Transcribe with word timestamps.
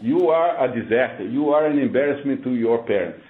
you 0.00 0.28
are 0.28 0.64
a 0.64 0.68
disaster. 0.68 1.26
You 1.26 1.50
are 1.50 1.66
an 1.66 1.78
embarrassment 1.78 2.42
to 2.44 2.54
your 2.54 2.84
parents. 2.84 3.20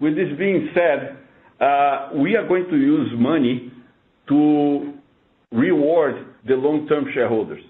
With 0.00 0.14
this 0.14 0.28
being 0.38 0.68
said, 0.74 1.16
uh, 1.60 2.10
we 2.14 2.36
are 2.36 2.46
going 2.46 2.66
to 2.68 2.76
use 2.76 3.10
money 3.16 3.72
to 4.28 4.92
reward 5.52 6.26
the 6.46 6.54
long-term 6.54 7.06
shareholders. 7.14 7.62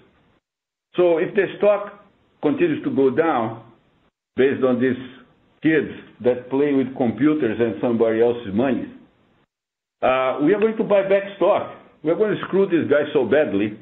So 0.95 1.19
if 1.19 1.33
the 1.35 1.45
stock 1.57 2.03
continues 2.41 2.83
to 2.83 2.95
go 2.95 3.09
down 3.09 3.63
based 4.35 4.63
on 4.63 4.81
these 4.81 4.97
kids 5.61 5.89
that 6.23 6.49
play 6.49 6.73
with 6.73 6.95
computers 6.97 7.57
and 7.59 7.75
somebody 7.81 8.21
else's 8.21 8.53
money, 8.53 8.85
uh, 10.01 10.39
we 10.43 10.53
are 10.53 10.59
going 10.59 10.77
to 10.77 10.83
buy 10.83 11.03
back 11.03 11.23
stock. 11.37 11.75
We 12.03 12.11
are 12.11 12.15
going 12.15 12.35
to 12.35 12.41
screw 12.47 12.67
these 12.67 12.89
guys 12.89 13.07
so 13.13 13.25
badly 13.25 13.79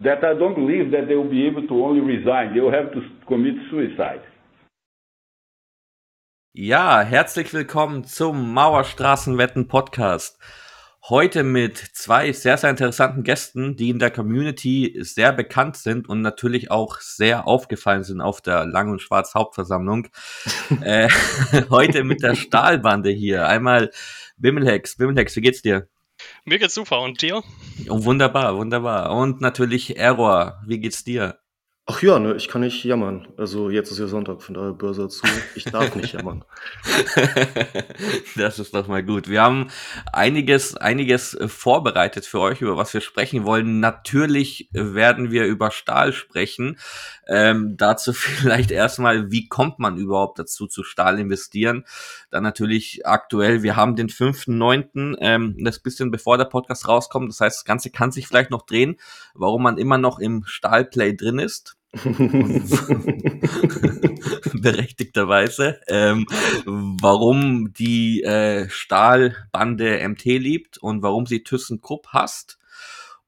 that 0.00 0.24
I 0.24 0.34
don't 0.38 0.54
believe 0.54 0.90
that 0.92 1.08
they 1.08 1.14
will 1.14 1.30
be 1.30 1.46
able 1.46 1.66
to 1.66 1.84
only 1.84 2.00
resign. 2.00 2.54
They 2.54 2.60
will 2.60 2.72
have 2.72 2.92
to 2.92 3.00
commit 3.26 3.58
suicide. 3.70 4.22
Ja, 6.52 7.02
herzlich 7.02 7.52
willkommen 7.52 8.04
zum 8.04 8.54
Mauerstraßenwetten 8.54 9.68
Podcast. 9.68 10.38
Heute 11.08 11.42
mit 11.42 11.76
zwei 11.76 12.32
sehr, 12.32 12.56
sehr 12.56 12.70
interessanten 12.70 13.24
Gästen, 13.24 13.76
die 13.76 13.90
in 13.90 13.98
der 13.98 14.10
Community 14.10 14.96
sehr 15.00 15.32
bekannt 15.32 15.76
sind 15.76 16.08
und 16.08 16.22
natürlich 16.22 16.70
auch 16.70 17.00
sehr 17.00 17.46
aufgefallen 17.46 18.04
sind 18.04 18.20
auf 18.20 18.40
der 18.40 18.64
Lang- 18.64 18.90
und 18.90 19.02
Schwarz 19.02 19.34
Hauptversammlung. 19.34 20.08
äh, 20.80 21.08
heute 21.70 22.04
mit 22.04 22.22
der 22.22 22.36
Stahlbande 22.36 23.10
hier. 23.10 23.46
Einmal 23.46 23.90
Bimmelhex. 24.36 24.96
Bimmelhex, 24.96 25.36
wie 25.36 25.40
geht's 25.42 25.62
dir? 25.62 25.88
Mir 26.44 26.58
geht's 26.58 26.74
super. 26.74 27.02
Und 27.02 27.20
dir? 27.20 27.42
Oh, 27.88 28.04
wunderbar, 28.04 28.56
wunderbar. 28.56 29.14
Und 29.14 29.40
natürlich 29.40 29.98
Error. 29.98 30.62
Wie 30.66 30.78
geht's 30.80 31.04
dir? 31.04 31.38
Ach 31.88 32.02
ja, 32.02 32.18
ne, 32.18 32.34
ich 32.34 32.48
kann 32.48 32.62
nicht 32.62 32.82
jammern. 32.82 33.28
Also 33.36 33.70
jetzt 33.70 33.92
ist 33.92 34.00
ja 34.00 34.08
Sonntag, 34.08 34.42
von 34.42 34.56
daher 34.56 34.72
Börse 34.72 35.06
zu. 35.06 35.24
Ich 35.54 35.66
darf 35.66 35.94
nicht 35.94 36.14
jammern. 36.14 36.44
das 38.36 38.58
ist 38.58 38.74
doch 38.74 38.88
mal 38.88 39.04
gut. 39.04 39.28
Wir 39.28 39.40
haben 39.40 39.68
einiges, 40.12 40.76
einiges 40.76 41.34
äh, 41.34 41.46
vorbereitet 41.46 42.26
für 42.26 42.40
euch, 42.40 42.60
über 42.60 42.76
was 42.76 42.92
wir 42.92 43.00
sprechen 43.00 43.44
wollen. 43.44 43.78
Natürlich 43.78 44.68
werden 44.72 45.30
wir 45.30 45.46
über 45.46 45.70
Stahl 45.70 46.12
sprechen. 46.12 46.76
Ähm, 47.28 47.76
dazu 47.76 48.12
vielleicht 48.14 48.72
erstmal, 48.72 49.30
wie 49.30 49.46
kommt 49.46 49.78
man 49.78 49.96
überhaupt 49.96 50.40
dazu, 50.40 50.66
zu 50.66 50.82
Stahl 50.82 51.20
investieren? 51.20 51.84
Dann 52.30 52.42
natürlich 52.42 53.06
aktuell, 53.06 53.62
wir 53.62 53.76
haben 53.76 53.94
den 53.94 54.08
5.9., 54.08 55.18
ähm, 55.20 55.54
das 55.60 55.78
bisschen 55.78 56.10
bevor 56.10 56.36
der 56.36 56.46
Podcast 56.46 56.88
rauskommt. 56.88 57.28
Das 57.28 57.38
heißt, 57.38 57.58
das 57.58 57.64
Ganze 57.64 57.90
kann 57.90 58.10
sich 58.10 58.26
vielleicht 58.26 58.50
noch 58.50 58.66
drehen, 58.66 58.96
warum 59.34 59.62
man 59.62 59.78
immer 59.78 59.98
noch 59.98 60.18
im 60.18 60.42
Stahlplay 60.46 61.14
drin 61.16 61.38
ist. 61.38 61.75
berechtigterweise, 64.60 65.80
ähm, 65.88 66.26
warum 66.64 67.72
die 67.72 68.22
äh, 68.22 68.68
Stahlbande 68.68 70.06
MT 70.08 70.24
liebt 70.24 70.78
und 70.78 71.02
warum 71.02 71.26
sie 71.26 71.42
ThyssenKrupp 71.42 72.08
hasst. 72.08 72.58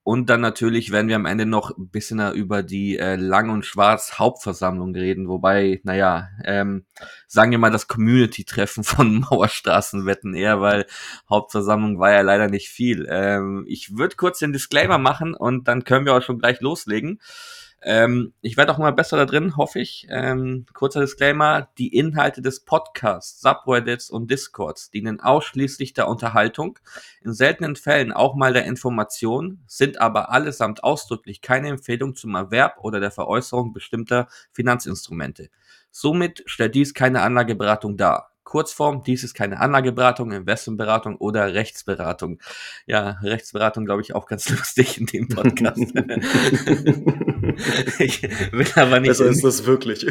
Und 0.08 0.30
dann 0.30 0.40
natürlich 0.40 0.90
werden 0.90 1.08
wir 1.08 1.16
am 1.16 1.26
Ende 1.26 1.44
noch 1.44 1.76
ein 1.76 1.90
bisschen 1.90 2.32
über 2.32 2.62
die 2.62 2.96
äh, 2.96 3.16
Lang- 3.16 3.50
und 3.50 3.66
Schwarz-Hauptversammlung 3.66 4.94
reden, 4.94 5.28
wobei, 5.28 5.82
naja, 5.84 6.30
ähm, 6.46 6.86
sagen 7.26 7.50
wir 7.50 7.58
mal 7.58 7.70
das 7.70 7.88
Community-Treffen 7.88 8.84
von 8.84 9.20
Mauerstraßenwetten 9.30 10.32
eher, 10.32 10.62
weil 10.62 10.86
Hauptversammlung 11.28 11.98
war 11.98 12.10
ja 12.10 12.22
leider 12.22 12.48
nicht 12.48 12.70
viel. 12.70 13.06
Ähm, 13.10 13.66
ich 13.68 13.98
würde 13.98 14.16
kurz 14.16 14.38
den 14.38 14.54
Disclaimer 14.54 14.96
machen 14.96 15.34
und 15.34 15.68
dann 15.68 15.84
können 15.84 16.06
wir 16.06 16.14
auch 16.14 16.22
schon 16.22 16.38
gleich 16.38 16.62
loslegen. 16.62 17.20
Ähm, 17.82 18.32
ich 18.40 18.56
werde 18.56 18.72
auch 18.72 18.78
mal 18.78 18.92
besser 18.92 19.16
da 19.16 19.24
drin, 19.24 19.56
hoffe 19.56 19.78
ich. 19.78 20.06
Ähm, 20.10 20.66
kurzer 20.72 21.00
Disclaimer, 21.00 21.68
die 21.78 21.96
Inhalte 21.96 22.42
des 22.42 22.64
Podcasts, 22.64 23.40
Subreddits 23.40 24.10
und 24.10 24.30
Discords 24.30 24.90
dienen 24.90 25.20
ausschließlich 25.20 25.92
der 25.92 26.08
Unterhaltung, 26.08 26.78
in 27.22 27.32
seltenen 27.32 27.76
Fällen 27.76 28.12
auch 28.12 28.34
mal 28.34 28.52
der 28.52 28.64
Information, 28.64 29.62
sind 29.66 30.00
aber 30.00 30.32
allesamt 30.32 30.82
ausdrücklich 30.82 31.40
keine 31.40 31.68
Empfehlung 31.68 32.16
zum 32.16 32.34
Erwerb 32.34 32.78
oder 32.80 32.98
der 32.98 33.12
Veräußerung 33.12 33.72
bestimmter 33.72 34.28
Finanzinstrumente. 34.50 35.48
Somit 35.90 36.42
stellt 36.46 36.74
dies 36.74 36.94
keine 36.94 37.22
Anlageberatung 37.22 37.96
dar. 37.96 38.32
Kurzform, 38.48 39.02
dies 39.04 39.24
ist 39.24 39.34
keine 39.34 39.60
Anlageberatung, 39.60 40.32
Investmentberatung 40.32 41.16
oder 41.16 41.52
Rechtsberatung. 41.52 42.40
Ja, 42.86 43.18
Rechtsberatung 43.22 43.84
glaube 43.84 44.00
ich 44.00 44.14
auch 44.14 44.24
ganz 44.24 44.48
lustig 44.56 44.98
in 44.98 45.04
dem 45.04 45.28
Podcast. 45.28 45.78
ich 47.98 48.22
will 48.22 48.66
aber 48.74 49.00
nicht. 49.00 49.08
Besser 49.08 49.26
ist 49.26 49.44
das 49.44 49.66
wirklich. 49.66 50.00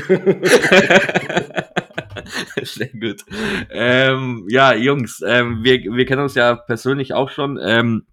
Sehr 2.62 2.90
gut. 2.90 3.26
Ähm, 3.72 4.46
ja, 4.50 4.76
Jungs, 4.76 5.24
ähm, 5.26 5.64
wir, 5.64 5.80
wir 5.82 6.06
kennen 6.06 6.22
uns 6.22 6.36
ja 6.36 6.54
persönlich 6.56 7.16
auch 7.16 7.32
schon. 7.32 7.58
Ähm, 7.60 8.06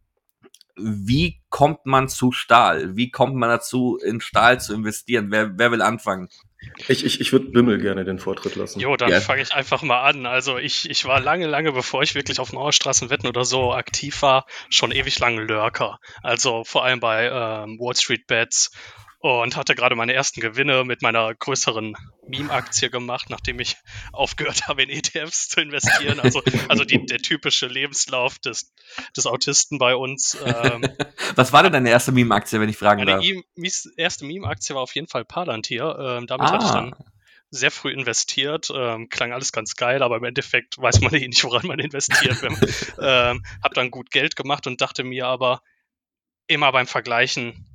wie 0.77 1.41
kommt 1.51 1.87
man 1.87 2.09
zu 2.09 2.33
Stahl? 2.33 2.97
Wie 2.97 3.11
kommt 3.11 3.37
man 3.37 3.49
dazu, 3.49 3.99
in 4.05 4.21
Stahl 4.21 4.61
zu 4.61 4.75
investieren? 4.75 5.31
Wer, 5.31 5.57
wer 5.59 5.71
will 5.71 5.83
anfangen? 5.83 6.29
Ich, 6.89 7.05
ich, 7.05 7.21
ich 7.21 7.33
würde 7.33 7.51
Bimmel 7.51 7.79
gerne 7.79 8.05
den 8.05 8.19
Vortritt 8.19 8.57
lassen. 8.57 8.81
Jo, 8.81 8.97
dann 8.97 9.11
ja. 9.11 9.21
fange 9.21 9.43
ich 9.43 9.55
einfach 9.55 9.83
mal 9.83 10.03
an. 10.03 10.27
Also 10.27 10.59
ich, 10.59 10.89
ich 10.91 11.05
war 11.05 11.21
lange, 11.21 11.47
lange, 11.47 11.73
bevor 11.73 12.03
ich 12.03 12.15
wirklich 12.15 12.41
auf 12.41 12.53
Mauerstraßenwetten 12.53 13.29
oder 13.29 13.45
so 13.45 13.73
aktiv 13.73 14.23
war, 14.23 14.47
schon 14.71 14.91
ewig 14.91 15.19
lange 15.19 15.43
Lurker. 15.43 15.99
Also 16.23 16.65
vor 16.65 16.84
allem 16.84 17.01
bei 17.01 17.27
ähm, 17.27 17.79
Wall 17.79 17.95
Street 17.95 18.27
Bets 18.27 18.73
und 19.25 19.57
hatte 19.57 19.75
gerade 19.75 19.97
meine 19.97 20.12
ersten 20.12 20.43
Gewinne 20.43 20.85
mit 20.85 21.01
meiner 21.01 21.35
größeren 21.35 21.97
Meme-Aktie 22.29 22.91
gemacht, 22.91 23.31
nachdem 23.31 23.59
ich 23.59 23.79
aufgehört 24.12 24.69
habe, 24.69 24.83
in 24.83 24.91
ETFs 24.91 25.49
zu 25.49 25.62
investieren. 25.62 26.21
Also, 26.21 26.43
also 26.69 26.85
die, 26.85 27.07
der 27.07 27.21
typische 27.21 27.67
Lebenslauf 27.67 28.39
des, 28.39 28.75
des 29.17 29.27
Autisten 29.27 29.79
bei 29.79 29.97
uns. 29.97 30.37
Ähm, 30.45 30.83
Was 31.37 31.55
war 31.55 31.63
denn 31.63 31.73
deine 31.73 31.89
erste 31.89 32.13
Meme-Aktie, 32.13 32.61
wenn 32.61 32.69
ich 32.69 32.77
fragen 32.77 33.01
meine 33.03 33.13
darf? 33.13 33.25
Meine 33.57 33.73
erste 33.97 34.27
Meme-Aktie 34.27 34.75
war 34.75 34.83
auf 34.83 34.95
jeden 34.95 35.09
Fall 35.09 35.25
Palantir. 35.25 35.97
Ähm, 35.99 36.27
damit 36.27 36.49
ah. 36.49 36.53
hatte 36.53 36.65
ich 36.67 36.71
ah. 36.73 36.75
dann 36.75 36.95
sehr 37.49 37.71
früh 37.71 37.93
investiert. 37.93 38.69
Ähm, 38.75 39.09
klang 39.09 39.33
alles 39.33 39.53
ganz 39.53 39.75
geil, 39.75 40.03
aber 40.03 40.19
im 40.19 40.25
Endeffekt 40.25 40.77
weiß 40.77 41.01
man 41.01 41.15
eh 41.15 41.27
nicht, 41.27 41.45
woran 41.45 41.67
man 41.67 41.79
investiert. 41.79 42.43
ähm, 43.01 43.43
hab 43.63 43.73
dann 43.73 43.91
gut 43.91 44.11
Geld 44.11 44.37
gemacht 44.37 44.67
und 44.67 44.83
dachte 44.83 45.03
mir 45.03 45.29
aber 45.29 45.63
immer 46.47 46.71
beim 46.73 46.87
Vergleichen, 46.87 47.67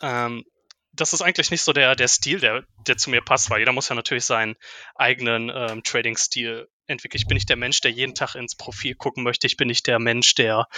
ähm, 0.00 0.44
das 0.92 1.12
ist 1.12 1.22
eigentlich 1.22 1.50
nicht 1.50 1.62
so 1.62 1.72
der, 1.72 1.96
der 1.96 2.08
Stil, 2.08 2.40
der, 2.40 2.64
der 2.86 2.96
zu 2.96 3.10
mir 3.10 3.22
passt, 3.22 3.50
weil 3.50 3.60
jeder 3.60 3.72
muss 3.72 3.88
ja 3.88 3.94
natürlich 3.94 4.24
seinen 4.24 4.56
eigenen 4.94 5.50
ähm, 5.54 5.82
Trading-Stil 5.82 6.68
entwickeln. 6.86 7.18
Ich 7.18 7.26
bin 7.26 7.36
nicht 7.36 7.48
der 7.48 7.56
Mensch, 7.56 7.80
der 7.80 7.90
jeden 7.90 8.14
Tag 8.14 8.34
ins 8.34 8.54
Profil 8.54 8.94
gucken 8.94 9.22
möchte. 9.24 9.46
Ich 9.46 9.56
bin 9.56 9.68
nicht 9.68 9.86
der 9.86 9.98
Mensch, 9.98 10.34
der 10.34 10.68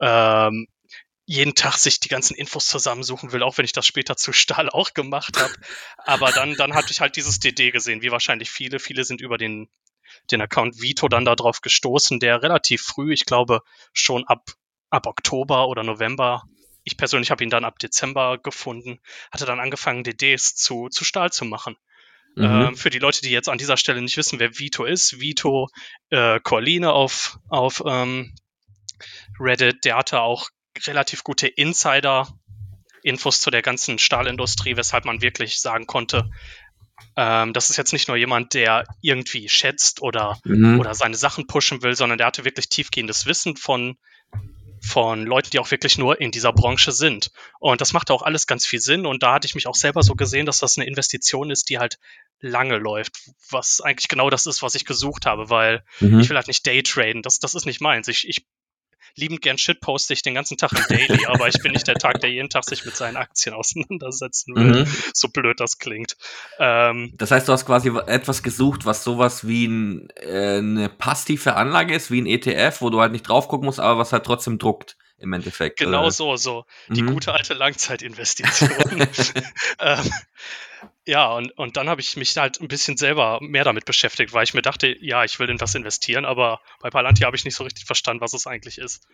ähm, 0.00 0.68
jeden 1.26 1.54
Tag 1.54 1.76
sich 1.76 2.00
die 2.00 2.08
ganzen 2.08 2.34
Infos 2.34 2.66
zusammensuchen 2.66 3.32
will, 3.32 3.42
auch 3.42 3.58
wenn 3.58 3.66
ich 3.66 3.72
das 3.72 3.86
später 3.86 4.16
zu 4.16 4.32
Stahl 4.32 4.70
auch 4.70 4.94
gemacht 4.94 5.38
habe. 5.38 5.52
Aber 5.98 6.32
dann, 6.32 6.54
dann 6.54 6.74
hatte 6.74 6.92
ich 6.92 7.00
halt 7.00 7.16
dieses 7.16 7.38
DD 7.38 7.70
gesehen, 7.70 8.00
wie 8.00 8.10
wahrscheinlich 8.10 8.50
viele. 8.50 8.78
Viele 8.78 9.04
sind 9.04 9.20
über 9.20 9.36
den, 9.36 9.68
den 10.30 10.40
Account 10.40 10.80
Vito 10.80 11.08
dann 11.08 11.26
darauf 11.26 11.60
gestoßen, 11.60 12.20
der 12.20 12.42
relativ 12.42 12.80
früh, 12.80 13.12
ich 13.12 13.26
glaube 13.26 13.60
schon 13.92 14.26
ab, 14.26 14.52
ab 14.88 15.06
Oktober 15.06 15.68
oder 15.68 15.82
November 15.82 16.44
ich 16.88 16.96
persönlich 16.96 17.30
habe 17.30 17.44
ihn 17.44 17.50
dann 17.50 17.64
ab 17.64 17.78
Dezember 17.78 18.38
gefunden, 18.38 18.98
hatte 19.30 19.46
dann 19.46 19.60
angefangen, 19.60 20.02
DDs 20.02 20.56
zu, 20.56 20.88
zu 20.88 21.04
Stahl 21.04 21.30
zu 21.30 21.44
machen. 21.44 21.76
Mhm. 22.34 22.44
Ähm, 22.44 22.76
für 22.76 22.90
die 22.90 22.98
Leute, 22.98 23.22
die 23.22 23.30
jetzt 23.30 23.48
an 23.48 23.58
dieser 23.58 23.76
Stelle 23.76 24.02
nicht 24.02 24.16
wissen, 24.16 24.38
wer 24.38 24.58
Vito 24.58 24.84
ist, 24.84 25.20
Vito 25.20 25.68
äh, 26.10 26.40
Corline 26.40 26.92
auf, 26.92 27.38
auf 27.48 27.82
ähm, 27.86 28.34
Reddit, 29.38 29.84
der 29.84 29.96
hatte 29.96 30.20
auch 30.20 30.48
relativ 30.86 31.24
gute 31.24 31.46
Insider-Infos 31.48 33.40
zu 33.40 33.50
der 33.50 33.62
ganzen 33.62 33.98
Stahlindustrie, 33.98 34.76
weshalb 34.76 35.04
man 35.04 35.22
wirklich 35.22 35.60
sagen 35.60 35.86
konnte, 35.86 36.30
ähm, 37.16 37.52
das 37.52 37.70
ist 37.70 37.76
jetzt 37.76 37.92
nicht 37.92 38.08
nur 38.08 38.16
jemand, 38.16 38.54
der 38.54 38.84
irgendwie 39.00 39.48
schätzt 39.48 40.02
oder, 40.02 40.38
mhm. 40.44 40.78
oder 40.78 40.94
seine 40.94 41.16
Sachen 41.16 41.46
pushen 41.46 41.82
will, 41.82 41.94
sondern 41.94 42.18
der 42.18 42.26
hatte 42.26 42.44
wirklich 42.44 42.68
tiefgehendes 42.68 43.26
Wissen 43.26 43.56
von 43.56 43.96
von 44.80 45.24
Leuten, 45.24 45.50
die 45.50 45.58
auch 45.58 45.70
wirklich 45.70 45.98
nur 45.98 46.20
in 46.20 46.30
dieser 46.30 46.52
Branche 46.52 46.92
sind. 46.92 47.30
Und 47.58 47.80
das 47.80 47.92
macht 47.92 48.10
auch 48.10 48.22
alles 48.22 48.46
ganz 48.46 48.66
viel 48.66 48.80
Sinn. 48.80 49.06
Und 49.06 49.22
da 49.22 49.34
hatte 49.34 49.46
ich 49.46 49.54
mich 49.54 49.66
auch 49.66 49.74
selber 49.74 50.02
so 50.02 50.14
gesehen, 50.14 50.46
dass 50.46 50.58
das 50.58 50.76
eine 50.76 50.86
Investition 50.86 51.50
ist, 51.50 51.70
die 51.70 51.78
halt 51.78 51.98
lange 52.40 52.76
läuft, 52.76 53.30
was 53.50 53.80
eigentlich 53.80 54.08
genau 54.08 54.30
das 54.30 54.46
ist, 54.46 54.62
was 54.62 54.74
ich 54.74 54.84
gesucht 54.84 55.26
habe, 55.26 55.50
weil 55.50 55.84
mhm. 56.00 56.20
ich 56.20 56.28
will 56.28 56.36
halt 56.36 56.48
nicht 56.48 56.66
Daytraden. 56.66 57.22
Das, 57.22 57.38
das 57.38 57.54
ist 57.54 57.66
nicht 57.66 57.80
meins. 57.80 58.08
Ich, 58.08 58.28
ich 58.28 58.46
liebend 59.14 59.42
gern 59.42 59.58
Shit 59.58 59.80
poste 59.80 60.12
ich 60.12 60.22
den 60.22 60.34
ganzen 60.34 60.56
Tag 60.56 60.72
im 60.72 60.84
Daily, 60.88 61.26
aber 61.26 61.48
ich 61.48 61.60
bin 61.62 61.72
nicht 61.72 61.86
der 61.86 61.96
Tag, 61.96 62.20
der 62.20 62.30
jeden 62.30 62.48
Tag 62.48 62.64
sich 62.64 62.84
mit 62.84 62.96
seinen 62.96 63.16
Aktien 63.16 63.54
auseinandersetzen 63.54 64.54
will, 64.54 64.84
mhm. 64.84 64.94
so 65.12 65.28
blöd 65.28 65.60
das 65.60 65.78
klingt. 65.78 66.16
Ähm, 66.58 67.12
das 67.16 67.30
heißt, 67.30 67.48
du 67.48 67.52
hast 67.52 67.66
quasi 67.66 67.90
etwas 68.06 68.42
gesucht, 68.42 68.86
was 68.86 69.04
sowas 69.04 69.46
wie 69.46 69.66
ein, 69.66 70.08
äh, 70.16 70.58
eine 70.58 70.88
passive 70.88 71.54
Anlage 71.56 71.94
ist, 71.94 72.10
wie 72.10 72.20
ein 72.20 72.26
ETF, 72.26 72.80
wo 72.80 72.90
du 72.90 73.00
halt 73.00 73.12
nicht 73.12 73.28
drauf 73.28 73.48
gucken 73.48 73.66
musst, 73.66 73.80
aber 73.80 73.98
was 73.98 74.12
halt 74.12 74.24
trotzdem 74.24 74.58
druckt 74.58 74.96
im 75.18 75.32
Endeffekt. 75.32 75.78
Genau 75.78 76.02
oder? 76.02 76.10
so, 76.10 76.36
so. 76.36 76.64
Die 76.88 77.02
mhm. 77.02 77.14
gute 77.14 77.32
alte 77.32 77.54
Langzeitinvestition. 77.54 78.70
ähm, 79.80 80.10
Ja, 81.08 81.32
und, 81.32 81.56
und 81.56 81.78
dann 81.78 81.88
habe 81.88 82.02
ich 82.02 82.18
mich 82.18 82.36
halt 82.36 82.60
ein 82.60 82.68
bisschen 82.68 82.98
selber 82.98 83.38
mehr 83.40 83.64
damit 83.64 83.86
beschäftigt, 83.86 84.34
weil 84.34 84.44
ich 84.44 84.52
mir 84.52 84.60
dachte, 84.60 84.94
ja, 85.00 85.24
ich 85.24 85.38
will 85.38 85.48
in 85.48 85.58
was 85.58 85.74
investieren, 85.74 86.26
aber 86.26 86.60
bei 86.80 86.90
Palantir 86.90 87.26
habe 87.26 87.34
ich 87.34 87.46
nicht 87.46 87.54
so 87.54 87.64
richtig 87.64 87.86
verstanden, 87.86 88.20
was 88.20 88.34
es 88.34 88.46
eigentlich 88.46 88.76
ist. 88.76 89.08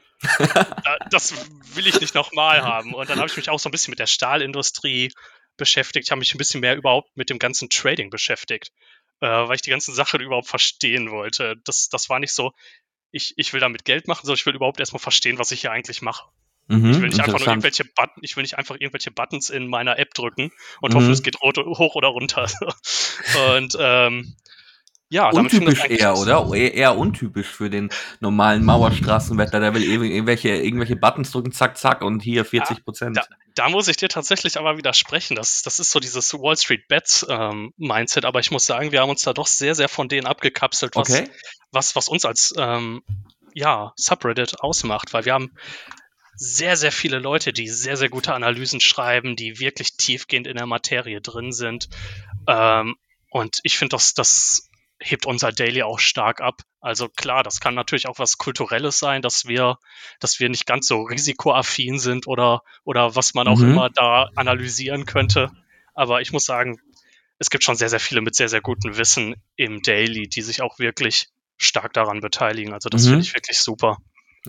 das 1.13 1.33
will 1.77 1.87
ich 1.87 2.01
nicht 2.01 2.17
nochmal 2.17 2.63
haben. 2.63 2.95
Und 2.95 3.09
dann 3.09 3.19
habe 3.19 3.29
ich 3.29 3.37
mich 3.37 3.49
auch 3.49 3.61
so 3.61 3.69
ein 3.69 3.71
bisschen 3.71 3.93
mit 3.93 4.01
der 4.01 4.09
Stahlindustrie 4.09 5.13
beschäftigt. 5.57 6.11
Habe 6.11 6.19
mich 6.19 6.35
ein 6.35 6.39
bisschen 6.39 6.63
mehr 6.63 6.75
überhaupt 6.75 7.17
mit 7.17 7.31
dem 7.31 7.39
ganzen 7.39 7.71
Trading 7.71 8.11
beschäftigt, 8.11 8.73
äh, 9.21 9.29
weil 9.29 9.55
ich 9.55 9.63
die 9.63 9.71
ganzen 9.71 9.95
Sachen 9.95 10.21
überhaupt 10.21 10.49
verstehen 10.49 11.13
wollte. 11.13 11.55
Das, 11.63 11.91
das 11.91 12.11
war 12.11 12.19
nicht 12.19 12.33
so, 12.33 12.51
ich, 13.13 13.35
ich 13.37 13.53
will 13.53 13.61
damit 13.61 13.85
Geld 13.85 14.09
machen, 14.09 14.27
sondern 14.27 14.41
ich 14.41 14.47
will 14.47 14.57
überhaupt 14.57 14.81
erstmal 14.81 14.99
verstehen, 14.99 15.39
was 15.39 15.53
ich 15.53 15.61
hier 15.61 15.71
eigentlich 15.71 16.03
mache. 16.03 16.29
Mhm, 16.69 16.91
ich 16.91 17.01
will 17.01 17.09
nicht 17.09 17.21
einfach 17.21 17.39
nur 17.39 17.49
irgendwelche 17.49 17.85
Button, 17.85 18.21
ich 18.23 18.37
will 18.37 18.43
nicht 18.43 18.57
einfach 18.57 18.77
irgendwelche 18.79 19.11
Buttons 19.11 19.51
in 19.51 19.67
meiner 19.67 19.99
App 19.99 20.15
drücken 20.15 20.51
und 20.81 20.95
mhm. 20.95 20.99
hoffe, 20.99 21.11
es 21.11 21.23
geht 21.23 21.41
hoch 21.41 21.95
oder 21.95 22.09
runter. 22.09 22.47
und 23.57 23.77
ähm, 23.79 24.35
ja, 25.15 25.31
untypisch 25.31 25.85
eher, 25.85 26.17
oder? 26.17 26.53
Eher, 26.55 26.97
untypisch 26.97 27.47
für 27.47 27.71
den 27.71 27.91
normalen 28.19 28.65
Mauerstraßenwetter. 28.65 29.61
Der 29.61 29.73
will 29.75 29.85
irgendwelche, 29.85 30.49
irgendwelche 30.49 30.97
Buttons 30.97 31.31
drücken, 31.31 31.53
zack, 31.53 31.79
zack, 31.79 32.03
und 32.03 32.21
hier 32.21 32.45
40 32.45 32.85
Prozent. 32.85 33.17
Ja, 33.17 33.23
da, 33.23 33.37
da, 33.55 33.69
muss 33.69 33.87
ich 33.87 33.97
dir 33.97 34.09
tatsächlich 34.09 34.59
aber 34.59 34.77
widersprechen. 34.77 35.37
Das, 35.37 35.63
das 35.63 35.79
ist 35.79 35.93
so 35.93 36.01
dieses 36.01 36.33
Wall 36.35 36.57
Street 36.57 36.89
Bets 36.89 37.25
ähm, 37.29 37.73
Mindset. 37.77 38.25
Aber 38.25 38.41
ich 38.41 38.51
muss 38.51 38.67
sagen, 38.67 38.91
wir 38.91 39.03
haben 39.03 39.11
uns 39.11 39.23
da 39.23 39.33
doch 39.35 39.47
sehr, 39.47 39.77
sehr 39.77 39.89
von 39.89 40.09
denen 40.09 40.27
abgekapselt, 40.27 40.97
was, 40.97 41.11
okay. 41.11 41.31
was, 41.71 41.95
was 41.95 42.09
uns 42.09 42.25
als 42.25 42.53
ähm, 42.59 43.03
ja, 43.53 43.93
Subreddit 43.97 44.61
ausmacht, 44.61 45.13
weil 45.13 45.27
wir 45.27 45.35
haben 45.35 45.53
sehr, 46.37 46.77
sehr 46.77 46.93
viele 46.93 47.19
Leute, 47.19 47.53
die 47.53 47.69
sehr, 47.69 47.97
sehr 47.97 48.09
gute 48.09 48.35
Analysen 48.35 48.81
schreiben, 48.81 49.37
die 49.37 49.59
wirklich 49.61 49.97
tiefgehend 49.97 50.47
in 50.47 50.57
der 50.57 50.67
Materie 50.67 51.21
drin 51.21 51.53
sind. 51.53 51.89
Ähm, 52.47 52.97
und 53.31 53.61
ich 53.63 53.79
finde, 53.79 53.97
das, 53.97 54.15
das 54.15 54.71
hebt 55.01 55.27
unser 55.27 55.53
Daily 55.53 55.83
auch 55.83 55.99
stark 55.99 56.41
ab. 56.41 56.63
Also 56.81 57.09
klar, 57.09 57.43
das 57.43 57.61
kann 57.61 57.75
natürlich 57.75 58.09
auch 58.09 58.19
was 58.19 58.39
Kulturelles 58.39 58.99
sein, 58.99 59.23
dass 59.23 59.47
wir, 59.47 59.79
dass 60.21 60.41
wir 60.41 60.49
nicht 60.49 60.67
ganz 60.67 60.87
so 60.87 61.03
risikoaffin 61.03 61.99
sind 61.99 62.27
oder, 62.27 62.63
oder 62.85 63.17
was 63.17 63.35
man 63.35 63.49
auch 63.49 63.59
mhm. 63.59 63.73
immer 63.73 63.91
da 63.91 64.31
analysieren 64.35 65.07
könnte. 65.07 65.51
Aber 65.95 66.21
ich 66.21 66.33
muss 66.33 66.45
sagen, 66.45 66.81
es 67.39 67.51
gibt 67.51 67.65
schon 67.65 67.77
sehr, 67.77 67.89
sehr 67.89 68.01
viele 68.01 68.21
mit 68.21 68.35
sehr, 68.35 68.49
sehr 68.49 68.61
gutem 68.61 68.97
Wissen 68.97 69.37
im 69.57 69.83
Daily, 69.83 70.29
die 70.29 70.43
sich 70.43 70.63
auch 70.63 70.79
wirklich 70.79 71.29
stark 71.57 71.93
daran 71.93 72.21
beteiligen. 72.21 72.73
Also 72.73 72.89
das 72.89 73.05
mhm. 73.05 73.11
finde 73.11 73.25
ich 73.25 73.35
wirklich 73.35 73.59
super. 73.59 73.99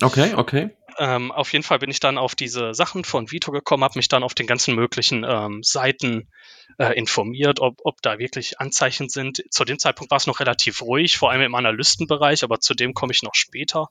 Okay, 0.02 0.34
okay. 0.36 0.70
Ähm, 0.98 1.32
auf 1.32 1.52
jeden 1.54 1.64
Fall 1.64 1.80
bin 1.80 1.90
ich 1.90 2.00
dann 2.00 2.18
auf 2.18 2.36
diese 2.36 2.74
Sachen 2.74 3.04
von 3.04 3.32
Vito 3.32 3.52
gekommen, 3.52 3.84
habe 3.84 4.00
mich 4.00 4.08
dann 4.08 4.24
auf 4.24 4.34
den 4.34 4.48
ganzen 4.48 4.76
möglichen 4.76 5.26
ähm, 5.28 5.62
Seiten 5.62 6.30
äh, 6.78 6.94
informiert, 6.98 7.60
ob, 7.60 7.80
ob 7.84 8.02
da 8.02 8.18
wirklich 8.18 8.60
Anzeichen 8.60 9.10
sind. 9.10 9.44
Zu 9.52 9.66
dem 9.66 9.80
Zeitpunkt 9.80 10.12
war 10.12 10.18
es 10.18 10.28
noch 10.28 10.40
relativ 10.40 10.82
ruhig, 10.82 11.18
vor 11.18 11.32
allem 11.32 11.42
im 11.42 11.56
Analystenbereich, 11.56 12.44
aber 12.44 12.60
zu 12.60 12.74
dem 12.74 12.94
komme 12.94 13.12
ich 13.12 13.24
noch 13.24 13.36
später. 13.36 13.88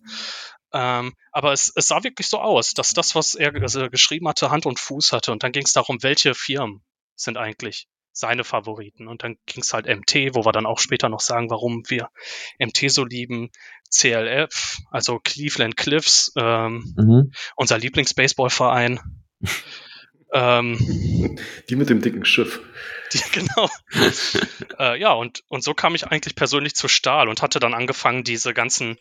Ähm, 0.73 1.15
aber 1.31 1.53
es, 1.53 1.73
es 1.75 1.87
sah 1.89 2.03
wirklich 2.03 2.29
so 2.29 2.41
aus, 2.41 2.73
dass 2.73 2.93
das, 2.95 3.15
was 3.15 3.35
er 3.35 3.55
also 3.55 3.89
geschrieben 3.91 4.29
hatte, 4.29 4.51
Hand 4.51 4.67
und 4.67 4.81
Fuß 4.81 5.13
hatte. 5.13 5.33
Und 5.33 5.43
dann 5.43 5.53
ging 5.53 5.65
es 5.65 5.73
darum, 5.73 6.03
welche 6.03 6.35
Firmen 6.35 6.83
sind 7.17 7.37
eigentlich 7.37 7.87
seine 8.15 8.45
Favoriten. 8.45 9.09
Und 9.09 9.23
dann 9.23 9.37
ging 9.45 9.63
es 9.63 9.75
halt 9.75 9.87
MT, 9.87 10.35
wo 10.35 10.47
wir 10.47 10.53
dann 10.53 10.67
auch 10.67 10.79
später 10.79 11.09
noch 11.09 11.21
sagen, 11.21 11.51
warum 11.51 11.83
wir 11.89 12.09
MT 12.59 12.91
so 12.91 13.05
lieben. 13.05 13.51
CLF, 13.91 14.79
also 14.91 15.21
Cleveland 15.23 15.77
Cliffs, 15.77 16.33
ähm, 16.37 16.95
mhm. 16.97 17.33
unser 17.55 17.79
Lieblings-Baseballverein. 17.79 18.99
ähm, 20.33 21.39
die 21.69 21.77
mit 21.77 21.91
dem 21.91 22.01
dicken 22.01 22.25
Schiff. 22.25 22.61
Die, 23.13 23.21
genau. 23.33 23.69
äh, 24.79 24.99
ja, 24.99 25.13
und, 25.13 25.45
und 25.49 25.63
so 25.63 25.75
kam 25.75 25.95
ich 25.95 26.07
eigentlich 26.09 26.35
persönlich 26.35 26.75
zu 26.75 26.89
Stahl 26.89 27.29
und 27.29 27.43
hatte 27.43 27.61
dann 27.61 27.75
angefangen, 27.75 28.25
diese 28.25 28.53
ganzen, 28.53 28.99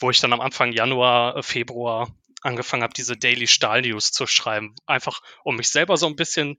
wo 0.00 0.10
ich 0.10 0.20
dann 0.20 0.32
am 0.32 0.40
Anfang 0.40 0.72
Januar, 0.72 1.36
äh, 1.36 1.42
Februar 1.42 2.12
angefangen 2.42 2.82
habe, 2.82 2.94
diese 2.94 3.16
Daily 3.16 3.46
Stahl 3.46 3.82
News 3.82 4.12
zu 4.12 4.26
schreiben. 4.26 4.74
Einfach, 4.86 5.20
um 5.44 5.56
mich 5.56 5.68
selber 5.68 5.96
so 5.96 6.06
ein 6.06 6.16
bisschen 6.16 6.58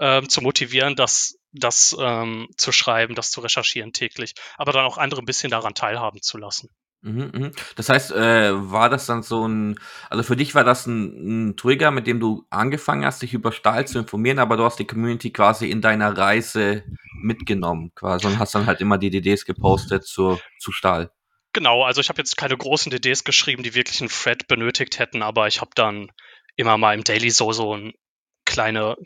ähm, 0.00 0.28
zu 0.28 0.40
motivieren, 0.40 0.96
das, 0.96 1.38
das 1.52 1.94
ähm, 2.00 2.48
zu 2.56 2.72
schreiben, 2.72 3.14
das 3.14 3.30
zu 3.30 3.40
recherchieren 3.40 3.92
täglich, 3.92 4.34
aber 4.56 4.72
dann 4.72 4.86
auch 4.86 4.98
andere 4.98 5.20
ein 5.22 5.26
bisschen 5.26 5.50
daran 5.50 5.74
teilhaben 5.74 6.22
zu 6.22 6.38
lassen. 6.38 6.70
Mhm, 7.02 7.30
mhm. 7.32 7.52
Das 7.76 7.88
heißt, 7.88 8.12
äh, 8.12 8.52
war 8.70 8.90
das 8.90 9.06
dann 9.06 9.22
so 9.22 9.46
ein, 9.46 9.78
also 10.10 10.22
für 10.22 10.36
dich 10.36 10.54
war 10.54 10.64
das 10.64 10.86
ein, 10.86 11.48
ein, 11.48 11.56
Trigger, 11.56 11.90
mit 11.90 12.06
dem 12.06 12.20
du 12.20 12.44
angefangen 12.50 13.06
hast, 13.06 13.22
dich 13.22 13.32
über 13.32 13.52
Stahl 13.52 13.86
zu 13.86 13.98
informieren, 13.98 14.38
aber 14.38 14.58
du 14.58 14.64
hast 14.64 14.78
die 14.78 14.86
Community 14.86 15.30
quasi 15.30 15.70
in 15.70 15.80
deiner 15.80 16.16
Reise 16.16 16.84
mitgenommen, 17.22 17.92
quasi 17.94 18.26
und 18.26 18.38
hast 18.38 18.54
dann 18.54 18.66
halt 18.66 18.82
immer 18.82 18.98
die 18.98 19.10
DDs 19.10 19.46
gepostet 19.46 20.04
zu, 20.04 20.38
zu 20.58 20.72
Stahl. 20.72 21.10
Genau, 21.52 21.82
also 21.84 22.00
ich 22.00 22.10
habe 22.10 22.20
jetzt 22.20 22.36
keine 22.36 22.56
großen 22.56 22.90
DDs 22.90 23.24
geschrieben, 23.24 23.62
die 23.62 23.74
wirklich 23.74 24.00
einen 24.00 24.10
Thread 24.10 24.46
benötigt 24.46 24.98
hätten, 24.98 25.22
aber 25.22 25.46
ich 25.46 25.60
habe 25.60 25.70
dann 25.74 26.12
immer 26.56 26.76
mal 26.76 26.94
im 26.94 27.02
Daily 27.02 27.30
so 27.30 27.52
so 27.52 27.74
ein 27.74 27.92
kleine 28.44 28.96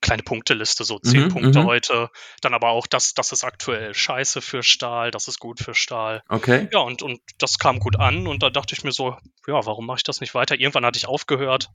kleine 0.00 0.22
Punkteliste, 0.22 0.84
so 0.84 0.98
zehn 0.98 1.24
mhm, 1.24 1.28
Punkte 1.28 1.60
mhm. 1.60 1.64
heute. 1.64 2.10
Dann 2.40 2.54
aber 2.54 2.70
auch, 2.70 2.86
das, 2.86 3.14
das 3.14 3.32
ist 3.32 3.44
aktuell 3.44 3.94
scheiße 3.94 4.40
für 4.40 4.62
Stahl, 4.62 5.10
das 5.10 5.28
ist 5.28 5.38
gut 5.38 5.60
für 5.60 5.74
Stahl. 5.74 6.22
Okay. 6.28 6.68
Ja, 6.72 6.80
und, 6.80 7.02
und 7.02 7.20
das 7.38 7.58
kam 7.58 7.78
gut 7.78 7.98
an 7.98 8.26
und 8.26 8.42
da 8.42 8.50
dachte 8.50 8.74
ich 8.74 8.84
mir 8.84 8.92
so, 8.92 9.16
ja, 9.46 9.66
warum 9.66 9.86
mache 9.86 9.98
ich 9.98 10.04
das 10.04 10.20
nicht 10.20 10.34
weiter? 10.34 10.58
Irgendwann 10.58 10.84
hatte 10.84 10.98
ich 10.98 11.08
aufgehört. 11.08 11.70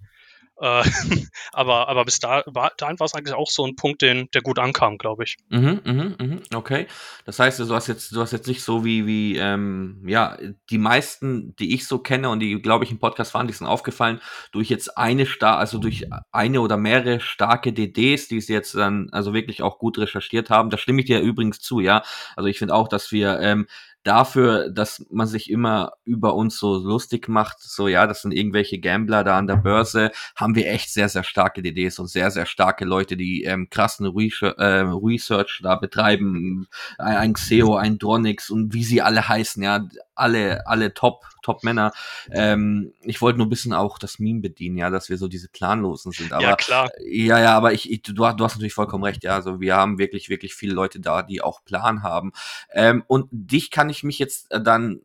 Äh, 0.60 0.84
aber, 1.52 1.88
aber 1.90 2.06
bis 2.06 2.20
da, 2.20 2.44
dahin 2.78 3.00
war 3.00 3.06
es 3.06 3.14
eigentlich 3.14 3.36
auch 3.36 3.50
so 3.50 3.66
ein 3.66 3.76
Punkt, 3.76 4.02
den, 4.02 4.30
der 4.34 4.42
gut 4.42 4.60
ankam, 4.60 4.98
glaube 4.98 5.24
ich. 5.24 5.38
Mhm, 5.50 5.82
mhm, 5.84 6.16
mhm, 6.20 6.42
okay. 6.54 6.88
Das 7.26 7.40
heißt, 7.40 7.60
du 7.60 7.74
hast 7.74 7.88
jetzt, 7.88 8.12
du 8.16 8.22
hast 8.22 8.32
jetzt 8.32 8.48
nicht 8.48 8.64
so 8.64 8.86
wie, 8.86 9.06
wie, 9.08 9.38
ähm, 9.38 10.04
ja, 10.06 10.38
die 10.70 10.78
meisten, 10.78 11.56
die 11.58 11.74
ich 11.74 11.88
so 11.88 12.00
kenne 12.00 12.30
und 12.30 12.40
die, 12.40 12.62
glaube 12.62 12.86
ich, 12.86 12.92
im 12.92 13.00
Podcast 13.00 13.34
waren, 13.34 13.48
die 13.48 13.54
sind 13.54 13.68
aufgefallen, 13.68 14.22
durch 14.52 14.70
jetzt 14.70 14.98
eine 14.98 15.26
star, 15.26 15.58
also 15.58 15.78
durch 15.78 16.08
eine 16.32 16.62
oder 16.62 16.78
mehrere 16.78 17.20
starke 17.20 17.74
DDs, 17.74 18.28
die 18.28 18.42
sie 18.42 18.54
jetzt 18.54 18.76
dann 18.76 19.10
also 19.12 19.34
wirklich 19.34 19.62
auch 19.62 19.80
gut 19.80 19.98
recherchiert 19.98 20.50
haben. 20.50 20.70
Da 20.70 20.78
stimme 20.78 21.02
ich 21.02 21.08
dir 21.08 21.20
übrigens 21.20 21.60
zu, 21.60 21.80
ja. 21.80 22.04
Also 22.36 22.48
ich 22.48 22.60
finde 22.60 22.76
auch, 22.76 22.88
dass 22.88 23.12
wir 23.12 23.40
ähm, 23.40 23.68
dafür, 24.04 24.70
dass 24.70 25.06
man 25.10 25.28
sich 25.28 25.50
immer 25.50 25.94
über 26.04 26.36
uns 26.36 26.58
so 26.58 26.76
lustig 26.76 27.30
macht, 27.30 27.60
so 27.62 27.88
ja, 27.88 28.06
das 28.06 28.22
sind 28.22 28.34
irgendwelche 28.34 28.80
Gambler 28.80 29.24
da 29.24 29.38
an 29.38 29.48
der 29.48 29.56
Börse, 29.56 30.12
haben 30.36 30.56
wir 30.56 30.70
echt 30.70 30.92
sehr, 30.92 31.10
sehr 31.10 31.24
starke 31.24 31.62
DDs 31.62 32.00
und 32.00 32.08
sehr, 32.08 32.30
sehr 32.32 32.46
starke 32.46 32.86
Leute, 32.86 33.16
die 33.16 33.44
ähm, 33.44 33.70
krassen 33.70 34.08
Research, 34.08 34.58
äh, 34.58 34.82
Research 34.82 35.62
da 35.64 35.76
betreiben, 35.76 36.68
ein, 36.98 37.18
ein 37.18 37.34
Xeo, 37.34 37.76
ein 37.76 37.98
Dronix 37.98 38.50
und 38.50 38.74
wie 38.74 38.84
sie 38.84 39.02
alle 39.02 39.28
heißen, 39.28 39.64
ja, 39.64 39.88
alle, 40.16 40.66
alle 40.68 40.94
Top, 40.94 41.26
Top-Männer. 41.42 41.92
Ähm, 42.32 42.94
ich 43.02 43.22
wollte 43.22 43.38
nur 43.38 43.48
ein 43.48 43.50
bisschen 43.50 43.74
auch 43.74 43.98
das 43.98 44.20
Meme 44.20 44.42
bedienen, 44.42 44.78
ja, 44.78 44.90
dass 44.90 45.10
wir 45.10 45.18
so 45.18 45.28
diese 45.28 45.50
Planlosen 45.50 46.12
sind. 46.12 46.34
Aber, 46.34 46.44
ja, 46.44 46.56
klar. 46.56 46.90
Ja, 47.06 47.40
ja, 47.40 47.56
aber 47.56 47.74
ich, 47.74 47.92
ich 47.92 48.02
du, 48.02 48.14
du 48.14 48.24
hast 48.24 48.56
natürlich 48.56 48.74
vollkommen 48.74 49.04
recht, 49.04 49.24
ja. 49.24 49.36
Also 49.36 49.60
wir 49.60 49.76
haben 49.76 49.98
wirklich, 49.98 50.30
wirklich 50.30 50.56
viele 50.56 50.74
Leute 50.74 51.00
da, 51.00 51.24
die 51.24 51.42
auch 51.42 51.64
Plan 51.64 52.04
haben. 52.04 52.32
Ähm, 52.72 53.04
und 53.08 53.28
dich 53.32 53.72
kann 53.72 53.90
ich 53.90 54.04
mich 54.04 54.20
jetzt 54.20 54.52
äh, 54.52 54.62
dann, 54.62 55.02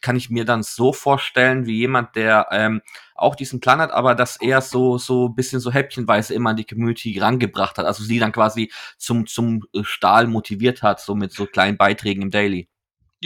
kann 0.00 0.16
ich 0.16 0.30
mir 0.30 0.44
dann 0.44 0.62
so 0.62 0.92
vorstellen, 0.92 1.66
wie 1.66 1.78
jemand, 1.78 2.14
der 2.14 2.48
ähm, 2.50 2.82
auch 3.14 3.34
diesen 3.34 3.60
Plan 3.60 3.80
hat, 3.80 3.90
aber 3.90 4.14
das 4.14 4.38
eher 4.40 4.60
so, 4.60 4.98
so 4.98 5.30
bisschen 5.30 5.60
so 5.60 5.72
häppchenweise 5.72 6.34
immer 6.34 6.50
an 6.50 6.56
die 6.56 6.66
Community 6.66 7.18
rangebracht 7.18 7.78
hat. 7.78 7.86
Also 7.86 8.04
sie 8.04 8.18
dann 8.18 8.32
quasi 8.32 8.70
zum, 8.98 9.26
zum 9.26 9.64
Stahl 9.82 10.26
motiviert 10.26 10.82
hat, 10.82 11.00
so 11.00 11.14
mit 11.14 11.32
so 11.32 11.46
kleinen 11.46 11.78
Beiträgen 11.78 12.22
im 12.22 12.30
Daily. 12.30 12.68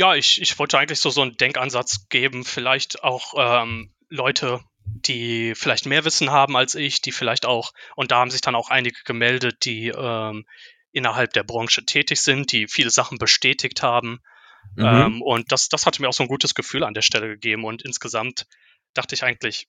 Ja, 0.01 0.15
ich, 0.15 0.41
ich 0.41 0.59
wollte 0.59 0.79
eigentlich 0.79 0.99
so, 0.99 1.11
so 1.11 1.21
einen 1.21 1.37
Denkansatz 1.37 2.09
geben, 2.09 2.47
vielleicht 2.47 3.05
auch 3.05 3.35
ähm, 3.37 3.93
Leute, 4.09 4.65
die 4.87 5.55
vielleicht 5.55 5.85
mehr 5.85 6.07
Wissen 6.07 6.31
haben 6.31 6.57
als 6.57 6.75
ich, 6.75 7.03
die 7.03 7.13
vielleicht 7.13 7.45
auch, 7.45 7.75
und 7.97 8.11
da 8.11 8.17
haben 8.17 8.31
sich 8.31 8.41
dann 8.41 8.55
auch 8.55 8.71
einige 8.71 8.97
gemeldet, 9.05 9.67
die 9.67 9.89
ähm, 9.89 10.47
innerhalb 10.91 11.35
der 11.35 11.43
Branche 11.43 11.85
tätig 11.85 12.23
sind, 12.23 12.51
die 12.51 12.67
viele 12.67 12.89
Sachen 12.89 13.19
bestätigt 13.19 13.83
haben. 13.83 14.21
Mhm. 14.75 14.87
Ähm, 14.87 15.23
und 15.23 15.53
das, 15.53 15.69
das 15.69 15.85
hatte 15.85 16.01
mir 16.01 16.09
auch 16.09 16.15
so 16.15 16.23
ein 16.23 16.31
gutes 16.31 16.55
Gefühl 16.55 16.85
an 16.85 16.95
der 16.95 17.03
Stelle 17.03 17.29
gegeben. 17.29 17.67
Und 17.67 17.83
insgesamt 17.83 18.47
dachte 18.95 19.15
ich 19.15 19.23
eigentlich, 19.23 19.69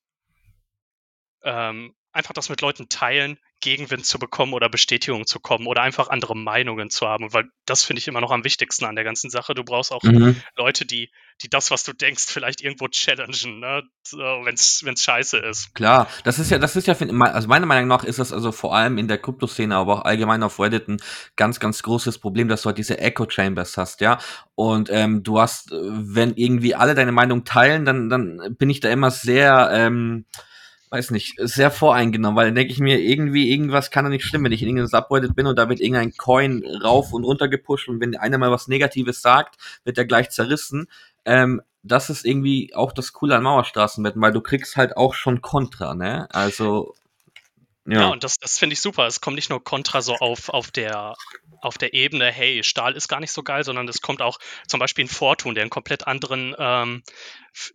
ähm, 1.44 1.94
einfach 2.14 2.34
das 2.34 2.50
mit 2.50 2.62
Leuten 2.62 2.90
teilen, 2.90 3.38
Gegenwind 3.62 4.06
zu 4.06 4.18
bekommen 4.18 4.54
oder 4.54 4.70
Bestätigung 4.70 5.28
zu 5.28 5.40
kommen 5.40 5.68
oder 5.68 5.84
einfach 5.84 6.10
andere 6.10 6.36
Meinungen 6.36 6.90
zu 6.90 7.08
haben, 7.08 7.32
weil 7.32 7.46
das 7.66 7.84
finde 7.84 8.00
ich 8.00 8.08
immer 8.08 8.20
noch 8.20 8.32
am 8.32 8.44
wichtigsten 8.44 8.86
an 8.86 8.96
der 8.96 9.04
ganzen 9.04 9.30
Sache. 9.30 9.54
Du 9.54 9.64
brauchst 9.64 9.92
auch 9.92 10.02
mhm. 10.02 10.36
Leute, 10.58 10.86
die, 10.86 11.12
die 11.44 11.50
das, 11.50 11.70
was 11.70 11.84
du 11.84 11.94
denkst, 11.94 12.26
vielleicht 12.28 12.62
irgendwo 12.62 12.88
challengen, 12.88 13.60
ne? 13.60 13.84
so, 14.04 14.18
wenn 14.18 14.56
es 14.56 14.84
scheiße 15.02 15.38
ist. 15.38 15.76
Klar, 15.76 16.08
das 16.24 16.40
ist 16.40 16.50
ja, 16.50 16.58
das 16.58 16.76
ist 16.76 16.88
ja, 16.88 16.96
also 16.96 17.48
meiner 17.48 17.68
Meinung 17.68 17.88
nach 17.88 18.04
ist 18.04 18.18
das 18.20 18.34
also 18.34 18.52
vor 18.52 18.76
allem 18.76 18.98
in 18.98 19.08
der 19.08 19.20
Kryptoszene, 19.20 19.76
aber 19.76 20.00
auch 20.00 20.06
allgemein 20.06 20.42
auf 20.42 20.60
Reddit 20.60 20.88
ein 20.88 20.98
ganz, 21.36 21.60
ganz 21.60 21.84
großes 21.84 22.18
Problem, 22.18 22.48
dass 22.48 22.64
du 22.64 22.68
halt 22.68 22.80
diese 22.80 22.98
Echo 22.98 23.30
Chambers 23.30 23.78
hast, 23.78 24.02
ja. 24.02 24.18
Und 24.56 24.90
ähm, 24.92 25.22
du 25.22 25.40
hast, 25.40 25.70
wenn 25.72 26.34
irgendwie 26.36 26.74
alle 26.74 26.96
deine 26.96 27.12
Meinung 27.12 27.46
teilen, 27.46 27.86
dann, 27.86 28.10
dann 28.10 28.56
bin 28.58 28.72
ich 28.72 28.80
da 28.80 28.90
immer 28.90 29.12
sehr, 29.12 29.70
ähm, 29.72 30.26
weiß 30.92 31.12
nicht, 31.12 31.36
sehr 31.40 31.72
voreingenommen, 31.72 32.36
weil 32.36 32.48
dann 32.48 32.56
denke 32.56 32.74
ich 32.74 32.80
mir, 32.80 33.00
irgendwie, 33.00 33.50
irgendwas 33.50 33.92
kann 33.92 34.04
da 34.04 34.10
nicht 34.10 34.26
stimmen, 34.26 34.46
wenn 34.46 34.52
ich 34.52 34.62
in 34.62 34.68
irgendeinem 34.68 34.88
Subreddit 34.90 35.36
bin 35.36 35.48
und 35.48 35.58
da 35.58 35.70
wird 35.70 35.80
irgendein 35.80 36.16
Coin 36.18 36.64
rauf 36.84 37.14
und 37.14 37.24
runter 37.24 37.48
gepusht 37.48 37.88
und 37.88 38.02
wenn 38.02 38.16
einer 38.18 38.38
mal 38.38 38.52
was 38.52 38.68
Negatives 38.68 39.22
sagt, 39.22 39.56
wird 39.86 39.98
er 39.98 40.06
gleich 40.06 40.30
zerrissen. 40.30 40.88
Ähm, 41.24 41.62
das 41.82 42.10
ist 42.10 42.26
irgendwie 42.26 42.76
auch 42.76 42.92
das 42.92 43.14
Coole 43.14 43.38
an 43.38 43.44
Mauerstraßenwetten, 43.44 44.22
weil 44.22 44.34
du 44.34 44.42
kriegst 44.42 44.76
halt 44.76 44.98
auch 44.98 45.14
schon 45.14 45.42
Kontra, 45.42 45.96
ne? 45.96 46.28
Also 46.32 46.94
ja. 47.86 48.02
ja, 48.02 48.10
und 48.10 48.24
das, 48.24 48.36
das 48.38 48.60
finde 48.60 48.74
ich 48.74 48.82
super. 48.82 49.08
Es 49.08 49.22
kommt 49.22 49.36
nicht 49.36 49.50
nur 49.50 49.64
Kontra 49.64 50.02
so 50.02 50.16
auf, 50.16 50.50
auf, 50.50 50.70
der, 50.70 51.16
auf 51.62 51.78
der 51.78 51.94
Ebene, 51.94 52.32
hey, 52.32 52.64
Stahl 52.64 52.96
ist 52.96 53.08
gar 53.08 53.20
nicht 53.20 53.32
so 53.32 53.44
geil, 53.44 53.64
sondern 53.64 53.88
es 53.88 54.02
kommt 54.02 54.22
auch 54.22 54.40
zum 54.68 54.80
Beispiel 54.80 55.06
ein 55.06 55.10
Fortun, 55.10 55.56
der 55.56 55.62
einen 55.62 55.70
komplett 55.70 56.08
anderen, 56.08 56.56
ähm, 56.58 57.04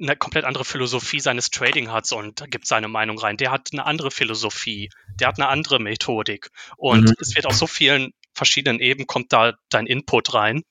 eine 0.00 0.16
komplett 0.16 0.44
andere 0.44 0.64
Philosophie 0.64 1.20
seines 1.20 1.50
Trading 1.50 1.90
hat 1.90 2.10
und 2.12 2.50
gibt 2.50 2.66
seine 2.66 2.88
Meinung 2.88 3.18
rein. 3.18 3.36
Der 3.36 3.52
hat 3.52 3.68
eine 3.72 3.86
andere 3.86 4.10
Philosophie, 4.10 4.90
der 5.20 5.28
hat 5.28 5.38
eine 5.38 5.48
andere 5.48 5.78
Methodik. 5.78 6.50
Und 6.76 7.04
mhm. 7.04 7.14
es 7.20 7.34
wird 7.36 7.46
auf 7.46 7.54
so 7.54 7.66
vielen 7.66 8.12
verschiedenen 8.34 8.80
Ebenen 8.80 9.06
kommt 9.06 9.32
da 9.32 9.54
dein 9.70 9.86
Input 9.86 10.34
rein. 10.34 10.62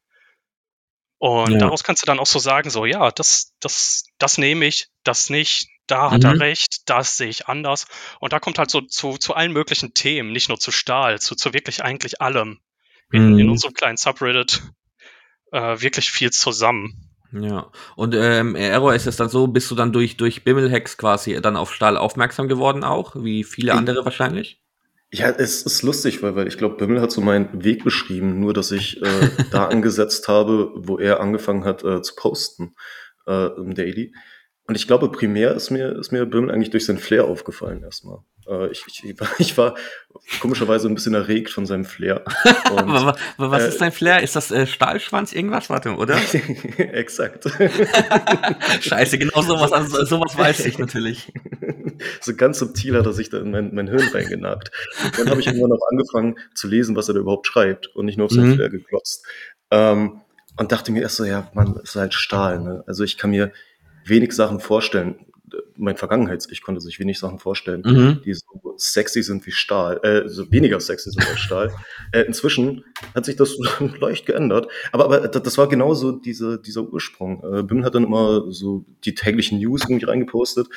Und 1.18 1.54
ja. 1.54 1.60
daraus 1.60 1.84
kannst 1.84 2.04
du 2.04 2.06
dann 2.06 2.20
auch 2.20 2.28
so 2.28 2.40
sagen, 2.40 2.70
so, 2.70 2.86
ja, 2.86 3.10
das, 3.12 3.54
das, 3.60 4.04
das 4.18 4.38
nehme 4.38 4.66
ich, 4.66 4.90
das 5.04 5.30
nicht, 5.30 5.70
da 5.88 6.12
hat 6.12 6.24
mhm. 6.24 6.30
er 6.30 6.40
recht, 6.40 6.90
das 6.90 7.18
sehe 7.18 7.30
ich 7.30 7.48
anders. 7.48 7.88
Und 8.20 8.34
da 8.34 8.40
kommt 8.40 8.60
halt 8.60 8.70
so 8.70 8.82
zu, 8.82 9.18
zu 9.18 9.34
allen 9.34 9.54
möglichen 9.54 9.94
Themen, 9.94 10.32
nicht 10.32 10.50
nur 10.50 10.60
zu 10.60 10.72
Stahl, 10.72 11.20
zu, 11.20 11.36
zu 11.36 11.54
wirklich 11.54 11.84
eigentlich 11.84 12.22
allem 12.22 12.60
in, 13.12 13.34
mhm. 13.34 13.40
in 13.40 13.50
unserem 13.50 13.74
kleinen 13.74 13.98
Subreddit 13.98 14.64
äh, 15.52 15.82
wirklich 15.82 16.12
viel 16.12 16.32
zusammen. 16.32 17.12
Ja, 17.32 17.70
und 17.96 18.16
ähm, 18.16 18.56
Error 18.56 18.94
ist 18.94 19.08
es 19.08 19.18
dann 19.18 19.30
so, 19.30 19.48
bist 19.48 19.70
du 19.70 19.76
dann 19.76 19.92
durch, 19.92 20.16
durch 20.16 20.44
Bimmelhex 20.44 20.98
quasi 20.98 21.40
dann 21.42 21.58
auf 21.58 21.74
Stahl 21.74 21.98
aufmerksam 21.98 22.48
geworden 22.48 22.84
auch, 22.84 23.16
wie 23.16 23.44
viele 23.44 23.74
andere 23.74 24.06
wahrscheinlich? 24.06 24.62
Ja, 25.12 25.30
es 25.30 25.62
ist 25.64 25.82
lustig, 25.82 26.24
weil, 26.24 26.36
weil 26.36 26.48
ich 26.48 26.58
glaube, 26.58 26.76
Bimmel 26.76 27.02
hat 27.02 27.12
so 27.12 27.22
meinen 27.22 27.64
Weg 27.64 27.84
beschrieben, 27.84 28.40
nur 28.40 28.54
dass 28.54 28.72
ich 28.72 29.02
äh, 29.02 29.30
da 29.52 29.68
angesetzt 29.68 30.28
habe, 30.28 30.72
wo 30.76 30.98
er 30.98 31.20
angefangen 31.20 31.64
hat 31.64 31.84
äh, 31.84 32.02
zu 32.02 32.16
posten 32.16 32.76
äh, 33.28 33.48
im 33.58 33.76
Daily. 33.76 34.14
Und 34.68 34.76
ich 34.76 34.88
glaube, 34.88 35.12
primär 35.12 35.54
ist 35.54 35.70
mir, 35.70 35.96
ist 35.98 36.12
mir 36.12 36.26
Böhmen 36.26 36.50
eigentlich 36.50 36.72
durch 36.72 36.86
sein 36.86 36.98
Flair 36.98 37.26
aufgefallen 37.26 37.84
erstmal. 37.84 38.20
Äh, 38.48 38.72
ich, 38.72 38.84
ich, 38.88 39.04
ich, 39.40 39.58
war 39.58 39.75
komischerweise 40.40 40.88
ein 40.88 40.96
bisschen 40.96 41.14
erregt 41.14 41.50
von 41.50 41.66
seinem 41.66 41.86
Flair. 41.86 42.24
Und, 42.72 43.16
was 43.38 43.64
äh, 43.64 43.68
ist 43.70 43.80
sein 43.80 43.92
Flair? 43.92 44.22
Ist 44.22 44.36
das 44.36 44.52
äh, 44.52 44.68
Stahlschwanz 44.68 45.34
irgendwas? 45.34 45.70
Warte, 45.70 45.96
oder? 45.96 46.18
Exakt. 46.78 47.46
Scheiße, 48.82 49.18
genau 49.18 49.42
sowas, 49.42 49.72
also, 49.72 50.06
sowas 50.06 50.38
weiß 50.38 50.66
ich 50.66 50.78
natürlich. 50.78 51.32
so 52.22 52.36
ganz 52.36 52.60
subtil 52.60 52.98
hat 52.98 53.06
er 53.06 53.14
sich 53.14 53.30
da 53.30 53.40
in 53.40 53.52
mein, 53.52 53.74
mein 53.74 53.88
Hirn 53.88 54.08
reingenagt. 54.14 54.72
Und 55.04 55.20
dann 55.20 55.30
habe 55.30 55.40
ich 55.40 55.48
irgendwann 55.48 55.72
auch 55.72 55.88
angefangen 55.92 56.36
zu 56.54 56.68
lesen, 56.68 56.96
was 56.96 57.08
er 57.08 57.14
da 57.14 57.20
überhaupt 57.22 57.48
schreibt 57.48 57.88
und 57.88 58.06
nicht 58.06 58.18
nur 58.18 58.25
auf 58.25 58.32
sein 58.32 58.50
mhm. 58.50 58.56
Flair 58.56 58.70
geklotzt. 58.70 59.25
Ähm, 59.72 60.22
und 60.58 60.72
dachte 60.72 60.92
mir 60.92 61.02
erst 61.02 61.18
so, 61.18 61.25
ja, 61.25 61.50
man, 61.54 61.75
ist 61.84 61.96
halt 61.96 62.14
Stahl. 62.14 62.62
Ne? 62.62 62.84
Also 62.88 63.04
ich 63.04 63.18
kann 63.18 63.32
mir 63.32 63.52
wenig 64.06 64.32
Sachen 64.34 64.60
vorstellen. 64.60 65.25
Mein 65.75 65.98
Vergangenheits-Ich 65.98 66.62
konnte 66.62 66.82
sich 66.82 67.00
wenig 67.00 67.20
Sachen 67.20 67.40
vorstellen, 67.40 67.82
mhm. 67.86 68.22
die 68.24 68.34
so 68.34 68.74
sexy 68.78 69.24
sind 69.24 69.46
wie 69.46 69.52
Stahl, 69.52 70.00
äh, 70.04 70.28
so 70.28 70.52
weniger 70.52 70.80
sexy 70.80 71.12
sind 71.12 71.28
als 71.28 71.40
Stahl. 71.40 71.74
Äh, 72.12 72.22
inzwischen 72.22 72.84
hat 73.14 73.25
sich 73.25 73.36
das 73.36 73.58
leicht 74.00 74.25
geändert. 74.25 74.68
Aber, 74.92 75.06
aber 75.06 75.28
das 75.28 75.58
war 75.58 75.68
genauso 75.68 76.12
diese, 76.14 76.60
dieser 76.60 76.82
Ursprung. 76.82 77.44
Äh, 77.44 77.64
Bim 77.64 77.84
hat 77.86 77.96
dann 77.96 78.06
immer 78.06 78.52
so 78.52 78.86
die 79.04 79.16
täglichen 79.16 79.60
News 79.60 79.84
irgendwie 79.84 80.06
reingepostet. 80.06 80.68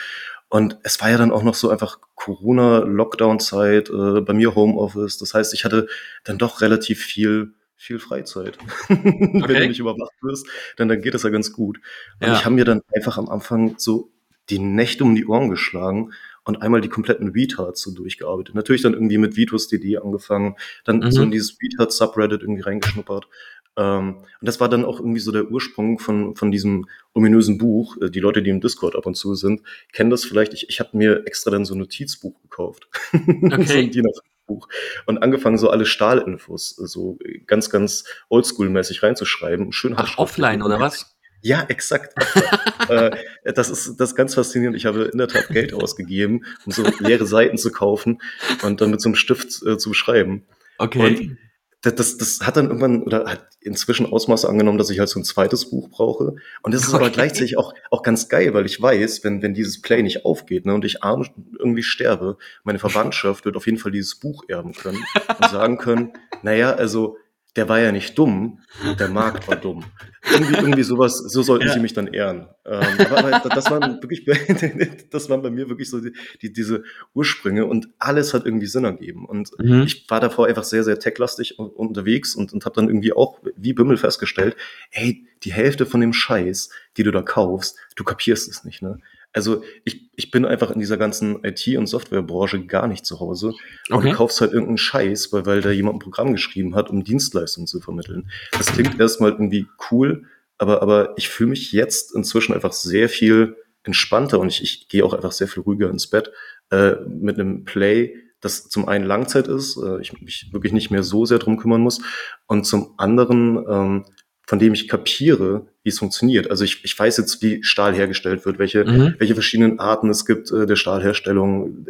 Und 0.49 0.79
es 0.83 1.01
war 1.01 1.11
ja 1.11 1.19
dann 1.19 1.33
auch 1.33 1.43
noch 1.43 1.55
so 1.55 1.69
einfach 1.69 1.99
Corona-Lockdown-Zeit, 2.15 3.91
äh, 3.91 4.21
bei 4.21 4.33
mir 4.33 4.55
Homeoffice. 4.55 5.19
Das 5.19 5.35
heißt, 5.35 5.53
ich 5.55 5.65
hatte 5.65 5.89
dann 6.25 6.39
doch 6.39 6.61
relativ 6.61 7.03
viel 7.05 7.55
viel 7.79 8.01
Freizeit. 8.01 8.59
Okay. 8.89 9.03
Wenn 9.47 9.55
du 9.55 9.69
nicht 9.69 9.79
überwacht 9.79 10.13
wirst, 10.21 10.49
dann, 10.77 10.89
dann 10.89 11.01
geht 11.01 11.15
das 11.15 11.23
ja 11.23 11.31
ganz 11.31 11.53
gut. 11.53 11.79
Und 12.21 12.27
ja. 12.27 12.35
ich 12.35 12.45
habe 12.45 12.57
mir 12.57 12.65
dann 12.65 12.83
einfach 12.93 13.19
am 13.19 13.29
Anfang 13.29 13.77
so 13.79 14.11
die 14.51 14.59
Nächte 14.59 15.05
um 15.05 15.15
die 15.15 15.27
Ohren 15.27 15.51
geschlagen 15.51 16.13
und 16.45 16.63
einmal 16.63 16.81
die 16.81 16.89
kompletten 16.89 17.29
Retards 17.29 17.83
so 17.83 17.91
durchgearbeitet. 17.93 18.55
Natürlich 18.55 18.83
dann 18.83 18.95
irgendwie 18.95 19.19
mit 19.19 19.37
Vitus.dd 19.37 19.99
angefangen, 19.99 20.57
dann 20.85 20.99
mhm. 20.99 21.13
so 21.13 21.23
in 21.23 21.31
dieses 21.31 21.59
Retard-Subreddit 21.63 22.43
irgendwie 22.43 22.63
reingeschnuppert. 22.63 23.29
Ähm, 23.77 24.17
und 24.17 24.27
das 24.41 24.59
war 24.59 24.69
dann 24.69 24.85
auch 24.85 24.99
irgendwie 24.99 25.21
so 25.21 25.31
der 25.31 25.51
Ursprung 25.51 25.99
von, 25.99 26.35
von 26.35 26.51
diesem 26.51 26.87
ominösen 27.15 27.59
Buch. 27.59 27.97
Äh, 28.01 28.11
die 28.11 28.21
Leute, 28.21 28.43
die 28.43 28.51
im 28.51 28.61
Discord 28.61 28.97
ab 28.97 29.07
und 29.07 29.15
zu 29.15 29.35
sind, 29.35 29.63
kennen 29.93 30.11
das 30.11 30.25
vielleicht. 30.25 30.55
Ich, 30.55 30.69
ich 30.69 30.81
habe 30.81 30.97
mir 30.97 31.27
extra 31.27 31.51
dann 31.51 31.65
so 31.65 31.75
ein 31.75 31.79
Notizbuch 31.79 32.41
gekauft. 32.43 32.89
Okay. 33.59 33.91
so 33.93 34.21
Buch 34.49 34.69
und 35.07 35.19
angefangen, 35.19 35.59
so 35.59 35.71
alle 35.71 35.85
Stahlinfos 35.85 36.71
so 36.71 37.19
ganz, 37.47 37.71
ganz 37.71 38.05
oldschool-mäßig 38.31 39.03
reinzuschreiben. 39.03 39.73
Schön 39.73 39.95
Ach, 39.97 40.19
offline 40.19 40.63
oder 40.63 40.81
was? 40.81 41.18
Ja, 41.41 41.65
exakt. 41.69 42.15
äh, 42.89 43.11
das 43.45 43.71
ist 43.71 43.97
das 43.99 44.11
ist 44.11 44.17
ganz 44.17 44.35
faszinierend. 44.35 44.77
Ich 44.77 44.87
habe 44.87 45.05
in 45.05 45.19
der 45.19 45.29
Tat 45.29 45.49
Geld 45.49 45.73
ausgegeben, 45.73 46.45
um 46.67 46.73
so 46.73 46.85
leere 46.99 47.27
Seiten 47.27 47.59
zu 47.59 47.71
kaufen 47.71 48.21
und 48.63 48.81
dann 48.81 48.91
mit 48.91 49.01
so 49.01 49.09
einem 49.09 49.15
Stift 49.15 49.63
äh, 49.65 49.79
zu 49.79 49.91
beschreiben. 49.91 50.47
Okay. 50.79 50.99
Und 50.99 51.39
das, 51.83 51.95
das, 51.95 52.17
das 52.17 52.41
hat 52.47 52.57
dann 52.57 52.67
irgendwann 52.67 53.03
oder 53.03 53.27
hat 53.27 53.49
inzwischen 53.61 54.07
Ausmaße 54.07 54.49
angenommen, 54.49 54.79
dass 54.79 54.91
ich 54.91 54.99
halt 54.99 55.09
so 55.09 55.21
ein 55.21 55.25
zweites 55.25 55.71
Buch 55.71 55.89
brauche. 55.91 56.35
Und 56.63 56.75
das 56.75 56.83
ist 56.83 56.95
okay. 56.95 57.05
aber 57.05 57.11
gleichzeitig 57.11 57.57
auch, 57.57 57.73
auch 57.91 58.03
ganz 58.03 58.29
geil, 58.29 58.53
weil 58.55 58.67
ich 58.67 58.81
weiß, 58.81 59.23
wenn, 59.23 59.43
wenn 59.43 59.55
dieses 59.55 59.81
Play 59.81 60.03
nicht 60.03 60.25
aufgeht 60.25 60.67
ne, 60.67 60.75
und 60.75 60.85
ich 60.85 61.05
arm 61.05 61.25
irgendwie 61.59 61.85
sterbe, 61.85 62.37
meine 62.65 62.79
Verwandtschaft 62.81 63.45
wird 63.45 63.57
auf 63.57 63.67
jeden 63.67 63.79
Fall 63.79 63.93
dieses 63.93 64.17
Buch 64.17 64.45
erben 64.49 64.73
können 64.73 65.05
und 65.29 65.51
sagen 65.51 65.79
können, 65.79 66.13
naja, 66.43 66.73
also 66.73 67.17
der 67.59 67.69
war 67.69 67.81
ja 67.81 67.91
nicht 67.91 68.17
dumm, 68.17 68.61
der 69.01 69.09
Markt 69.09 69.49
war 69.49 69.57
dumm. 69.57 69.85
Irgendwie, 70.31 70.55
irgendwie 70.55 70.85
sowas, 70.85 71.19
so 71.19 71.43
sollten 71.43 71.67
ja. 71.67 71.73
sie 71.73 71.81
mich 71.81 71.93
dann 71.93 72.07
ehren. 72.07 72.47
Ähm, 72.65 73.07
aber, 73.11 73.35
aber 73.35 73.49
das 73.49 73.69
waren 73.69 74.01
wirklich, 74.01 74.25
das 75.11 75.29
waren 75.29 75.43
bei 75.43 75.51
mir 75.51 75.69
wirklich 75.69 75.91
so 75.91 76.01
die, 76.01 76.13
die, 76.41 76.53
diese 76.53 76.85
Ursprünge 77.15 77.67
und 77.67 77.89
alles 77.99 78.33
hat 78.33 78.47
irgendwie 78.47 78.69
Sinn 78.69 78.85
ergeben. 78.85 79.27
Und 79.27 79.51
mhm. 79.59 79.83
ich 79.83 80.09
war 80.09 80.21
davor 80.21 80.47
einfach 80.47 80.63
sehr, 80.63 80.85
sehr 80.85 81.01
techlastig 81.01 81.59
unterwegs 81.59 82.37
und, 82.37 82.53
und 82.53 82.65
habe 82.65 82.77
dann 82.77 82.89
irgendwie 82.89 83.13
auch 83.13 83.41
wie 83.57 83.73
Bimmel 83.73 83.97
festgestellt, 83.97 84.55
hey, 84.91 85.27
die 85.43 85.53
Hälfte 85.53 85.85
von 85.85 86.01
dem 86.01 86.13
Scheiß, 86.13 86.71
die 86.97 87.03
du 87.03 87.11
da 87.11 87.23
kaufst, 87.23 87.77
du 87.97 88.05
kapierst 88.05 88.49
es 88.49 88.63
nicht, 88.63 88.83
ne? 88.83 88.99
Also 89.33 89.63
ich, 89.85 90.11
ich 90.17 90.31
bin 90.31 90.45
einfach 90.45 90.71
in 90.71 90.81
dieser 90.81 90.97
ganzen 90.97 91.45
IT- 91.45 91.77
und 91.77 91.87
Softwarebranche 91.87 92.65
gar 92.67 92.89
nicht 92.89 93.05
zu 93.05 93.21
Hause 93.21 93.49
und 93.91 93.97
okay. 93.97 94.11
du 94.11 94.17
kaufst 94.17 94.41
halt 94.41 94.53
irgendeinen 94.53 94.79
Scheiß, 94.79 95.33
weil, 95.33 95.47
weil 95.47 95.61
da 95.61 95.71
jemand 95.71 95.97
ein 95.97 96.01
Programm 96.01 96.33
geschrieben 96.33 96.75
hat, 96.75 96.91
um 96.91 97.05
Dienstleistungen 97.05 97.67
zu 97.67 97.81
vermitteln. 97.81 98.31
Das 98.53 98.67
klingt 98.73 98.99
erstmal 98.99 99.33
irgendwie 99.33 99.67
cool, 99.91 100.25
aber, 100.57 100.83
aber 100.83 101.15
ich 101.17 101.29
fühle 101.29 101.51
mich 101.51 101.73
jetzt 101.73 102.15
inzwischen 102.15 102.55
einfach 102.55 102.73
sehr 102.73 103.09
viel 103.09 103.57
entspannter 103.85 104.41
und 104.41 104.49
ich, 104.49 104.63
ich 104.63 104.89
gehe 104.89 105.05
auch 105.05 105.15
einfach 105.15 105.33
sehr 105.33 105.49
viel 105.49 105.63
ruhiger 105.63 105.91
ins 105.91 106.09
Bett 106.09 106.33
äh, 106.71 106.97
mit 107.07 107.39
einem 107.39 107.65
Play, 107.65 108.17
das 108.41 108.69
zum 108.69 108.89
einen 108.89 109.05
Langzeit 109.05 109.49
ist, 109.49 109.77
äh, 109.77 110.01
ich 110.01 110.21
mich 110.21 110.49
wirklich 110.53 110.73
nicht 110.73 110.91
mehr 110.91 111.03
so 111.03 111.27
sehr 111.27 111.39
drum 111.39 111.59
kümmern 111.59 111.81
muss 111.81 112.01
und 112.47 112.65
zum 112.65 112.95
anderen 112.99 113.65
ähm, 113.69 114.05
von 114.49 114.59
dem 114.59 114.73
ich 114.73 114.89
kapiere, 114.89 115.67
wie 115.83 115.91
es 115.91 115.99
funktioniert. 115.99 116.51
Also 116.51 116.65
ich, 116.65 116.83
ich 116.83 116.99
weiß 116.99 117.19
jetzt, 117.19 117.43
wie 117.43 117.63
Stahl 117.63 117.95
hergestellt 117.95 118.47
wird, 118.47 118.59
welche, 118.59 118.83
mhm. 118.83 119.15
welche 119.19 119.35
verschiedenen 119.35 119.79
Arten 119.79 120.09
es 120.09 120.25
gibt 120.25 120.51
äh, 120.51 120.65
der 120.65 120.77
Stahlherstellung. 120.77 121.87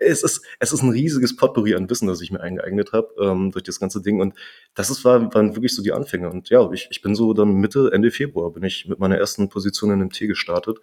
Es 0.00 0.24
ist, 0.24 0.44
es 0.58 0.72
ist 0.72 0.82
ein 0.82 0.90
riesiges 0.90 1.36
Potpourri 1.36 1.76
an 1.76 1.88
Wissen, 1.88 2.08
das 2.08 2.20
ich 2.20 2.32
mir 2.32 2.40
eingeeignet 2.40 2.90
habe 2.92 3.14
ähm, 3.20 3.52
durch 3.52 3.62
das 3.62 3.78
ganze 3.78 4.02
Ding. 4.02 4.20
Und 4.20 4.34
das 4.74 4.90
ist, 4.90 5.04
war, 5.04 5.32
waren 5.32 5.54
wirklich 5.54 5.72
so 5.72 5.84
die 5.84 5.92
Anfänge. 5.92 6.28
Und 6.28 6.50
ja, 6.50 6.68
ich, 6.72 6.88
ich 6.90 7.00
bin 7.00 7.14
so 7.14 7.32
dann 7.32 7.52
Mitte, 7.52 7.90
Ende 7.92 8.10
Februar 8.10 8.50
bin 8.52 8.64
ich 8.64 8.88
mit 8.88 8.98
meiner 8.98 9.16
ersten 9.16 9.48
Position 9.48 9.92
in 9.92 10.00
dem 10.00 10.10
T 10.10 10.26
gestartet 10.26 10.78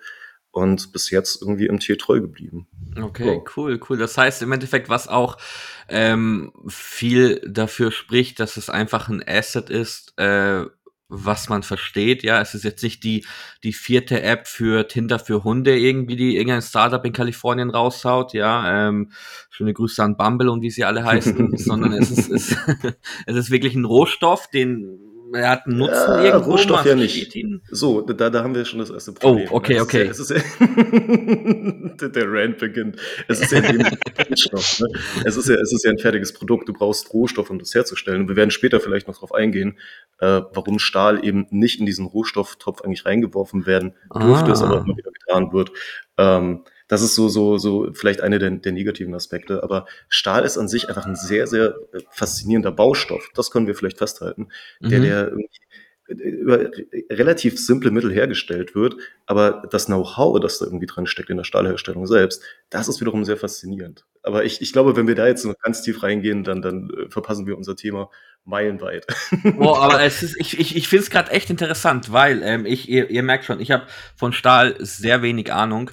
und 0.52 0.94
bis 0.94 1.10
jetzt 1.12 1.42
irgendwie 1.42 1.68
im 1.68 1.80
Tier 1.80 1.98
treu 1.98 2.22
geblieben. 2.22 2.68
Okay, 2.96 3.42
so. 3.46 3.62
cool, 3.62 3.80
cool. 3.90 3.98
Das 3.98 4.18
heißt 4.18 4.42
im 4.44 4.54
Endeffekt, 4.54 4.88
was 4.88 5.10
auch 5.10 5.38
ähm, 5.90 6.54
viel 6.70 7.42
dafür 7.46 7.92
spricht, 7.92 8.40
dass 8.40 8.56
es 8.56 8.70
einfach 8.70 9.10
ein 9.10 9.22
Asset 9.28 9.70
ist, 9.70 10.18
äh, 10.18 10.66
was 11.10 11.50
man 11.50 11.64
versteht. 11.64 12.24
Ja, 12.24 12.42
es 12.42 12.54
ist 12.54 12.64
jetzt 12.64 12.84
nicht 12.84 13.04
die, 13.04 13.26
die 13.64 13.74
vierte 13.74 14.22
App 14.22 14.48
für 14.48 14.88
Tinder 14.88 15.20
für 15.20 15.44
Hunde 15.44 15.78
irgendwie, 15.78 16.16
die 16.16 16.36
irgendein 16.36 16.62
Startup 16.62 17.04
in 17.06 17.14
Kalifornien 17.14 17.70
raushaut. 17.70 18.34
Ja, 18.34 18.88
ähm, 18.88 19.12
schöne 19.50 19.74
Grüße 19.74 20.04
an 20.04 20.18
Bumble 20.18 20.50
und 20.50 20.62
wie 20.62 20.70
sie 20.70 20.84
alle 20.84 21.06
heißen, 21.06 21.52
sondern 21.58 21.94
es 21.94 22.12
ist, 22.12 22.30
es, 22.30 22.58
es 23.26 23.36
ist 23.36 23.52
wirklich 23.52 23.76
ein 23.76 23.86
Rohstoff, 23.86 24.50
den 24.50 25.07
er 25.34 25.50
hat 25.50 25.66
einen 25.66 25.78
Nutzen 25.78 25.94
ja, 25.94 26.24
irgendwo. 26.24 26.52
Rohstoff 26.52 26.86
ja 26.86 26.96
nicht. 26.96 27.36
Ihn. 27.36 27.62
So, 27.70 28.02
da, 28.02 28.30
da 28.30 28.44
haben 28.44 28.56
wir 28.56 28.66
schon 28.66 28.80
das 28.80 28.90
erste 28.90 29.12
oh, 29.12 29.14
Problem. 29.16 29.48
Oh, 29.52 29.56
okay, 29.56 29.80
okay. 29.80 30.08
Ist 30.08 30.30
ja, 30.30 30.38
der 32.08 32.32
Rand 32.32 32.58
beginnt. 32.58 32.98
Es 33.28 33.42
ist 33.42 33.52
ja 33.52 33.62
ein 33.62 33.86
Rohstoff. 34.30 34.80
Ne? 34.80 34.88
Es, 35.26 35.38
ist 35.38 35.50
ja, 35.50 35.56
es 35.56 35.74
ist 35.74 35.84
ja 35.84 35.92
ein 35.92 36.00
fertiges 36.00 36.34
Produkt. 36.34 36.70
Du 36.70 36.74
brauchst 36.74 37.14
Rohstoff, 37.14 37.50
um 37.50 37.60
das 37.60 37.74
herzustellen. 37.74 38.22
Und 38.22 38.30
wir 38.30 38.36
werden 38.36 38.52
später 38.52 38.80
vielleicht 38.80 39.08
noch 39.08 39.16
darauf 39.16 39.34
eingehen, 39.34 39.78
äh, 40.20 40.42
warum 40.54 40.80
Stahl 40.80 41.26
eben 41.26 41.48
nicht 41.50 41.80
in 41.80 41.86
diesen 41.86 42.06
Rohstofftopf 42.06 42.82
eigentlich 42.82 43.06
reingeworfen 43.06 43.66
werden 43.66 43.94
dürfte, 44.14 44.50
ah. 44.50 44.54
es 44.54 44.62
aber 44.62 44.82
immer 44.82 44.98
wieder 44.98 45.12
getan 45.12 45.52
wird. 45.54 45.72
Ähm, 46.18 46.64
Das 46.88 47.02
ist 47.02 47.16
so, 47.16 47.28
so, 47.30 47.58
so 47.58 47.92
vielleicht 47.94 48.22
eine 48.22 48.40
der, 48.40 48.52
der 48.52 48.72
negativen 48.72 49.14
Aspekte. 49.14 49.64
Aber 49.64 49.86
Stahl 50.10 50.44
ist 50.46 50.58
an 50.58 50.68
sich 50.68 50.90
einfach 50.90 51.06
ein 51.06 51.16
sehr, 51.16 51.48
sehr 51.48 51.76
äh, 51.94 52.00
faszinierender 52.12 52.72
Baustoff. 52.72 53.30
Das 53.36 53.52
können 53.52 53.68
wir 53.68 53.76
vielleicht 53.76 53.98
festhalten, 53.98 54.50
mhm. 54.80 54.90
der, 54.90 55.00
der 55.00 55.28
irgendwie 55.30 55.50
über 56.08 56.72
relativ 57.10 57.60
simple 57.60 57.92
Mittel 57.92 58.14
hergestellt 58.14 58.76
wird, 58.76 58.96
aber 59.26 59.64
das 59.70 59.88
Know-how, 59.88 60.40
das 60.40 60.60
da 60.60 60.66
irgendwie 60.66 60.86
dran 60.86 61.06
steckt 61.06 61.30
in 61.30 61.38
der 61.38 61.44
Stahlherstellung 61.44 62.08
selbst, 62.08 62.44
das 62.70 62.88
ist 62.88 63.02
wiederum 63.02 63.26
sehr 63.26 63.38
faszinierend. 63.38 64.06
Aber 64.24 64.46
ich, 64.46 64.62
ich 64.62 64.72
glaube, 64.72 64.96
wenn 64.96 65.08
wir 65.08 65.16
da 65.16 65.28
jetzt 65.28 65.46
noch 65.46 65.58
ganz 65.62 65.82
tief 65.82 66.04
reingehen, 66.04 66.44
dann, 66.44 66.62
dann 66.62 66.90
äh, 66.90 67.10
verpassen 67.10 67.46
wir 67.46 67.58
unser 67.58 67.76
Thema 67.76 68.10
meilenweit. 68.46 69.06
Boah, 69.58 69.82
aber 69.82 70.02
es 70.02 70.24
ist, 70.24 70.38
ich, 70.40 70.58
ich, 70.58 70.76
ich 70.76 70.88
finde 70.88 71.04
es 71.04 71.10
gerade 71.10 71.32
echt 71.32 71.50
interessant, 71.50 72.12
weil 72.14 72.42
ähm, 72.44 72.66
ich, 72.66 72.88
ihr, 72.88 73.10
ihr 73.10 73.24
merkt 73.24 73.44
schon, 73.44 73.60
ich 73.60 73.72
habe 73.72 73.86
von 74.16 74.32
Stahl 74.32 74.76
sehr 74.80 75.22
wenig 75.22 75.52
Ahnung. 75.52 75.92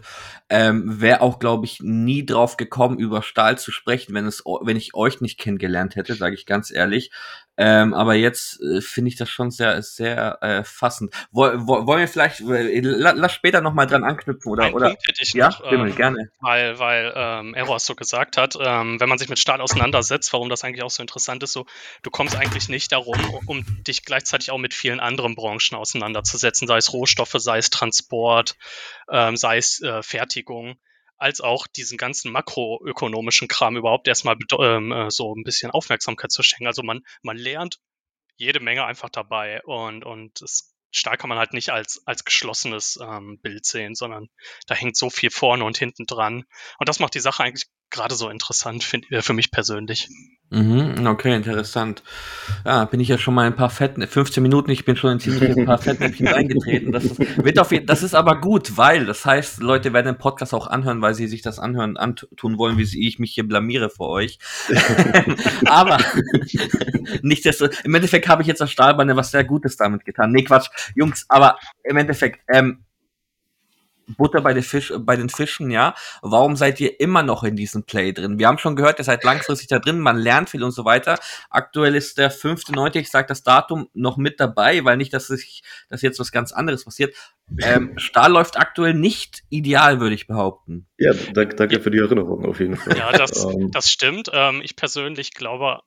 Ähm, 0.50 1.00
Wäre 1.00 1.22
auch, 1.22 1.38
glaube 1.38 1.64
ich, 1.64 1.80
nie 1.80 2.24
drauf 2.26 2.56
gekommen, 2.56 2.98
über 2.98 3.22
Stahl 3.22 3.58
zu 3.58 3.72
sprechen, 3.72 4.14
wenn 4.14 4.26
es, 4.26 4.42
wenn 4.44 4.76
ich 4.76 4.94
euch 4.94 5.20
nicht 5.20 5.38
kennengelernt 5.38 5.96
hätte, 5.96 6.14
sage 6.14 6.34
ich 6.34 6.44
ganz 6.46 6.70
ehrlich. 6.70 7.10
Ähm, 7.56 7.94
aber 7.94 8.14
jetzt 8.14 8.60
äh, 8.60 8.80
finde 8.80 9.10
ich 9.10 9.16
das 9.16 9.30
schon 9.30 9.50
sehr, 9.50 9.80
sehr 9.82 10.38
äh, 10.42 10.64
fassend. 10.64 11.14
Woll, 11.30 11.66
wo, 11.66 11.86
wollen 11.86 12.00
wir 12.00 12.08
vielleicht, 12.08 12.40
äh, 12.40 12.80
lass 12.80 13.32
später 13.32 13.60
nochmal 13.60 13.86
dran 13.86 14.02
anknüpfen, 14.02 14.50
oder? 14.50 14.64
Ein 14.64 14.74
oder? 14.74 14.88
Punkt 14.88 15.06
hätte 15.06 15.22
ich 15.22 15.32
ja, 15.34 15.48
noch, 15.48 15.72
ähm, 15.72 15.94
gerne. 15.94 16.30
Weil, 16.40 16.78
weil 16.78 17.12
ähm, 17.14 17.54
Eros 17.54 17.86
so 17.86 17.94
gesagt 17.94 18.36
hat, 18.36 18.56
ähm, 18.60 18.98
wenn 18.98 19.08
man 19.08 19.18
sich 19.18 19.28
mit 19.28 19.38
Stahl 19.38 19.60
auseinandersetzt, 19.60 20.32
warum 20.32 20.48
das 20.48 20.64
eigentlich 20.64 20.82
auch 20.82 20.90
so 20.90 21.02
interessant 21.02 21.42
ist, 21.44 21.52
so, 21.52 21.66
du 22.02 22.10
kommst 22.10 22.36
eigentlich 22.36 22.68
nicht 22.68 22.90
darum, 22.90 23.18
um 23.46 23.64
dich 23.84 24.04
gleichzeitig 24.04 24.50
auch 24.50 24.58
mit 24.58 24.74
vielen 24.74 24.98
anderen 24.98 25.36
Branchen 25.36 25.76
auseinanderzusetzen, 25.76 26.66
sei 26.66 26.78
es 26.78 26.92
Rohstoffe, 26.92 27.36
sei 27.36 27.58
es 27.58 27.70
Transport, 27.70 28.56
ähm, 29.10 29.36
sei 29.36 29.58
es 29.58 29.80
äh, 29.80 30.02
Fertigung 30.02 30.76
als 31.16 31.40
auch 31.40 31.66
diesen 31.66 31.98
ganzen 31.98 32.32
makroökonomischen 32.32 33.48
Kram 33.48 33.76
überhaupt 33.76 34.08
erstmal 34.08 34.36
ähm, 34.58 34.92
äh, 34.92 35.10
so 35.10 35.34
ein 35.34 35.44
bisschen 35.44 35.70
Aufmerksamkeit 35.70 36.32
zu 36.32 36.42
schenken. 36.42 36.66
Also 36.66 36.82
man, 36.82 37.02
man 37.22 37.36
lernt 37.36 37.78
jede 38.36 38.60
Menge 38.60 38.84
einfach 38.84 39.10
dabei 39.10 39.62
und, 39.62 40.04
und 40.04 40.42
es 40.42 40.74
Stahl 40.94 41.16
kann 41.16 41.28
man 41.28 41.38
halt 41.38 41.52
nicht 41.52 41.70
als, 41.70 42.06
als 42.06 42.24
geschlossenes 42.24 42.98
ähm, 43.02 43.40
Bild 43.40 43.66
sehen, 43.66 43.96
sondern 43.96 44.28
da 44.68 44.76
hängt 44.76 44.96
so 44.96 45.10
viel 45.10 45.30
vorne 45.30 45.64
und 45.64 45.76
hinten 45.76 46.06
dran. 46.06 46.44
Und 46.78 46.88
das 46.88 47.00
macht 47.00 47.14
die 47.14 47.20
Sache 47.20 47.42
eigentlich 47.42 47.66
gerade 47.94 48.14
so 48.14 48.28
interessant 48.28 48.84
find, 48.84 49.10
äh, 49.10 49.22
für 49.22 49.32
mich 49.32 49.50
persönlich. 49.50 50.08
Mhm, 50.50 51.06
okay, 51.06 51.34
interessant. 51.34 52.02
Ja, 52.64 52.84
bin 52.84 53.00
ich 53.00 53.08
ja 53.08 53.18
schon 53.18 53.34
mal 53.34 53.46
ein 53.46 53.56
paar 53.56 53.70
Fetten, 53.70 54.06
15 54.06 54.42
Minuten, 54.42 54.70
ich 54.70 54.84
bin 54.84 54.96
schon 54.96 55.12
in 55.12 55.20
ziemlich 55.20 55.56
ein 55.56 55.64
paar 55.64 55.78
Fettnäpfchen 55.78 56.28
eingetreten. 56.28 56.92
Das 56.92 57.04
ist, 57.04 57.18
wird 57.18 57.58
auf, 57.58 57.70
das 57.84 58.02
ist 58.02 58.14
aber 58.14 58.40
gut, 58.40 58.76
weil 58.76 59.06
das 59.06 59.24
heißt, 59.24 59.60
Leute 59.60 59.92
werden 59.92 60.06
den 60.06 60.18
Podcast 60.18 60.54
auch 60.54 60.66
anhören, 60.66 61.02
weil 61.02 61.14
sie 61.14 61.26
sich 61.26 61.42
das 61.42 61.58
anhören, 61.58 61.96
antun 61.96 62.58
wollen, 62.58 62.78
wie 62.78 63.06
ich 63.06 63.18
mich 63.18 63.32
hier 63.32 63.48
blamiere 63.48 63.90
vor 63.90 64.10
euch. 64.10 64.38
aber 65.66 65.98
nicht 67.22 67.44
desto, 67.44 67.66
im 67.82 67.94
Endeffekt 67.94 68.28
habe 68.28 68.42
ich 68.42 68.48
jetzt 68.48 68.60
das 68.60 68.70
Stahlbeine 68.70 69.16
was 69.16 69.30
sehr 69.30 69.44
Gutes 69.44 69.76
damit 69.76 70.04
getan. 70.04 70.30
Nee, 70.30 70.44
Quatsch, 70.44 70.68
Jungs, 70.94 71.24
aber 71.28 71.58
im 71.82 71.96
Endeffekt, 71.96 72.40
ähm, 72.52 72.84
Butter 74.06 74.40
bei, 74.40 74.60
Fisch, 74.62 74.92
bei, 74.98 75.16
den 75.16 75.28
Fischen, 75.28 75.70
ja. 75.70 75.94
Warum 76.22 76.56
seid 76.56 76.80
ihr 76.80 77.00
immer 77.00 77.22
noch 77.22 77.44
in 77.44 77.56
diesem 77.56 77.84
Play 77.84 78.12
drin? 78.12 78.38
Wir 78.38 78.48
haben 78.48 78.58
schon 78.58 78.76
gehört, 78.76 78.98
ihr 78.98 79.04
seid 79.04 79.24
langfristig 79.24 79.68
da 79.68 79.78
drin, 79.78 79.98
man 79.98 80.16
lernt 80.16 80.50
viel 80.50 80.62
und 80.62 80.72
so 80.72 80.84
weiter. 80.84 81.18
Aktuell 81.50 81.94
ist 81.94 82.18
der 82.18 82.30
5.9., 82.30 82.96
ich 82.96 83.10
sage 83.10 83.26
das 83.28 83.42
Datum, 83.42 83.88
noch 83.94 84.16
mit 84.16 84.40
dabei, 84.40 84.84
weil 84.84 84.96
nicht, 84.96 85.12
dass, 85.12 85.30
ich, 85.30 85.62
dass 85.88 86.02
jetzt 86.02 86.20
was 86.20 86.32
ganz 86.32 86.52
anderes 86.52 86.84
passiert. 86.84 87.14
Ähm, 87.60 87.98
Stahl 87.98 88.32
läuft 88.32 88.58
aktuell 88.58 88.94
nicht 88.94 89.42
ideal, 89.50 90.00
würde 90.00 90.14
ich 90.14 90.26
behaupten. 90.26 90.86
Ja, 90.98 91.12
danke 91.12 91.80
für 91.80 91.90
die 91.90 91.98
Erinnerung 91.98 92.44
auf 92.46 92.60
jeden 92.60 92.76
Fall. 92.76 92.96
Ja, 92.96 93.12
das, 93.12 93.44
ähm. 93.54 93.70
das 93.70 93.90
stimmt. 93.90 94.30
Ähm, 94.32 94.60
ich 94.62 94.76
persönlich 94.76 95.34
glaube 95.34 95.82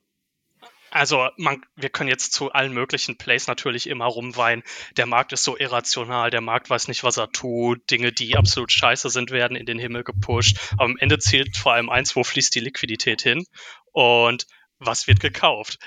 also 0.98 1.30
man, 1.38 1.64
wir 1.76 1.90
können 1.90 2.10
jetzt 2.10 2.34
zu 2.34 2.52
allen 2.52 2.74
möglichen 2.74 3.18
Plays 3.18 3.48
natürlich 3.48 3.88
immer 3.88 4.06
rumweinen. 4.06 4.64
Der 4.98 5.06
Markt 5.06 5.32
ist 5.32 5.44
so 5.44 5.58
irrational, 5.58 6.32
der 6.32 6.42
Markt 6.42 6.70
weiß 6.70 6.88
nicht, 6.88 7.04
was 7.04 7.18
er 7.18 7.32
tut. 7.32 7.90
Dinge, 7.92 8.12
die 8.12 8.36
absolut 8.36 8.72
scheiße 8.72 9.10
sind, 9.10 9.32
werden 9.32 9.56
in 9.56 9.66
den 9.66 9.80
Himmel 9.80 10.04
gepusht. 10.04 10.58
Aber 10.74 10.86
am 10.86 10.98
Ende 10.98 11.20
zählt 11.20 11.56
vor 11.56 11.74
allem 11.74 11.90
eins, 11.90 12.16
wo 12.16 12.24
fließt 12.24 12.56
die 12.56 12.62
Liquidität 12.62 13.22
hin 13.22 13.46
und 13.92 14.48
was 14.80 15.08
wird 15.08 15.20
gekauft. 15.20 15.78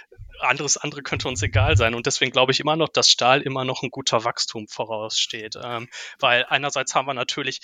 Anderes 0.41 0.77
andere 0.77 1.03
könnte 1.03 1.29
uns 1.29 1.43
egal 1.43 1.77
sein. 1.77 1.95
Und 1.95 2.07
deswegen 2.07 2.33
glaube 2.33 2.53
ich 2.53 2.61
immer 2.61 2.77
noch, 2.77 2.89
dass 2.89 3.11
Stahl 3.11 3.43
immer 3.43 3.65
noch 3.65 3.83
ein 3.83 3.91
guter 3.91 4.25
Wachstum 4.25 4.69
voraussteht. 4.69 5.57
Ähm, 5.63 5.89
weil 6.19 6.47
einerseits 6.49 6.95
haben 6.95 7.07
wir 7.07 7.15
natürlich 7.15 7.61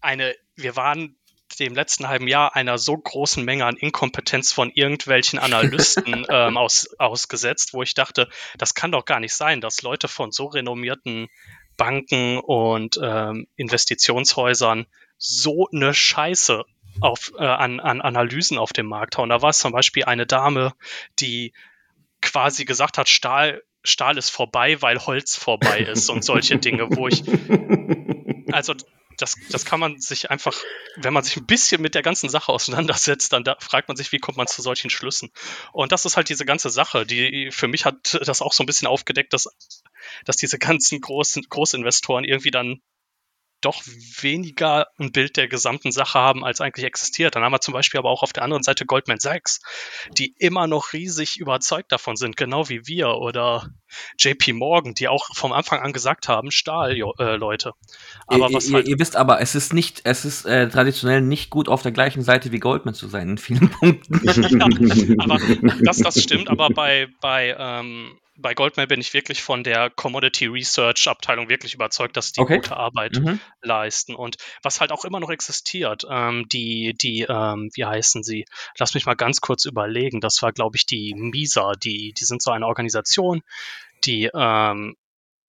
eine, 0.00 0.34
wir 0.56 0.76
waren 0.76 1.17
dem 1.56 1.74
letzten 1.74 2.08
halben 2.08 2.28
Jahr 2.28 2.54
einer 2.56 2.78
so 2.78 2.96
großen 2.96 3.44
Menge 3.44 3.64
an 3.64 3.76
Inkompetenz 3.76 4.52
von 4.52 4.70
irgendwelchen 4.70 5.38
Analysten 5.38 6.26
ähm, 6.30 6.56
aus, 6.56 6.88
ausgesetzt, 6.98 7.74
wo 7.74 7.82
ich 7.82 7.94
dachte, 7.94 8.28
das 8.56 8.74
kann 8.74 8.92
doch 8.92 9.04
gar 9.04 9.20
nicht 9.20 9.34
sein, 9.34 9.60
dass 9.60 9.82
Leute 9.82 10.08
von 10.08 10.32
so 10.32 10.46
renommierten 10.46 11.28
Banken 11.76 12.38
und 12.38 12.98
ähm, 13.02 13.46
Investitionshäusern 13.56 14.86
so 15.16 15.68
eine 15.72 15.94
Scheiße 15.94 16.64
auf, 17.00 17.32
äh, 17.38 17.44
an, 17.44 17.80
an 17.80 18.00
Analysen 18.00 18.58
auf 18.58 18.72
dem 18.72 18.86
Markt 18.86 19.16
hauen. 19.16 19.28
Da 19.28 19.42
war 19.42 19.50
es 19.50 19.58
zum 19.58 19.72
Beispiel 19.72 20.04
eine 20.04 20.26
Dame, 20.26 20.74
die 21.20 21.52
quasi 22.20 22.64
gesagt 22.64 22.98
hat, 22.98 23.08
Stahl, 23.08 23.62
Stahl 23.84 24.18
ist 24.18 24.30
vorbei, 24.30 24.82
weil 24.82 24.98
Holz 25.06 25.36
vorbei 25.36 25.80
ist 25.80 26.10
und 26.10 26.24
solche 26.24 26.58
Dinge, 26.58 26.88
wo 26.90 27.08
ich, 27.08 27.22
also 28.52 28.74
das, 29.18 29.36
das 29.50 29.64
kann 29.64 29.80
man 29.80 30.00
sich 30.00 30.30
einfach, 30.30 30.54
wenn 30.96 31.12
man 31.12 31.24
sich 31.24 31.36
ein 31.36 31.46
bisschen 31.46 31.82
mit 31.82 31.94
der 31.94 32.02
ganzen 32.02 32.28
Sache 32.28 32.52
auseinandersetzt, 32.52 33.32
dann 33.32 33.44
da 33.44 33.56
fragt 33.60 33.88
man 33.88 33.96
sich, 33.96 34.12
wie 34.12 34.18
kommt 34.18 34.38
man 34.38 34.46
zu 34.46 34.62
solchen 34.62 34.90
Schlüssen? 34.90 35.30
Und 35.72 35.92
das 35.92 36.04
ist 36.04 36.16
halt 36.16 36.28
diese 36.28 36.44
ganze 36.44 36.70
Sache, 36.70 37.04
die 37.04 37.50
für 37.50 37.68
mich 37.68 37.84
hat 37.84 38.18
das 38.24 38.42
auch 38.42 38.52
so 38.52 38.62
ein 38.62 38.66
bisschen 38.66 38.88
aufgedeckt, 38.88 39.32
dass, 39.32 39.48
dass 40.24 40.36
diese 40.36 40.58
ganzen 40.58 41.00
großen 41.00 41.42
Großinvestoren 41.48 42.24
irgendwie 42.24 42.50
dann 42.50 42.80
doch 43.60 43.82
weniger 44.20 44.88
ein 44.98 45.12
Bild 45.12 45.36
der 45.36 45.48
gesamten 45.48 45.92
Sache 45.92 46.18
haben, 46.18 46.44
als 46.44 46.60
eigentlich 46.60 46.86
existiert. 46.86 47.34
Dann 47.34 47.42
haben 47.42 47.52
wir 47.52 47.60
zum 47.60 47.74
Beispiel 47.74 47.98
aber 47.98 48.10
auch 48.10 48.22
auf 48.22 48.32
der 48.32 48.42
anderen 48.42 48.62
Seite 48.62 48.86
Goldman 48.86 49.18
Sachs, 49.18 49.60
die 50.16 50.34
immer 50.38 50.66
noch 50.66 50.92
riesig 50.92 51.38
überzeugt 51.38 51.92
davon 51.92 52.16
sind, 52.16 52.36
genau 52.36 52.68
wie 52.68 52.86
wir 52.86 53.08
oder 53.16 53.70
JP 54.18 54.52
Morgan, 54.54 54.94
die 54.94 55.08
auch 55.08 55.26
vom 55.34 55.52
Anfang 55.52 55.80
an 55.80 55.92
gesagt 55.92 56.28
haben, 56.28 56.50
Stahl, 56.50 56.96
äh, 57.18 57.36
Leute. 57.36 57.72
Aber 58.26 58.50
ihr, 58.50 58.56
was 58.56 58.72
halt 58.72 58.86
ihr, 58.86 58.98
wisst 58.98 59.16
aber, 59.16 59.40
es 59.40 59.54
ist 59.54 59.72
nicht, 59.72 60.02
es 60.04 60.24
ist 60.24 60.44
äh, 60.44 60.68
traditionell 60.68 61.20
nicht 61.20 61.50
gut 61.50 61.68
auf 61.68 61.82
der 61.82 61.92
gleichen 61.92 62.22
Seite 62.22 62.52
wie 62.52 62.58
Goldman 62.58 62.94
zu 62.94 63.08
sein 63.08 63.30
in 63.30 63.38
vielen 63.38 63.70
Punkten. 63.80 64.20
ja, 64.24 64.66
aber 65.18 65.38
das, 65.82 65.98
das 65.98 66.22
stimmt, 66.22 66.48
aber 66.48 66.68
bei, 66.70 67.08
bei 67.20 67.56
ähm, 67.58 68.18
bei 68.38 68.54
Goldman 68.54 68.86
bin 68.86 69.00
ich 69.00 69.14
wirklich 69.14 69.42
von 69.42 69.64
der 69.64 69.90
Commodity 69.90 70.46
Research 70.46 71.08
Abteilung 71.08 71.48
wirklich 71.48 71.74
überzeugt, 71.74 72.16
dass 72.16 72.32
die 72.32 72.40
okay. 72.40 72.56
gute 72.56 72.76
Arbeit 72.76 73.18
mhm. 73.18 73.40
leisten. 73.62 74.14
Und 74.14 74.36
was 74.62 74.80
halt 74.80 74.92
auch 74.92 75.04
immer 75.04 75.18
noch 75.18 75.30
existiert, 75.30 76.04
ähm, 76.08 76.46
die, 76.48 76.94
die, 76.96 77.26
ähm, 77.28 77.70
wie 77.74 77.84
heißen 77.84 78.22
sie? 78.22 78.46
Lass 78.78 78.94
mich 78.94 79.06
mal 79.06 79.16
ganz 79.16 79.40
kurz 79.40 79.64
überlegen. 79.64 80.20
Das 80.20 80.40
war, 80.42 80.52
glaube 80.52 80.76
ich, 80.76 80.86
die 80.86 81.14
MISA. 81.16 81.72
Die, 81.72 82.12
die 82.12 82.24
sind 82.24 82.40
so 82.40 82.52
eine 82.52 82.66
Organisation, 82.66 83.42
die 84.04 84.30
ähm, 84.32 84.96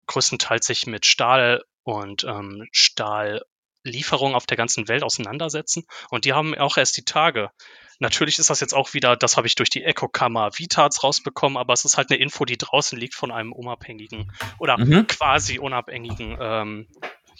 größtenteils 0.07 0.65
sich 0.65 0.87
mit 0.87 1.05
Stahl 1.05 1.63
und 1.83 2.23
ähm, 2.23 2.67
Stahllieferungen 2.71 4.35
auf 4.35 4.47
der 4.47 4.57
ganzen 4.57 4.87
Welt 4.87 5.03
auseinandersetzen. 5.03 5.85
Und 6.09 6.25
die 6.25 6.33
haben 6.33 6.55
auch 6.55 6.77
erst 6.77 6.97
die 6.97 7.05
Tage 7.05 7.51
Natürlich 7.99 8.39
ist 8.39 8.49
das 8.49 8.61
jetzt 8.61 8.73
auch 8.73 8.93
wieder, 8.93 9.15
das 9.17 9.37
habe 9.37 9.47
ich 9.47 9.55
durch 9.55 9.69
die 9.69 9.83
Echo-Kammer 9.83 10.51
Vitats 10.57 11.03
rausbekommen, 11.03 11.57
aber 11.57 11.73
es 11.73 11.85
ist 11.85 11.97
halt 11.97 12.09
eine 12.09 12.19
Info, 12.19 12.45
die 12.45 12.57
draußen 12.57 12.97
liegt 12.97 13.13
von 13.13 13.31
einem 13.31 13.51
unabhängigen 13.51 14.31
oder 14.57 14.77
mhm. 14.77 15.05
quasi 15.07 15.59
unabhängigen 15.59 16.37
ähm, 16.39 16.87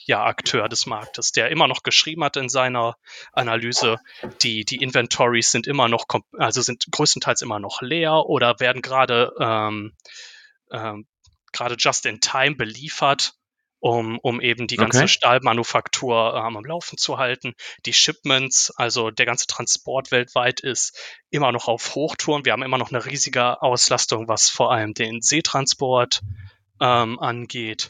ja, 0.05 0.23
Akteur 0.23 0.67
des 0.69 0.85
Marktes, 0.85 1.31
der 1.31 1.49
immer 1.49 1.67
noch 1.67 1.83
geschrieben 1.83 2.23
hat 2.23 2.35
in 2.35 2.49
seiner 2.49 2.95
Analyse, 3.31 3.99
die, 4.41 4.65
die 4.65 4.77
Inventories 4.77 5.51
sind 5.51 5.67
immer 5.67 5.87
noch, 5.87 6.05
also 6.37 6.61
sind 6.61 6.85
größtenteils 6.91 7.41
immer 7.41 7.59
noch 7.59 7.81
leer 7.81 8.25
oder 8.25 8.59
werden 8.59 8.81
gerade 8.81 9.33
ähm, 9.39 9.93
ähm, 10.71 11.07
gerade 11.51 11.75
just 11.77 12.05
in 12.05 12.19
time 12.19 12.55
beliefert 12.55 13.33
um, 13.79 14.19
um 14.19 14.41
eben 14.41 14.67
die 14.67 14.75
ganze 14.75 14.99
okay. 14.99 15.07
Stahlmanufaktur 15.07 16.33
äh, 16.35 16.39
am 16.39 16.65
Laufen 16.65 16.97
zu 16.97 17.17
halten. 17.17 17.53
Die 17.85 17.93
Shipments, 17.93 18.71
also 18.71 19.09
der 19.09 19.25
ganze 19.25 19.47
Transport 19.47 20.11
weltweit 20.11 20.59
ist 20.59 20.97
immer 21.29 21.51
noch 21.51 21.67
auf 21.67 21.95
Hochtouren. 21.95 22.45
Wir 22.45 22.51
haben 22.53 22.63
immer 22.63 22.77
noch 22.77 22.91
eine 22.91 23.05
riesige 23.05 23.61
Auslastung, 23.61 24.27
was 24.27 24.49
vor 24.49 24.71
allem 24.71 24.93
den 24.93 25.21
Seetransport 25.21 26.21
ähm, 26.81 27.19
angeht. 27.19 27.89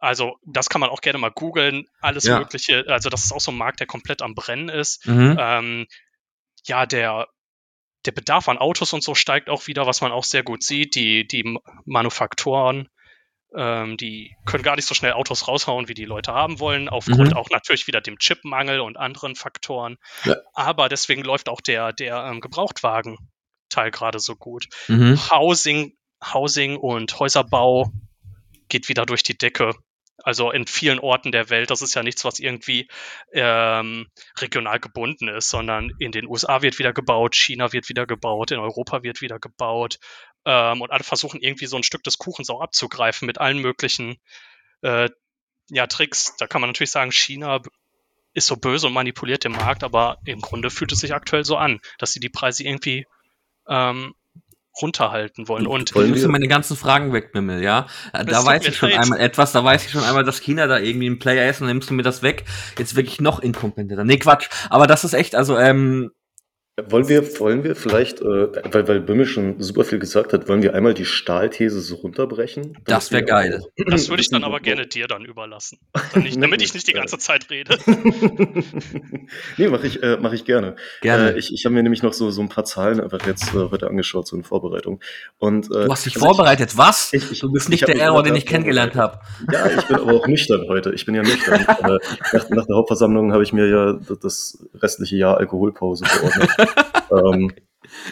Also 0.00 0.36
das 0.44 0.68
kann 0.68 0.80
man 0.80 0.90
auch 0.90 1.00
gerne 1.00 1.18
mal 1.18 1.30
googeln. 1.30 1.86
Alles 2.00 2.24
ja. 2.24 2.38
Mögliche. 2.38 2.84
Also 2.88 3.08
das 3.08 3.24
ist 3.24 3.32
auch 3.32 3.40
so 3.40 3.52
ein 3.52 3.58
Markt, 3.58 3.80
der 3.80 3.86
komplett 3.86 4.22
am 4.22 4.34
Brennen 4.34 4.68
ist. 4.68 5.06
Mhm. 5.06 5.36
Ähm, 5.38 5.86
ja, 6.64 6.86
der 6.86 7.28
der 8.04 8.12
Bedarf 8.12 8.48
an 8.48 8.58
Autos 8.58 8.92
und 8.92 9.04
so 9.04 9.14
steigt 9.14 9.48
auch 9.48 9.68
wieder, 9.68 9.86
was 9.86 10.00
man 10.00 10.10
auch 10.10 10.24
sehr 10.24 10.42
gut 10.42 10.64
sieht. 10.64 10.96
Die, 10.96 11.24
die 11.24 11.56
Manufaktoren 11.84 12.88
ähm, 13.56 13.96
die 13.96 14.36
können 14.44 14.62
gar 14.62 14.76
nicht 14.76 14.86
so 14.86 14.94
schnell 14.94 15.12
Autos 15.12 15.48
raushauen, 15.48 15.88
wie 15.88 15.94
die 15.94 16.04
Leute 16.04 16.32
haben 16.32 16.60
wollen, 16.60 16.88
aufgrund 16.88 17.30
mhm. 17.30 17.36
auch 17.36 17.50
natürlich 17.50 17.86
wieder 17.86 18.00
dem 18.00 18.18
Chipmangel 18.18 18.80
und 18.80 18.96
anderen 18.96 19.34
Faktoren. 19.34 19.98
Ja. 20.24 20.36
Aber 20.54 20.88
deswegen 20.88 21.22
läuft 21.22 21.48
auch 21.48 21.60
der, 21.60 21.92
der 21.92 22.24
ähm, 22.24 22.40
Gebrauchtwagen-Teil 22.40 23.90
gerade 23.90 24.20
so 24.20 24.36
gut. 24.36 24.66
Mhm. 24.88 25.18
Housing, 25.30 25.96
Housing 26.32 26.76
und 26.76 27.18
Häuserbau 27.18 27.90
geht 28.68 28.88
wieder 28.88 29.06
durch 29.06 29.22
die 29.22 29.36
Decke. 29.36 29.74
Also 30.24 30.50
in 30.50 30.66
vielen 30.66 30.98
Orten 30.98 31.32
der 31.32 31.50
Welt, 31.50 31.70
das 31.70 31.82
ist 31.82 31.94
ja 31.94 32.02
nichts, 32.02 32.24
was 32.24 32.38
irgendwie 32.38 32.88
ähm, 33.32 34.08
regional 34.38 34.80
gebunden 34.80 35.28
ist, 35.28 35.50
sondern 35.50 35.92
in 35.98 36.12
den 36.12 36.26
USA 36.26 36.62
wird 36.62 36.78
wieder 36.78 36.92
gebaut, 36.92 37.34
China 37.34 37.72
wird 37.72 37.88
wieder 37.88 38.06
gebaut, 38.06 38.50
in 38.50 38.58
Europa 38.58 39.02
wird 39.02 39.20
wieder 39.20 39.38
gebaut. 39.38 39.98
Ähm, 40.44 40.80
und 40.80 40.90
alle 40.90 41.04
versuchen 41.04 41.40
irgendwie 41.40 41.66
so 41.66 41.76
ein 41.76 41.82
Stück 41.82 42.02
des 42.02 42.18
Kuchens 42.18 42.50
auch 42.50 42.60
abzugreifen 42.60 43.26
mit 43.26 43.38
allen 43.38 43.58
möglichen 43.58 44.16
äh, 44.82 45.08
ja, 45.68 45.86
Tricks. 45.86 46.36
Da 46.36 46.46
kann 46.46 46.60
man 46.60 46.70
natürlich 46.70 46.90
sagen, 46.90 47.12
China 47.12 47.60
ist 48.34 48.46
so 48.46 48.56
böse 48.56 48.86
und 48.86 48.92
manipuliert 48.92 49.44
den 49.44 49.52
Markt, 49.52 49.84
aber 49.84 50.18
im 50.24 50.40
Grunde 50.40 50.70
fühlt 50.70 50.92
es 50.92 51.00
sich 51.00 51.14
aktuell 51.14 51.44
so 51.44 51.56
an, 51.56 51.80
dass 51.98 52.12
sie 52.12 52.20
die 52.20 52.30
Preise 52.30 52.64
irgendwie 52.64 53.06
ähm, 53.68 54.14
runterhalten 54.80 55.48
wollen. 55.48 55.66
Und 55.66 55.94
wollen 55.94 56.14
ich 56.14 56.26
meine 56.26 56.48
ganzen 56.48 56.76
Fragen 56.76 57.12
wegmimmeln, 57.12 57.62
ja. 57.62 57.86
Da 58.12 58.44
weiß 58.44 58.66
ich 58.66 58.76
schon 58.76 58.90
leid. 58.90 59.00
einmal 59.00 59.20
etwas, 59.20 59.52
da 59.52 59.62
weiß 59.62 59.84
ich 59.84 59.90
schon 59.90 60.04
einmal, 60.04 60.24
dass 60.24 60.40
China 60.40 60.66
da 60.66 60.78
irgendwie 60.78 61.08
ein 61.08 61.18
Player 61.18 61.48
ist 61.48 61.60
und 61.60 61.66
dann 61.66 61.76
nimmst 61.76 61.90
du 61.90 61.94
mir 61.94 62.02
das 62.02 62.22
weg. 62.22 62.44
Jetzt 62.78 62.96
wirklich 62.96 63.20
noch 63.20 63.40
inkompetenter. 63.40 64.04
Nee, 64.04 64.18
Quatsch. 64.18 64.48
Aber 64.70 64.86
das 64.86 65.04
ist 65.04 65.12
echt, 65.12 65.34
also, 65.34 65.58
ähm, 65.58 66.10
wollen 66.88 67.06
wir, 67.06 67.38
wollen 67.38 67.64
wir 67.64 67.76
vielleicht, 67.76 68.22
äh, 68.22 68.24
weil, 68.24 68.88
weil 68.88 69.00
Bimmel 69.00 69.26
schon 69.26 69.60
super 69.60 69.84
viel 69.84 69.98
gesagt 69.98 70.32
hat, 70.32 70.48
wollen 70.48 70.62
wir 70.62 70.72
einmal 70.74 70.94
die 70.94 71.04
Stahlthese 71.04 71.82
so 71.82 71.96
runterbrechen? 71.96 72.78
Das 72.86 73.12
wäre 73.12 73.24
geil. 73.24 73.62
Das 73.86 74.08
würde 74.08 74.22
ich 74.22 74.30
dann 74.30 74.42
aber 74.42 74.58
gerne 74.60 74.86
dir 74.86 75.06
dann 75.06 75.26
überlassen. 75.26 75.78
Nicht, 76.14 76.42
damit 76.42 76.62
ich 76.62 76.72
nicht 76.72 76.88
die 76.88 76.94
ganze 76.94 77.18
Zeit 77.18 77.50
rede. 77.50 77.76
nee, 79.58 79.68
mache 79.68 79.86
ich, 79.86 80.02
äh, 80.02 80.16
mach 80.18 80.32
ich 80.32 80.46
gerne. 80.46 80.76
gerne. 81.02 81.32
Äh, 81.32 81.38
ich 81.38 81.52
ich 81.52 81.66
habe 81.66 81.74
mir 81.74 81.82
nämlich 81.82 82.02
noch 82.02 82.14
so, 82.14 82.30
so 82.30 82.40
ein 82.40 82.48
paar 82.48 82.64
Zahlen 82.64 83.00
einfach 83.00 83.26
jetzt 83.26 83.54
äh, 83.54 83.68
heute 83.70 83.88
angeschaut, 83.88 84.26
so 84.26 84.34
in 84.34 84.42
Vorbereitung. 84.42 85.00
Und, 85.38 85.66
äh, 85.66 85.84
du 85.84 85.92
hast 85.92 86.06
dich 86.06 86.14
also 86.14 86.24
vorbereitet, 86.24 86.70
ich, 86.72 86.78
was? 86.78 87.12
Ich, 87.12 87.32
ich, 87.32 87.40
du 87.40 87.52
bist 87.52 87.68
nicht 87.68 87.86
der 87.86 88.00
Error, 88.00 88.22
den 88.22 88.34
ich 88.34 88.46
kennengelernt 88.46 88.94
habe. 88.94 89.20
Ja, 89.52 89.66
ich 89.66 89.84
bin 89.84 89.96
aber 89.96 90.14
auch 90.14 90.26
nüchtern 90.26 90.64
heute. 90.68 90.94
Ich 90.94 91.04
bin 91.04 91.14
ja 91.14 91.22
nüchtern. 91.22 91.66
Äh, 91.82 91.98
nach, 92.32 92.48
nach 92.50 92.66
der 92.66 92.76
Hauptversammlung 92.76 93.32
habe 93.32 93.42
ich 93.42 93.52
mir 93.52 93.66
ja 93.66 93.98
das 94.22 94.64
restliche 94.74 95.16
Jahr 95.16 95.38
Alkoholpause 95.38 96.04
verordnet 96.04 96.62
ähm, 97.12 97.52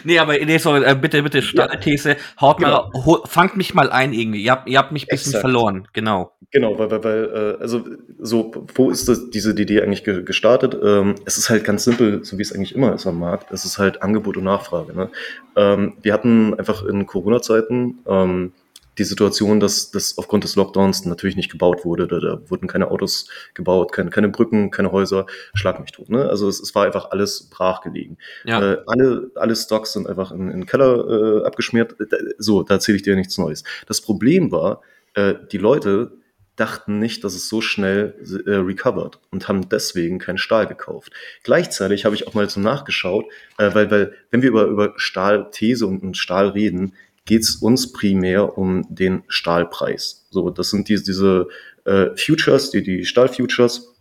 Nee, 0.03 0.19
aber 0.19 0.33
nee, 0.37 0.57
sorry, 0.57 0.83
äh, 0.83 0.95
bitte, 0.95 1.23
bitte, 1.23 1.41
Stahlthese, 1.41 2.17
haut 2.39 2.57
genau. 2.57 2.89
mal, 2.93 3.05
ho, 3.05 3.19
fangt 3.25 3.57
mich 3.57 3.73
mal 3.73 3.89
ein 3.89 4.13
irgendwie. 4.13 4.43
Ihr 4.43 4.51
habt, 4.51 4.69
ihr 4.69 4.77
habt 4.77 4.91
mich 4.91 5.03
ein 5.03 5.07
bisschen 5.09 5.31
Exakt. 5.31 5.41
verloren, 5.41 5.87
genau. 5.93 6.33
Genau, 6.51 6.77
weil, 6.77 6.91
weil, 6.91 7.03
weil 7.03 7.55
äh, 7.57 7.61
also 7.61 7.85
so, 8.19 8.51
wo 8.75 8.89
ist 8.89 9.07
das, 9.07 9.29
diese 9.29 9.51
Idee 9.51 9.81
eigentlich 9.81 10.03
gestartet? 10.03 10.77
Ähm, 10.83 11.15
es 11.25 11.37
ist 11.37 11.49
halt 11.49 11.63
ganz 11.63 11.85
simpel, 11.85 12.23
so 12.23 12.37
wie 12.37 12.41
es 12.41 12.53
eigentlich 12.53 12.75
immer 12.75 12.93
ist 12.93 13.07
am 13.07 13.19
Markt. 13.19 13.51
Es 13.51 13.65
ist 13.65 13.77
halt 13.77 14.01
Angebot 14.01 14.37
und 14.37 14.43
Nachfrage. 14.43 14.95
Ne? 14.95 15.09
Ähm, 15.55 15.93
wir 16.01 16.13
hatten 16.13 16.53
einfach 16.59 16.83
in 16.85 17.05
Corona-Zeiten 17.05 17.99
ähm, 18.05 18.51
die 18.97 19.03
Situation, 19.03 19.59
dass 19.59 19.91
das 19.91 20.17
aufgrund 20.17 20.43
des 20.43 20.55
Lockdowns 20.55 21.05
natürlich 21.05 21.35
nicht 21.35 21.51
gebaut 21.51 21.85
wurde. 21.85 22.07
Da, 22.07 22.19
da 22.19 22.41
wurden 22.49 22.67
keine 22.67 22.91
Autos 22.91 23.29
gebaut, 23.53 23.91
keine, 23.91 24.09
keine 24.09 24.29
Brücken, 24.29 24.69
keine 24.69 24.91
Häuser, 24.91 25.25
schlag 25.53 25.79
mich 25.79 25.91
tot. 25.91 26.09
Ne? 26.09 26.27
Also 26.29 26.49
es, 26.49 26.59
es 26.59 26.75
war 26.75 26.85
einfach 26.85 27.11
alles 27.11 27.49
brach 27.49 27.81
gelegen. 27.81 28.17
Ja. 28.43 28.61
Äh, 28.61 28.77
alle, 28.87 29.31
alle 29.35 29.55
Stocks 29.55 29.93
sind 29.93 30.07
einfach 30.07 30.31
in, 30.31 30.51
in 30.51 30.61
den 30.61 30.65
Keller 30.65 31.41
äh, 31.41 31.45
abgeschmiert. 31.45 31.95
So, 32.37 32.63
da 32.63 32.75
erzähle 32.75 32.97
ich 32.97 33.03
dir 33.03 33.15
nichts 33.15 33.37
Neues. 33.37 33.63
Das 33.87 34.01
Problem 34.01 34.51
war, 34.51 34.81
äh, 35.13 35.35
die 35.51 35.57
Leute 35.57 36.11
dachten 36.57 36.99
nicht, 36.99 37.23
dass 37.23 37.33
es 37.33 37.47
so 37.47 37.61
schnell 37.61 38.13
äh, 38.45 38.55
recovered 38.55 39.19
und 39.31 39.47
haben 39.47 39.69
deswegen 39.69 40.19
keinen 40.19 40.37
Stahl 40.37 40.67
gekauft. 40.67 41.11
Gleichzeitig 41.43 42.05
habe 42.05 42.13
ich 42.13 42.27
auch 42.27 42.33
mal 42.33 42.49
so 42.49 42.59
nachgeschaut, 42.59 43.25
äh, 43.57 43.73
weil, 43.73 43.89
weil 43.89 44.13
wenn 44.29 44.41
wir 44.41 44.49
über, 44.49 44.65
über 44.65 44.93
Stahlthese 44.97 45.87
und, 45.87 46.03
und 46.03 46.17
Stahl 46.17 46.49
reden, 46.49 46.93
geht 47.25 47.43
es 47.43 47.55
uns 47.55 47.91
primär 47.91 48.57
um 48.57 48.85
den 48.89 49.23
Stahlpreis. 49.27 50.27
So, 50.29 50.49
das 50.49 50.69
sind 50.69 50.89
die, 50.89 51.01
diese 51.01 51.47
äh, 51.85 52.07
Futures, 52.15 52.71
die, 52.71 52.83
die 52.83 53.05
Stahlfutures, 53.05 53.91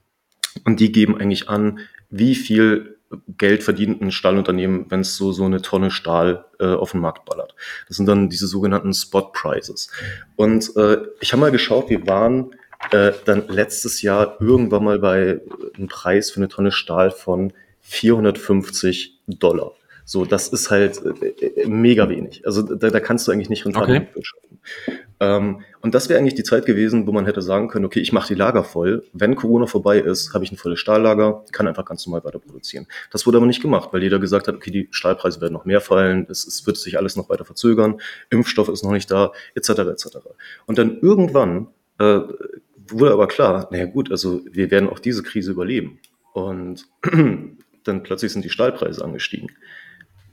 und 0.64 0.80
die 0.80 0.90
geben 0.92 1.16
eigentlich 1.16 1.48
an, 1.48 1.80
wie 2.08 2.34
viel 2.34 2.98
Geld 3.38 3.62
verdient 3.64 4.00
ein 4.00 4.12
Stahlunternehmen, 4.12 4.86
wenn 4.88 5.00
es 5.00 5.16
so, 5.16 5.32
so 5.32 5.44
eine 5.44 5.62
Tonne 5.62 5.90
Stahl 5.90 6.44
äh, 6.60 6.66
auf 6.66 6.92
den 6.92 7.00
Markt 7.00 7.24
ballert. 7.24 7.54
Das 7.88 7.96
sind 7.96 8.06
dann 8.06 8.28
diese 8.28 8.46
sogenannten 8.46 8.94
Spot 8.94 9.32
Prices. 9.32 9.90
Und 10.36 10.76
äh, 10.76 10.98
ich 11.20 11.32
habe 11.32 11.40
mal 11.40 11.50
geschaut, 11.50 11.90
wir 11.90 12.06
waren 12.06 12.54
äh, 12.92 13.12
dann 13.24 13.48
letztes 13.48 14.02
Jahr 14.02 14.40
irgendwann 14.40 14.84
mal 14.84 14.98
bei 15.00 15.40
einem 15.76 15.88
Preis 15.88 16.30
für 16.30 16.38
eine 16.38 16.48
Tonne 16.48 16.70
Stahl 16.70 17.10
von 17.10 17.52
450 17.80 19.20
Dollar. 19.26 19.72
So, 20.10 20.24
das 20.24 20.48
ist 20.48 20.72
halt 20.72 21.00
äh, 21.04 21.46
äh, 21.46 21.68
mega 21.68 22.08
wenig. 22.08 22.44
Also 22.44 22.62
da, 22.62 22.90
da 22.90 22.98
kannst 22.98 23.28
du 23.28 23.30
eigentlich 23.30 23.48
nicht 23.48 23.64
rentabel 23.64 24.08
okay. 24.16 24.98
Ähm, 25.20 25.60
und 25.82 25.94
das 25.94 26.08
wäre 26.08 26.18
eigentlich 26.18 26.34
die 26.34 26.42
Zeit 26.42 26.66
gewesen, 26.66 27.06
wo 27.06 27.12
man 27.12 27.26
hätte 27.26 27.42
sagen 27.42 27.68
können, 27.68 27.84
okay, 27.84 28.00
ich 28.00 28.12
mache 28.12 28.26
die 28.26 28.34
Lager 28.34 28.64
voll. 28.64 29.04
Wenn 29.12 29.36
Corona 29.36 29.66
vorbei 29.66 30.00
ist, 30.00 30.34
habe 30.34 30.42
ich 30.42 30.50
ein 30.50 30.56
volles 30.56 30.80
Stahllager, 30.80 31.44
kann 31.52 31.68
einfach 31.68 31.84
ganz 31.84 32.04
normal 32.08 32.24
weiter 32.24 32.40
produzieren. 32.40 32.88
Das 33.12 33.24
wurde 33.24 33.36
aber 33.36 33.46
nicht 33.46 33.62
gemacht, 33.62 33.90
weil 33.92 34.02
jeder 34.02 34.18
gesagt 34.18 34.48
hat, 34.48 34.56
okay, 34.56 34.72
die 34.72 34.88
Stahlpreise 34.90 35.40
werden 35.40 35.52
noch 35.52 35.64
mehr 35.64 35.80
fallen, 35.80 36.26
es, 36.28 36.44
es 36.44 36.66
wird 36.66 36.76
sich 36.76 36.98
alles 36.98 37.14
noch 37.14 37.28
weiter 37.28 37.44
verzögern, 37.44 38.00
Impfstoff 38.30 38.68
ist 38.68 38.82
noch 38.82 38.90
nicht 38.90 39.12
da, 39.12 39.30
etc. 39.54 39.68
etc. 39.78 40.06
Und 40.66 40.76
dann 40.78 40.98
irgendwann 40.98 41.68
äh, 42.00 42.18
wurde 42.88 43.12
aber 43.12 43.28
klar, 43.28 43.68
naja 43.70 43.84
gut, 43.86 44.10
also 44.10 44.40
wir 44.50 44.72
werden 44.72 44.88
auch 44.88 44.98
diese 44.98 45.22
Krise 45.22 45.52
überleben. 45.52 46.00
Und 46.32 46.88
dann 47.84 48.02
plötzlich 48.02 48.32
sind 48.32 48.44
die 48.44 48.50
Stahlpreise 48.50 49.04
angestiegen 49.04 49.50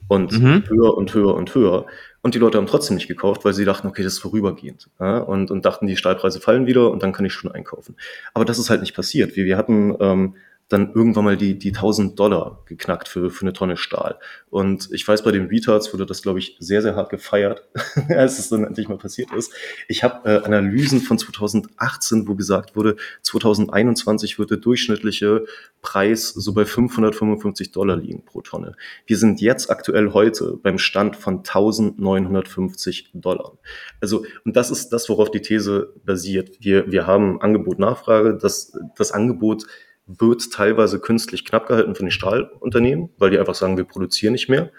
und 0.08 0.32
mhm. 0.32 0.64
höher 0.68 0.96
und 0.96 1.14
höher 1.14 1.34
und 1.34 1.54
höher. 1.54 1.86
Und 2.22 2.34
die 2.34 2.38
Leute 2.38 2.58
haben 2.58 2.66
trotzdem 2.66 2.96
nicht 2.96 3.08
gekauft, 3.08 3.44
weil 3.44 3.54
sie 3.54 3.64
dachten, 3.64 3.86
okay, 3.86 4.02
das 4.02 4.14
ist 4.14 4.18
vorübergehend. 4.18 4.88
Ja, 4.98 5.18
und, 5.18 5.50
und 5.50 5.64
dachten, 5.64 5.86
die 5.86 5.96
Stahlpreise 5.96 6.40
fallen 6.40 6.66
wieder 6.66 6.90
und 6.90 7.02
dann 7.02 7.12
kann 7.12 7.24
ich 7.24 7.32
schon 7.32 7.52
einkaufen. 7.52 7.96
Aber 8.34 8.44
das 8.44 8.58
ist 8.58 8.70
halt 8.70 8.80
nicht 8.80 8.96
passiert. 8.96 9.36
Wir, 9.36 9.44
wir 9.44 9.56
hatten 9.56 9.94
ähm, 10.00 10.34
dann 10.68 10.92
irgendwann 10.94 11.24
mal 11.24 11.36
die, 11.36 11.58
die 11.58 11.70
1000 11.70 12.18
Dollar 12.18 12.62
geknackt 12.66 13.08
für, 13.08 13.30
für 13.30 13.42
eine 13.42 13.54
Tonne 13.54 13.78
Stahl. 13.78 14.18
Und 14.50 14.90
ich 14.92 15.06
weiß, 15.06 15.22
bei 15.22 15.32
den 15.32 15.46
Retards 15.46 15.92
wurde 15.94 16.04
das, 16.04 16.20
glaube 16.20 16.38
ich, 16.38 16.56
sehr, 16.58 16.82
sehr 16.82 16.94
hart 16.94 17.08
gefeiert, 17.08 17.66
als 18.10 18.38
es 18.38 18.50
dann 18.50 18.64
endlich 18.64 18.88
mal 18.88 18.98
passiert 18.98 19.32
ist. 19.32 19.52
Ich 19.88 20.04
habe 20.04 20.28
äh, 20.28 20.44
Analysen 20.44 21.00
von 21.00 21.18
2018, 21.18 22.28
wo 22.28 22.34
gesagt 22.34 22.76
wurde, 22.76 22.96
2021 23.22 24.38
wird 24.38 24.50
der 24.50 24.58
durchschnittliche 24.58 25.46
Preis 25.80 26.28
so 26.28 26.52
bei 26.52 26.66
555 26.66 27.72
Dollar 27.72 27.96
liegen 27.96 28.24
pro 28.26 28.42
Tonne. 28.42 28.74
Wir 29.06 29.16
sind 29.16 29.40
jetzt 29.40 29.70
aktuell 29.70 30.12
heute 30.12 30.58
beim 30.62 30.78
Stand 30.78 31.16
von 31.16 31.38
1950 31.38 33.12
Dollar. 33.14 33.56
Also, 34.02 34.24
und 34.44 34.54
das 34.54 34.70
ist 34.70 34.90
das, 34.90 35.08
worauf 35.08 35.30
die 35.30 35.40
These 35.40 35.94
basiert. 36.04 36.58
Wir, 36.60 36.90
wir 36.92 37.06
haben 37.06 37.40
Angebot-Nachfrage. 37.40 38.36
Das, 38.36 38.76
das 38.96 39.12
Angebot 39.12 39.64
wird 40.08 40.52
teilweise 40.52 40.98
künstlich 40.98 41.44
knapp 41.44 41.68
gehalten 41.68 41.94
von 41.94 42.06
den 42.06 42.10
Stahlunternehmen, 42.10 43.10
weil 43.18 43.30
die 43.30 43.38
einfach 43.38 43.54
sagen, 43.54 43.76
wir 43.76 43.84
produzieren 43.84 44.32
nicht 44.32 44.48
mehr, 44.48 44.70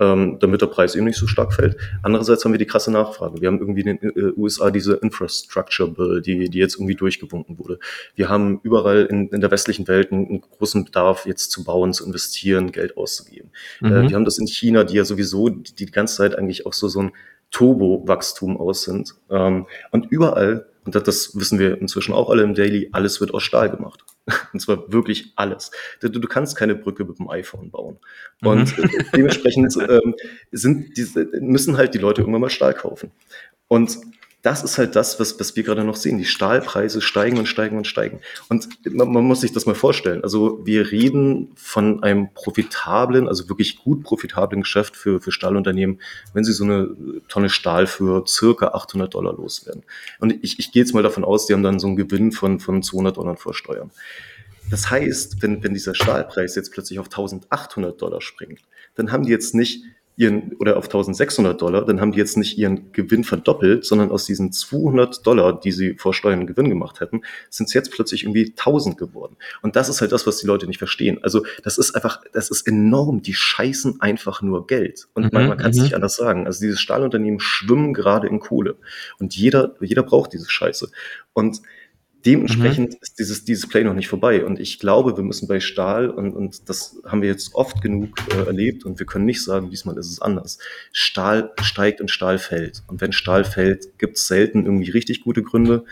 ähm, 0.00 0.38
damit 0.40 0.62
der 0.62 0.68
Preis 0.68 0.94
eben 0.94 1.04
nicht 1.04 1.18
so 1.18 1.26
stark 1.26 1.52
fällt. 1.52 1.76
Andererseits 2.02 2.44
haben 2.44 2.52
wir 2.52 2.58
die 2.58 2.66
krasse 2.66 2.90
Nachfrage. 2.90 3.40
Wir 3.40 3.48
haben 3.48 3.58
irgendwie 3.58 3.82
in 3.82 3.98
den 3.98 4.16
äh, 4.16 4.32
USA 4.36 4.70
diese 4.70 4.94
Infrastructure 4.94 5.90
Bill, 5.90 6.22
die, 6.22 6.48
die 6.48 6.58
jetzt 6.58 6.76
irgendwie 6.76 6.94
durchgewunken 6.94 7.58
wurde. 7.58 7.78
Wir 8.14 8.28
haben 8.28 8.60
überall 8.62 9.06
in, 9.06 9.28
in 9.28 9.40
der 9.40 9.50
westlichen 9.50 9.88
Welt 9.88 10.12
einen, 10.12 10.28
einen, 10.28 10.40
großen 10.40 10.84
Bedarf, 10.84 11.26
jetzt 11.26 11.50
zu 11.50 11.64
bauen, 11.64 11.92
zu 11.92 12.06
investieren, 12.06 12.72
Geld 12.72 12.96
auszugeben. 12.96 13.50
Äh, 13.82 13.86
mhm. 13.86 13.92
Äh, 13.92 14.08
wir 14.10 14.16
haben 14.16 14.24
das 14.24 14.38
in 14.38 14.46
China, 14.46 14.84
die 14.84 14.96
ja 14.96 15.04
sowieso 15.04 15.48
die, 15.48 15.74
die 15.74 15.86
ganze 15.86 16.16
Zeit 16.16 16.38
eigentlich 16.38 16.64
auch 16.64 16.72
so, 16.72 16.88
so 16.88 17.02
ein 17.02 17.12
Turbo-Wachstum 17.50 18.56
aus 18.56 18.84
sind. 18.84 19.16
Ähm, 19.30 19.66
und 19.90 20.06
überall 20.10 20.66
und 20.88 20.94
das 21.06 21.38
wissen 21.38 21.58
wir 21.58 21.78
inzwischen 21.82 22.14
auch 22.14 22.30
alle 22.30 22.42
im 22.42 22.54
Daily, 22.54 22.88
alles 22.92 23.20
wird 23.20 23.34
aus 23.34 23.42
Stahl 23.42 23.68
gemacht. 23.68 24.06
Und 24.52 24.60
zwar 24.60 24.92
wirklich 24.92 25.32
alles. 25.36 25.70
Du, 26.00 26.08
du 26.08 26.28
kannst 26.28 26.56
keine 26.56 26.74
Brücke 26.74 27.04
mit 27.04 27.18
dem 27.18 27.28
iPhone 27.28 27.70
bauen. 27.70 27.98
Und 28.42 28.76
mhm. 28.76 28.90
dementsprechend 29.14 29.76
ähm, 29.88 30.14
sind 30.52 30.96
diese, 30.96 31.26
müssen 31.40 31.76
halt 31.76 31.94
die 31.94 31.98
Leute 31.98 32.22
irgendwann 32.22 32.42
mal 32.42 32.50
Stahl 32.50 32.74
kaufen. 32.74 33.10
Und 33.68 33.98
das 34.42 34.62
ist 34.62 34.78
halt 34.78 34.94
das, 34.94 35.18
was, 35.18 35.40
was 35.40 35.56
wir 35.56 35.64
gerade 35.64 35.82
noch 35.82 35.96
sehen. 35.96 36.16
Die 36.16 36.24
Stahlpreise 36.24 37.00
steigen 37.00 37.38
und 37.38 37.46
steigen 37.46 37.76
und 37.76 37.88
steigen. 37.88 38.20
Und 38.48 38.68
man, 38.84 39.12
man, 39.12 39.24
muss 39.24 39.40
sich 39.40 39.52
das 39.52 39.66
mal 39.66 39.74
vorstellen. 39.74 40.22
Also 40.22 40.64
wir 40.64 40.92
reden 40.92 41.50
von 41.56 42.04
einem 42.04 42.32
profitablen, 42.34 43.26
also 43.26 43.48
wirklich 43.48 43.78
gut 43.78 44.04
profitablen 44.04 44.62
Geschäft 44.62 44.96
für, 44.96 45.20
für 45.20 45.32
Stahlunternehmen, 45.32 46.00
wenn 46.34 46.44
sie 46.44 46.52
so 46.52 46.64
eine 46.64 46.88
Tonne 47.28 47.50
Stahl 47.50 47.88
für 47.88 48.24
circa 48.28 48.68
800 48.68 49.12
Dollar 49.12 49.34
loswerden. 49.34 49.82
Und 50.20 50.32
ich, 50.44 50.60
ich 50.60 50.70
gehe 50.70 50.82
jetzt 50.82 50.94
mal 50.94 51.02
davon 51.02 51.24
aus, 51.24 51.46
die 51.46 51.52
haben 51.52 51.64
dann 51.64 51.80
so 51.80 51.88
einen 51.88 51.96
Gewinn 51.96 52.30
von, 52.30 52.60
von 52.60 52.82
200 52.82 53.16
Dollar 53.16 53.36
vor 53.36 53.54
Steuern. 53.54 53.90
Das 54.70 54.88
heißt, 54.88 55.42
wenn, 55.42 55.64
wenn 55.64 55.74
dieser 55.74 55.94
Stahlpreis 55.94 56.54
jetzt 56.54 56.72
plötzlich 56.72 57.00
auf 57.00 57.06
1800 57.06 58.00
Dollar 58.00 58.20
springt, 58.20 58.60
dann 58.94 59.10
haben 59.10 59.24
die 59.24 59.30
jetzt 59.30 59.54
nicht 59.54 59.82
ihren 60.18 60.54
oder 60.58 60.76
auf 60.76 60.86
1600 60.86 61.62
Dollar, 61.62 61.84
dann 61.84 62.00
haben 62.00 62.10
die 62.10 62.18
jetzt 62.18 62.36
nicht 62.36 62.58
ihren 62.58 62.90
Gewinn 62.92 63.22
verdoppelt, 63.22 63.84
sondern 63.84 64.10
aus 64.10 64.26
diesen 64.26 64.50
200 64.50 65.24
Dollar, 65.24 65.58
die 65.58 65.70
sie 65.70 65.94
vor 65.94 66.12
Steuern 66.12 66.48
Gewinn 66.48 66.68
gemacht 66.68 66.98
hätten, 66.98 67.22
sind 67.50 67.68
es 67.68 67.74
jetzt 67.74 67.92
plötzlich 67.92 68.24
irgendwie 68.24 68.48
1000 68.50 68.98
geworden. 68.98 69.36
Und 69.62 69.76
das 69.76 69.88
ist 69.88 70.00
halt 70.00 70.10
das, 70.10 70.26
was 70.26 70.38
die 70.38 70.48
Leute 70.48 70.66
nicht 70.66 70.78
verstehen. 70.78 71.20
Also 71.22 71.46
das 71.62 71.78
ist 71.78 71.94
einfach, 71.94 72.20
das 72.32 72.50
ist 72.50 72.66
enorm. 72.66 73.22
Die 73.22 73.32
scheißen 73.32 74.00
einfach 74.00 74.42
nur 74.42 74.66
Geld. 74.66 75.06
Und 75.14 75.24
mhm, 75.24 75.30
man, 75.32 75.48
man 75.50 75.58
kann 75.58 75.70
es 75.70 75.76
mhm. 75.76 75.84
nicht 75.84 75.94
anders 75.94 76.16
sagen. 76.16 76.46
Also 76.46 76.60
diese 76.66 76.78
Stahlunternehmen 76.78 77.38
schwimmen 77.38 77.94
gerade 77.94 78.26
in 78.26 78.40
Kohle. 78.40 78.74
Und 79.20 79.36
jeder, 79.36 79.76
jeder 79.80 80.02
braucht 80.02 80.32
diese 80.32 80.50
Scheiße. 80.50 80.90
Und 81.32 81.62
Dementsprechend 82.26 82.90
mhm. 82.90 82.98
ist 83.00 83.18
dieses, 83.18 83.44
dieses 83.44 83.68
Play 83.68 83.84
noch 83.84 83.94
nicht 83.94 84.08
vorbei. 84.08 84.44
Und 84.44 84.58
ich 84.58 84.78
glaube, 84.78 85.16
wir 85.16 85.22
müssen 85.22 85.46
bei 85.46 85.60
Stahl, 85.60 86.10
und, 86.10 86.34
und 86.34 86.68
das 86.68 87.00
haben 87.06 87.22
wir 87.22 87.28
jetzt 87.28 87.54
oft 87.54 87.80
genug 87.80 88.10
äh, 88.34 88.46
erlebt, 88.46 88.84
und 88.84 88.98
wir 88.98 89.06
können 89.06 89.24
nicht 89.24 89.42
sagen, 89.42 89.70
diesmal 89.70 89.96
ist 89.98 90.10
es 90.10 90.20
anders. 90.20 90.58
Stahl 90.92 91.52
steigt 91.60 92.00
und 92.00 92.10
Stahl 92.10 92.38
fällt. 92.38 92.82
Und 92.88 93.00
wenn 93.00 93.12
Stahl 93.12 93.44
fällt, 93.44 93.98
gibt 93.98 94.16
es 94.16 94.26
selten 94.26 94.64
irgendwie 94.66 94.90
richtig 94.90 95.22
gute 95.22 95.42
Gründe. 95.42 95.84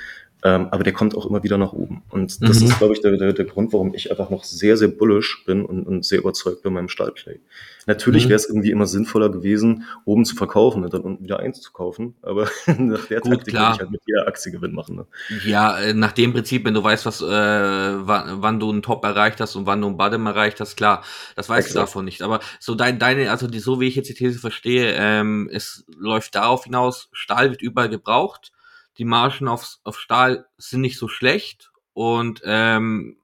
Ähm, 0.47 0.69
aber 0.71 0.85
der 0.85 0.93
kommt 0.93 1.17
auch 1.17 1.27
immer 1.27 1.43
wieder 1.43 1.59
nach 1.59 1.73
oben. 1.73 2.05
Und 2.09 2.41
das 2.41 2.61
mhm. 2.61 2.69
ist, 2.69 2.79
glaube 2.79 2.95
ich, 2.95 3.01
der, 3.01 3.17
der, 3.17 3.33
der 3.33 3.45
Grund, 3.47 3.73
warum 3.73 3.95
ich 3.95 4.13
einfach 4.13 4.31
noch 4.31 4.45
sehr, 4.45 4.77
sehr 4.77 4.87
bullish 4.87 5.43
bin 5.45 5.65
und, 5.65 5.85
und 5.85 6.05
sehr 6.05 6.21
überzeugt 6.21 6.63
bei 6.63 6.71
meinem 6.71 6.89
Stahlplay. 6.89 7.41
Natürlich 7.87 8.27
mhm. 8.27 8.29
wäre 8.29 8.37
es 8.37 8.49
irgendwie 8.49 8.71
immer 8.71 8.87
sinnvoller 8.87 9.29
gewesen, 9.29 9.87
oben 10.05 10.25
zu 10.25 10.37
verkaufen 10.37 10.85
und 10.85 10.95
dann 10.95 11.01
unten 11.01 11.25
wieder 11.25 11.41
einzukaufen. 11.41 12.15
Aber 12.23 12.45
nach 12.79 13.07
der 13.07 13.23
Gut, 13.23 13.33
Taktik 13.33 13.55
klar. 13.55 13.75
ich 13.75 13.81
halt 13.81 13.91
mit 13.91 14.03
jeder 14.07 14.29
Aktie 14.29 14.53
Gewinn 14.53 14.73
machen. 14.73 14.95
Ne? 14.95 15.07
Ja, 15.45 15.81
äh, 15.81 15.95
nach 15.95 16.13
dem 16.13 16.33
Prinzip, 16.33 16.65
wenn 16.65 16.75
du 16.75 16.85
weißt, 16.85 17.07
was, 17.07 17.23
äh, 17.23 17.27
wann, 17.27 18.41
wann 18.41 18.61
du 18.61 18.71
einen 18.71 18.83
Top 18.83 19.03
erreicht 19.03 19.41
hast 19.41 19.57
und 19.57 19.67
wann 19.67 19.81
du 19.81 19.89
einen 19.89 19.97
Bottom 19.97 20.27
erreicht 20.27 20.61
hast, 20.61 20.77
klar, 20.77 21.03
das 21.35 21.49
weißt 21.49 21.71
Exakt. 21.71 21.75
du 21.75 21.81
davon 21.81 22.05
nicht. 22.05 22.23
Aber 22.23 22.39
so 22.61 22.77
dein, 22.77 23.01
deine, 23.01 23.33
also 23.33 23.49
die, 23.49 23.59
so 23.59 23.81
wie 23.81 23.89
ich 23.89 23.97
jetzt 23.97 24.11
die 24.11 24.15
These 24.15 24.39
verstehe, 24.39 24.95
ähm, 24.97 25.51
es 25.53 25.85
läuft 25.99 26.37
darauf 26.37 26.63
hinaus, 26.63 27.09
Stahl 27.11 27.51
wird 27.51 27.63
überall 27.63 27.89
gebraucht 27.89 28.53
die 28.99 29.05
Margen 29.05 29.49
auf, 29.49 29.77
auf 29.85 29.99
Stahl 29.99 30.47
sind 30.57 30.81
nicht 30.81 30.99
so 30.99 31.09
schlecht 31.09 31.71
und 31.93 32.43
ähm, 32.45 33.19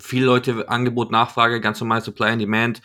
viele 0.00 0.26
Leute 0.26 0.68
Angebot, 0.68 1.10
Nachfrage, 1.10 1.60
ganz 1.60 1.80
normal 1.80 2.02
Supply 2.02 2.26
and 2.26 2.42
Demand. 2.42 2.82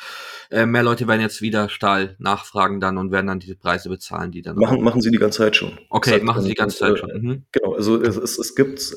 Äh, 0.49 0.65
mehr 0.65 0.83
Leute 0.83 1.07
werden 1.07 1.21
jetzt 1.21 1.41
wieder 1.41 1.69
Stahl 1.69 2.15
nachfragen 2.19 2.79
dann 2.79 2.97
und 2.97 3.11
werden 3.11 3.27
dann 3.27 3.39
diese 3.39 3.55
Preise 3.55 3.89
bezahlen, 3.89 4.31
die 4.31 4.41
dann 4.41 4.55
machen. 4.55 4.81
Machen 4.81 5.01
sie 5.01 5.11
die 5.11 5.17
ganze 5.17 5.39
Zeit 5.39 5.55
schon. 5.55 5.77
Okay, 5.89 6.11
Exakt. 6.11 6.25
machen 6.25 6.43
sie 6.43 6.49
die 6.49 6.55
ganze 6.55 6.77
Zeit 6.77 6.99
schon. 6.99 7.09
Äh, 7.09 7.19
mhm. 7.19 7.43
Genau, 7.51 7.73
also 7.73 8.01
es, 8.01 8.15
es, 8.15 8.37
es 8.37 8.55
gibt. 8.55 8.95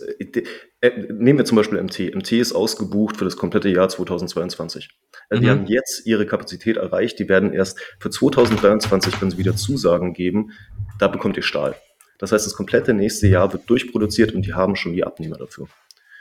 Äh, 0.81 0.91
nehmen 1.13 1.39
wir 1.39 1.45
zum 1.45 1.57
Beispiel 1.57 1.83
MT. 1.83 2.15
MT 2.15 2.33
ist 2.33 2.53
ausgebucht 2.53 3.17
für 3.17 3.25
das 3.25 3.37
komplette 3.37 3.69
Jahr 3.69 3.89
2022. 3.89 4.91
Also 5.29 5.41
mhm. 5.41 5.45
Die 5.45 5.51
haben 5.51 5.67
jetzt 5.67 6.07
ihre 6.07 6.27
Kapazität 6.27 6.77
erreicht. 6.77 7.19
Die 7.19 7.29
werden 7.29 7.53
erst 7.53 7.81
für 7.99 8.11
2023, 8.11 9.21
wenn 9.21 9.31
sie 9.31 9.39
wieder 9.39 9.57
Zusagen 9.57 10.13
geben, 10.13 10.53
da 10.99 11.09
bekommt 11.09 11.37
ihr 11.37 11.43
Stahl. 11.43 11.75
Das 12.19 12.33
heißt, 12.33 12.47
das 12.47 12.55
komplette 12.55 12.95
nächste 12.95 13.27
Jahr 13.27 13.53
wird 13.53 13.69
durchproduziert 13.69 14.33
und 14.33 14.43
die 14.47 14.55
haben 14.55 14.77
schon 14.77 14.93
die 14.93 15.05
Abnehmer 15.05 15.37
dafür. 15.37 15.69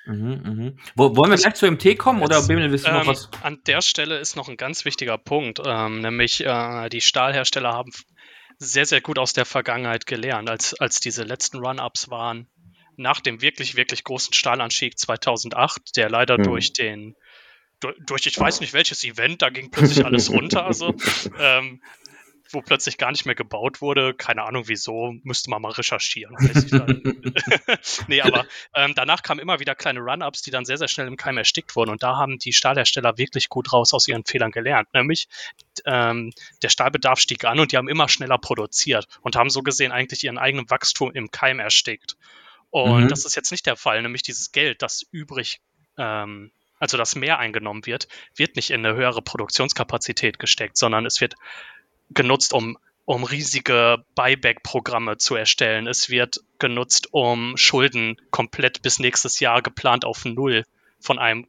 Mhm, 0.05 0.41
mhm. 0.43 0.79
Wo, 0.95 1.15
wollen 1.15 1.31
wir 1.31 1.37
gleich 1.37 1.55
zu 1.55 1.69
MT 1.69 1.97
kommen 1.97 2.21
oder 2.21 2.43
Bimmel, 2.43 2.71
willst 2.71 2.85
du 2.85 2.91
ähm, 2.91 2.97
noch 2.97 3.07
was? 3.07 3.29
An 3.41 3.59
der 3.65 3.81
Stelle 3.81 4.19
ist 4.19 4.35
noch 4.35 4.49
ein 4.49 4.57
ganz 4.57 4.85
wichtiger 4.85 5.17
Punkt, 5.17 5.59
ähm, 5.65 6.01
nämlich 6.01 6.45
äh, 6.45 6.89
die 6.89 7.01
Stahlhersteller 7.01 7.73
haben 7.73 7.91
sehr, 8.57 8.85
sehr 8.85 9.01
gut 9.01 9.19
aus 9.19 9.33
der 9.33 9.45
Vergangenheit 9.45 10.05
gelernt, 10.05 10.49
als, 10.49 10.79
als 10.79 10.99
diese 10.99 11.23
letzten 11.23 11.57
Run-Ups 11.57 12.09
waren. 12.09 12.47
Nach 12.97 13.19
dem 13.19 13.41
wirklich, 13.41 13.75
wirklich 13.75 14.03
großen 14.03 14.33
Stahlanstieg 14.33 14.97
2008, 14.97 15.97
der 15.97 16.09
leider 16.09 16.37
mhm. 16.37 16.43
durch 16.43 16.71
den 16.71 17.15
durch, 17.79 18.25
ich 18.25 18.39
weiß 18.39 18.61
nicht 18.61 18.73
welches 18.73 19.03
Event, 19.03 19.41
da 19.41 19.49
ging 19.49 19.69
plötzlich 19.69 20.05
alles 20.05 20.29
runter. 20.31 20.65
Also, 20.65 20.95
ähm, 21.39 21.81
wo 22.55 22.61
plötzlich 22.61 22.97
gar 22.97 23.11
nicht 23.11 23.25
mehr 23.25 23.35
gebaut 23.35 23.81
wurde. 23.81 24.13
Keine 24.13 24.43
Ahnung 24.43 24.63
wieso, 24.67 25.13
müsste 25.23 25.49
man 25.49 25.61
mal 25.61 25.71
recherchieren. 25.71 26.35
nee, 28.07 28.21
aber 28.21 28.45
ähm, 28.73 28.93
danach 28.95 29.21
kamen 29.21 29.39
immer 29.39 29.59
wieder 29.59 29.75
kleine 29.75 29.99
Run-Ups, 29.99 30.41
die 30.41 30.51
dann 30.51 30.65
sehr, 30.65 30.77
sehr 30.77 30.87
schnell 30.87 31.07
im 31.07 31.17
Keim 31.17 31.37
erstickt 31.37 31.75
wurden. 31.75 31.91
Und 31.91 32.01
da 32.01 32.17
haben 32.17 32.39
die 32.39 32.53
Stahlhersteller 32.53 33.17
wirklich 33.17 33.49
gut 33.49 33.71
raus 33.71 33.93
aus 33.93 34.07
ihren 34.07 34.25
Fehlern 34.25 34.51
gelernt. 34.51 34.87
Nämlich 34.93 35.27
ähm, 35.85 36.33
der 36.63 36.69
Stahlbedarf 36.69 37.19
stieg 37.19 37.45
an 37.45 37.59
und 37.59 37.71
die 37.71 37.77
haben 37.77 37.89
immer 37.89 38.09
schneller 38.09 38.37
produziert 38.37 39.07
und 39.21 39.35
haben 39.35 39.49
so 39.49 39.61
gesehen 39.61 39.91
eigentlich 39.91 40.23
ihren 40.23 40.37
eigenen 40.37 40.69
Wachstum 40.69 41.11
im 41.11 41.29
Keim 41.29 41.59
erstickt. 41.59 42.17
Und 42.71 43.03
mhm. 43.03 43.07
das 43.09 43.25
ist 43.25 43.35
jetzt 43.35 43.51
nicht 43.51 43.65
der 43.67 43.75
Fall, 43.75 44.01
nämlich 44.01 44.23
dieses 44.23 44.51
Geld, 44.51 44.81
das 44.81 45.05
übrig 45.11 45.59
ähm, 45.97 46.51
also 46.79 46.97
das 46.97 47.15
mehr 47.15 47.39
eingenommen 47.39 47.85
wird, 47.85 48.07
wird 48.35 48.55
nicht 48.55 48.69
in 48.69 48.85
eine 48.85 48.95
höhere 48.95 49.21
Produktionskapazität 49.21 50.39
gesteckt, 50.39 50.77
sondern 50.77 51.05
es 51.05 51.21
wird 51.21 51.35
genutzt, 52.09 52.53
um, 52.53 52.77
um 53.05 53.23
riesige 53.23 54.03
Buyback-Programme 54.15 55.17
zu 55.17 55.35
erstellen. 55.35 55.87
Es 55.87 56.09
wird 56.09 56.39
genutzt, 56.59 57.09
um 57.11 57.57
Schulden 57.57 58.17
komplett 58.31 58.81
bis 58.81 58.99
nächstes 58.99 59.39
Jahr 59.39 59.61
geplant 59.61 60.05
auf 60.05 60.25
Null 60.25 60.65
von 60.99 61.19
einem 61.19 61.47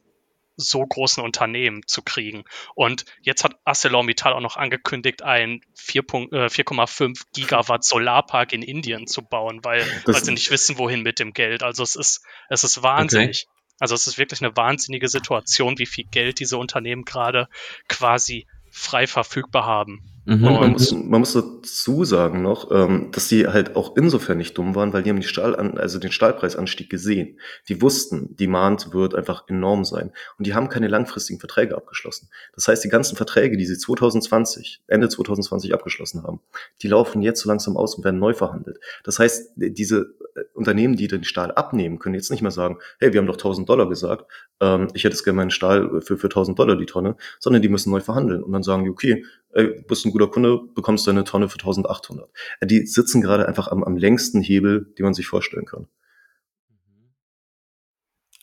so 0.57 0.83
großen 0.83 1.23
Unternehmen 1.23 1.83
zu 1.85 2.01
kriegen. 2.01 2.43
Und 2.73 3.05
jetzt 3.21 3.43
hat 3.43 3.55
ArcelorMittal 3.63 4.33
auch 4.33 4.41
noch 4.41 4.57
angekündigt, 4.57 5.21
einen 5.21 5.61
4,5 5.77 7.09
äh, 7.09 7.13
Gigawatt 7.33 7.83
Solarpark 7.83 8.53
in 8.53 8.63
Indien 8.63 9.05
zu 9.05 9.21
bauen, 9.21 9.63
weil, 9.63 9.85
weil 10.05 10.23
sie 10.23 10.31
nicht 10.31 10.49
wissen, 10.49 10.79
wohin 10.79 11.03
mit 11.03 11.19
dem 11.19 11.33
Geld. 11.33 11.61
Also 11.61 11.83
es 11.83 11.95
ist, 11.95 12.25
es 12.49 12.63
ist 12.63 12.81
wahnsinnig. 12.81 13.45
Okay. 13.47 13.57
Also 13.79 13.93
es 13.93 14.07
ist 14.07 14.17
wirklich 14.17 14.41
eine 14.41 14.57
wahnsinnige 14.57 15.07
Situation, 15.07 15.77
wie 15.77 15.85
viel 15.85 16.05
Geld 16.05 16.39
diese 16.39 16.57
Unternehmen 16.57 17.05
gerade 17.05 17.47
quasi 17.87 18.47
frei 18.71 19.05
verfügbar 19.05 19.65
haben. 19.65 20.16
Mhm. 20.27 20.43
Und 20.43 20.59
man 20.59 20.71
muss, 20.73 20.91
man 20.91 21.19
muss 21.21 21.31
dazu 21.31 22.03
sagen 22.03 22.41
noch, 22.41 22.69
ähm, 22.69 23.11
dass 23.13 23.29
die 23.29 23.47
halt 23.47 23.77
auch 23.77 23.95
insofern 23.95 24.37
nicht 24.37 24.57
dumm 24.57 24.75
waren, 24.75 24.91
weil 24.91 25.01
die 25.01 25.09
haben 25.09 25.21
die 25.21 25.27
Stahl 25.27 25.55
an, 25.55 25.77
also 25.77 25.99
den 25.99 26.11
Stahlpreisanstieg 26.11 26.89
gesehen. 26.89 27.39
Die 27.69 27.81
wussten, 27.81 28.35
Demand 28.35 28.93
wird 28.93 29.15
einfach 29.15 29.47
enorm 29.47 29.85
sein. 29.85 30.11
Und 30.37 30.45
die 30.45 30.53
haben 30.53 30.67
keine 30.67 30.89
langfristigen 30.89 31.39
Verträge 31.39 31.77
abgeschlossen. 31.77 32.27
Das 32.53 32.67
heißt, 32.67 32.83
die 32.83 32.89
ganzen 32.89 33.15
Verträge, 33.15 33.55
die 33.55 33.65
sie 33.65 33.77
2020, 33.77 34.81
Ende 34.87 35.07
2020 35.07 35.73
abgeschlossen 35.73 36.23
haben, 36.23 36.41
die 36.81 36.89
laufen 36.89 37.21
jetzt 37.21 37.39
so 37.39 37.47
langsam 37.47 37.77
aus 37.77 37.95
und 37.95 38.03
werden 38.03 38.19
neu 38.19 38.33
verhandelt. 38.33 38.81
Das 39.05 39.19
heißt, 39.19 39.53
diese 39.55 40.13
äh, 40.35 40.41
Unternehmen, 40.53 40.97
die 40.97 41.07
den 41.07 41.23
Stahl 41.23 41.53
abnehmen, 41.53 41.99
können 41.99 42.15
jetzt 42.15 42.31
nicht 42.31 42.41
mehr 42.41 42.51
sagen, 42.51 42.79
hey, 42.99 43.13
wir 43.13 43.21
haben 43.21 43.27
doch 43.27 43.35
1000 43.35 43.69
Dollar 43.69 43.87
gesagt, 43.87 44.25
ähm, 44.59 44.89
ich 44.93 45.05
hätte 45.05 45.15
es 45.15 45.23
gerne 45.23 45.37
meinen 45.37 45.51
Stahl 45.51 46.01
für, 46.01 46.17
für 46.17 46.27
1000 46.27 46.59
Dollar 46.59 46.75
die 46.75 46.85
Tonne, 46.85 47.15
sondern 47.39 47.61
die 47.61 47.69
müssen 47.69 47.91
neu 47.91 48.01
verhandeln. 48.01 48.43
Und 48.43 48.51
dann 48.51 48.63
sagen 48.63 48.83
die, 48.83 48.89
okay, 48.89 49.23
ey, 49.53 49.83
bist 49.87 50.05
ein 50.05 50.11
guter 50.11 50.27
Kunde, 50.27 50.59
bekommst 50.75 51.07
du 51.07 51.11
eine 51.11 51.23
Tonne 51.23 51.49
für 51.49 51.59
1800. 51.59 52.29
Die 52.63 52.85
sitzen 52.85 53.21
gerade 53.21 53.47
einfach 53.47 53.67
am, 53.67 53.83
am 53.83 53.97
längsten 53.97 54.41
Hebel, 54.41 54.93
die 54.97 55.03
man 55.03 55.13
sich 55.13 55.27
vorstellen 55.27 55.65
kann. 55.65 55.87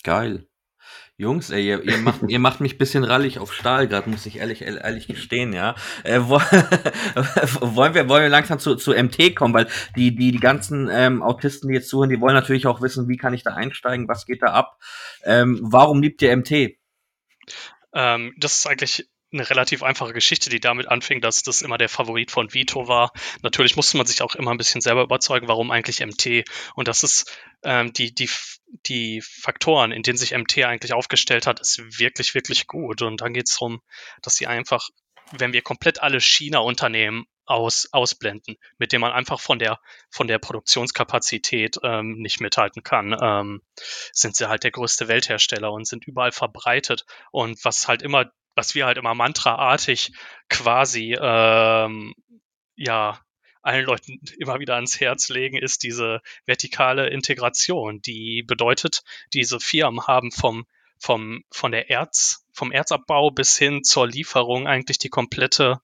Geil. 0.03 0.47
Jungs, 1.17 1.51
ey, 1.51 1.65
ihr, 1.65 1.85
ihr, 1.85 1.99
macht, 1.99 2.23
ihr 2.27 2.41
macht 2.41 2.61
mich 2.61 2.77
bisschen 2.77 3.05
rallig 3.05 3.39
auf 3.39 3.55
Stahl 3.55 3.87
gerade, 3.87 4.11
muss 4.11 4.27
ich 4.27 4.39
ehrlich, 4.39 4.63
ehrlich 4.63 5.07
gestehen, 5.07 5.53
ja. 5.53 5.77
Äh, 6.03 6.21
wo, 6.23 6.41
wollen, 7.77 7.95
wir, 7.95 8.09
wollen 8.09 8.25
wir 8.25 8.29
langsam 8.29 8.59
zu, 8.59 8.75
zu 8.75 8.93
MT 8.93 9.37
kommen, 9.37 9.55
weil 9.55 9.69
die, 9.95 10.17
die, 10.17 10.33
die 10.33 10.41
ganzen 10.41 10.89
ähm, 10.91 11.23
Autisten, 11.23 11.69
die 11.69 11.75
jetzt 11.75 11.89
zuhören, 11.89 12.11
die 12.11 12.21
wollen 12.21 12.35
natürlich 12.35 12.67
auch 12.67 12.83
wissen, 12.83 13.09
wie 13.09 13.17
kann 13.17 13.33
ich 13.33 13.45
da 13.45 13.55
einsteigen, 13.55 14.09
was 14.09 14.27
geht 14.27 14.43
da 14.43 14.49
ab. 14.49 14.81
Ähm, 15.23 15.61
warum 15.63 16.03
liebt 16.03 16.21
ihr 16.21 16.37
MT? 16.37 16.77
Ähm, 17.95 18.35
das 18.37 18.57
ist 18.57 18.67
eigentlich 18.67 19.09
eine 19.35 19.49
relativ 19.51 19.83
einfache 19.83 20.13
Geschichte, 20.13 20.49
die 20.49 20.61
damit 20.61 20.89
anfing, 20.89 21.21
dass 21.21 21.43
das 21.43 21.63
immer 21.63 21.79
der 21.79 21.89
Favorit 21.89 22.31
von 22.31 22.55
Vito 22.55 22.89
war. 22.89 23.13
Natürlich 23.43 23.77
musste 23.77 23.97
man 23.97 24.07
sich 24.07 24.23
auch 24.23 24.35
immer 24.35 24.53
ein 24.53 24.57
bisschen 24.57 24.81
selber 24.81 25.03
überzeugen, 25.03 25.49
warum 25.49 25.71
eigentlich 25.71 26.01
MT. 26.01 26.45
Und 26.75 26.89
das 26.89 27.03
ist 27.03 27.31
ähm, 27.63 27.93
die, 27.93 28.15
die, 28.15 28.31
die 28.87 29.21
Faktoren, 29.21 29.93
in 29.93 30.03
denen 30.03 30.19
sich 30.19 30.37
MT 30.37 30.59
eigentlich 30.65 30.95
aufgestellt 30.95 31.47
hat, 31.47 31.61
ist 31.61 31.99
wirklich, 31.99 32.35
wirklich 32.35 32.67
gut. 32.67 33.03
Und 33.03 33.21
dann 33.21 33.35
geht 33.35 33.49
es 33.49 33.59
darum, 33.59 33.83
dass 34.23 34.37
sie 34.37 34.47
einfach, 34.47 34.89
wenn 35.33 35.53
wir 35.53 35.63
komplett 35.63 36.01
alle 36.01 36.21
China-Unternehmen 36.21 37.27
aus, 37.47 37.89
ausblenden, 37.93 38.57
mit 38.79 38.93
denen 38.93 39.03
man 39.03 39.13
einfach 39.13 39.41
von 39.41 39.59
der, 39.59 39.79
von 40.11 40.29
der 40.29 40.39
Produktionskapazität 40.39 41.77
ähm, 41.83 42.17
nicht 42.19 42.41
mithalten 42.41 42.83
kann, 42.83 43.17
ähm, 43.21 43.63
sind 44.13 44.37
sie 44.37 44.49
halt 44.49 44.65
der 44.65 44.71
größte 44.71 45.09
Welthersteller 45.09 45.73
und 45.73 45.87
sind 45.87 46.07
überall 46.07 46.33
verbreitet. 46.33 47.05
Und 47.33 47.63
was 47.65 47.89
halt 47.89 48.03
immer 48.03 48.31
was 48.55 48.75
wir 48.75 48.87
halt 48.87 48.99
immer 48.99 49.15
mantraartig 49.15 50.13
quasi 50.49 51.17
ähm, 51.21 52.15
ja 52.77 53.21
allen 53.63 53.85
Leuten 53.85 54.21
immer 54.39 54.61
wieder 54.61 54.77
ans 54.77 55.01
Herz 55.01 55.29
legen, 55.29 55.57
ist 55.57 55.83
diese 55.83 56.21
vertikale 56.47 57.09
Integration, 57.09 58.01
die 58.01 58.43
bedeutet, 58.47 59.03
diese 59.33 59.61
Firmen 59.61 60.07
haben 60.07 60.31
vom 60.31 60.67
vom 60.99 61.45
von 61.51 61.73
der 61.73 61.91
Erz 61.91 62.47
vom 62.53 62.71
Erzabbau 62.71 63.31
bis 63.31 63.59
hin 63.59 63.83
zur 63.83 64.07
Lieferung 64.07 64.69
eigentlich 64.69 64.99
die 64.99 65.09
komplette 65.09 65.81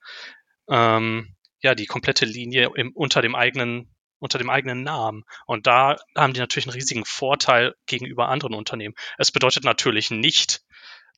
ähm, 0.68 1.34
ja 1.62 1.74
die 1.74 1.86
komplette 1.86 2.24
Linie 2.24 2.70
im, 2.76 2.92
unter 2.94 3.20
dem 3.20 3.34
eigenen 3.34 3.92
unter 4.20 4.38
dem 4.38 4.50
eigenen 4.50 4.82
Namen. 4.82 5.24
Und 5.46 5.66
da 5.66 5.96
haben 6.14 6.34
die 6.34 6.40
natürlich 6.40 6.66
einen 6.66 6.74
riesigen 6.74 7.04
Vorteil 7.04 7.74
gegenüber 7.86 8.28
anderen 8.28 8.54
Unternehmen. 8.54 8.94
Es 9.18 9.32
bedeutet 9.32 9.64
natürlich 9.64 10.10
nicht, 10.10 10.62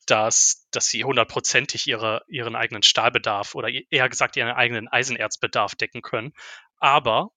dass, 0.07 0.67
dass 0.71 0.87
sie 0.87 1.05
hundertprozentig 1.05 1.87
ihre, 1.87 2.23
ihren 2.29 2.57
eigenen 2.57 2.83
Stahlbedarf 2.83 3.55
oder 3.55 3.69
eher 3.69 4.09
gesagt 4.09 4.37
ihren 4.37 4.51
eigenen 4.51 4.89
Eisenerzbedarf 4.89 5.75
decken 5.75 6.03
können. 6.03 6.33
Aber 6.79 7.31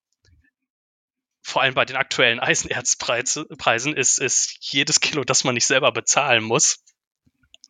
vor 1.42 1.62
allem 1.62 1.76
bei 1.76 1.86
den 1.86 1.96
aktuellen 1.96 2.40
Eisenerzpreisen 2.42 3.96
ist, 3.96 4.18
ist 4.18 4.58
jedes 4.62 5.00
Kilo, 5.00 5.24
das 5.24 5.44
man 5.44 5.54
nicht 5.54 5.68
selber 5.68 5.92
bezahlen 5.92 6.44
muss, 6.44 6.84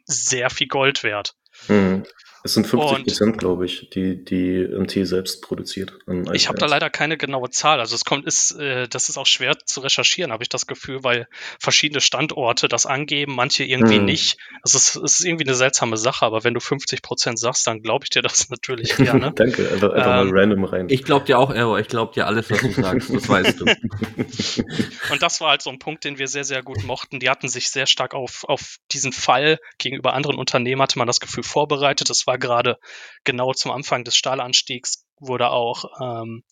sehr 0.06 0.50
viel 0.50 0.68
Gold 0.68 1.04
wert. 1.04 1.36
Mhm. 1.68 2.06
Es 2.46 2.54
sind 2.54 2.68
50 2.68 3.06
Prozent, 3.06 3.38
glaube 3.40 3.66
ich, 3.66 3.90
die 3.90 4.24
die 4.24 4.68
MT 4.68 5.08
selbst 5.08 5.42
produziert. 5.42 5.98
ich 6.32 6.48
habe 6.48 6.60
da 6.60 6.68
leider 6.68 6.92
keine 6.92 7.18
genaue 7.18 7.50
Zahl. 7.50 7.80
Also 7.80 7.96
es 7.96 8.06
kommt, 8.06 8.28
ist, 8.28 8.52
äh, 8.52 8.88
das 8.88 9.10
ist 9.10 9.18
auch 9.18 9.26
schwer 9.26 9.58
zu 9.66 9.80
recherchieren, 9.80 10.32
habe 10.32 10.44
ich 10.44 10.50
das 10.50 10.68
Gefühl, 10.68 11.04
weil 11.04 11.28
verschiedene 11.60 12.02
Standorte 12.02 12.68
das 12.68 12.86
angeben, 12.86 13.34
manche 13.34 13.64
irgendwie 13.64 13.96
hm. 13.96 14.06
nicht. 14.06 14.38
Also 14.62 14.78
es, 14.78 14.96
es, 14.96 15.20
ist 15.20 15.26
irgendwie 15.26 15.46
eine 15.46 15.56
seltsame 15.56 15.98
Sache, 15.98 16.24
aber 16.24 16.44
wenn 16.44 16.54
du 16.54 16.60
50 16.60 17.02
Prozent 17.02 17.40
sagst, 17.40 17.66
dann 17.66 17.82
glaube 17.82 18.06
ich 18.06 18.12
dir 18.12 18.22
das 18.22 18.48
natürlich 18.52 18.96
gerne. 18.96 19.32
Danke, 19.36 19.68
einfach, 19.68 19.94
einfach 19.94 20.22
ähm, 20.22 20.30
mal 20.30 20.40
random 20.40 20.64
rein. 20.66 20.86
Ich 20.90 21.04
glaube 21.04 21.26
dir 21.26 21.40
auch, 21.40 21.50
Error. 21.50 21.80
Ich 21.80 21.88
glaube 21.88 22.14
dir 22.14 22.28
alles, 22.28 22.52
was 22.52 22.62
du 22.62 22.70
sagst. 22.70 23.12
Das 23.12 23.28
weißt 23.28 23.60
du. 23.60 23.66
Und 25.12 25.24
das 25.24 25.42
war 25.42 25.50
halt 25.50 25.64
so 25.64 25.72
ein 25.72 25.80
Punkt, 25.80 26.04
den 26.04 26.20
wir 26.20 26.28
sehr, 26.28 26.44
sehr 26.44 26.62
gut 26.62 26.84
mochten. 26.84 27.20
Die 27.20 27.32
hatten 27.32 27.48
sich 27.48 27.72
sehr 27.72 27.88
stark 27.88 28.14
auf, 28.14 28.44
auf 28.44 28.78
diesen 28.92 29.14
Fall 29.14 29.58
gegenüber 29.80 30.14
anderen 30.14 30.38
Unternehmen, 30.38 30.84
hatte 30.84 31.00
man 31.00 31.08
das 31.08 31.20
Gefühl, 31.20 31.44
vorbereitet. 31.44 32.12
Das 32.12 32.28
war 32.28 32.35
war 32.36 32.40
gerade 32.40 32.80
genau 33.24 33.54
zum 33.54 33.72
Anfang 33.72 34.04
des 34.04 34.16
Stahlanstiegs, 34.16 35.06
wurde 35.20 35.50
auch 35.50 35.86
ähm, 36.02 36.44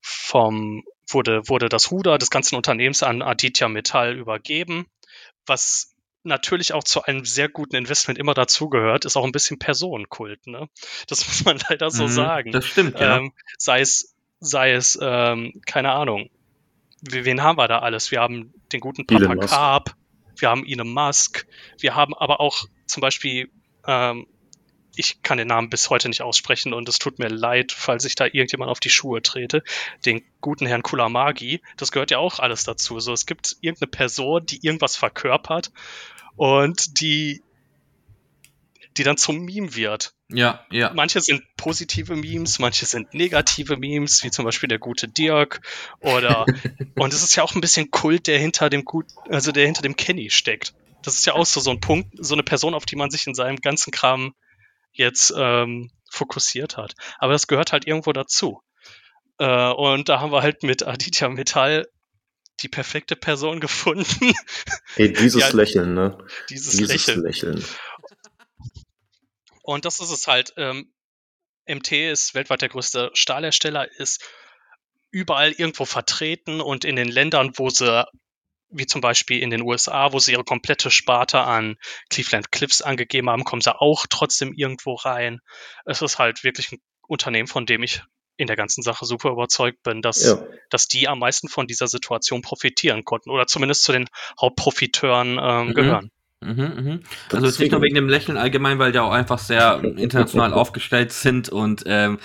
vom, 0.00 0.84
wurde, 1.08 1.48
wurde 1.48 1.68
das 1.68 1.90
Ruder 1.90 2.18
des 2.18 2.30
ganzen 2.30 2.56
Unternehmens 2.56 3.02
an 3.02 3.22
Aditya 3.22 3.68
Metall 3.68 4.16
übergeben, 4.16 4.86
was 5.46 5.94
natürlich 6.22 6.72
auch 6.72 6.82
zu 6.82 7.04
einem 7.04 7.24
sehr 7.24 7.48
guten 7.48 7.76
Investment 7.76 8.18
immer 8.18 8.34
dazugehört, 8.34 9.04
ist 9.04 9.16
auch 9.16 9.24
ein 9.24 9.32
bisschen 9.32 9.58
Personenkult. 9.58 10.46
Ne? 10.46 10.68
Das 11.06 11.26
muss 11.28 11.44
man 11.44 11.58
leider 11.68 11.90
so 11.90 12.04
mhm, 12.04 12.08
sagen. 12.08 12.52
Das 12.52 12.64
stimmt, 12.64 12.98
ja. 12.98 13.18
Ähm, 13.18 13.32
sei 13.58 13.80
es, 13.80 14.16
sei 14.40 14.72
es, 14.72 14.98
ähm, 15.00 15.60
keine 15.66 15.92
Ahnung, 15.92 16.30
wen 17.02 17.42
haben 17.42 17.58
wir 17.58 17.68
da 17.68 17.80
alles? 17.80 18.10
Wir 18.10 18.20
haben 18.20 18.54
den 18.72 18.80
guten 18.80 19.06
Papa 19.06 19.36
Carp, 19.36 19.94
wir 20.38 20.48
haben 20.48 20.66
Elon 20.66 20.92
Musk, 20.92 21.46
wir 21.78 21.94
haben 21.94 22.14
aber 22.14 22.40
auch 22.40 22.64
zum 22.86 23.02
Beispiel 23.02 23.50
ähm, 23.86 24.26
ich 24.96 25.22
kann 25.22 25.38
den 25.38 25.48
Namen 25.48 25.70
bis 25.70 25.90
heute 25.90 26.08
nicht 26.08 26.22
aussprechen 26.22 26.72
und 26.72 26.88
es 26.88 26.98
tut 26.98 27.18
mir 27.18 27.28
leid, 27.28 27.72
falls 27.72 28.04
ich 28.04 28.14
da 28.14 28.24
irgendjemand 28.24 28.70
auf 28.70 28.80
die 28.80 28.90
Schuhe 28.90 29.22
trete. 29.22 29.62
Den 30.04 30.22
guten 30.40 30.66
Herrn 30.66 30.82
Kulamagi, 30.82 31.60
das 31.76 31.92
gehört 31.92 32.10
ja 32.10 32.18
auch 32.18 32.38
alles 32.38 32.64
dazu. 32.64 32.98
So, 33.00 33.12
es 33.12 33.26
gibt 33.26 33.56
irgendeine 33.60 33.90
Person, 33.90 34.46
die 34.46 34.64
irgendwas 34.64 34.96
verkörpert 34.96 35.70
und 36.36 37.00
die, 37.00 37.42
die 38.96 39.04
dann 39.04 39.16
zum 39.16 39.44
Meme 39.44 39.74
wird. 39.74 40.14
Ja, 40.28 40.64
ja. 40.70 40.92
Manche 40.92 41.20
sind 41.20 41.42
positive 41.56 42.16
Memes, 42.16 42.58
manche 42.58 42.84
sind 42.86 43.14
negative 43.14 43.76
Memes, 43.76 44.24
wie 44.24 44.30
zum 44.30 44.44
Beispiel 44.44 44.68
der 44.68 44.78
gute 44.78 45.06
Dirk 45.06 45.60
oder 46.00 46.46
und 46.96 47.12
es 47.12 47.22
ist 47.22 47.36
ja 47.36 47.44
auch 47.44 47.54
ein 47.54 47.60
bisschen 47.60 47.90
Kult, 47.90 48.26
der 48.26 48.38
hinter 48.38 48.70
dem 48.70 48.84
gut, 48.84 49.06
also 49.28 49.52
der 49.52 49.66
hinter 49.66 49.82
dem 49.82 49.94
Kenny 49.94 50.30
steckt. 50.30 50.74
Das 51.02 51.14
ist 51.14 51.26
ja 51.26 51.34
auch 51.34 51.46
so, 51.46 51.60
so 51.60 51.70
ein 51.70 51.80
Punkt, 51.80 52.08
so 52.18 52.34
eine 52.34 52.42
Person, 52.42 52.74
auf 52.74 52.86
die 52.86 52.96
man 52.96 53.10
sich 53.10 53.28
in 53.28 53.34
seinem 53.34 53.58
ganzen 53.58 53.92
Kram 53.92 54.34
jetzt 54.96 55.32
ähm, 55.36 55.90
fokussiert 56.10 56.76
hat. 56.76 56.94
Aber 57.18 57.32
das 57.32 57.46
gehört 57.46 57.72
halt 57.72 57.86
irgendwo 57.86 58.12
dazu. 58.12 58.60
Äh, 59.38 59.70
und 59.70 60.08
da 60.08 60.20
haben 60.20 60.32
wir 60.32 60.42
halt 60.42 60.62
mit 60.62 60.86
Aditya 60.86 61.28
Metall 61.28 61.86
die 62.62 62.68
perfekte 62.68 63.16
Person 63.16 63.60
gefunden. 63.60 64.34
Hey, 64.94 65.12
dieses 65.12 65.42
ja, 65.42 65.48
Lächeln, 65.48 65.94
ne? 65.94 66.18
Dieses, 66.50 66.76
dieses 66.76 66.88
Lächeln. 66.88 67.22
Lächeln. 67.22 67.64
Und 69.62 69.84
das 69.84 70.00
ist 70.00 70.10
es 70.10 70.26
halt. 70.26 70.54
Ähm, 70.56 70.92
MT 71.68 71.92
ist 71.92 72.34
weltweit 72.34 72.62
der 72.62 72.68
größte 72.68 73.10
Stahlhersteller, 73.14 73.90
ist 73.98 74.24
überall 75.10 75.50
irgendwo 75.50 75.84
vertreten 75.84 76.60
und 76.60 76.84
in 76.84 76.94
den 76.94 77.08
Ländern, 77.08 77.52
wo 77.56 77.70
sie 77.70 78.06
wie 78.70 78.86
zum 78.86 79.00
Beispiel 79.00 79.40
in 79.40 79.50
den 79.50 79.62
USA, 79.62 80.12
wo 80.12 80.18
sie 80.18 80.32
ihre 80.32 80.44
komplette 80.44 80.90
Sparte 80.90 81.40
an 81.40 81.76
Cleveland 82.10 82.50
Cliffs 82.50 82.82
angegeben 82.82 83.30
haben, 83.30 83.44
kommen 83.44 83.62
sie 83.62 83.78
auch 83.78 84.06
trotzdem 84.08 84.52
irgendwo 84.54 84.94
rein. 84.94 85.40
Es 85.84 86.02
ist 86.02 86.18
halt 86.18 86.44
wirklich 86.44 86.72
ein 86.72 86.78
Unternehmen, 87.06 87.48
von 87.48 87.66
dem 87.66 87.82
ich 87.82 88.02
in 88.36 88.46
der 88.46 88.56
ganzen 88.56 88.82
Sache 88.82 89.06
super 89.06 89.30
überzeugt 89.30 89.82
bin, 89.82 90.02
dass, 90.02 90.24
ja. 90.24 90.38
dass 90.68 90.88
die 90.88 91.08
am 91.08 91.20
meisten 91.20 91.48
von 91.48 91.66
dieser 91.66 91.86
Situation 91.86 92.42
profitieren 92.42 93.04
konnten 93.04 93.30
oder 93.30 93.46
zumindest 93.46 93.84
zu 93.84 93.92
den 93.92 94.08
Hauptprofiteuren 94.40 95.38
ähm, 95.40 95.68
mhm. 95.68 95.74
gehören. 95.74 96.10
Mhm, 96.40 96.54
mh. 96.54 96.98
Also 97.32 97.46
jetzt 97.46 97.60
nicht 97.60 97.72
nur 97.72 97.80
wegen 97.80 97.94
dem 97.94 98.08
Lächeln 98.08 98.36
allgemein, 98.36 98.78
weil 98.78 98.92
die 98.92 98.98
auch 98.98 99.10
einfach 99.10 99.38
sehr 99.38 99.82
international 99.96 100.52
aufgestellt 100.52 101.12
sind 101.12 101.48
und 101.48 101.84
ähm, 101.86 102.18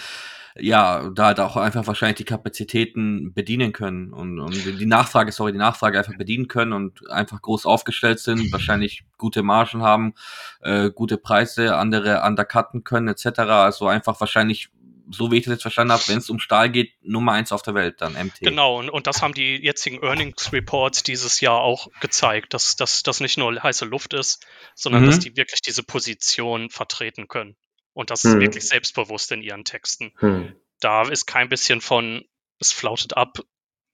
ja, 0.59 1.09
da 1.09 1.27
halt 1.27 1.39
auch 1.39 1.57
einfach 1.57 1.87
wahrscheinlich 1.87 2.17
die 2.17 2.25
Kapazitäten 2.25 3.33
bedienen 3.33 3.71
können 3.71 4.13
und, 4.13 4.39
und 4.39 4.53
die 4.53 4.85
Nachfrage, 4.85 5.31
sorry, 5.31 5.51
die 5.51 5.57
Nachfrage 5.57 5.97
einfach 5.97 6.17
bedienen 6.17 6.47
können 6.47 6.73
und 6.73 7.09
einfach 7.09 7.41
groß 7.41 7.65
aufgestellt 7.65 8.19
sind, 8.19 8.51
wahrscheinlich 8.51 9.03
gute 9.17 9.43
Margen 9.43 9.81
haben, 9.81 10.13
äh, 10.61 10.91
gute 10.91 11.17
Preise, 11.17 11.75
andere 11.77 12.21
undercutten 12.23 12.83
können, 12.83 13.07
etc. 13.07 13.39
Also 13.39 13.87
einfach 13.87 14.19
wahrscheinlich 14.19 14.69
so 15.13 15.31
wie 15.31 15.37
ich 15.37 15.43
das 15.43 15.53
jetzt 15.53 15.61
verstanden 15.63 15.93
habe, 15.93 16.03
wenn 16.07 16.19
es 16.19 16.29
um 16.29 16.39
Stahl 16.39 16.69
geht, 16.69 16.93
Nummer 17.01 17.33
eins 17.33 17.51
auf 17.51 17.61
der 17.61 17.73
Welt, 17.73 18.01
dann 18.01 18.13
MT. 18.13 18.39
Genau, 18.39 18.79
und, 18.79 18.89
und 18.89 19.07
das 19.07 19.21
haben 19.21 19.33
die 19.33 19.57
jetzigen 19.57 20.01
Earnings 20.01 20.53
Reports 20.53 21.03
dieses 21.03 21.41
Jahr 21.41 21.59
auch 21.59 21.87
gezeigt, 21.99 22.53
dass 22.53 22.75
das 22.77 23.19
nicht 23.19 23.37
nur 23.37 23.61
heiße 23.61 23.85
Luft 23.85 24.13
ist, 24.13 24.45
sondern 24.73 25.03
mhm. 25.03 25.07
dass 25.07 25.19
die 25.19 25.35
wirklich 25.35 25.61
diese 25.61 25.83
Position 25.83 26.69
vertreten 26.69 27.27
können. 27.27 27.55
Und 27.93 28.09
das 28.09 28.23
hm. 28.23 28.39
wirklich 28.39 28.67
selbstbewusst 28.67 29.31
in 29.31 29.41
ihren 29.41 29.65
Texten. 29.65 30.13
Hm. 30.17 30.55
Da 30.79 31.03
ist 31.03 31.25
kein 31.25 31.49
bisschen 31.49 31.81
von, 31.81 32.23
es 32.59 32.71
flautet 32.71 33.17
ab, 33.17 33.39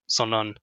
sondern 0.06 0.60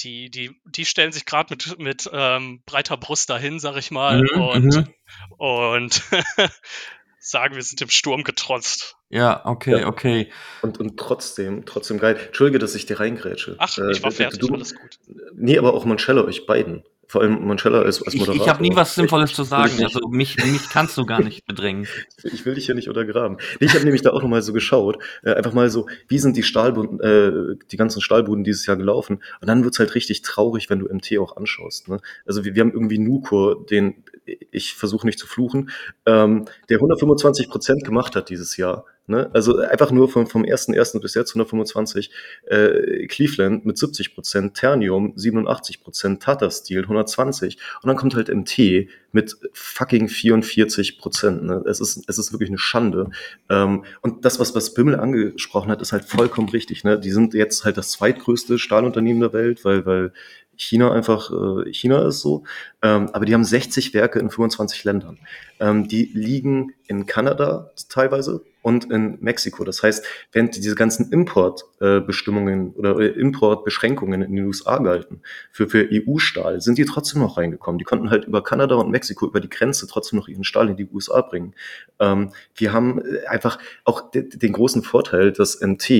die, 0.00 0.30
die, 0.30 0.60
die 0.64 0.84
stellen 0.84 1.12
sich 1.12 1.26
gerade 1.26 1.52
mit, 1.52 1.78
mit 1.78 2.10
ähm, 2.12 2.62
breiter 2.64 2.96
Brust 2.96 3.30
dahin, 3.30 3.58
sag 3.58 3.76
ich 3.76 3.90
mal, 3.90 4.22
mhm, 4.22 4.40
und, 4.40 4.76
mhm. 4.76 4.94
und 5.36 6.02
sagen, 7.18 7.54
wir 7.54 7.62
sind 7.62 7.82
im 7.82 7.90
Sturm 7.90 8.24
getrotzt. 8.24 8.96
Ja, 9.10 9.44
okay, 9.44 9.80
ja. 9.80 9.86
okay. 9.86 10.32
Und, 10.62 10.78
und 10.78 10.98
trotzdem, 10.98 11.66
trotzdem 11.66 11.98
geil. 11.98 12.18
Entschuldige, 12.26 12.58
dass 12.58 12.74
ich 12.74 12.86
dir 12.86 12.98
reingrätsche. 13.00 13.56
Ach, 13.58 13.68
ich 13.68 14.02
war 14.02 14.10
äh, 14.10 14.14
fertig, 14.14 14.40
du, 14.40 14.54
alles 14.54 14.74
gut. 14.74 14.98
Nee, 15.34 15.58
aber 15.58 15.74
auch 15.74 15.84
Mancello, 15.84 16.24
euch 16.24 16.46
beiden 16.46 16.84
vor 17.10 17.22
allem 17.22 17.44
Manchella 17.44 17.82
als, 17.82 18.00
als 18.04 18.14
Moderator. 18.14 18.36
Ich, 18.36 18.42
ich 18.42 18.48
habe 18.48 18.62
nie 18.62 18.70
was 18.76 18.94
Sinnvolles 18.94 19.32
zu 19.32 19.42
sagen, 19.42 19.82
also 19.82 19.98
mich, 20.10 20.36
mich 20.36 20.68
kannst 20.70 20.96
du 20.96 21.04
gar 21.04 21.20
nicht 21.20 21.44
bedrängen. 21.44 21.88
ich 22.22 22.46
will 22.46 22.54
dich 22.54 22.68
ja 22.68 22.74
nicht 22.74 22.88
untergraben. 22.88 23.38
Ich 23.58 23.74
habe 23.74 23.82
nämlich 23.82 24.02
da 24.02 24.10
auch 24.10 24.22
nochmal 24.22 24.42
so 24.42 24.52
geschaut, 24.52 25.02
äh, 25.24 25.32
einfach 25.32 25.52
mal 25.52 25.70
so, 25.70 25.88
wie 26.06 26.20
sind 26.20 26.36
die 26.36 26.44
Stahlbuden, 26.44 27.00
äh, 27.00 27.56
die 27.72 27.76
ganzen 27.76 28.00
Stahlbuden 28.00 28.44
dieses 28.44 28.64
Jahr 28.66 28.76
gelaufen? 28.76 29.24
Und 29.40 29.48
dann 29.48 29.64
wird's 29.64 29.80
halt 29.80 29.96
richtig 29.96 30.22
traurig, 30.22 30.70
wenn 30.70 30.78
du 30.78 30.86
MT 30.86 31.18
auch 31.18 31.36
anschaust. 31.36 31.88
Ne? 31.88 31.98
Also 32.26 32.44
wir, 32.44 32.54
wir 32.54 32.60
haben 32.60 32.72
irgendwie 32.72 32.98
Nukur, 32.98 33.66
den 33.66 34.04
ich 34.24 34.74
versuche 34.74 35.06
nicht 35.06 35.18
zu 35.18 35.26
fluchen, 35.26 35.70
ähm, 36.06 36.46
der 36.68 36.78
125 36.78 37.48
Prozent 37.48 37.84
gemacht 37.84 38.16
hat 38.16 38.30
dieses 38.30 38.56
Jahr. 38.56 38.84
Ne? 39.10 39.28
Also 39.32 39.58
einfach 39.58 39.90
nur 39.90 40.08
vom, 40.08 40.28
vom 40.28 40.44
1.1. 40.44 41.00
bis 41.00 41.14
jetzt 41.14 41.30
125. 41.30 42.12
Äh, 42.46 43.06
Cleveland 43.08 43.66
mit 43.66 43.76
70 43.76 44.14
Prozent, 44.14 44.54
Ternium 44.54 45.14
87 45.16 45.82
Prozent, 45.82 46.22
Tata 46.22 46.48
Steel 46.48 46.82
120 46.82 47.58
und 47.82 47.88
dann 47.88 47.96
kommt 47.96 48.14
halt 48.14 48.28
MT 48.28 48.88
mit 49.10 49.36
fucking 49.52 50.08
44 50.08 50.98
Prozent. 50.98 51.42
Ne? 51.42 51.64
Es, 51.66 51.80
ist, 51.80 52.04
es 52.06 52.18
ist 52.18 52.32
wirklich 52.32 52.50
eine 52.50 52.58
Schande. 52.58 53.10
Ähm, 53.48 53.84
und 54.00 54.24
das, 54.24 54.38
was, 54.38 54.54
was 54.54 54.74
Bimmel 54.74 54.94
angesprochen 54.94 55.72
hat, 55.72 55.82
ist 55.82 55.90
halt 55.90 56.04
vollkommen 56.04 56.48
richtig. 56.48 56.84
Ne? 56.84 56.98
Die 56.98 57.10
sind 57.10 57.34
jetzt 57.34 57.64
halt 57.64 57.78
das 57.78 57.90
zweitgrößte 57.90 58.60
Stahlunternehmen 58.60 59.20
der 59.20 59.32
Welt, 59.32 59.64
weil, 59.64 59.84
weil 59.86 60.12
China 60.60 60.92
einfach 60.92 61.30
äh, 61.30 61.72
China 61.72 62.06
ist 62.06 62.20
so. 62.20 62.44
Ähm, 62.82 63.08
aber 63.12 63.24
die 63.24 63.34
haben 63.34 63.44
60 63.44 63.94
Werke 63.94 64.18
in 64.18 64.30
25 64.30 64.84
Ländern. 64.84 65.18
Ähm, 65.58 65.88
die 65.88 66.10
liegen 66.12 66.74
in 66.86 67.06
Kanada 67.06 67.70
teilweise 67.88 68.42
und 68.62 68.90
in 68.90 69.16
Mexiko. 69.20 69.64
Das 69.64 69.82
heißt, 69.82 70.04
während 70.32 70.56
diese 70.56 70.74
ganzen 70.74 71.10
Importbestimmungen 71.12 72.74
äh, 72.74 72.78
oder 72.78 72.98
äh, 73.00 73.06
Importbeschränkungen 73.06 74.22
in 74.22 74.36
den 74.36 74.44
USA 74.44 74.78
galten 74.78 75.22
für, 75.50 75.68
für 75.68 75.88
EU-Stahl, 75.90 76.60
sind 76.60 76.76
die 76.76 76.84
trotzdem 76.84 77.22
noch 77.22 77.38
reingekommen. 77.38 77.78
Die 77.78 77.84
konnten 77.84 78.10
halt 78.10 78.26
über 78.26 78.42
Kanada 78.42 78.74
und 78.74 78.90
Mexiko 78.90 79.26
über 79.26 79.40
die 79.40 79.48
Grenze 79.48 79.86
trotzdem 79.86 80.18
noch 80.18 80.28
ihren 80.28 80.44
Stahl 80.44 80.68
in 80.68 80.76
die 80.76 80.88
USA 80.92 81.22
bringen. 81.22 81.54
Ähm, 81.98 82.32
wir 82.54 82.72
haben 82.72 83.00
äh, 83.00 83.26
einfach 83.26 83.58
auch 83.84 84.10
den 84.12 84.52
großen 84.52 84.82
Vorteil, 84.82 85.32
dass 85.32 85.60
MT 85.60 85.90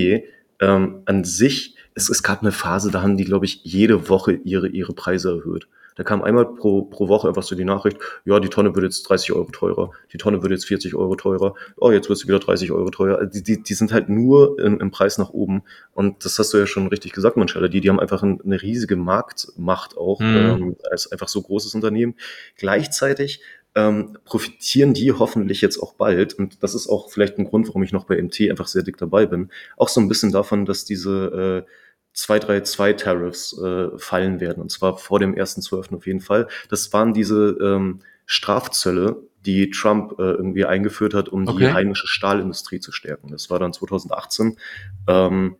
ähm, 0.61 1.03
an 1.07 1.24
sich 1.24 1.76
es, 1.95 2.09
es 2.09 2.22
gab 2.22 2.43
eine 2.43 2.53
Phase, 2.53 2.91
da 2.91 3.03
haben 3.03 3.16
die, 3.16 3.24
glaube 3.24 3.45
ich, 3.45 3.61
jede 3.64 4.09
Woche 4.09 4.32
ihre, 4.32 4.68
ihre 4.68 4.93
Preise 4.93 5.30
erhöht. 5.30 5.66
Da 5.97 6.05
kam 6.05 6.22
einmal 6.22 6.47
pro, 6.47 6.82
pro 6.82 7.09
Woche 7.09 7.28
einfach 7.28 7.43
so 7.43 7.55
die 7.55 7.64
Nachricht, 7.64 7.99
ja, 8.24 8.41
die 8.41 8.49
Tonne 8.49 8.74
wird 8.74 8.84
jetzt 8.84 9.03
30 9.03 9.32
Euro 9.32 9.51
teurer, 9.51 9.91
die 10.12 10.18
Tonne 10.18 10.43
wird 10.43 10.53
jetzt 10.53 10.64
40 10.64 10.95
Euro 10.95 11.14
teurer, 11.16 11.55
oh, 11.76 11.91
jetzt 11.91 12.09
wird 12.09 12.18
sie 12.18 12.26
wieder 12.26 12.38
30 12.38 12.72
Euro 12.72 12.88
teurer. 12.91 13.18
Also 13.18 13.32
die, 13.32 13.43
die, 13.43 13.62
die 13.62 13.74
sind 13.74 13.93
halt 13.93 14.09
nur 14.09 14.59
im, 14.61 14.80
im 14.80 14.91
Preis 14.91 15.18
nach 15.18 15.30
oben. 15.30 15.62
Und 15.93 16.24
das 16.24 16.38
hast 16.38 16.55
du 16.55 16.59
ja 16.59 16.66
schon 16.66 16.86
richtig 16.86 17.12
gesagt, 17.12 17.36
Manchella. 17.36 17.68
Die, 17.68 17.80
die 17.80 17.91
haben 17.91 18.01
einfach 18.01 18.22
eine 18.22 18.62
riesige 18.62 18.97
Marktmacht 18.97 19.97
auch, 19.99 20.20
mhm. 20.20 20.36
ähm, 20.36 20.76
als 20.91 21.11
einfach 21.12 21.28
so 21.28 21.43
großes 21.43 21.74
Unternehmen. 21.74 22.14
Gleichzeitig 22.57 23.43
ähm, 23.75 24.18
profitieren 24.25 24.95
die 24.95 25.12
hoffentlich 25.12 25.61
jetzt 25.61 25.79
auch 25.79 25.95
bald. 25.95 26.35
Und 26.35 26.62
das 26.62 26.75
ist 26.75 26.89
auch 26.89 27.11
vielleicht 27.11 27.39
ein 27.39 27.45
Grund, 27.45 27.68
warum 27.68 27.83
ich 27.83 27.93
noch 27.93 28.05
bei 28.05 28.21
MT 28.21 28.43
einfach 28.51 28.66
sehr 28.66 28.83
dick 28.83 28.97
dabei 28.97 29.27
bin. 29.27 29.51
Auch 29.77 29.89
so 29.89 30.01
ein 30.01 30.09
bisschen 30.09 30.33
davon, 30.33 30.66
dass 30.66 30.85
diese 30.85 31.66
äh, 31.66 31.71
232-Tariffs 32.16 33.59
äh, 33.59 33.99
fallen 33.99 34.41
werden. 34.41 34.61
Und 34.61 34.71
zwar 34.71 34.99
vor 34.99 35.21
dem 35.21 35.35
1.12. 35.35 35.97
auf 35.97 36.07
jeden 36.07 36.21
Fall. 36.21 36.49
Das 36.68 36.93
waren 36.93 37.14
diese 37.14 37.57
ähm, 37.62 38.01
Strafzölle, 38.27 39.23
die 39.47 39.71
Trump 39.71 40.18
äh, 40.18 40.23
irgendwie 40.23 40.64
eingeführt 40.64 41.14
hat, 41.14 41.29
um 41.29 41.47
okay. 41.47 41.59
die 41.59 41.73
heimische 41.73 42.07
Stahlindustrie 42.09 42.81
zu 42.81 42.93
stärken. 42.93 43.29
Das 43.31 43.51
war 43.51 43.59
dann 43.59 43.73
2018. 43.73 44.57
Ähm, 45.07 45.57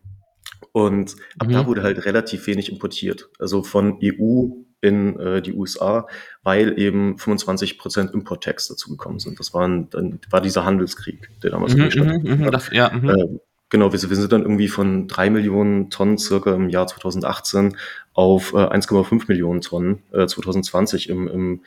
und 0.73 1.15
ab 1.39 1.47
mhm. 1.47 1.53
da 1.53 1.65
wurde 1.67 1.83
halt 1.83 2.05
relativ 2.05 2.47
wenig 2.47 2.71
importiert. 2.71 3.29
Also 3.39 3.63
von 3.63 3.99
EU 4.03 4.49
in 4.81 5.19
äh, 5.19 5.41
die 5.41 5.53
USA, 5.53 6.07
weil 6.43 6.77
eben 6.79 7.17
25 7.17 7.77
Prozent 7.77 8.13
Importtext 8.13 8.69
dazu 8.69 8.89
gekommen 8.89 9.19
sind. 9.19 9.39
Das 9.39 9.53
waren, 9.53 9.89
dann 9.91 10.19
war 10.29 10.41
dieser 10.41 10.65
Handelskrieg, 10.65 11.29
der 11.41 11.51
damals 11.51 11.75
mhm, 11.75 11.91
stattgefunden 11.91 12.39
mhm, 12.39 12.45
hat. 12.45 12.71
ja, 12.73 12.91
mhm. 12.91 13.09
äh, 13.09 13.39
genau, 13.69 13.93
wir, 13.93 14.01
wir, 14.01 14.15
sind 14.15 14.31
dann 14.31 14.41
irgendwie 14.41 14.67
von 14.67 15.07
drei 15.07 15.29
Millionen 15.29 15.89
Tonnen 15.91 16.17
circa 16.17 16.53
im 16.53 16.69
Jahr 16.69 16.87
2018 16.87 17.77
auf 18.13 18.53
äh, 18.53 18.57
1,5 18.57 19.25
Millionen 19.27 19.61
Tonnen 19.61 20.01
äh, 20.11 20.25
2020 20.25 21.09
im, 21.09 21.27
im 21.27 21.61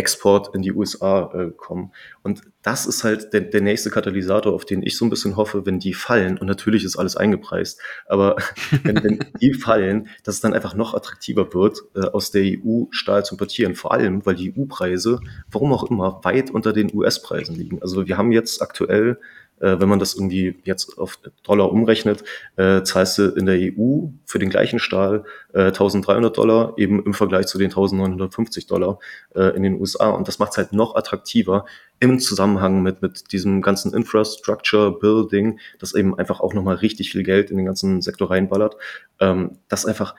Export 0.00 0.54
in 0.54 0.62
die 0.62 0.72
USA 0.72 1.30
äh, 1.34 1.50
kommen. 1.50 1.92
Und 2.22 2.40
das 2.62 2.86
ist 2.86 3.04
halt 3.04 3.34
der, 3.34 3.42
der 3.42 3.60
nächste 3.60 3.90
Katalysator, 3.90 4.54
auf 4.54 4.64
den 4.64 4.82
ich 4.82 4.96
so 4.96 5.04
ein 5.04 5.10
bisschen 5.10 5.36
hoffe, 5.36 5.66
wenn 5.66 5.78
die 5.78 5.92
fallen. 5.92 6.38
Und 6.38 6.46
natürlich 6.46 6.84
ist 6.84 6.96
alles 6.96 7.18
eingepreist, 7.18 7.78
aber 8.06 8.36
wenn, 8.82 9.04
wenn 9.04 9.18
die 9.40 9.52
fallen, 9.52 10.08
dass 10.24 10.36
es 10.36 10.40
dann 10.40 10.54
einfach 10.54 10.74
noch 10.74 10.94
attraktiver 10.94 11.52
wird, 11.52 11.82
äh, 11.94 12.00
aus 12.00 12.30
der 12.30 12.44
EU 12.44 12.84
Stahl 12.90 13.26
zu 13.26 13.34
importieren. 13.34 13.74
Vor 13.74 13.92
allem, 13.92 14.24
weil 14.24 14.36
die 14.36 14.54
EU-Preise, 14.56 15.20
warum 15.50 15.74
auch 15.74 15.90
immer, 15.90 16.20
weit 16.22 16.50
unter 16.50 16.72
den 16.72 16.90
US-Preisen 16.94 17.54
liegen. 17.54 17.82
Also 17.82 18.06
wir 18.06 18.16
haben 18.16 18.32
jetzt 18.32 18.62
aktuell 18.62 19.18
wenn 19.60 19.88
man 19.88 19.98
das 19.98 20.14
irgendwie 20.14 20.60
jetzt 20.64 20.98
auf 20.98 21.18
Dollar 21.42 21.70
umrechnet, 21.70 22.24
äh, 22.56 22.82
zahlst 22.82 23.18
du 23.18 23.28
in 23.28 23.46
der 23.46 23.58
EU 23.58 24.08
für 24.24 24.38
den 24.38 24.50
gleichen 24.50 24.78
Stahl 24.78 25.24
äh, 25.52 25.66
1300 25.66 26.36
Dollar, 26.36 26.74
eben 26.76 27.04
im 27.04 27.14
Vergleich 27.14 27.46
zu 27.46 27.58
den 27.58 27.66
1950 27.66 28.66
Dollar 28.66 28.98
äh, 29.34 29.54
in 29.56 29.62
den 29.62 29.78
USA. 29.78 30.10
Und 30.10 30.28
das 30.28 30.38
macht 30.38 30.52
es 30.52 30.58
halt 30.58 30.72
noch 30.72 30.94
attraktiver 30.94 31.66
im 31.98 32.18
Zusammenhang 32.18 32.82
mit, 32.82 33.02
mit 33.02 33.32
diesem 33.32 33.60
ganzen 33.60 33.92
Infrastructure 33.92 34.98
Building, 34.98 35.60
das 35.78 35.94
eben 35.94 36.18
einfach 36.18 36.40
auch 36.40 36.54
nochmal 36.54 36.76
richtig 36.76 37.10
viel 37.10 37.22
Geld 37.22 37.50
in 37.50 37.58
den 37.58 37.66
ganzen 37.66 38.00
Sektor 38.00 38.30
reinballert, 38.30 38.76
ähm, 39.20 39.58
das 39.68 39.84
einfach 39.84 40.14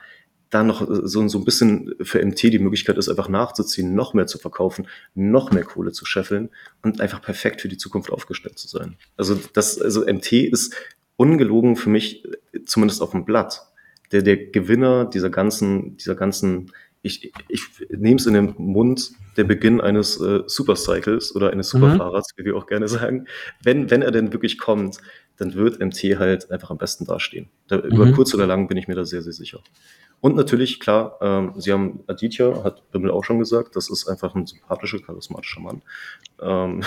da 0.52 0.62
noch 0.62 0.82
äh, 0.82 1.08
so, 1.08 1.26
so 1.26 1.38
ein 1.38 1.44
bisschen 1.44 1.94
für 2.02 2.24
MT 2.24 2.42
die 2.44 2.58
Möglichkeit 2.60 2.98
ist, 2.98 3.08
einfach 3.08 3.28
nachzuziehen, 3.28 3.94
noch 3.94 4.14
mehr 4.14 4.26
zu 4.26 4.38
verkaufen, 4.38 4.86
noch 5.14 5.50
mehr 5.50 5.64
Kohle 5.64 5.92
zu 5.92 6.04
scheffeln 6.04 6.50
und 6.82 7.00
einfach 7.00 7.20
perfekt 7.20 7.60
für 7.60 7.68
die 7.68 7.78
Zukunft 7.78 8.12
aufgestellt 8.12 8.58
zu 8.58 8.68
sein. 8.68 8.96
Also 9.16 9.38
das, 9.54 9.80
also 9.80 10.02
MT 10.06 10.32
ist 10.32 10.74
ungelogen 11.16 11.74
für 11.74 11.90
mich, 11.90 12.24
äh, 12.24 12.62
zumindest 12.64 13.02
auf 13.02 13.10
dem 13.10 13.24
Blatt, 13.24 13.66
der, 14.12 14.22
der 14.22 14.36
Gewinner 14.36 15.06
dieser 15.06 15.30
ganzen, 15.30 15.96
dieser 15.96 16.14
ganzen, 16.14 16.70
ich, 17.00 17.32
ich 17.48 17.62
nehme 17.88 18.16
es 18.16 18.26
in 18.26 18.34
den 18.34 18.54
Mund, 18.58 19.12
der 19.38 19.44
Beginn 19.44 19.80
eines 19.80 20.20
äh, 20.20 20.42
Supercycles 20.46 21.34
oder 21.34 21.50
eines 21.50 21.72
mhm. 21.72 21.80
Superfahrers, 21.80 22.28
mhm. 22.36 22.40
wie 22.40 22.44
wir 22.46 22.56
auch 22.56 22.66
gerne 22.66 22.88
sagen. 22.88 23.26
Wenn, 23.62 23.90
wenn 23.90 24.02
er 24.02 24.10
denn 24.10 24.32
wirklich 24.34 24.58
kommt, 24.58 24.98
dann 25.38 25.54
wird 25.54 25.80
MT 25.80 26.18
halt 26.18 26.50
einfach 26.50 26.70
am 26.70 26.78
besten 26.78 27.06
dastehen. 27.06 27.48
Da, 27.68 27.78
mhm. 27.78 27.84
Über 27.84 28.12
kurz 28.12 28.34
oder 28.34 28.46
lang 28.46 28.68
bin 28.68 28.76
ich 28.76 28.86
mir 28.86 28.94
da 28.94 29.04
sehr, 29.04 29.22
sehr 29.22 29.32
sicher. 29.32 29.60
Und 30.22 30.36
natürlich, 30.36 30.78
klar, 30.78 31.18
ähm, 31.20 31.52
Sie 31.56 31.72
haben 31.72 32.04
Aditya, 32.06 32.62
hat 32.62 32.88
Bimmel 32.92 33.10
auch 33.10 33.24
schon 33.24 33.40
gesagt, 33.40 33.74
das 33.74 33.90
ist 33.90 34.06
einfach 34.06 34.36
ein 34.36 34.46
sympathischer, 34.46 35.00
charismatischer 35.00 35.60
Mann, 35.60 35.82
ähm, 36.40 36.82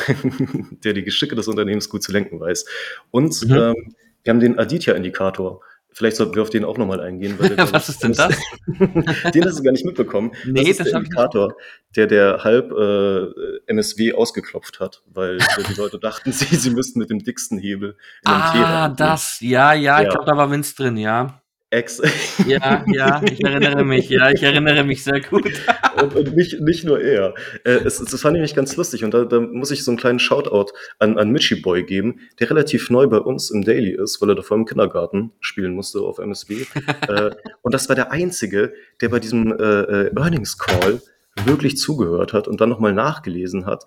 der 0.85 0.93
die 0.93 1.03
Geschicke 1.03 1.35
des 1.35 1.49
Unternehmens 1.49 1.89
gut 1.89 2.01
zu 2.01 2.13
lenken 2.13 2.39
weiß. 2.39 2.65
Und 3.11 3.45
mhm. 3.45 3.53
ähm, 3.53 3.95
wir 4.23 4.31
haben 4.31 4.39
den 4.39 4.57
Aditya-Indikator. 4.57 5.59
Vielleicht 5.91 6.15
sollten 6.15 6.33
wir 6.35 6.43
auf 6.43 6.49
den 6.49 6.63
auch 6.63 6.77
nochmal 6.77 7.01
eingehen. 7.01 7.35
Weil 7.37 7.57
der, 7.57 7.69
Was 7.73 7.89
ist 7.89 8.03
denn 8.03 8.13
das? 8.13 8.37
den 9.33 9.43
hast 9.45 9.59
du 9.59 9.63
gar 9.63 9.73
nicht 9.73 9.85
mitbekommen. 9.85 10.31
Nee, 10.45 10.61
das 10.61 10.69
ist 10.69 10.79
das 10.79 10.89
der 10.91 10.99
Indikator, 10.99 11.57
der 11.97 12.07
der 12.07 12.43
halb 12.45 12.71
äh, 12.71 13.25
MSW 13.67 14.13
ausgeklopft 14.13 14.79
hat, 14.79 15.03
weil 15.07 15.39
die 15.39 15.73
Leute 15.73 15.99
dachten, 15.99 16.31
sie, 16.31 16.55
sie 16.55 16.69
müssten 16.69 16.99
mit 16.99 17.09
dem 17.09 17.19
dicksten 17.19 17.57
Hebel 17.57 17.97
in 18.25 18.31
den 18.31 18.41
Ah, 18.41 18.87
das, 18.87 19.41
ja, 19.41 19.73
ja, 19.73 19.99
ja. 19.99 20.03
ich 20.03 20.09
glaube, 20.09 20.25
da 20.25 20.37
war 20.37 20.49
Vince 20.49 20.73
drin, 20.73 20.95
ja. 20.95 21.41
Ex. 21.69 22.01
Ja, 22.47 22.85
ja, 22.87 23.21
ich 23.23 23.43
erinnere 23.43 23.83
mich, 23.83 24.09
ja, 24.09 24.29
ich 24.29 24.43
erinnere 24.43 24.83
mich 24.83 25.03
sehr 25.03 25.21
gut. 25.21 25.51
und, 26.01 26.15
und 26.15 26.35
nicht, 26.35 26.59
nicht 26.61 26.83
nur 26.83 27.01
er. 27.01 27.33
Äh, 27.63 27.71
es, 27.85 27.97
das 27.97 28.21
fand 28.21 28.35
ich 28.35 28.39
nämlich 28.39 28.55
ganz 28.55 28.75
lustig 28.75 29.03
und 29.03 29.13
da, 29.13 29.25
da 29.25 29.39
muss 29.39 29.71
ich 29.71 29.83
so 29.83 29.91
einen 29.91 29.97
kleinen 29.97 30.19
Shoutout 30.19 30.73
an, 30.99 31.17
an 31.17 31.31
Mitchie 31.31 31.61
Boy 31.61 31.83
geben, 31.83 32.19
der 32.39 32.49
relativ 32.49 32.89
neu 32.89 33.07
bei 33.07 33.17
uns 33.17 33.49
im 33.49 33.63
Daily 33.63 33.91
ist, 33.91 34.21
weil 34.21 34.29
er 34.29 34.35
davor 34.35 34.57
im 34.57 34.65
Kindergarten 34.65 35.31
spielen 35.39 35.73
musste 35.73 36.01
auf 36.01 36.19
MSB. 36.19 36.65
äh, 37.07 37.31
und 37.61 37.73
das 37.73 37.89
war 37.89 37.95
der 37.95 38.11
Einzige, 38.11 38.73
der 39.01 39.09
bei 39.09 39.19
diesem 39.19 39.51
äh, 39.51 40.07
äh 40.07 40.11
Earnings 40.15 40.57
Call 40.57 41.01
wirklich 41.43 41.77
zugehört 41.77 42.33
hat 42.33 42.47
und 42.47 42.61
dann 42.61 42.69
nochmal 42.69 42.93
nachgelesen 42.93 43.65
hat, 43.65 43.85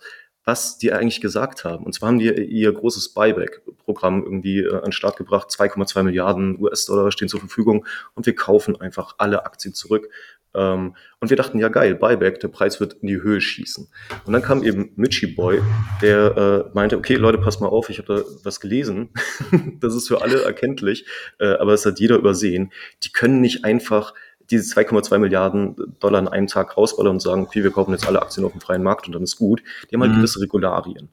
was 0.48 0.78
die 0.78 0.94
eigentlich 0.94 1.20
gesagt 1.20 1.64
haben. 1.64 1.84
Und 1.84 1.92
zwar 1.92 2.08
haben 2.08 2.18
die 2.18 2.30
ihr 2.30 2.72
großes 2.72 3.10
Buyback-Programm 3.10 4.24
irgendwie 4.24 4.60
äh, 4.60 4.74
an 4.76 4.84
den 4.84 4.92
Start 4.92 5.18
gebracht. 5.18 5.50
2,2 5.50 6.02
Milliarden 6.04 6.58
US-Dollar 6.58 7.12
stehen 7.12 7.28
zur 7.28 7.40
Verfügung 7.40 7.84
und 8.14 8.24
wir 8.24 8.34
kaufen 8.34 8.80
einfach 8.80 9.16
alle 9.18 9.44
Aktien 9.44 9.74
zurück. 9.74 10.08
Ähm, 10.54 10.96
und 11.20 11.28
wir 11.28 11.36
dachten, 11.36 11.58
ja 11.58 11.68
geil, 11.68 11.94
Buyback, 11.94 12.40
der 12.40 12.48
Preis 12.48 12.80
wird 12.80 12.94
in 12.94 13.08
die 13.08 13.20
Höhe 13.20 13.42
schießen. 13.42 13.88
Und 14.24 14.32
dann 14.32 14.40
kam 14.40 14.62
eben 14.62 14.90
Mitchie 14.96 15.26
Boy, 15.26 15.60
der 16.00 16.64
äh, 16.70 16.70
meinte, 16.74 16.96
okay, 16.96 17.16
Leute, 17.16 17.36
passt 17.36 17.60
mal 17.60 17.68
auf, 17.68 17.90
ich 17.90 17.98
habe 17.98 18.14
da 18.14 18.22
was 18.42 18.58
gelesen. 18.58 19.10
das 19.80 19.94
ist 19.94 20.08
für 20.08 20.22
alle 20.22 20.44
erkenntlich, 20.44 21.04
äh, 21.40 21.48
aber 21.48 21.74
es 21.74 21.84
hat 21.84 22.00
jeder 22.00 22.16
übersehen. 22.16 22.72
Die 23.02 23.12
können 23.12 23.42
nicht 23.42 23.66
einfach 23.66 24.14
diese 24.50 24.74
2,2 24.74 25.18
Milliarden 25.18 25.76
Dollar 26.00 26.20
in 26.20 26.28
einem 26.28 26.46
Tag 26.46 26.76
rausballern 26.76 27.14
und 27.14 27.20
sagen, 27.20 27.42
okay, 27.42 27.62
wir 27.62 27.70
kaufen 27.70 27.92
jetzt 27.92 28.06
alle 28.06 28.22
Aktien 28.22 28.44
auf 28.46 28.52
dem 28.52 28.60
freien 28.60 28.82
Markt 28.82 29.06
und 29.06 29.14
dann 29.14 29.22
ist 29.22 29.36
gut. 29.36 29.62
Die 29.90 29.94
haben 29.94 30.02
halt 30.02 30.12
mhm. 30.12 30.16
gewisse 30.16 30.40
Regularien. 30.40 31.10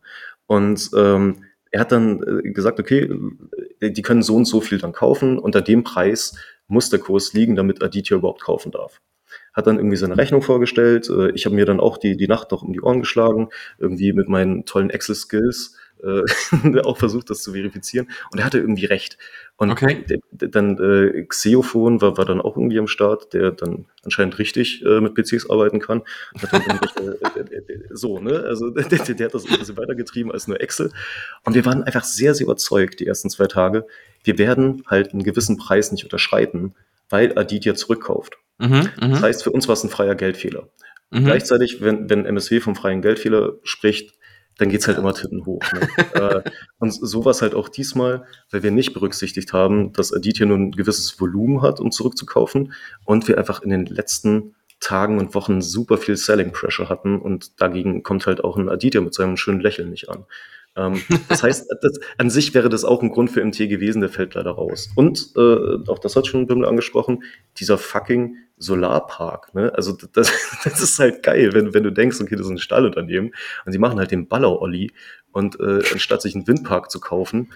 Und 0.48 0.90
ähm, 0.96 1.44
er 1.72 1.82
hat 1.82 1.92
dann 1.92 2.24
äh, 2.24 2.52
gesagt, 2.52 2.80
okay, 2.80 3.10
die 3.82 4.02
können 4.02 4.22
so 4.22 4.36
und 4.36 4.46
so 4.46 4.62
viel 4.62 4.78
dann 4.78 4.94
kaufen. 4.94 5.38
Unter 5.38 5.62
dem 5.62 5.84
Preis 5.84 6.38
muss 6.68 6.90
der 6.90 7.00
Kurs 7.00 7.34
liegen, 7.34 7.56
damit 7.56 7.84
Aditya 7.84 8.18
überhaupt 8.18 8.42
kaufen 8.42 8.72
darf. 8.72 9.02
Hat 9.54 9.68
dann 9.68 9.78
irgendwie 9.78 9.98
seine 9.98 10.18
Rechnung 10.18 10.42
vorgestellt. 10.42 11.10
Äh, 11.10 11.32
ich 11.32 11.46
habe 11.46 11.56
mir 11.56 11.66
dann 11.66 11.80
auch 11.80 11.98
die, 11.98 12.16
die 12.16 12.28
Nacht 12.28 12.52
noch 12.52 12.62
um 12.64 12.74
die 12.74 12.82
Ohren 12.82 13.02
geschlagen, 13.02 13.50
irgendwie 13.78 14.14
mit 14.14 14.30
meinen 14.30 14.66
tollen 14.66 14.90
Excel-Skills 14.90 15.76
äh, 16.06 16.80
auch 16.84 16.98
versucht, 16.98 17.30
das 17.30 17.42
zu 17.42 17.54
verifizieren. 17.54 18.10
Und 18.32 18.40
er 18.40 18.46
hatte 18.46 18.60
irgendwie 18.60 18.86
recht. 18.86 19.18
Und 19.58 19.72
okay. 19.72 20.06
dann 20.32 20.78
äh, 20.78 21.24
Xeophon 21.24 22.02
war, 22.02 22.18
war 22.18 22.26
dann 22.26 22.42
auch 22.42 22.58
irgendwie 22.58 22.78
am 22.78 22.88
Start, 22.88 23.34
der 23.34 23.52
dann 23.52 23.86
anscheinend 24.04 24.38
richtig 24.38 24.84
äh, 24.86 25.00
mit 25.00 25.16
PCs 25.16 25.50
arbeiten 25.50 25.80
kann. 25.80 26.04
Hat 26.42 26.52
dann 26.52 26.80
äh, 27.06 27.80
so, 27.92 28.20
ne? 28.20 28.44
Also 28.46 28.70
der, 28.72 28.84
der, 28.84 29.26
hat 29.26 29.34
das 29.34 29.46
ein 29.50 29.58
bisschen 29.58 29.78
weitergetrieben 29.78 30.32
als 30.32 30.48
nur 30.48 30.60
Excel. 30.60 30.92
Und 31.44 31.56
wir 31.56 31.66
waren 31.66 31.84
einfach 31.84 32.04
sehr, 32.04 32.36
sehr 32.36 32.46
überzeugt 32.46 33.00
die 33.00 33.08
ersten 33.08 33.30
zwei 33.30 33.48
Tage. 33.48 33.88
Wir 34.24 34.38
werden 34.38 34.84
halt 34.88 35.14
einen 35.14 35.24
gewissen 35.24 35.58
Preis 35.58 35.92
nicht 35.92 36.04
unterschreiten, 36.04 36.76
weil 37.10 37.38
Aditya 37.38 37.76
zurückkauft. 37.76 38.38
Mhm, 38.58 38.90
mhm, 39.02 39.12
das 39.12 39.22
heißt, 39.22 39.44
für 39.44 39.52
uns 39.52 39.68
war 39.68 39.74
es 39.74 39.84
ein 39.84 39.90
freier 39.90 40.16
Geldfehler. 40.16 40.68
Mhm. 41.12 41.26
Gleichzeitig, 41.26 41.82
wenn, 41.82 42.10
wenn 42.10 42.26
MSW 42.26 42.60
vom 42.60 42.76
freien 42.76 43.02
Geldfehler 43.02 43.54
spricht, 43.64 44.14
dann 44.58 44.70
geht's 44.70 44.88
halt 44.88 44.98
immer 44.98 45.14
Titten 45.14 45.46
hoch. 45.46 45.62
Ne? 45.74 45.88
äh, 46.46 46.50
und 46.80 46.92
so 46.92 47.26
war 47.26 47.32
es 47.32 47.42
halt 47.42 47.56
auch 47.56 47.70
diesmal, 47.70 48.26
weil 48.52 48.64
wir 48.64 48.72
nicht 48.72 48.94
berücksichtigt 48.94 49.54
haben, 49.54 49.94
dass 49.94 50.14
Aditya 50.14 50.46
nun 50.46 50.68
ein 50.68 50.72
gewisses 50.72 51.20
Volumen 51.20 51.62
hat, 51.62 51.80
um 51.80 51.92
zurückzukaufen 51.92 52.74
und 53.06 53.28
wir 53.28 53.38
einfach 53.38 53.62
in 53.62 53.70
den 53.70 53.86
letzten 53.86 54.56
Tagen 54.80 55.20
und 55.20 55.36
Wochen 55.36 55.62
super 55.62 55.98
viel 55.98 56.18
Selling 56.18 56.52
Pressure 56.52 56.90
hatten 56.90 57.20
und 57.20 57.60
dagegen 57.62 58.04
kommt 58.04 58.28
halt 58.28 58.44
auch 58.44 58.58
ein 58.58 58.70
Aditya 58.70 59.02
mit 59.02 59.14
seinem 59.14 59.38
schönen 59.38 59.62
Lächeln 59.62 59.90
nicht 59.90 60.10
an. 60.10 60.26
Ähm, 60.76 61.02
das 61.30 61.44
heißt, 61.44 61.74
das, 61.82 62.00
an 62.18 62.30
sich 62.30 62.54
wäre 62.54 62.70
das 62.70 62.84
auch 62.84 63.02
ein 63.02 63.10
Grund 63.10 63.32
für 63.32 63.44
MT 63.44 63.58
gewesen, 63.70 64.02
der 64.02 64.10
fällt 64.10 64.34
leider 64.36 64.52
raus. 64.52 64.90
Und 64.96 65.34
äh, 65.38 65.90
auch 65.90 66.00
das 66.00 66.16
hat 66.16 66.28
schon 66.28 66.48
Bimmel 66.48 66.66
angesprochen, 66.66 67.24
dieser 67.58 67.78
fucking 67.78 68.38
Solarpark. 68.58 69.54
Ne? 69.54 69.74
Also 69.76 69.98
das, 70.14 70.32
das 70.64 70.82
ist 70.82 71.00
halt 71.00 71.24
geil, 71.24 71.54
wenn, 71.54 71.74
wenn 71.74 71.84
du 71.84 71.92
denkst, 71.92 72.22
okay, 72.22 72.36
das 72.36 72.46
ist 72.46 72.52
ein 72.52 72.58
Stallunternehmen 72.58 73.34
und 73.66 73.72
sie 73.72 73.80
machen 73.80 74.00
halt 74.00 74.12
den 74.12 74.28
Baller-Olli 74.28 74.92
und 75.32 75.60
äh, 75.60 75.82
anstatt 75.92 76.22
sich 76.22 76.36
einen 76.36 76.48
Windpark 76.48 76.90
zu 76.90 77.00
kaufen, 77.00 77.52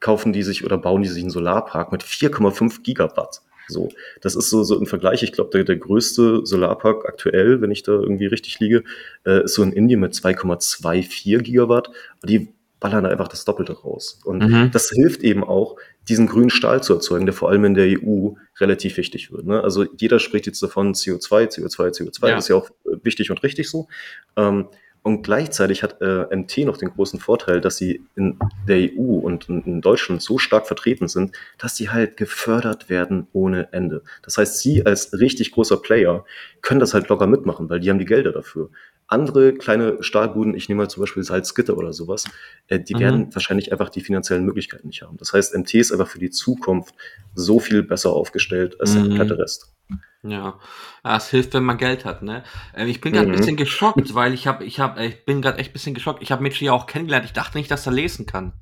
kaufen 0.00 0.32
die 0.32 0.42
sich 0.42 0.64
oder 0.64 0.78
bauen 0.78 1.02
die 1.02 1.08
sich 1.08 1.22
einen 1.22 1.30
Solarpark 1.30 1.92
mit 1.92 2.02
4,5 2.02 2.82
Gigawatt. 2.82 3.42
So, 3.68 3.90
das 4.20 4.34
ist 4.34 4.50
so, 4.50 4.64
so 4.64 4.78
im 4.78 4.86
Vergleich, 4.86 5.22
ich 5.22 5.32
glaube, 5.32 5.50
der, 5.50 5.64
der 5.64 5.76
größte 5.76 6.44
Solarpark 6.44 7.06
aktuell, 7.06 7.60
wenn 7.60 7.70
ich 7.70 7.82
da 7.82 7.92
irgendwie 7.92 8.26
richtig 8.26 8.58
liege, 8.58 8.82
äh, 9.24 9.44
ist 9.44 9.54
so 9.54 9.62
in 9.62 9.72
Indien 9.72 10.00
mit 10.00 10.12
2,24 10.12 11.38
Gigawatt. 11.38 11.90
Die 12.24 12.48
ballern 12.80 13.04
da 13.04 13.10
einfach 13.10 13.28
das 13.28 13.44
Doppelte 13.44 13.74
raus. 13.74 14.20
Und 14.24 14.42
mhm. 14.42 14.70
das 14.72 14.90
hilft 14.90 15.22
eben 15.22 15.44
auch, 15.44 15.76
diesen 16.08 16.26
grünen 16.26 16.50
Stahl 16.50 16.82
zu 16.82 16.94
erzeugen, 16.94 17.26
der 17.26 17.34
vor 17.34 17.50
allem 17.50 17.64
in 17.64 17.74
der 17.74 17.86
EU 18.00 18.30
relativ 18.58 18.96
wichtig 18.96 19.30
wird. 19.30 19.46
Ne? 19.46 19.62
Also 19.62 19.86
jeder 19.96 20.18
spricht 20.18 20.46
jetzt 20.46 20.62
davon 20.62 20.94
CO2, 20.94 21.48
CO2, 21.48 21.90
CO2, 21.90 22.28
ja. 22.28 22.34
das 22.34 22.44
ist 22.44 22.48
ja 22.48 22.56
auch 22.56 22.70
wichtig 23.02 23.30
und 23.30 23.42
richtig 23.42 23.68
so. 23.68 23.88
Ähm, 24.36 24.68
Und 25.02 25.22
gleichzeitig 25.22 25.82
hat 25.82 26.02
äh, 26.02 26.26
MT 26.36 26.58
noch 26.66 26.76
den 26.76 26.90
großen 26.90 27.20
Vorteil, 27.20 27.62
dass 27.62 27.78
sie 27.78 28.02
in 28.16 28.36
der 28.68 28.90
EU 28.92 29.18
und 29.22 29.48
in, 29.48 29.62
in 29.64 29.80
Deutschland 29.80 30.20
so 30.20 30.36
stark 30.36 30.66
vertreten 30.66 31.08
sind, 31.08 31.34
dass 31.56 31.74
sie 31.74 31.88
halt 31.88 32.18
gefördert 32.18 32.90
werden 32.90 33.26
ohne 33.32 33.72
Ende. 33.72 34.02
Das 34.22 34.36
heißt, 34.36 34.58
sie 34.60 34.84
als 34.84 35.18
richtig 35.18 35.52
großer 35.52 35.78
Player 35.78 36.26
können 36.60 36.80
das 36.80 36.92
halt 36.92 37.08
locker 37.08 37.26
mitmachen, 37.26 37.70
weil 37.70 37.80
die 37.80 37.88
haben 37.88 37.98
die 37.98 38.04
Gelder 38.04 38.32
dafür. 38.32 38.68
Andere 39.10 39.54
kleine 39.54 40.02
Stahlbuden, 40.02 40.54
ich 40.54 40.68
nehme 40.68 40.82
mal 40.82 40.88
zum 40.88 41.02
Beispiel 41.02 41.24
Salzgitter 41.24 41.76
oder 41.76 41.92
sowas, 41.92 42.24
äh, 42.68 42.78
die 42.78 42.94
mhm. 42.94 43.00
werden 43.00 43.34
wahrscheinlich 43.34 43.72
einfach 43.72 43.88
die 43.88 44.02
finanziellen 44.02 44.44
Möglichkeiten 44.44 44.86
nicht 44.86 45.02
haben. 45.02 45.16
Das 45.16 45.32
heißt, 45.32 45.56
MT 45.56 45.74
ist 45.74 45.90
einfach 45.90 46.06
für 46.06 46.20
die 46.20 46.30
Zukunft 46.30 46.94
so 47.34 47.58
viel 47.58 47.82
besser 47.82 48.10
aufgestellt 48.12 48.80
als 48.80 48.94
mhm. 48.94 48.94
der 48.94 49.08
komplette 49.08 49.38
Rest. 49.38 49.74
Ja, 50.22 50.60
ah, 51.02 51.16
es 51.16 51.28
hilft, 51.28 51.54
wenn 51.54 51.64
man 51.64 51.78
Geld 51.78 52.04
hat, 52.04 52.22
ne? 52.22 52.44
Ähm, 52.74 52.88
ich 52.88 53.00
bin 53.00 53.12
gerade 53.12 53.26
ein 53.26 53.32
mhm. 53.32 53.38
bisschen 53.38 53.56
geschockt, 53.56 54.14
weil 54.14 54.32
ich 54.32 54.46
habe, 54.46 54.64
ich 54.64 54.78
habe, 54.78 55.04
ich 55.04 55.24
bin 55.24 55.42
gerade 55.42 55.58
echt 55.58 55.70
ein 55.70 55.72
bisschen 55.72 55.94
geschockt. 55.94 56.22
Ich 56.22 56.30
habe 56.30 56.42
Mitchi 56.42 56.66
ja 56.66 56.72
auch 56.72 56.86
kennengelernt. 56.86 57.24
Ich 57.24 57.32
dachte 57.32 57.58
nicht, 57.58 57.70
dass 57.70 57.86
er 57.86 57.92
lesen 57.92 58.26
kann. 58.26 58.52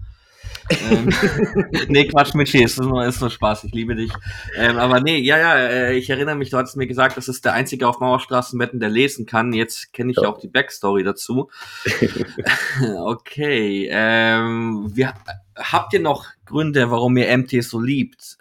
Ähm, 0.71 1.09
nee, 1.89 2.07
Quatsch, 2.07 2.35
Mitchi, 2.35 2.62
ist 2.62 2.81
nur, 2.81 3.05
ist 3.07 3.21
nur 3.21 3.31
Spaß, 3.31 3.64
ich 3.64 3.73
liebe 3.73 3.95
dich. 3.95 4.12
Ähm, 4.57 4.79
aber 4.79 5.01
nee, 5.01 5.19
ja, 5.19 5.39
ja, 5.39 5.57
äh, 5.57 5.97
ich 5.97 6.11
erinnere 6.11 6.37
mich, 6.37 6.51
du 6.51 6.57
hattest 6.57 6.77
mir 6.77 6.87
gesagt, 6.87 7.16
das 7.16 7.29
ist 7.29 7.45
der 7.45 7.55
einzige 7.55 7.89
auf 7.89 8.01
Mauerstraßenwetten, 8.01 8.81
der 8.81 8.91
lesen 8.91 9.27
kann. 9.27 9.53
Jetzt 9.53 9.93
kenne 9.93 10.12
ich 10.12 10.19
ja. 10.19 10.29
auch 10.29 10.39
die 10.39 10.49
Backstory 10.49 11.05
dazu. 11.05 11.51
okay, 13.05 13.89
ähm, 13.91 14.91
wir, 14.95 15.14
habt 15.57 15.93
ihr 15.93 16.01
noch 16.01 16.27
Gründe, 16.45 16.91
warum 16.91 17.16
ihr 17.16 17.37
MT 17.37 17.62
so 17.62 17.81
liebt? 17.81 18.39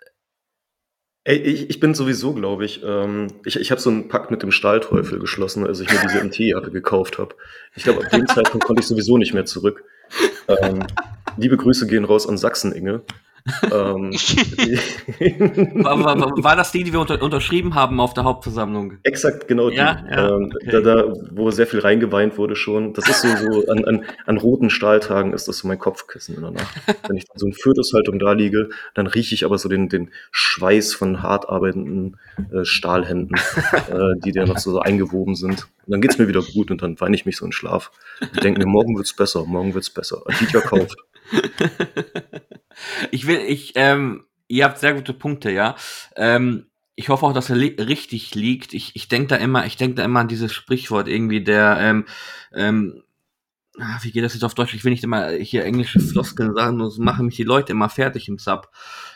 Ey, 1.28 1.40
ich, 1.40 1.70
ich 1.70 1.80
bin 1.82 1.94
sowieso, 1.94 2.34
glaube 2.34 2.64
ich, 2.64 2.82
ähm, 2.86 3.28
ich, 3.44 3.60
ich 3.60 3.72
habe 3.72 3.82
so 3.82 3.90
einen 3.90 4.08
Pakt 4.08 4.32
mit 4.32 4.44
dem 4.44 4.52
Stahlteufel 4.52 5.20
geschlossen, 5.20 5.68
als 5.68 5.82
ich 5.82 5.92
mir 5.92 6.00
diese 6.00 6.24
MT-Jacke 6.24 6.72
gekauft 6.72 7.18
habe. 7.18 7.36
Ich 7.76 7.84
glaube, 7.84 8.06
ab 8.06 8.12
dem 8.12 8.26
Zeitpunkt 8.28 8.66
konnte 8.66 8.80
ich 8.80 8.88
sowieso 8.88 9.18
nicht 9.18 9.34
mehr 9.34 9.44
zurück. 9.44 9.84
Ähm, 10.48 10.88
liebe 11.38 11.58
Grüße 11.58 11.88
gehen 11.88 12.06
raus 12.06 12.28
an 12.28 12.38
Sachsen, 12.38 12.72
Inge 12.72 13.04
ähm, 13.64 14.12
war, 15.84 16.04
war, 16.04 16.18
war, 16.44 16.56
das 16.56 16.72
die, 16.72 16.84
die 16.84 16.94
wir 16.94 17.00
unter, 17.00 17.22
unterschrieben 17.22 17.76
haben 17.76 18.00
auf 18.00 18.14
der 18.14 18.24
Hauptversammlung? 18.24 18.98
Exakt, 19.04 19.48
genau 19.48 19.70
die. 19.70 19.78
Ja, 19.78 20.04
ja, 20.10 20.36
ähm, 20.36 20.52
okay. 20.54 20.72
da, 20.72 20.82
da, 20.82 21.14
wo 21.32 21.50
sehr 21.52 21.68
viel 21.68 21.80
reingeweint 21.80 22.38
wurde 22.38 22.56
schon. 22.56 22.94
Das 22.94 23.08
ist 23.08 23.22
so, 23.22 23.30
so 23.36 23.68
an, 23.72 23.86
an, 23.86 24.06
an 24.26 24.38
roten 24.38 24.70
Stahltagen 24.70 25.34
ist 25.34 25.48
das 25.48 25.60
so 25.60 25.68
mein 25.68 25.80
Kopfkissen 25.80 26.36
in 26.36 26.42
der 26.42 26.52
Nacht. 26.52 26.76
Wenn 27.08 27.18
ich 27.18 27.26
so 27.36 27.48
in 27.48 27.54
Fötushaltung 27.54 28.20
da 28.20 28.34
liege, 28.34 28.70
dann 28.94 29.08
rieche 29.08 29.34
ich 29.34 29.46
aber 29.46 29.58
so 29.58 29.70
den, 29.70 29.90
den 29.90 30.12
Schweiß 30.32 30.94
von 30.94 31.24
hart 31.24 31.50
arbeitenden 31.50 32.18
äh, 32.52 32.66
Stahlhänden, 32.66 33.38
äh, 33.90 34.20
die 34.24 34.32
da 34.32 34.46
noch 34.46 34.58
so, 34.58 34.72
so 34.72 34.80
eingewoben 34.80 35.36
sind. 35.36 35.68
Und 35.86 35.92
dann 35.94 36.02
geht's 36.02 36.18
mir 36.18 36.28
wieder 36.28 36.42
gut 36.42 36.70
und 36.70 36.82
dann 36.82 37.00
weine 37.00 37.16
ich 37.16 37.26
mich 37.26 37.38
so 37.38 37.46
in 37.46 37.54
Schlaf. 37.54 37.92
Ich 38.20 38.42
denke 38.42 38.60
mir, 38.60 38.68
morgen 38.68 38.98
wird's 38.98 39.16
besser, 39.16 39.46
morgen 39.46 39.74
wird's 39.74 39.90
besser. 39.90 40.22
Aditya 40.26 40.60
kauft. 40.60 40.98
ich 43.12 43.28
will, 43.28 43.40
ich, 43.40 43.74
ähm, 43.76 44.26
ihr 44.48 44.66
habt 44.66 44.80
sehr 44.80 44.94
gute 44.94 45.14
Punkte, 45.14 45.52
ja. 45.52 45.76
Ähm, 46.16 46.68
ich 46.96 47.10
hoffe 47.10 47.26
auch, 47.26 47.34
dass 47.34 47.50
er 47.50 47.56
li 47.56 47.76
richtig 47.80 48.34
liegt. 48.34 48.74
Ich, 48.74 48.96
ich 48.96 49.08
denke 49.08 49.28
da 49.28 49.36
immer, 49.36 49.66
ich 49.66 49.78
denke 49.78 49.96
da 49.96 50.06
immer 50.06 50.22
an 50.22 50.28
dieses 50.28 50.52
Sprichwort 50.54 51.08
irgendwie, 51.08 51.44
der, 51.44 51.78
ähm, 51.80 52.06
ähm, 52.54 53.04
wie 54.02 54.12
geht 54.12 54.24
das 54.24 54.34
jetzt 54.34 54.44
auf 54.44 54.56
Deutsch? 54.56 54.74
Ich 54.74 54.84
will 54.84 54.92
nicht 54.92 55.04
immer 55.04 55.30
hier 55.30 55.66
englische 55.66 56.00
Floskeln 56.00 56.54
sagen, 56.56 56.80
sonst 56.80 56.98
machen 56.98 57.28
mich 57.28 57.36
die 57.36 57.44
Leute 57.44 57.72
immer 57.72 57.90
fertig 57.90 58.28
im 58.28 58.38
Sub, 58.38 58.70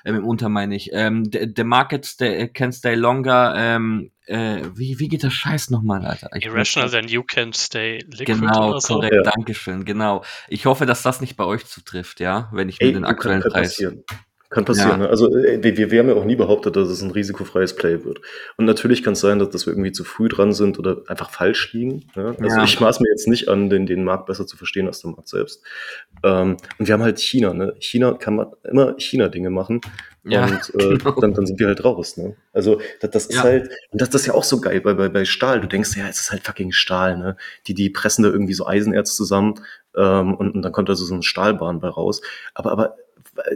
ähm, 0.05 0.15
im 0.15 0.25
Unter 0.25 0.49
meine 0.49 0.75
ich. 0.75 0.89
Ähm, 0.93 1.25
the, 1.31 1.51
the 1.55 1.63
market 1.63 2.05
stay, 2.05 2.47
can 2.47 2.71
stay 2.71 2.95
longer, 2.95 3.53
ähm, 3.57 4.11
äh, 4.27 4.61
wie, 4.75 4.99
wie 4.99 5.07
geht 5.07 5.23
das 5.23 5.33
Scheiß 5.33 5.71
nochmal, 5.71 6.05
Alter? 6.05 6.29
Ich 6.35 6.45
Irrational 6.45 6.89
than 6.89 7.07
you 7.07 7.23
can 7.23 7.53
stay 7.53 7.99
liquid 8.05 8.39
Genau, 8.39 8.79
so. 8.79 8.95
korrekt, 8.95 9.15
ja. 9.15 9.23
Dankeschön, 9.23 9.83
genau. 9.83 10.23
Ich 10.47 10.65
hoffe, 10.65 10.85
dass 10.85 11.01
das 11.01 11.21
nicht 11.21 11.35
bei 11.35 11.45
euch 11.45 11.65
zutrifft, 11.65 12.19
ja, 12.19 12.49
wenn 12.51 12.69
ich 12.69 12.79
Ey, 12.81 12.87
mir 12.87 12.93
den 12.93 13.05
aktuellen 13.05 13.41
Preis... 13.41 13.69
Passieren. 13.69 14.03
Kann 14.51 14.65
passieren. 14.65 14.89
Ja. 14.89 14.97
Ne? 14.97 15.09
Also 15.09 15.33
äh, 15.33 15.63
wir, 15.63 15.91
wir 15.91 15.99
haben 15.99 16.09
ja 16.09 16.15
auch 16.15 16.25
nie 16.25 16.35
behauptet, 16.35 16.75
dass 16.75 16.89
es 16.89 17.01
ein 17.01 17.11
risikofreies 17.11 17.73
Play 17.73 18.03
wird. 18.03 18.19
Und 18.57 18.65
natürlich 18.65 19.01
kann 19.01 19.13
es 19.13 19.21
sein, 19.21 19.39
dass, 19.39 19.49
dass 19.49 19.65
wir 19.65 19.71
irgendwie 19.71 19.93
zu 19.93 20.03
früh 20.03 20.27
dran 20.27 20.51
sind 20.51 20.77
oder 20.77 21.03
einfach 21.07 21.29
falsch 21.29 21.71
liegen. 21.71 22.03
Ja? 22.17 22.35
Also 22.37 22.57
ja. 22.57 22.63
ich 22.65 22.77
maß 22.81 22.99
mir 22.99 23.09
jetzt 23.09 23.29
nicht 23.29 23.47
an, 23.47 23.69
den, 23.69 23.85
den 23.85 24.03
Markt 24.03 24.25
besser 24.25 24.45
zu 24.45 24.57
verstehen 24.57 24.87
als 24.87 25.01
der 25.01 25.11
Markt 25.11 25.29
selbst. 25.29 25.63
Ähm, 26.23 26.57
und 26.77 26.85
wir 26.85 26.93
haben 26.93 27.01
halt 27.01 27.19
China. 27.19 27.53
Ne? 27.53 27.75
China 27.79 28.11
kann 28.11 28.35
man 28.35 28.47
immer 28.69 28.93
China-Dinge 28.97 29.51
machen. 29.51 29.79
Ja, 30.25 30.43
und 30.45 30.75
äh, 30.75 30.97
genau. 30.97 31.11
dann, 31.21 31.33
dann 31.33 31.45
sind 31.45 31.57
wir 31.57 31.67
halt 31.67 31.85
raus. 31.85 32.17
Ne? 32.17 32.35
Also 32.51 32.81
das, 32.99 33.09
das 33.11 33.25
ist 33.27 33.41
halt, 33.41 33.69
und 33.91 34.01
das, 34.01 34.09
das 34.09 34.21
ist 34.21 34.27
ja 34.27 34.33
auch 34.33 34.43
so 34.43 34.59
geil 34.59 34.81
bei, 34.81 34.93
bei, 34.93 35.07
bei 35.07 35.23
Stahl. 35.23 35.61
Du 35.61 35.67
denkst 35.67 35.95
ja, 35.95 36.09
es 36.09 36.19
ist 36.19 36.31
halt 36.31 36.45
fucking 36.45 36.73
Stahl. 36.73 37.17
Ne? 37.17 37.37
Die, 37.67 37.73
die 37.73 37.89
pressen 37.89 38.23
da 38.23 38.29
irgendwie 38.29 38.53
so 38.53 38.67
Eisenerz 38.67 39.15
zusammen 39.15 39.55
ähm, 39.95 40.35
und, 40.35 40.55
und 40.55 40.61
dann 40.61 40.73
kommt 40.73 40.89
da 40.89 40.95
so, 40.95 41.05
so 41.05 41.13
eine 41.13 41.23
Stahlbahn 41.23 41.79
bei 41.79 41.87
raus. 41.87 42.21
Aber, 42.53 42.73
aber 42.73 42.97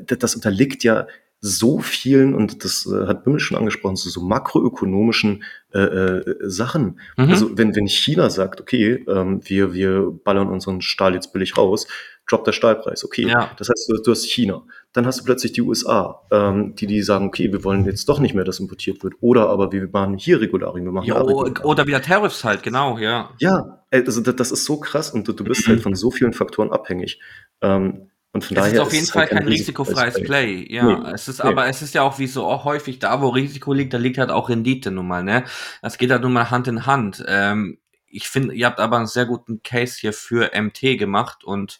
das 0.05 0.36
unterliegt 0.36 0.83
ja 0.83 1.07
so 1.41 1.79
vielen, 1.79 2.33
und 2.33 2.63
das 2.63 2.88
äh, 2.88 3.07
hat 3.07 3.23
Bimmel 3.23 3.39
schon 3.39 3.57
angesprochen, 3.57 3.95
so, 3.95 4.09
so 4.09 4.21
makroökonomischen 4.21 5.43
äh, 5.73 5.79
äh, 5.79 6.36
Sachen. 6.41 6.99
Mhm. 7.17 7.29
Also 7.29 7.57
wenn, 7.57 7.75
wenn 7.75 7.88
China 7.88 8.29
sagt, 8.29 8.61
okay, 8.61 9.05
ähm, 9.07 9.41
wir, 9.43 9.73
wir 9.73 10.11
ballern 10.23 10.47
unseren 10.47 10.81
Stahl 10.81 11.13
jetzt 11.13 11.33
billig 11.33 11.55
raus, 11.57 11.88
droppt 12.27 12.47
der 12.47 12.51
Stahlpreis, 12.51 13.05
okay. 13.05 13.27
Ja. 13.27 13.51
Das 13.57 13.69
heißt, 13.69 13.89
du, 13.89 14.01
du, 14.01 14.11
hast 14.11 14.25
China. 14.25 14.63
Dann 14.93 15.05
hast 15.05 15.19
du 15.19 15.23
plötzlich 15.23 15.53
die 15.53 15.61
USA, 15.61 16.21
ähm, 16.31 16.73
die, 16.75 16.88
die 16.88 17.03
sagen, 17.03 17.27
okay, 17.27 17.51
wir 17.51 17.63
wollen 17.63 17.86
jetzt 17.86 18.09
doch 18.09 18.19
nicht 18.19 18.33
mehr, 18.33 18.45
dass 18.45 18.59
importiert 18.59 19.03
wird. 19.03 19.13
Oder 19.21 19.49
aber 19.49 19.71
wir 19.71 19.88
machen 19.91 20.17
hier 20.17 20.41
Regularien, 20.41 20.86
wir 20.86 20.91
machen 20.91 21.05
ja, 21.05 21.21
Oder 21.21 21.86
wieder 21.86 22.01
Tariffs 22.01 22.43
halt, 22.43 22.63
genau, 22.63 22.97
ja. 22.97 23.29
Ja, 23.38 23.83
also 23.91 24.21
das, 24.21 24.36
das 24.36 24.51
ist 24.51 24.65
so 24.65 24.79
krass 24.79 25.11
und 25.11 25.27
du, 25.27 25.33
du 25.33 25.43
bist 25.43 25.67
halt 25.67 25.81
von 25.83 25.93
so 25.93 26.09
vielen 26.09 26.33
Faktoren 26.33 26.71
abhängig. 26.71 27.19
Ähm, 27.61 28.09
und 28.36 28.43
von 28.43 28.57
es 28.57 28.63
daher 28.63 28.73
ist 28.73 28.79
auf 28.81 28.93
jeden 28.93 29.05
Fall 29.05 29.27
kein 29.27 29.47
risikofreies 29.47 30.21
Play. 30.21 30.67
Ja, 30.69 30.83
nee, 30.83 31.11
es 31.13 31.29
ist, 31.29 31.41
nee. 31.41 31.49
aber 31.49 31.67
es 31.67 31.81
ist 31.81 31.93
ja 31.93 32.01
auch 32.01 32.19
wie 32.19 32.27
so 32.27 32.45
auch 32.45 32.65
häufig 32.65 32.99
da, 32.99 33.21
wo 33.21 33.29
Risiko 33.29 33.71
liegt, 33.71 33.93
da 33.93 33.97
liegt 33.97 34.17
halt 34.17 34.29
auch 34.29 34.49
Rendite 34.49 34.91
nun 34.91 35.07
mal, 35.07 35.23
ne? 35.23 35.45
Das 35.81 35.97
geht 35.97 36.11
halt 36.11 36.21
nun 36.21 36.33
mal 36.33 36.51
Hand 36.51 36.67
in 36.67 36.86
Hand. 36.86 37.23
Ähm, 37.29 37.77
ich 38.07 38.27
finde, 38.27 38.53
ihr 38.53 38.65
habt 38.65 38.81
aber 38.81 38.97
einen 38.97 39.07
sehr 39.07 39.25
guten 39.25 39.63
Case 39.63 39.97
hier 40.01 40.11
für 40.11 40.51
MT 40.53 40.99
gemacht 40.99 41.45
und 41.45 41.79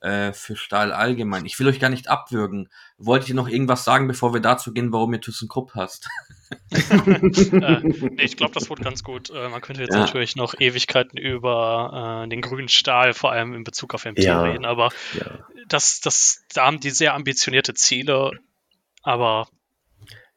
äh, 0.00 0.32
für 0.32 0.56
Stahl 0.56 0.92
allgemein. 0.92 1.46
Ich 1.46 1.56
will 1.60 1.68
euch 1.68 1.78
gar 1.78 1.88
nicht 1.88 2.08
abwürgen. 2.08 2.68
Wollt 2.98 3.28
ihr 3.28 3.36
noch 3.36 3.48
irgendwas 3.48 3.84
sagen, 3.84 4.08
bevor 4.08 4.34
wir 4.34 4.40
dazu 4.40 4.72
gehen, 4.72 4.92
warum 4.92 5.12
ihr 5.12 5.20
ThyssenKrupp 5.20 5.76
hast? 5.76 6.08
äh, 6.72 7.80
nee, 7.80 8.22
ich 8.24 8.36
glaube, 8.36 8.54
das 8.54 8.68
wurde 8.68 8.82
ganz 8.82 9.04
gut. 9.04 9.30
Äh, 9.30 9.48
man 9.48 9.60
könnte 9.60 9.82
jetzt 9.82 9.94
ja. 9.94 10.00
natürlich 10.00 10.34
noch 10.34 10.54
Ewigkeiten 10.58 11.16
über 11.16 12.24
äh, 12.24 12.28
den 12.28 12.40
grünen 12.40 12.68
Stahl, 12.68 13.14
vor 13.14 13.30
allem 13.30 13.54
in 13.54 13.62
Bezug 13.62 13.94
auf 13.94 14.04
MT 14.04 14.18
ja. 14.18 14.42
reden, 14.42 14.64
aber 14.64 14.90
ja. 15.14 15.46
Das, 15.72 16.00
das, 16.00 16.44
da 16.54 16.66
haben 16.66 16.80
die 16.80 16.90
sehr 16.90 17.14
ambitionierte 17.14 17.74
Ziele, 17.74 18.32
aber 19.02 19.48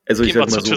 also 0.08 0.24
ich 0.24 0.34
sag 0.34 0.52
mal 0.52 0.62
so, 0.62 0.76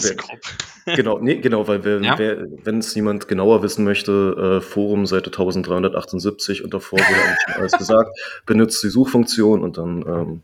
wer, 0.87 0.97
genau, 0.97 1.19
nee, 1.19 1.37
genau, 1.37 1.69
weil 1.69 1.85
wenn 1.85 2.03
ja? 2.03 2.19
wenn 2.19 2.79
es 2.79 2.95
jemand 2.95 3.29
genauer 3.29 3.63
wissen 3.63 3.85
möchte, 3.85 4.59
äh, 4.59 4.61
Forum 4.65 5.05
Seite 5.05 5.27
1378 5.27 6.65
und 6.65 6.73
davor 6.73 6.99
wurde 6.99 7.23
eigentlich 7.23 7.57
alles 7.57 7.73
gesagt, 7.73 8.19
benutzt 8.47 8.83
die 8.83 8.89
Suchfunktion 8.89 9.63
und 9.63 9.77
dann 9.77 10.03
ähm, 10.07 10.43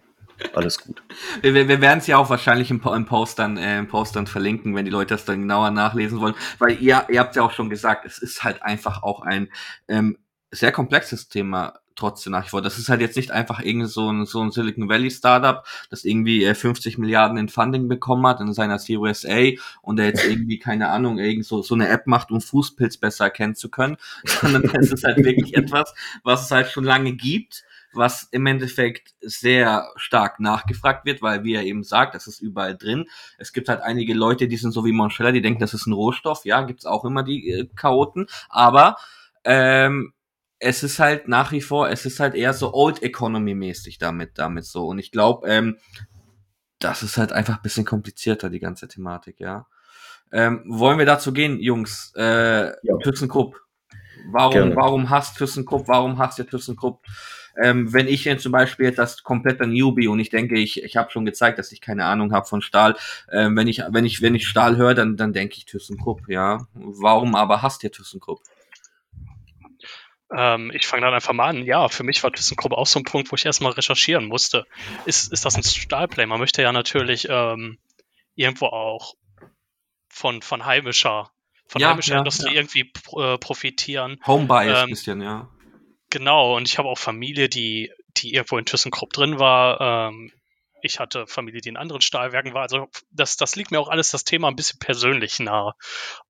alles 0.52 0.78
gut. 0.78 1.02
Wir, 1.40 1.54
wir 1.54 1.80
werden 1.80 2.00
es 2.00 2.06
ja 2.06 2.18
auch 2.18 2.28
wahrscheinlich 2.28 2.70
im, 2.70 2.82
im, 2.82 3.06
Post 3.06 3.38
dann, 3.38 3.56
äh, 3.56 3.78
im 3.78 3.88
Post 3.88 4.16
dann 4.16 4.26
verlinken, 4.26 4.74
wenn 4.74 4.84
die 4.84 4.90
Leute 4.90 5.14
das 5.14 5.24
dann 5.24 5.40
genauer 5.40 5.70
nachlesen 5.70 6.20
wollen, 6.20 6.34
weil 6.58 6.82
ihr, 6.82 7.06
ihr 7.08 7.20
habt 7.20 7.36
ja 7.36 7.42
auch 7.42 7.52
schon 7.52 7.70
gesagt, 7.70 8.04
es 8.04 8.18
ist 8.18 8.44
halt 8.44 8.62
einfach 8.62 9.02
auch 9.02 9.20
ein 9.22 9.48
ähm, 9.88 10.18
sehr 10.54 10.72
komplexes 10.72 11.28
Thema 11.28 11.74
trotzdem 11.96 12.32
nach 12.32 12.44
wie 12.44 12.50
vor. 12.50 12.62
Das 12.62 12.78
ist 12.78 12.88
halt 12.88 13.00
jetzt 13.00 13.16
nicht 13.16 13.30
einfach 13.30 13.60
irgend 13.60 13.88
so 13.88 14.10
ein, 14.10 14.26
so 14.26 14.40
ein 14.40 14.50
Silicon 14.50 14.88
Valley 14.88 15.10
Startup, 15.10 15.64
das 15.90 16.04
irgendwie 16.04 16.44
äh, 16.44 16.54
50 16.54 16.98
Milliarden 16.98 17.38
in 17.38 17.48
Funding 17.48 17.88
bekommen 17.88 18.26
hat 18.26 18.40
in 18.40 18.52
seiner 18.52 18.78
Series 18.78 19.24
A 19.26 19.52
und 19.82 19.96
der 19.96 20.06
jetzt 20.06 20.24
irgendwie, 20.24 20.58
keine 20.58 20.88
Ahnung, 20.88 21.18
irgend 21.18 21.44
so, 21.44 21.62
so 21.62 21.74
eine 21.74 21.88
App 21.88 22.06
macht, 22.06 22.30
um 22.30 22.40
Fußpilz 22.40 22.96
besser 22.96 23.24
erkennen 23.24 23.54
zu 23.54 23.70
können, 23.70 23.96
sondern 24.24 24.64
es 24.74 24.92
ist 24.92 25.04
halt 25.04 25.18
wirklich 25.18 25.54
etwas, 25.56 25.94
was 26.22 26.44
es 26.44 26.50
halt 26.50 26.68
schon 26.70 26.84
lange 26.84 27.12
gibt 27.12 27.64
was 27.96 28.24
im 28.32 28.46
Endeffekt 28.46 29.14
sehr 29.20 29.88
stark 29.94 30.40
nachgefragt 30.40 31.04
wird, 31.04 31.22
weil 31.22 31.44
wie 31.44 31.54
er 31.54 31.62
eben 31.62 31.84
sagt, 31.84 32.16
das 32.16 32.26
ist 32.26 32.40
überall 32.40 32.76
drin. 32.76 33.06
Es 33.38 33.52
gibt 33.52 33.68
halt 33.68 33.82
einige 33.82 34.14
Leute, 34.14 34.48
die 34.48 34.56
sind 34.56 34.72
so 34.72 34.84
wie 34.84 34.90
Monstella, 34.90 35.30
die 35.30 35.40
denken, 35.40 35.60
das 35.60 35.74
ist 35.74 35.86
ein 35.86 35.92
Rohstoff. 35.92 36.44
Ja, 36.44 36.62
gibt's 36.62 36.86
auch 36.86 37.04
immer 37.04 37.22
die 37.22 37.50
äh, 37.50 37.68
Chaoten. 37.76 38.26
Aber 38.48 38.96
ähm, 39.44 40.12
es 40.58 40.82
ist 40.82 40.98
halt 40.98 41.28
nach 41.28 41.52
wie 41.52 41.60
vor, 41.60 41.88
es 41.88 42.06
ist 42.06 42.20
halt 42.20 42.34
eher 42.34 42.52
so 42.52 42.72
Old 42.72 43.02
Economy 43.02 43.54
mäßig 43.54 43.98
damit, 43.98 44.38
damit 44.38 44.64
so. 44.64 44.86
Und 44.86 44.98
ich 44.98 45.10
glaube, 45.10 45.48
ähm, 45.48 45.78
das 46.78 47.02
ist 47.02 47.16
halt 47.16 47.32
einfach 47.32 47.56
ein 47.56 47.62
bisschen 47.62 47.84
komplizierter, 47.84 48.50
die 48.50 48.60
ganze 48.60 48.88
Thematik, 48.88 49.40
ja. 49.40 49.66
Ähm, 50.32 50.64
wollen 50.66 50.98
wir 50.98 51.06
dazu 51.06 51.32
gehen, 51.32 51.60
Jungs? 51.60 52.12
Äh, 52.16 52.68
ja. 52.68 52.96
ThyssenKrupp. 53.02 53.60
Warum, 54.32 54.52
Gerne. 54.52 54.76
warum 54.76 55.10
hasst 55.10 55.36
ThyssenKrupp? 55.38 55.86
Warum 55.86 56.18
hasst 56.18 56.38
ihr 56.38 56.46
ThyssenKrupp? 56.46 57.00
Ähm, 57.62 57.92
wenn 57.92 58.08
ich 58.08 58.24
jetzt 58.24 58.42
zum 58.42 58.50
Beispiel 58.50 58.86
jetzt 58.86 58.98
das 58.98 59.22
komplette 59.22 59.66
Newbie 59.66 60.08
und 60.08 60.18
ich 60.18 60.30
denke, 60.30 60.58
ich, 60.58 60.82
ich 60.82 60.96
habe 60.96 61.10
schon 61.10 61.24
gezeigt, 61.24 61.58
dass 61.58 61.70
ich 61.70 61.80
keine 61.80 62.04
Ahnung 62.04 62.32
habe 62.32 62.46
von 62.46 62.62
Stahl, 62.62 62.96
ähm, 63.30 63.56
wenn 63.56 63.68
ich, 63.68 63.82
wenn 63.90 64.04
ich, 64.04 64.22
wenn 64.22 64.34
ich 64.34 64.48
Stahl 64.48 64.76
höre, 64.76 64.94
dann, 64.94 65.16
dann 65.16 65.32
denke 65.32 65.56
ich 65.56 65.66
ThyssenKrupp, 65.66 66.28
ja. 66.28 66.66
Warum 66.74 67.36
aber 67.36 67.62
hasst 67.62 67.84
ihr 67.84 67.92
ThyssenKrupp? 67.92 68.40
Ähm, 70.32 70.70
ich 70.74 70.86
fange 70.86 71.02
dann 71.02 71.14
einfach 71.14 71.32
mal 71.32 71.48
an. 71.48 71.64
Ja, 71.64 71.88
für 71.88 72.02
mich 72.02 72.22
war 72.22 72.32
ThyssenKrupp 72.32 72.72
auch 72.72 72.86
so 72.86 72.98
ein 73.00 73.04
Punkt, 73.04 73.30
wo 73.30 73.36
ich 73.36 73.44
erstmal 73.44 73.72
recherchieren 73.72 74.26
musste. 74.26 74.66
Ist, 75.04 75.32
ist 75.32 75.44
das 75.44 75.56
ein 75.56 75.62
Stahlplay? 75.62 76.26
Man 76.26 76.40
möchte 76.40 76.62
ja 76.62 76.72
natürlich 76.72 77.26
ähm, 77.28 77.78
irgendwo 78.34 78.66
auch 78.66 79.14
von, 80.08 80.42
von 80.42 80.64
heimischer, 80.64 81.30
von 81.66 81.80
Ja, 81.80 81.90
heimischer 81.90 82.14
ja, 82.14 82.18
Industrie 82.18 82.54
ja. 82.54 82.60
irgendwie 82.60 82.92
äh, 83.16 83.38
profitieren. 83.38 84.20
Homebias 84.26 84.84
Ähm, 84.84 84.90
bisschen, 84.90 85.20
ja. 85.20 85.48
Genau, 86.10 86.56
und 86.56 86.68
ich 86.68 86.78
habe 86.78 86.88
auch 86.88 86.98
Familie, 86.98 87.48
die, 87.48 87.90
die 88.16 88.34
irgendwo 88.34 88.56
in 88.56 88.64
ThyssenKrupp 88.64 89.12
drin 89.12 89.38
war. 89.38 90.08
Ähm, 90.08 90.32
ich 90.80 91.00
hatte 91.00 91.26
Familie, 91.26 91.60
die 91.60 91.70
in 91.70 91.76
anderen 91.76 92.02
Stahlwerken 92.02 92.54
war. 92.54 92.62
Also 92.62 92.88
das, 93.10 93.36
das 93.36 93.56
liegt 93.56 93.70
mir 93.70 93.80
auch 93.80 93.88
alles 93.88 94.10
das 94.10 94.24
Thema 94.24 94.48
ein 94.48 94.56
bisschen 94.56 94.78
persönlich 94.78 95.38
nahe. 95.40 95.72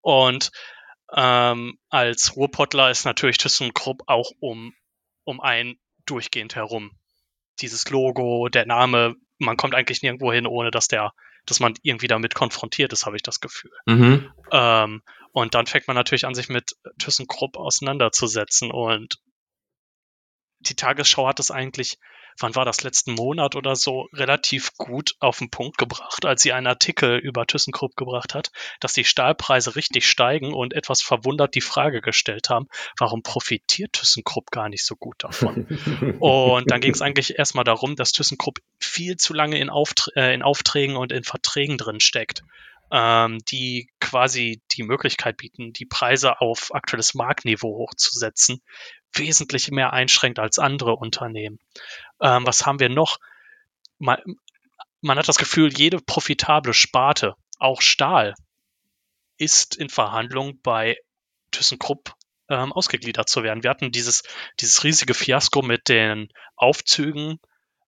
Und 0.00 0.52
ähm, 1.16 1.78
als 1.90 2.36
Ruhrpottler 2.36 2.90
ist 2.90 3.04
natürlich 3.04 3.38
ThyssenKrupp 3.38 4.02
auch 4.06 4.30
um, 4.40 4.74
um 5.24 5.40
einen 5.40 5.78
durchgehend 6.06 6.56
herum. 6.56 6.98
Dieses 7.60 7.88
Logo, 7.90 8.48
der 8.48 8.66
Name, 8.66 9.14
man 9.38 9.56
kommt 9.56 9.74
eigentlich 9.74 10.02
nirgendwo 10.02 10.32
hin, 10.32 10.46
ohne 10.46 10.70
dass 10.70 10.88
der, 10.88 11.12
dass 11.46 11.60
man 11.60 11.74
irgendwie 11.82 12.08
damit 12.08 12.34
konfrontiert 12.34 12.92
ist, 12.92 13.06
habe 13.06 13.16
ich 13.16 13.22
das 13.22 13.40
Gefühl. 13.40 13.70
Mhm. 13.86 14.32
Ähm, 14.50 15.02
und 15.32 15.54
dann 15.54 15.66
fängt 15.66 15.86
man 15.86 15.96
natürlich 15.96 16.26
an, 16.26 16.34
sich 16.34 16.48
mit 16.48 16.72
ThyssenKrupp 16.98 17.56
auseinanderzusetzen. 17.56 18.70
Und 18.70 19.18
die 20.60 20.74
Tagesschau 20.74 21.28
hat 21.28 21.38
es 21.38 21.50
eigentlich, 21.50 21.98
wann 22.38 22.54
war 22.54 22.64
das, 22.64 22.82
letzten 22.82 23.14
Monat 23.14 23.56
oder 23.56 23.76
so, 23.76 24.08
relativ 24.12 24.74
gut 24.76 25.14
auf 25.20 25.38
den 25.38 25.50
Punkt 25.50 25.78
gebracht, 25.78 26.24
als 26.24 26.42
sie 26.42 26.52
einen 26.52 26.66
Artikel 26.66 27.18
über 27.18 27.46
ThyssenKrupp 27.46 27.96
gebracht 27.96 28.34
hat, 28.34 28.50
dass 28.80 28.92
die 28.92 29.04
Stahlpreise 29.04 29.76
richtig 29.76 30.08
steigen 30.08 30.52
und 30.52 30.74
etwas 30.74 31.02
verwundert 31.02 31.54
die 31.54 31.60
Frage 31.60 32.00
gestellt 32.00 32.50
haben, 32.50 32.68
warum 32.98 33.22
profitiert 33.22 33.92
ThyssenKrupp 33.94 34.50
gar 34.50 34.68
nicht 34.68 34.84
so 34.84 34.96
gut 34.96 35.16
davon? 35.18 35.66
Und 36.20 36.70
dann 36.70 36.80
ging 36.80 36.92
es 36.92 37.02
eigentlich 37.02 37.38
erstmal 37.38 37.64
darum, 37.64 37.96
dass 37.96 38.12
ThyssenKrupp 38.12 38.58
viel 38.78 39.16
zu 39.16 39.34
lange 39.34 39.58
in, 39.58 39.70
Auftr 39.70 40.10
äh, 40.16 40.34
in 40.34 40.42
Aufträgen 40.42 40.96
und 40.96 41.12
in 41.12 41.24
Verträgen 41.24 41.78
drin 41.78 42.00
steckt, 42.00 42.42
ähm, 42.90 43.38
die 43.50 43.88
quasi 44.00 44.62
die 44.72 44.82
Möglichkeit 44.82 45.36
bieten, 45.36 45.72
die 45.72 45.86
Preise 45.86 46.40
auf 46.40 46.74
aktuelles 46.74 47.14
Marktniveau 47.14 47.76
hochzusetzen, 47.76 48.62
wesentlich 49.14 49.70
mehr 49.70 49.92
einschränkt 49.92 50.38
als 50.38 50.58
andere 50.58 50.96
Unternehmen. 50.96 51.58
Ähm, 52.20 52.46
was 52.46 52.66
haben 52.66 52.80
wir 52.80 52.88
noch? 52.88 53.18
Man, 53.98 54.18
man 55.00 55.18
hat 55.18 55.28
das 55.28 55.38
Gefühl, 55.38 55.72
jede 55.72 55.98
profitable 56.00 56.74
Sparte, 56.74 57.34
auch 57.58 57.80
Stahl, 57.80 58.34
ist 59.36 59.76
in 59.76 59.88
Verhandlung 59.88 60.60
bei 60.62 60.98
ThyssenKrupp 61.50 62.14
ähm, 62.48 62.72
ausgegliedert 62.72 63.28
zu 63.28 63.42
werden. 63.42 63.62
Wir 63.62 63.70
hatten 63.70 63.92
dieses, 63.92 64.22
dieses 64.60 64.84
riesige 64.84 65.14
Fiasko 65.14 65.62
mit 65.62 65.88
den 65.88 66.28
Aufzügen, 66.56 67.38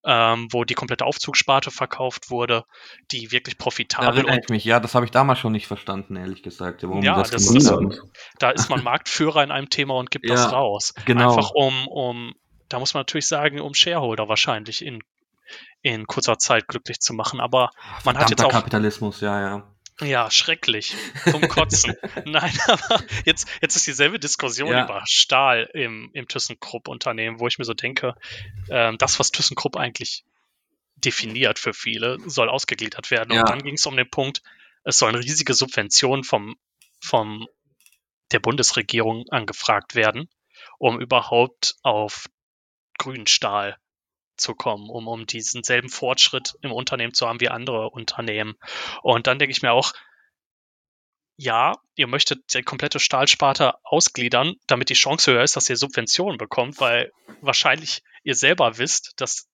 ähm, 0.07 0.49
wo 0.53 0.65
die 0.65 0.75
komplette 0.75 1.05
Aufzugssparte 1.05 1.71
verkauft 1.71 2.31
wurde, 2.31 2.65
die 3.11 3.33
wirklich 3.33 3.57
Da 3.59 3.65
profitabel 3.65 4.07
erinnere 4.19 4.33
und 4.37 4.45
ich 4.45 4.49
mich. 4.51 4.65
Ja, 4.65 4.79
das 4.81 4.95
habe 4.95 5.05
ich 5.05 5.11
damals 5.11 5.39
schon 5.41 5.53
nicht 5.53 5.67
verstanden, 5.67 6.17
ehrlich 6.17 6.43
gesagt, 6.43 6.83
warum 6.85 7.03
Ja, 7.03 7.17
das, 7.17 7.31
das 7.31 7.43
ist- 7.51 7.73
da 8.39 8.51
ist 8.51 8.71
man 8.71 8.83
Marktführer 8.85 9.43
in 9.43 9.51
einem 9.51 9.69
Thema 9.69 9.95
und 9.95 10.11
gibt 10.11 10.31
das 10.31 10.45
Ja, 10.45 10.51
raus. 10.59 10.95
genau. 11.05 11.31
Einfach 11.37 11.51
um, 11.51 11.89
um, 11.89 12.35
da 12.69 12.79
muss 12.79 12.95
man 12.95 13.01
natürlich 13.01 13.27
sagen, 13.27 13.61
um 13.61 13.75
Shareholder 13.75 14.29
wahrscheinlich 14.29 14.85
in, 14.85 15.01
in 15.83 16.07
kurzer 16.07 16.39
Zeit 16.39 16.69
glücklich 16.69 17.01
zu 17.01 17.13
machen. 17.13 17.41
Aber 17.41 17.71
man 18.05 18.17
hat 18.17 18.31
jetzt 18.31 18.45
auch, 18.45 18.51
Kapitalismus, 18.51 19.21
ja, 19.21 19.41
ja. 19.41 19.73
Ja, 20.01 20.31
schrecklich, 20.31 20.95
zum 21.31 21.49
Kotzen. 21.49 21.95
Nein, 22.25 22.57
aber 22.67 23.03
jetzt, 23.25 23.49
jetzt 23.63 23.77
ist 23.77 23.87
dieselbe 23.87 24.19
Diskussion 24.19 24.71
Ja. 24.71 24.85
über 24.85 25.03
Stahl 25.07 25.71
im, 25.73 26.11
im 26.13 26.29
ThyssenKrupp-Unternehmen, 26.29 27.41
wo 27.41 27.47
ich 27.47 27.59
mir 27.59 27.65
so 27.65 27.75
denke, 27.75 28.15
ähm, 28.69 28.99
das, 28.99 29.19
was 29.19 29.31
ThyssenKrupp 29.31 29.77
eigentlich 29.77 30.25
definiert 30.97 31.59
für 31.59 31.75
viele, 31.75 32.19
soll 32.27 32.49
ausgegliedert 32.49 33.11
werden. 33.11 33.33
Ja. 33.33 33.41
Und 33.41 33.49
dann 33.49 33.63
ging 33.63 33.75
es 33.75 33.87
um 33.87 33.97
den 33.97 34.11
Punkt, 34.11 34.43
es 34.85 34.99
sollen 34.99 35.15
riesige 35.15 35.55
Subventionen 35.55 36.25
vom, 36.25 36.57
vom 37.01 37.47
der 38.33 38.41
Bundesregierung 38.41 39.25
angefragt 39.31 39.95
werden, 39.95 40.29
um 40.79 41.01
überhaupt 41.01 41.77
auf 41.83 42.29
grünen 42.99 43.27
Stahl 43.27 43.77
zu 44.37 44.55
kommen, 44.55 44.89
um, 44.91 45.09
um 45.09 45.27
diesen 45.27 45.63
selben 45.63 45.89
Fortschritt 45.89 46.55
im 46.63 46.73
Unternehmen 46.73 47.15
zu 47.15 47.27
haben 47.29 47.41
wie 47.41 47.49
andere 47.49 47.91
Unternehmen. 47.91 48.55
Und 49.03 49.27
dann 49.27 49.39
denke 49.39 49.53
ich 49.53 49.63
mir 49.63 49.73
auch, 49.73 49.93
ja, 51.39 51.75
ihr 51.97 52.07
möchtet 52.07 52.55
die 52.55 52.63
komplette 52.63 52.99
Stahlsparte 52.99 53.75
ausgliedern, 53.85 54.55
damit 54.67 54.89
die 54.89 54.95
Chance 54.95 55.33
höher 55.33 55.43
ist, 55.43 55.55
dass 55.57 55.69
ihr 55.69 55.77
Subventionen 55.77 56.39
bekommt, 56.39 56.81
weil 56.81 57.13
wahrscheinlich 57.43 58.03
ihr 58.25 58.35
selber 58.35 58.79
wisst, 58.79 59.13
dass 59.17 59.47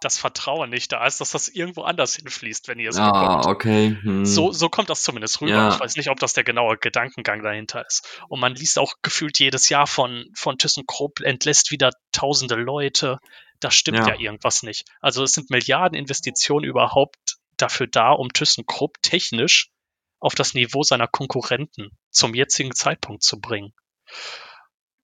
das 0.00 0.16
Vertrauen 0.18 0.70
nicht 0.70 0.92
da 0.92 1.04
ist, 1.06 1.20
dass 1.20 1.32
das 1.32 1.48
irgendwo 1.48 1.82
anders 1.82 2.14
hinfließt, 2.16 2.68
wenn 2.68 2.78
ihr 2.78 2.88
es 2.88 2.96
Ah, 2.96 3.10
bekommt. 3.38 3.46
okay. 3.46 3.98
Hm. 4.00 4.24
So, 4.24 4.50
so 4.50 4.70
kommt 4.70 4.88
das 4.88 5.02
zumindest 5.02 5.40
rüber. 5.42 5.50
Ja. 5.52 5.68
Ich 5.74 5.80
weiß 5.80 5.96
nicht, 5.96 6.08
ob 6.08 6.18
das 6.20 6.32
der 6.32 6.44
genaue 6.44 6.78
Gedankengang 6.78 7.42
dahinter 7.42 7.84
ist. 7.86 8.08
Und 8.28 8.40
man 8.40 8.54
liest 8.54 8.78
auch 8.78 8.94
gefühlt 9.02 9.38
jedes 9.38 9.68
Jahr 9.68 9.86
von, 9.86 10.24
von 10.34 10.56
ThyssenKrupp 10.56 11.20
entlässt 11.20 11.70
wieder 11.70 11.90
tausende 12.12 12.54
Leute. 12.54 13.18
Da 13.60 13.70
stimmt 13.70 13.98
Ja. 13.98 14.08
ja. 14.08 14.18
irgendwas 14.18 14.62
nicht. 14.62 14.86
Also 15.00 15.22
es 15.22 15.32
sind 15.32 15.50
Milliarden 15.50 15.96
Investitionen 15.98 16.64
überhaupt 16.64 17.36
dafür 17.56 17.86
da, 17.86 18.10
um 18.12 18.32
ThyssenKrupp 18.32 18.96
technisch 19.02 19.70
auf 20.18 20.34
das 20.34 20.54
Niveau 20.54 20.82
seiner 20.82 21.06
Konkurrenten 21.08 21.90
zum 22.10 22.34
jetzigen 22.34 22.74
Zeitpunkt 22.74 23.22
zu 23.22 23.38
bringen. 23.40 23.72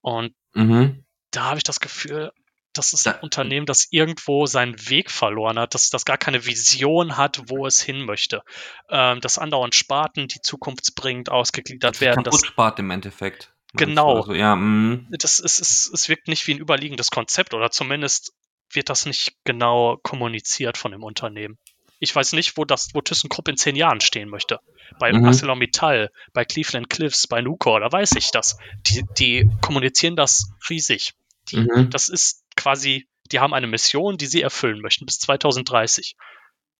Und 0.01 0.33
Mhm. 0.53 1.05
da 1.31 1.45
habe 1.45 1.57
ich 1.57 1.63
das 1.63 1.79
Gefühl, 1.79 2.31
das 2.73 2.93
ist 2.93 3.05
Da- 3.07 3.13
ein 3.13 3.21
Unternehmen, 3.21 3.65
das 3.65 3.87
irgendwo 3.89 4.45
seinen 4.45 4.89
Weg 4.89 5.09
verloren 5.09 5.57
hat, 5.57 5.73
das, 5.73 5.89
das 5.89 6.05
gar 6.05 6.17
keine 6.17 6.45
Vision 6.45 7.17
hat, 7.17 7.41
wo 7.47 7.65
es 7.65 7.81
hin 7.81 8.05
möchte. 8.05 8.43
Ähm, 8.89 9.19
das 9.21 9.37
andauernd 9.39 9.73
Sparten, 9.75 10.27
die 10.27 10.41
zukunftsbringend 10.41 11.29
ausgegliedert 11.31 12.01
werden. 12.01 12.23
Das, 12.23 12.45
spart 12.45 12.77
im 12.79 12.91
Endeffekt. 12.91 13.53
Genau. 13.73 14.17
Also, 14.17 14.33
ja, 14.33 14.55
mhm. 14.55 15.07
das 15.09 15.39
ist, 15.39 15.59
es, 15.59 15.89
es 15.91 16.07
wirkt 16.09 16.27
nicht 16.27 16.45
wie 16.47 16.53
ein 16.53 16.59
überliegendes 16.59 17.09
Konzept 17.11 17.53
oder 17.53 17.69
zumindest 17.71 18.33
wird 18.71 18.89
das 18.89 19.05
nicht 19.05 19.33
genau 19.43 19.97
kommuniziert 20.03 20.77
von 20.77 20.91
dem 20.91 21.03
Unternehmen. 21.03 21.57
Ich 21.99 22.15
weiß 22.15 22.33
nicht, 22.33 22.57
wo 22.57 22.65
das, 22.65 22.89
wo 22.93 23.01
ThyssenKrupp 23.01 23.47
in 23.47 23.57
zehn 23.57 23.75
Jahren 23.75 24.01
stehen 24.01 24.29
möchte. 24.29 24.59
Bei 24.99 25.11
Mhm. 25.11 25.25
ArcelorMittal, 25.25 26.11
bei 26.33 26.45
Cleveland 26.45 26.89
Cliffs, 26.89 27.27
bei 27.27 27.41
Nucor, 27.41 27.79
da 27.79 27.91
weiß 27.91 28.11
ich 28.17 28.29
das. 28.31 28.57
Die, 28.87 29.03
die 29.17 29.49
kommunizieren 29.61 30.15
das 30.15 30.51
riesig. 30.69 31.13
Die, 31.49 31.57
Mhm. 31.57 31.89
Das 31.89 32.07
ist 32.07 32.43
quasi, 32.55 33.07
die 33.31 33.39
haben 33.39 33.53
eine 33.53 33.67
Mission, 33.67 34.17
die 34.17 34.27
sie 34.27 34.41
erfüllen 34.41 34.81
möchten 34.81 35.05
bis 35.05 35.19
2030. 35.19 36.15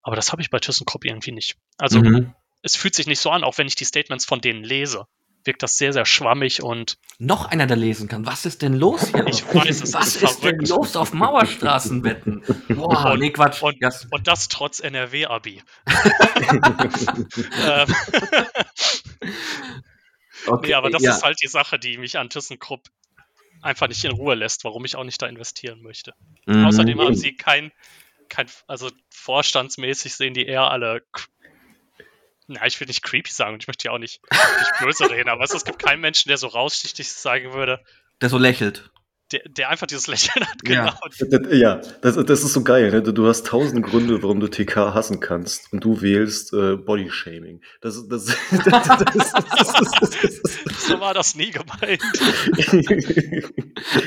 Aber 0.04 0.16
das 0.16 0.32
habe 0.32 0.42
ich 0.42 0.50
bei 0.50 0.60
ThyssenKrupp 0.60 1.04
irgendwie 1.04 1.32
nicht. 1.32 1.58
Also 1.78 2.00
mhm. 2.00 2.36
es 2.62 2.76
fühlt 2.76 2.94
sich 2.94 3.08
nicht 3.08 3.20
so 3.20 3.32
an, 3.32 3.44
auch 3.44 3.58
wenn 3.58 3.68
ich 3.68 3.76
die 3.76 3.86
Statements 3.86 4.26
von 4.26 4.40
denen 4.40 4.64
lese. 4.64 5.06
Wirkt 5.44 5.64
das 5.64 5.78
sehr, 5.78 5.94
sehr 5.94 6.06
schwammig 6.06 6.62
und 6.62 6.98
Noch 7.20 7.46
einer, 7.46 7.68
der 7.68 7.78
lesen 7.78 8.08
kann. 8.10 8.26
Was 8.26 8.46
ist 8.46 8.62
denn 8.62 8.74
los 8.74 9.10
hier? 9.12 9.26
Ich 9.28 9.46
weiß, 9.46 9.82
es 9.82 9.94
Was 9.94 10.16
ist 10.18 10.24
ist, 10.24 10.44
denn 10.44 10.60
los 10.60 10.96
auf 10.98 11.14
Mauerstraßenbetten? 11.14 12.44
Boah, 12.70 13.12
Und- 13.14 13.20
nee, 13.20 13.32
Quatsch. 13.32 13.62
und- 13.64 13.78
Ja, 13.80 13.90
Und 14.12 14.28
das 14.28 14.50
trotz 14.50 14.80
NRW-Abi. 14.82 15.62
ähm, 17.66 17.96
okay, 20.48 20.68
nee, 20.68 20.74
aber 20.74 20.90
das 20.90 21.02
ja. 21.02 21.16
ist 21.16 21.24
halt 21.24 21.38
die 21.42 21.48
Sache, 21.48 21.80
die 21.80 21.98
mich 21.98 22.18
an 22.18 22.30
ThyssenKrupp 22.30 22.82
einfach 23.62 23.88
nicht 23.88 24.04
in 24.04 24.12
Ruhe 24.12 24.36
lässt, 24.36 24.64
warum 24.64 24.86
ich 24.86 24.96
auch 24.96 25.04
nicht 25.04 25.22
da 25.22 25.28
investieren 25.28 25.82
möchte. 25.82 26.14
Mhm. 26.46 26.66
Außerdem 26.66 27.00
haben 27.02 27.16
sie 27.16 27.36
kein, 27.36 27.72
kein, 28.30 28.48
also 28.68 28.92
vorstandsmäßig 29.10 30.16
sehen 30.16 30.34
die 30.34 30.46
eher 30.46 30.70
alle, 30.70 31.02
na, 32.48 32.66
ich 32.66 32.80
will 32.80 32.88
nicht 32.88 33.04
creepy 33.04 33.32
sagen 33.32 33.54
und 33.54 33.64
ich 33.64 33.68
möchte 33.68 33.88
ja 33.88 33.91
auch 33.91 33.98
nicht, 33.98 34.22
nicht 34.32 34.80
böse 34.80 35.10
reden, 35.10 35.30
aber 35.30 35.43
es, 35.43 35.66
gibt 35.66 35.80
keinen 35.80 36.02
Menschen, 36.02 36.30
der 36.30 36.38
so 36.38 36.48
raussticht, 36.48 37.00
ich 37.00 37.12
sagen 37.12 37.54
würde, 37.54 37.84
Der 38.22 38.30
so 38.30 38.38
lächelt. 38.38 38.89
Der, 39.32 39.42
der 39.50 39.70
einfach 39.70 39.88
dieses 39.88 40.08
Lächeln 40.08 40.46
hat, 40.46 40.58
Ja. 40.68 40.96
genau. 41.20 41.50
Ja, 41.52 41.82
das, 42.02 42.16
das 42.16 42.44
ist 42.44 42.54
so 42.54 42.64
geil. 42.64 42.92
Ne? 42.92 43.02
Du- 43.02 43.12
Du 43.12 43.28
hast 43.28 43.46
tausend 43.48 43.86
Gründe, 43.86 44.22
warum 44.24 44.40
du 44.40 44.48
TK 44.48 44.94
hassen 44.94 45.20
kannst. 45.20 45.74
Und 45.74 45.84
du 45.84 46.02
wählst 46.02 46.54
äh, 46.54 46.76
Bodyshaming. 46.78 47.62
Das, 47.82 48.08
das, 48.08 48.26
das, 48.52 48.64
das, 48.66 48.88
das, 48.88 49.74
das, 49.74 50.22
das, 50.22 50.88
So 50.88 51.00
war 51.02 51.14
das 51.14 51.36
nie 51.36 51.52
gemeint. 51.52 52.02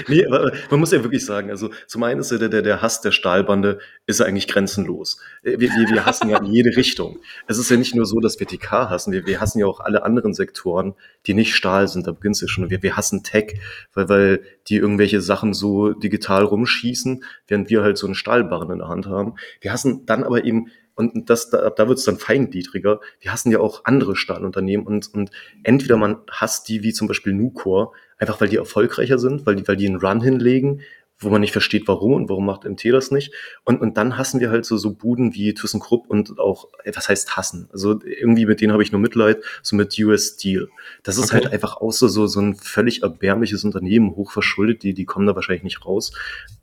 nee, 0.09 0.25
aber 0.27 0.53
man 0.71 0.81
muss 0.81 0.93
ja 0.93 1.03
wirklich 1.03 1.25
sagen, 1.25 1.51
also 1.51 1.71
zum 1.87 2.03
einen 2.03 2.21
ist 2.21 2.31
ja 2.31 2.39
der, 2.39 2.49
der, 2.49 2.63
der 2.63 2.83
Hass 2.83 3.01
der 3.01 3.13
Stahlbande 3.13 3.79
ist 4.07 4.21
ja 4.21 4.27
eigentlich 4.27 4.49
grenzenlos. 4.49 5.19
Äh, 5.43 5.59
Wir, 5.59 5.71
wir, 5.71 5.89
wir 5.91 6.07
hassen 6.07 6.29
ja 6.31 6.39
in 6.39 6.47
jede 6.47 6.77
Richtung. 6.77 7.19
Es 7.47 7.59
ist 7.59 7.71
ja 7.71 7.77
nicht 7.77 7.95
nur 7.95 8.07
so, 8.07 8.21
dass 8.21 8.39
wir 8.41 8.47
TK 8.47 8.71
hassen, 8.91 9.13
wir, 9.13 9.27
wir 9.27 9.41
hassen 9.41 9.59
ja 9.59 9.67
auch 9.67 9.81
alle 9.81 10.03
anderen 10.05 10.35
Sektoren, 10.35 10.95
die 11.27 11.35
nicht 11.35 11.55
Stahl 11.55 11.89
sind. 11.89 12.07
Da 12.07 12.13
beginnt 12.13 12.37
es 12.37 12.43
ja 12.43 12.49
schon. 12.49 12.71
Wir, 12.71 12.83
wir 12.83 12.97
hassen 12.97 13.23
Tech, 13.23 13.59
weil, 13.95 14.09
weil 14.09 14.41
die 14.69 14.77
irgendwelche 14.77 15.10
Sachen 15.19 15.53
so 15.53 15.93
digital 15.93 16.45
rumschießen, 16.45 17.25
während 17.49 17.71
wir 17.71 17.83
halt 17.83 17.99
so 17.99 18.07
einen 18.07 18.15
Stahlbarren 18.15 18.71
in 18.71 18.79
der 18.79 18.89
Hand 18.89 19.07
haben. 19.07 19.35
Wir 19.61 19.73
hassen 19.73 20.07
dann 20.07 20.23
aber 20.23 20.45
eben 20.45 20.69
und 20.95 21.31
das, 21.31 21.49
da, 21.49 21.71
da 21.71 21.89
wird 21.89 21.99
es 21.99 22.05
dann 22.05 22.19
feingliedriger. 22.19 23.01
Wir 23.21 23.33
hassen 23.33 23.51
ja 23.51 23.59
auch 23.59 23.85
andere 23.85 24.17
Stahlunternehmen 24.17 24.87
und, 24.87 25.13
und 25.15 25.31
entweder 25.63 25.97
man 25.97 26.19
hasst 26.31 26.69
die 26.69 26.83
wie 26.83 26.93
zum 26.93 27.09
Beispiel 27.09 27.33
Nucor, 27.33 27.93
einfach 28.19 28.41
weil 28.41 28.49
die 28.49 28.57
erfolgreicher 28.57 29.19
sind, 29.19 29.47
weil 29.47 29.57
die, 29.57 29.67
weil 29.67 29.77
die 29.77 29.87
einen 29.87 29.97
Run 29.97 30.21
hinlegen, 30.21 30.83
wo 31.21 31.29
man 31.29 31.41
nicht 31.41 31.53
versteht, 31.53 31.87
warum 31.87 32.15
und 32.15 32.29
warum 32.29 32.47
macht 32.47 32.65
MT 32.65 32.87
das 32.87 33.11
nicht. 33.11 33.33
Und, 33.65 33.81
und 33.81 33.97
dann 33.97 34.17
hassen 34.17 34.41
wir 34.41 34.51
halt 34.51 34.65
so, 34.65 34.77
so 34.77 34.95
Buden 34.95 35.35
wie 35.35 35.53
ThyssenKrupp 35.53 36.09
und 36.09 36.39
auch, 36.39 36.69
äh, 36.85 36.93
was 36.95 37.09
heißt 37.09 37.37
hassen? 37.37 37.69
Also 37.73 38.01
irgendwie 38.05 38.47
mit 38.47 38.61
denen 38.61 38.73
habe 38.73 38.83
ich 38.83 38.91
nur 38.91 39.01
Mitleid, 39.01 39.39
so 39.63 39.77
mit 39.77 39.99
US 39.99 40.35
Steel. 40.35 40.69
Das 41.03 41.19
ist 41.19 41.33
okay. 41.33 41.45
halt 41.45 41.53
einfach 41.53 41.77
auch 41.77 41.93
so, 41.93 42.09
so, 42.09 42.27
so 42.27 42.41
ein 42.41 42.55
völlig 42.55 43.03
erbärmliches 43.03 43.65
Unternehmen, 43.65 44.17
hochverschuldet, 44.17 44.83
die, 44.83 44.95
die 44.95 45.05
kommen 45.05 45.27
da 45.27 45.35
wahrscheinlich 45.35 45.65
nicht 45.65 45.85
raus. 45.85 46.13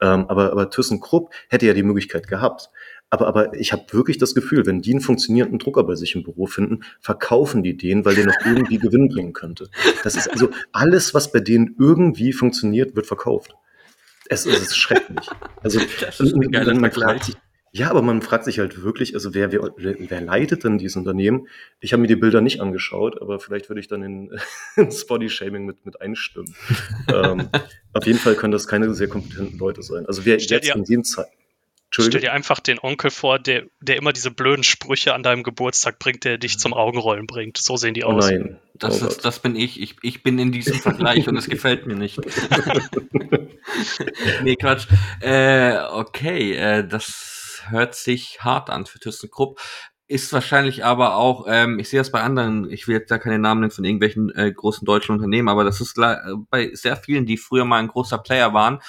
Ähm, 0.01 0.25
aber, 0.27 0.51
aber 0.51 0.69
ThyssenKrupp 0.69 1.31
hätte 1.49 1.67
ja 1.67 1.73
die 1.73 1.83
Möglichkeit 1.83 2.27
gehabt. 2.27 2.69
Aber, 3.09 3.27
aber 3.27 3.53
ich 3.53 3.71
habe 3.71 3.83
wirklich 3.91 4.17
das 4.17 4.35
Gefühl, 4.35 4.65
wenn 4.65 4.81
die 4.81 4.91
einen 4.91 5.01
funktionierenden 5.01 5.59
Drucker 5.59 5.83
bei 5.83 5.95
sich 5.95 6.15
im 6.15 6.23
Büro 6.23 6.45
finden, 6.45 6.81
verkaufen 6.99 7.63
die 7.63 7.77
den, 7.77 8.03
weil 8.03 8.15
der 8.15 8.25
noch 8.25 8.45
irgendwie 8.45 8.77
Gewinn 8.79 9.07
bringen 9.07 9.33
könnte. 9.33 9.69
Das 10.03 10.15
ist 10.15 10.29
also 10.29 10.49
alles, 10.73 11.13
was 11.13 11.31
bei 11.31 11.39
denen 11.39 11.75
irgendwie 11.79 12.33
funktioniert, 12.33 12.95
wird 12.95 13.05
verkauft. 13.05 13.55
Es, 14.29 14.45
es 14.45 14.61
ist 14.61 14.77
schrecklich. 14.77 15.27
Also 15.63 15.79
man, 16.37 16.81
man 16.81 16.91
fragt 16.91 17.25
sich, 17.25 17.35
ja, 17.71 17.89
aber 17.89 18.01
man 18.01 18.21
fragt 18.21 18.45
sich 18.45 18.59
halt 18.59 18.83
wirklich, 18.83 19.13
also 19.15 19.33
wer, 19.33 19.51
wer, 19.51 19.71
wer 19.77 20.21
leitet 20.21 20.63
denn 20.63 20.77
dieses 20.77 20.95
Unternehmen? 20.95 21.47
Ich 21.79 21.93
habe 21.93 22.01
mir 22.01 22.07
die 22.07 22.15
Bilder 22.15 22.41
nicht 22.41 22.61
angeschaut, 22.61 23.21
aber 23.21 23.39
vielleicht 23.39 23.69
würde 23.69 23.81
ich 23.81 23.87
dann 23.87 24.01
in, 24.01 24.39
ins 24.75 25.05
Body-Shaming 25.05 25.65
mit, 25.65 25.85
mit 25.85 26.01
einstimmen. 26.01 26.55
ähm, 27.13 27.49
auf 27.93 28.05
jeden 28.05 28.19
Fall 28.19 28.35
können 28.35 28.51
das 28.51 28.67
keine 28.67 28.93
sehr 28.93 29.09
kompetenten 29.09 29.59
Leute 29.59 29.83
sein. 29.83 30.05
Also 30.05 30.25
wer 30.25 30.39
Stell 30.39 30.59
jetzt 30.63 30.75
in 30.75 30.85
den 30.85 31.03
Zeiten 31.03 31.31
Stell 31.89 32.21
dir 32.21 32.33
einfach 32.33 32.59
den 32.59 32.79
Onkel 32.79 33.11
vor, 33.11 33.39
der, 33.39 33.63
der 33.79 33.95
immer 33.95 34.11
diese 34.11 34.29
blöden 34.29 34.63
Sprüche 34.63 35.13
an 35.13 35.23
deinem 35.23 35.43
Geburtstag 35.43 35.99
bringt, 35.99 36.25
der 36.25 36.37
dich 36.37 36.59
zum 36.59 36.73
Augenrollen 36.73 37.27
bringt. 37.27 37.57
So 37.57 37.77
sehen 37.77 37.93
die 37.93 38.03
oh 38.03 38.09
aus. 38.09 38.29
Nein. 38.29 38.59
Das, 38.75 39.01
oh 39.01 39.07
ist, 39.07 39.25
das 39.25 39.39
bin 39.39 39.55
ich. 39.55 39.81
ich. 39.81 39.95
Ich 40.01 40.21
bin 40.21 40.37
in 40.37 40.51
diesem 40.51 40.79
Vergleich 40.79 41.27
und 41.27 41.37
es 41.37 41.49
gefällt 41.49 41.87
mir 41.87 41.95
nicht. 41.95 42.19
nee, 44.43 44.55
Quatsch. 44.55 44.87
Äh, 45.21 45.77
okay, 45.91 46.53
äh, 46.53 46.87
das 46.87 47.63
hört 47.69 47.95
sich 47.95 48.43
hart 48.43 48.69
an 48.69 48.85
für 48.85 48.99
ThyssenKrupp 48.99 49.59
ist 50.09 50.31
wahrscheinlich 50.31 50.85
aber 50.85 51.15
auch, 51.15 51.45
ähm, 51.49 51.79
ich 51.79 51.89
sehe 51.89 51.99
das 51.99 52.11
bei 52.11 52.21
anderen, 52.21 52.71
ich 52.71 52.87
will 52.87 52.95
jetzt 52.95 53.11
da 53.11 53.17
keine 53.17 53.39
Namen 53.39 53.61
nennen 53.61 53.71
von 53.71 53.83
irgendwelchen 53.83 54.33
äh, 54.35 54.51
großen 54.51 54.85
deutschen 54.85 55.13
Unternehmen, 55.13 55.49
aber 55.49 55.65
das 55.65 55.81
ist 55.81 55.97
äh, 55.97 56.15
bei 56.49 56.71
sehr 56.73 56.95
vielen, 56.95 57.25
die 57.25 57.37
früher 57.37 57.65
mal 57.65 57.79
ein 57.79 57.89
großer 57.89 58.17
Player 58.17 58.53
waren, 58.53 58.79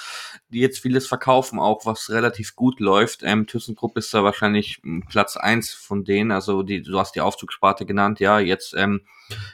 die 0.50 0.60
jetzt 0.60 0.78
vieles 0.78 1.06
verkaufen, 1.06 1.58
auch 1.58 1.84
was 1.84 2.10
relativ 2.10 2.56
gut 2.56 2.80
läuft. 2.80 3.22
Ähm, 3.22 3.46
ThyssenKrupp 3.46 3.96
ist 3.98 4.12
da 4.14 4.24
wahrscheinlich 4.24 4.80
hm, 4.82 5.04
Platz 5.08 5.36
eins 5.36 5.72
von 5.72 6.04
denen, 6.04 6.30
also 6.30 6.62
die, 6.62 6.82
du 6.82 6.98
hast 6.98 7.14
die 7.14 7.20
Aufzugssparte 7.20 7.86
genannt, 7.86 8.20
ja, 8.20 8.38
jetzt 8.38 8.74
ähm, 8.74 9.02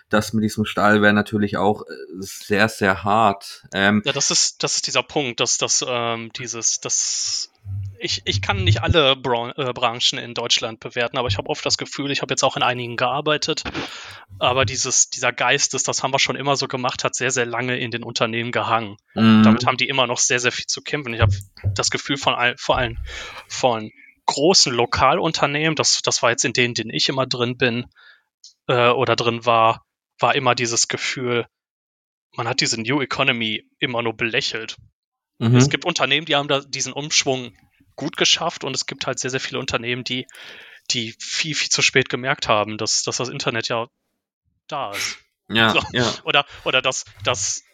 das 0.08 0.32
mit 0.32 0.44
diesem 0.44 0.64
Stahl 0.64 1.02
wäre 1.02 1.12
natürlich 1.12 1.56
auch 1.56 1.82
äh, 1.82 1.94
sehr, 2.18 2.68
sehr 2.68 3.02
hart. 3.02 3.64
Ähm, 3.72 4.02
ja, 4.04 4.12
das 4.12 4.30
ist, 4.30 4.62
das 4.62 4.76
ist 4.76 4.86
dieser 4.86 5.02
Punkt, 5.02 5.40
dass 5.40 5.58
das, 5.58 5.84
ähm, 5.86 6.30
dieses, 6.32 6.80
das 6.80 7.50
ich, 8.04 8.20
ich 8.26 8.42
kann 8.42 8.64
nicht 8.64 8.82
alle 8.82 9.16
Bran 9.16 9.54
äh, 9.56 9.72
Branchen 9.72 10.18
in 10.18 10.34
Deutschland 10.34 10.78
bewerten, 10.78 11.16
aber 11.16 11.28
ich 11.28 11.38
habe 11.38 11.48
oft 11.48 11.64
das 11.64 11.78
Gefühl, 11.78 12.10
ich 12.10 12.20
habe 12.20 12.32
jetzt 12.32 12.42
auch 12.42 12.54
in 12.54 12.62
einigen 12.62 12.96
gearbeitet, 12.96 13.64
aber 14.38 14.66
dieses, 14.66 15.08
dieser 15.08 15.32
Geist, 15.32 15.72
das, 15.72 15.84
das 15.84 16.02
haben 16.02 16.12
wir 16.12 16.18
schon 16.18 16.36
immer 16.36 16.54
so 16.56 16.68
gemacht, 16.68 17.02
hat 17.02 17.14
sehr, 17.14 17.30
sehr 17.30 17.46
lange 17.46 17.78
in 17.78 17.90
den 17.90 18.04
Unternehmen 18.04 18.52
gehangen. 18.52 18.98
Mhm. 19.14 19.42
Damit 19.42 19.64
haben 19.64 19.78
die 19.78 19.88
immer 19.88 20.06
noch 20.06 20.18
sehr, 20.18 20.38
sehr 20.38 20.52
viel 20.52 20.66
zu 20.66 20.82
kämpfen. 20.82 21.14
Ich 21.14 21.22
habe 21.22 21.34
das 21.74 21.90
Gefühl 21.90 22.18
von 22.18 22.34
all, 22.34 22.54
vor 22.58 22.76
allem 22.76 22.98
von 23.48 23.90
großen 24.26 24.72
Lokalunternehmen, 24.72 25.74
das, 25.74 26.02
das 26.02 26.22
war 26.22 26.28
jetzt 26.28 26.44
in 26.44 26.52
denen, 26.52 26.74
denen 26.74 26.90
ich 26.90 27.08
immer 27.08 27.26
drin 27.26 27.56
bin 27.56 27.86
äh, 28.66 28.90
oder 28.90 29.16
drin 29.16 29.46
war, 29.46 29.86
war 30.18 30.34
immer 30.34 30.54
dieses 30.54 30.88
Gefühl, 30.88 31.46
man 32.36 32.48
hat 32.48 32.60
diese 32.60 32.78
New 32.78 33.00
Economy 33.00 33.64
immer 33.78 34.02
nur 34.02 34.14
belächelt. 34.14 34.76
Mhm. 35.38 35.56
Es 35.56 35.70
gibt 35.70 35.86
Unternehmen, 35.86 36.26
die 36.26 36.36
haben 36.36 36.48
da 36.48 36.60
diesen 36.60 36.92
Umschwung 36.92 37.54
gut 37.96 38.16
geschafft 38.16 38.64
und 38.64 38.74
es 38.74 38.86
gibt 38.86 39.06
halt 39.06 39.18
sehr, 39.18 39.30
sehr 39.30 39.40
viele 39.40 39.58
Unternehmen, 39.60 40.04
die, 40.04 40.26
die 40.90 41.14
viel, 41.18 41.54
viel 41.54 41.70
zu 41.70 41.82
spät 41.82 42.08
gemerkt 42.08 42.48
haben, 42.48 42.78
dass, 42.78 43.02
dass 43.02 43.16
das 43.16 43.28
Internet 43.28 43.68
ja 43.68 43.88
da 44.68 44.92
ist. 44.92 45.18
Ja, 45.48 45.70
so. 45.70 45.80
ja. 45.92 46.12
Oder, 46.24 46.46
oder 46.64 46.82
dass, 46.82 47.04
dass 47.22 47.64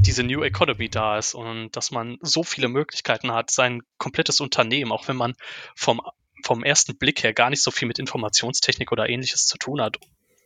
diese 0.00 0.22
New 0.22 0.42
Economy 0.42 0.88
da 0.88 1.18
ist 1.18 1.34
und 1.34 1.72
dass 1.76 1.90
man 1.90 2.18
so 2.20 2.42
viele 2.42 2.68
Möglichkeiten 2.68 3.32
hat, 3.32 3.50
sein 3.50 3.82
komplettes 3.98 4.40
Unternehmen, 4.40 4.92
auch 4.92 5.08
wenn 5.08 5.16
man 5.16 5.34
vom, 5.74 6.00
vom 6.42 6.62
ersten 6.62 6.96
Blick 6.96 7.22
her 7.22 7.32
gar 7.32 7.50
nicht 7.50 7.62
so 7.62 7.70
viel 7.70 7.88
mit 7.88 7.98
Informationstechnik 7.98 8.92
oder 8.92 9.08
ähnliches 9.08 9.46
zu 9.46 9.56
tun 9.56 9.80
hat, 9.80 9.98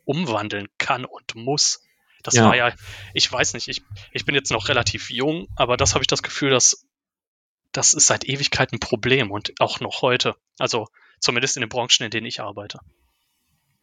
umwandeln 0.05 0.69
kann 0.79 1.05
und 1.05 1.35
muss. 1.35 1.81
Das 2.23 2.35
ja. 2.35 2.45
war 2.45 2.57
ja, 2.57 2.73
ich 3.15 3.31
weiß 3.31 3.55
nicht, 3.55 3.69
ich, 3.69 3.83
ich 4.13 4.25
bin 4.25 4.35
jetzt 4.35 4.51
noch 4.51 4.69
relativ 4.69 5.11
jung, 5.11 5.49
aber 5.57 5.77
das 5.77 5.95
habe 5.95 6.03
ich 6.03 6.09
das 6.09 6.23
Gefühl, 6.23 6.51
dass 6.51 6.88
das 7.73 7.95
ist 7.95 8.07
seit 8.07 8.25
Ewigkeit 8.25 8.73
ein 8.73 8.81
Problem 8.81 9.31
und 9.31 9.53
auch 9.61 9.81
noch 9.81 10.03
heute. 10.03 10.37
Also 10.59 10.87
zumindest 11.21 11.57
in 11.57 11.61
den 11.61 11.69
Branchen, 11.69 12.05
in 12.05 12.11
denen 12.11 12.27
ich 12.27 12.41
arbeite. 12.41 12.81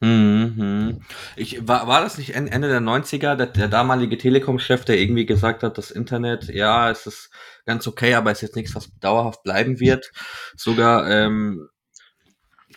Mhm. 0.01 1.01
Ich, 1.35 1.67
war, 1.67 1.87
war 1.87 2.01
das 2.01 2.17
nicht 2.17 2.35
Ende 2.35 2.67
der 2.67 2.81
90er, 2.81 3.35
der, 3.35 3.47
der 3.47 3.67
damalige 3.67 4.17
Telekom-Chef, 4.17 4.83
der 4.85 4.99
irgendwie 4.99 5.25
gesagt 5.25 5.63
hat, 5.63 5.77
das 5.77 5.89
Internet, 5.89 6.49
ja, 6.53 6.91
es 6.91 7.07
ist 7.07 7.29
ganz 7.65 7.87
okay, 7.87 8.13
aber 8.13 8.31
es 8.31 8.39
ist 8.39 8.49
jetzt 8.49 8.55
nichts, 8.55 8.75
was 8.75 8.89
dauerhaft 8.99 9.43
bleiben 9.43 9.79
wird. 9.79 10.11
Sogar, 10.55 11.09
ähm, 11.09 11.69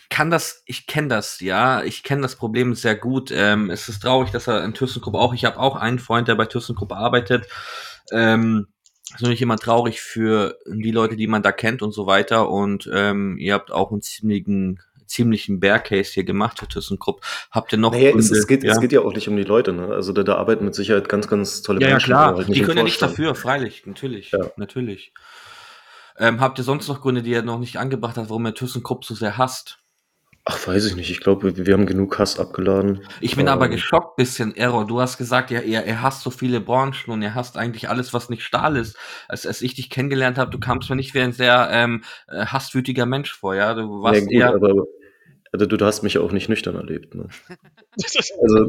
kann 0.09 0.31
das, 0.31 0.63
ich 0.65 0.87
kenne 0.87 1.09
das, 1.09 1.39
ja, 1.39 1.83
ich 1.83 2.03
kenne 2.03 2.23
das 2.23 2.35
Problem 2.35 2.73
sehr 2.73 2.95
gut. 2.95 3.31
Ähm, 3.31 3.69
es 3.69 3.89
ist 3.89 4.01
traurig, 4.01 4.31
dass 4.31 4.47
er 4.47 4.63
in 4.63 4.73
ThyssenKrupp 4.73 5.15
auch, 5.15 5.33
ich 5.33 5.45
habe 5.45 5.59
auch 5.59 5.75
einen 5.75 5.99
Freund, 5.99 6.27
der 6.27 6.35
bei 6.35 6.45
ThyssenKrupp 6.45 6.91
arbeitet. 6.91 7.47
Ähm, 8.11 8.67
ist 9.09 9.21
natürlich 9.21 9.41
immer 9.41 9.57
traurig 9.57 10.01
für 10.01 10.57
die 10.65 10.91
Leute, 10.91 11.15
die 11.15 11.27
man 11.27 11.41
da 11.41 11.51
kennt 11.51 11.81
und 11.81 11.91
so 11.91 12.05
weiter. 12.05 12.49
Und 12.49 12.89
ähm, 12.93 13.37
ihr 13.37 13.53
habt 13.53 13.71
auch 13.71 13.91
einen 13.91 14.01
ziemlichen 14.01 14.79
ziemlichen 15.09 15.59
Bear 15.59 15.79
Case 15.79 16.11
hier 16.13 16.23
gemacht 16.23 16.59
für 16.59 16.67
ThyssenKrupp. 16.67 17.21
Habt 17.51 17.73
ihr 17.73 17.79
noch 17.79 17.91
naja, 17.91 18.15
es, 18.15 18.29
es, 18.29 18.45
geht, 18.45 18.63
ja? 18.63 18.71
es 18.71 18.79
geht 18.79 18.91
ja 18.91 19.01
auch 19.01 19.13
nicht 19.13 19.27
um 19.27 19.35
die 19.35 19.43
Leute, 19.43 19.73
ne? 19.73 19.87
Also 19.87 20.13
da, 20.13 20.21
da 20.21 20.35
arbeiten 20.35 20.65
mit 20.65 20.75
Sicherheit 20.75 21.09
ganz, 21.09 21.27
ganz 21.27 21.63
tolle 21.63 21.81
ja, 21.81 21.89
Menschen. 21.89 22.11
Ja, 22.11 22.17
klar. 22.17 22.37
Halt 22.37 22.55
die 22.55 22.61
können 22.61 22.77
ja 22.77 22.83
nicht 22.83 23.01
dafür, 23.01 23.33
freilich, 23.33 23.87
natürlich. 23.87 24.31
Ja. 24.31 24.51
Natürlich. 24.55 25.11
Ähm, 26.17 26.39
habt 26.39 26.59
ihr 26.59 26.63
sonst 26.63 26.87
noch 26.87 27.01
Gründe, 27.01 27.23
die 27.23 27.31
ihr 27.31 27.41
noch 27.41 27.59
nicht 27.59 27.77
angebracht 27.77 28.17
habt, 28.17 28.29
warum 28.29 28.45
ihr 28.45 28.53
ThyssenKrupp 28.53 29.03
so 29.03 29.15
sehr 29.15 29.37
hasst? 29.37 29.78
Ach, 30.51 30.67
weiß 30.67 30.83
ich 30.87 30.95
nicht. 30.95 31.11
Ich 31.11 31.19
glaube, 31.19 31.63
wir 31.63 31.73
haben 31.75 31.85
genug 31.85 32.17
Hass 32.17 32.39
abgeladen. 32.39 33.01
Ich 33.21 33.35
bin 33.35 33.45
ähm, 33.45 33.53
aber 33.53 33.69
geschockt 33.69 34.15
bisschen, 34.15 34.57
Error. 34.57 34.87
Du 34.87 34.99
hast 34.99 35.19
gesagt, 35.19 35.51
ja, 35.51 35.59
er, 35.59 35.85
er 35.85 36.01
hasst 36.01 36.23
so 36.23 36.31
viele 36.31 36.59
Branchen 36.59 37.11
und 37.11 37.21
er 37.21 37.35
hasst 37.35 37.55
eigentlich 37.55 37.87
alles, 37.87 38.15
was 38.15 38.31
nicht 38.31 38.41
Stahl 38.41 38.75
ist. 38.75 38.97
Als, 39.27 39.45
als 39.45 39.61
ich 39.61 39.75
dich 39.75 39.91
kennengelernt 39.91 40.39
habe, 40.39 40.49
du 40.49 40.57
kamst 40.57 40.89
mir 40.89 40.95
nicht 40.95 41.13
wie 41.13 41.19
ein 41.19 41.33
sehr 41.33 41.69
ähm, 41.71 42.03
äh, 42.27 42.47
hasswütiger 42.47 43.05
Mensch 43.05 43.31
vor, 43.31 43.53
ja. 43.53 43.75
Du 43.75 44.01
warst 44.01 44.21
ja, 44.21 44.25
gut, 44.25 44.33
eher. 44.33 44.55
Aber, 44.55 44.85
also, 45.51 45.67
du, 45.67 45.77
du 45.77 45.85
hast 45.85 46.01
mich 46.01 46.17
auch 46.17 46.31
nicht 46.31 46.49
nüchtern 46.49 46.73
erlebt, 46.73 47.13
ne? 47.13 47.27
also. 48.41 48.67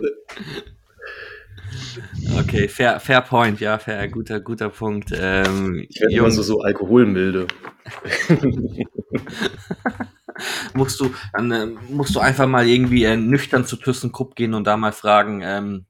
Okay, 2.40 2.68
fair, 2.68 3.00
fair 3.00 3.22
point, 3.22 3.58
ja, 3.58 3.78
fair, 3.78 4.06
guter, 4.08 4.40
guter 4.40 4.68
Punkt. 4.68 5.14
Ähm, 5.18 5.86
ich 5.88 5.98
werde 5.98 6.14
immer 6.14 6.30
so, 6.30 6.42
so 6.42 6.60
alkoholmilde. 6.60 7.46
musst 10.74 11.00
du, 11.00 11.12
dann 11.32 11.50
äh, 11.50 11.66
musst 11.88 12.14
du 12.14 12.20
einfach 12.20 12.46
mal 12.46 12.66
irgendwie 12.66 13.04
äh, 13.04 13.16
nüchtern 13.16 13.64
zu 13.64 13.76
ThyssenKrupp 13.76 14.36
gehen 14.36 14.54
und 14.54 14.64
da 14.64 14.76
mal 14.76 14.92
fragen, 14.92 15.42
ähm, 15.42 15.86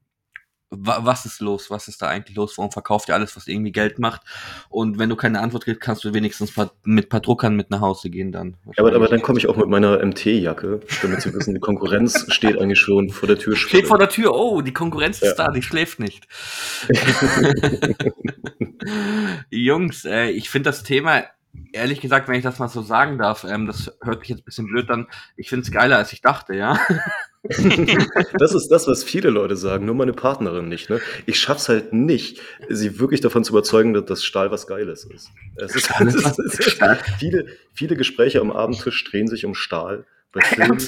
was 0.70 1.26
ist 1.26 1.40
los? 1.40 1.70
Was 1.70 1.88
ist 1.88 2.00
da 2.00 2.06
eigentlich 2.06 2.36
los? 2.36 2.56
Warum 2.56 2.70
verkauft 2.70 3.08
ihr 3.08 3.14
alles, 3.14 3.34
was 3.36 3.48
irgendwie 3.48 3.72
Geld 3.72 3.98
macht? 3.98 4.22
Und 4.68 4.98
wenn 4.98 5.08
du 5.08 5.16
keine 5.16 5.40
Antwort 5.40 5.64
kriegst, 5.64 5.80
kannst 5.80 6.04
du 6.04 6.14
wenigstens 6.14 6.56
mit 6.84 7.06
ein 7.06 7.08
paar 7.08 7.20
Druckern 7.20 7.56
mit 7.56 7.70
nach 7.70 7.80
Hause 7.80 8.08
gehen 8.08 8.30
dann. 8.30 8.56
Ja, 8.76 8.84
aber, 8.84 8.94
aber 8.94 9.08
dann 9.08 9.20
komme 9.20 9.38
ich 9.38 9.48
auch 9.48 9.56
mit 9.56 9.68
meiner 9.68 10.04
MT-Jacke, 10.04 10.80
damit 11.02 11.22
sie 11.22 11.34
wissen, 11.34 11.54
die 11.54 11.60
Konkurrenz 11.60 12.26
steht 12.32 12.60
eigentlich 12.60 12.78
schon 12.78 13.10
vor 13.10 13.26
der 13.26 13.38
Tür. 13.38 13.56
Steht 13.56 13.88
vor 13.88 13.98
der 13.98 14.08
Tür, 14.08 14.32
oh, 14.34 14.60
die 14.60 14.72
Konkurrenz 14.72 15.20
ist 15.22 15.38
ja. 15.38 15.46
da, 15.46 15.50
die 15.50 15.62
schläft 15.62 15.98
nicht. 15.98 16.28
Jungs, 19.50 20.04
äh, 20.04 20.30
ich 20.30 20.50
finde 20.50 20.70
das 20.70 20.84
Thema 20.84 21.24
ehrlich 21.72 22.00
gesagt, 22.00 22.28
wenn 22.28 22.36
ich 22.36 22.42
das 22.42 22.58
mal 22.58 22.68
so 22.68 22.82
sagen 22.82 23.18
darf, 23.18 23.44
ähm, 23.44 23.66
das 23.66 23.92
hört 24.02 24.20
sich 24.20 24.30
jetzt 24.30 24.40
ein 24.40 24.44
bisschen 24.44 24.66
blöd 24.66 24.90
an, 24.90 25.06
ich 25.36 25.48
finde 25.48 25.64
es 25.64 25.70
geiler, 25.70 25.96
als 25.96 26.12
ich 26.12 26.20
dachte, 26.20 26.54
ja. 26.54 26.78
das 28.38 28.54
ist 28.54 28.68
das, 28.68 28.86
was 28.86 29.02
viele 29.02 29.30
Leute 29.30 29.56
sagen, 29.56 29.86
nur 29.86 29.94
meine 29.94 30.12
Partnerin 30.12 30.68
nicht. 30.68 30.90
Ne? 30.90 31.00
Ich 31.26 31.40
schaff's 31.40 31.68
halt 31.68 31.92
nicht, 31.92 32.40
sie 32.68 32.98
wirklich 32.98 33.20
davon 33.20 33.44
zu 33.44 33.52
überzeugen, 33.52 33.94
dass 33.94 34.04
das 34.04 34.24
Stahl 34.24 34.50
was 34.50 34.66
Geiles 34.66 35.04
ist. 35.04 35.30
Ist, 35.56 35.90
es 36.00 36.14
ist 36.14 36.82
viele, 37.18 37.46
viele 37.72 37.96
Gespräche 37.96 38.40
am 38.40 38.50
Abendtisch 38.50 39.04
drehen 39.04 39.26
sich 39.26 39.46
um 39.46 39.54
Stahl. 39.54 40.04
Bei 40.32 40.40
Filmen, 40.44 40.80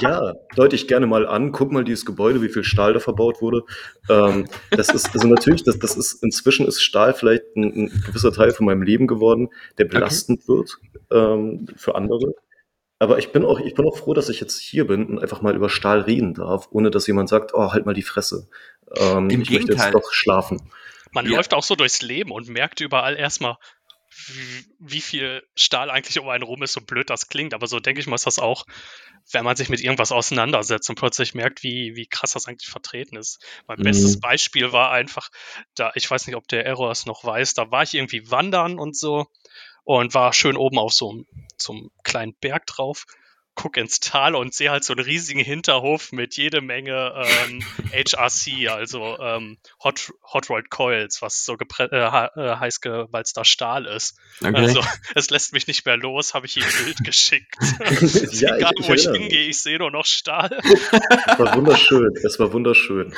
ja, 0.00 0.34
deute 0.54 0.76
ich 0.76 0.86
gerne 0.86 1.06
mal 1.06 1.26
an, 1.26 1.50
guck 1.50 1.72
mal 1.72 1.82
dieses 1.82 2.06
Gebäude, 2.06 2.42
wie 2.42 2.48
viel 2.48 2.62
Stahl 2.62 2.92
da 2.92 3.00
verbaut 3.00 3.42
wurde. 3.42 3.62
Ähm, 4.08 4.46
das 4.70 4.90
ist, 4.90 5.12
also 5.14 5.26
natürlich, 5.26 5.64
das, 5.64 5.78
das 5.80 5.96
ist, 5.96 6.22
inzwischen 6.22 6.66
ist 6.66 6.80
Stahl 6.80 7.12
vielleicht 7.12 7.42
ein, 7.56 7.64
ein 7.64 8.02
gewisser 8.06 8.32
Teil 8.32 8.52
von 8.52 8.66
meinem 8.66 8.82
Leben 8.82 9.08
geworden, 9.08 9.48
der 9.78 9.86
belastend 9.86 10.42
okay. 10.44 10.48
wird 10.48 10.76
ähm, 11.10 11.66
für 11.76 11.96
andere. 11.96 12.34
Aber 13.00 13.18
ich 13.18 13.32
bin 13.32 13.44
auch, 13.44 13.58
ich 13.58 13.74
bin 13.74 13.84
auch 13.84 13.96
froh, 13.96 14.14
dass 14.14 14.28
ich 14.28 14.38
jetzt 14.38 14.60
hier 14.60 14.86
bin 14.86 15.06
und 15.06 15.18
einfach 15.18 15.42
mal 15.42 15.56
über 15.56 15.68
Stahl 15.68 16.02
reden 16.02 16.34
darf, 16.34 16.68
ohne 16.70 16.92
dass 16.92 17.08
jemand 17.08 17.28
sagt, 17.28 17.52
oh, 17.54 17.72
halt 17.72 17.84
mal 17.84 17.94
die 17.94 18.02
Fresse. 18.02 18.48
Ähm, 18.96 19.28
Im 19.28 19.42
ich 19.42 19.50
möchte 19.50 19.66
Gegenteil. 19.66 19.86
jetzt 19.86 19.94
doch 19.94 20.12
schlafen. 20.12 20.70
Man 21.10 21.26
Ja. 21.26 21.36
läuft 21.36 21.52
auch 21.52 21.64
so 21.64 21.74
durchs 21.74 22.00
Leben 22.00 22.30
und 22.30 22.48
merkt 22.48 22.80
überall 22.80 23.16
erstmal, 23.16 23.56
wie- 24.78 25.00
viel 25.00 25.42
Stahl 25.56 25.90
eigentlich 25.90 26.18
um 26.18 26.28
einen 26.28 26.44
rum 26.44 26.62
ist, 26.62 26.72
so 26.72 26.80
blöd 26.80 27.10
das 27.10 27.28
klingt. 27.28 27.54
Aber 27.54 27.66
so 27.66 27.80
denke 27.80 28.00
ich 28.00 28.06
mal, 28.06 28.14
ist 28.16 28.26
das 28.26 28.38
auch, 28.38 28.64
wenn 29.30 29.44
man 29.44 29.56
sich 29.56 29.68
mit 29.68 29.80
irgendwas 29.80 30.12
auseinandersetzt 30.12 30.88
und 30.90 30.96
plötzlich 30.98 31.34
merkt, 31.34 31.62
wie, 31.62 31.94
wie 31.96 32.06
krass 32.06 32.32
das 32.32 32.46
eigentlich 32.46 32.68
vertreten 32.70 33.16
ist. 33.16 33.44
Mein 33.66 33.78
Mhm. 33.78 33.84
bestes 33.84 34.20
Beispiel 34.20 34.72
war 34.72 34.90
einfach, 34.90 35.30
da, 35.74 35.92
ich 35.94 36.10
weiß 36.10 36.26
nicht, 36.26 36.36
ob 36.36 36.48
der 36.48 36.66
Error 36.66 36.90
es 36.90 37.06
noch 37.06 37.24
weiß, 37.24 37.54
da 37.54 37.70
war 37.70 37.82
ich 37.82 37.94
irgendwie 37.94 38.30
wandern 38.30 38.78
und 38.78 38.96
so 38.96 39.26
und 39.84 40.14
war 40.14 40.32
schön 40.32 40.56
oben 40.56 40.78
auf 40.78 40.92
so 40.92 41.10
einem, 41.10 41.26
so 41.56 41.72
einem 41.72 41.90
kleinen 42.04 42.34
Berg 42.34 42.66
drauf. 42.66 43.06
Guck 43.54 43.76
ins 43.76 44.00
Tal 44.00 44.34
und 44.34 44.54
sehe 44.54 44.70
halt 44.70 44.82
so 44.82 44.94
einen 44.94 45.04
riesigen 45.04 45.40
Hinterhof 45.40 46.10
mit 46.10 46.36
jede 46.38 46.62
Menge 46.62 47.12
ähm, 47.46 47.62
HRC, 47.92 48.70
also 48.70 49.18
ähm, 49.20 49.58
Hot, 49.84 50.10
Hot 50.32 50.48
Rolled 50.48 50.70
Coils, 50.70 51.20
was 51.20 51.44
so 51.44 51.54
gepre- 51.54 51.92
äh, 51.92 52.40
äh, 52.40 52.56
heiß 52.56 52.80
gewalzter 52.80 53.44
Stahl 53.44 53.84
ist. 53.86 54.16
Okay. 54.42 54.54
Also 54.56 54.80
es 55.14 55.28
lässt 55.30 55.52
mich 55.52 55.66
nicht 55.66 55.84
mehr 55.84 55.98
los, 55.98 56.32
habe 56.32 56.46
ich 56.46 56.56
ihm 56.56 56.62
ein 56.64 56.84
Bild 56.84 57.04
geschickt. 57.04 57.56
Ja, 58.32 58.56
Egal, 58.56 58.72
ich- 58.74 58.80
ich 58.80 58.88
wo 58.88 58.94
ich 58.94 59.02
hingehe, 59.08 59.46
ich 59.48 59.62
sehe 59.62 59.78
nur 59.78 59.90
noch 59.90 60.06
Stahl. 60.06 60.58
Es 60.62 61.38
war 61.38 61.54
wunderschön. 61.54 62.16
Es 62.24 62.38
war 62.38 62.52
wunderschön. 62.52 63.12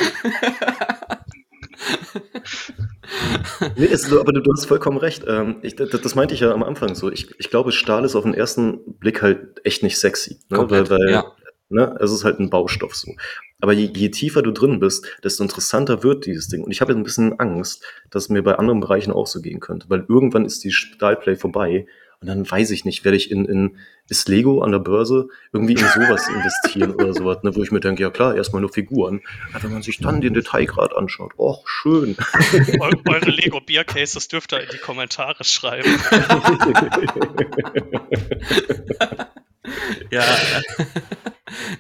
Nee, 3.76 3.86
es, 3.86 4.10
aber 4.12 4.32
du, 4.32 4.40
du 4.40 4.52
hast 4.52 4.66
vollkommen 4.66 4.98
recht. 4.98 5.24
Ähm, 5.26 5.56
ich, 5.62 5.76
das, 5.76 5.90
das 5.90 6.14
meinte 6.14 6.34
ich 6.34 6.40
ja 6.40 6.52
am 6.52 6.62
Anfang 6.62 6.94
so. 6.94 7.10
Ich, 7.10 7.38
ich 7.38 7.50
glaube, 7.50 7.72
Stahl 7.72 8.04
ist 8.04 8.16
auf 8.16 8.24
den 8.24 8.34
ersten 8.34 8.80
Blick 8.98 9.22
halt 9.22 9.60
echt 9.64 9.82
nicht 9.82 9.98
sexy. 9.98 10.38
Ne? 10.50 10.56
Komplett, 10.56 10.90
weil, 10.90 10.98
weil 10.98 11.10
ja. 11.10 11.32
ne, 11.68 11.96
es 12.00 12.10
ist 12.10 12.24
halt 12.24 12.40
ein 12.40 12.50
Baustoff 12.50 12.94
so. 12.94 13.12
Aber 13.60 13.72
je, 13.72 13.90
je 13.94 14.10
tiefer 14.10 14.42
du 14.42 14.50
drin 14.50 14.80
bist, 14.80 15.06
desto 15.22 15.42
interessanter 15.42 16.02
wird 16.02 16.26
dieses 16.26 16.48
Ding. 16.48 16.62
Und 16.64 16.70
ich 16.70 16.80
habe 16.80 16.92
jetzt 16.92 16.98
ein 16.98 17.04
bisschen 17.04 17.38
Angst, 17.38 17.84
dass 18.10 18.24
es 18.24 18.28
mir 18.28 18.42
bei 18.42 18.56
anderen 18.56 18.80
Bereichen 18.80 19.12
auch 19.12 19.26
so 19.26 19.40
gehen 19.40 19.60
könnte. 19.60 19.88
Weil 19.88 20.04
irgendwann 20.08 20.44
ist 20.44 20.64
die 20.64 20.72
Stahlplay 20.72 21.36
vorbei 21.36 21.86
und 22.24 22.28
dann 22.28 22.50
weiß 22.50 22.70
ich 22.70 22.86
nicht, 22.86 23.04
werde 23.04 23.18
ich 23.18 23.30
in, 23.30 23.44
in 23.44 23.76
ist 24.08 24.30
Lego 24.30 24.62
an 24.62 24.72
der 24.72 24.78
Börse 24.78 25.28
irgendwie 25.52 25.74
in 25.74 25.78
sowas 25.78 26.26
investieren 26.26 26.92
oder 26.92 27.12
sowas, 27.12 27.42
ne, 27.42 27.54
wo 27.54 27.62
ich 27.62 27.70
mir 27.70 27.80
denke, 27.80 28.02
ja 28.02 28.08
klar, 28.08 28.34
erstmal 28.34 28.62
nur 28.62 28.72
Figuren. 28.72 29.20
Aber 29.52 29.64
wenn 29.64 29.72
man 29.74 29.82
sich 29.82 29.98
dann 29.98 30.22
den 30.22 30.32
Detailgrad 30.32 30.96
anschaut, 30.96 31.32
oh, 31.36 31.58
schön. 31.66 32.16
Eu 32.80 32.92
eure 33.10 33.28
Lego 33.30 33.60
Beer 33.60 33.84
Cases 33.84 34.26
dürft 34.26 34.54
ihr 34.54 34.62
in 34.62 34.70
die 34.72 34.78
Kommentare 34.78 35.44
schreiben. 35.44 36.00
Ja. 40.10 40.24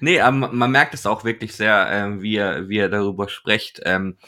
nee, 0.00 0.20
aber 0.20 0.48
man 0.48 0.70
merkt 0.70 0.92
es 0.92 1.06
auch 1.06 1.24
wirklich 1.24 1.54
sehr, 1.54 1.88
ähm, 1.90 2.20
wie, 2.20 2.36
er, 2.36 2.68
wie 2.68 2.78
er 2.78 2.90
darüber 2.90 3.30
spricht. 3.30 3.80
Ähm, 3.84 4.18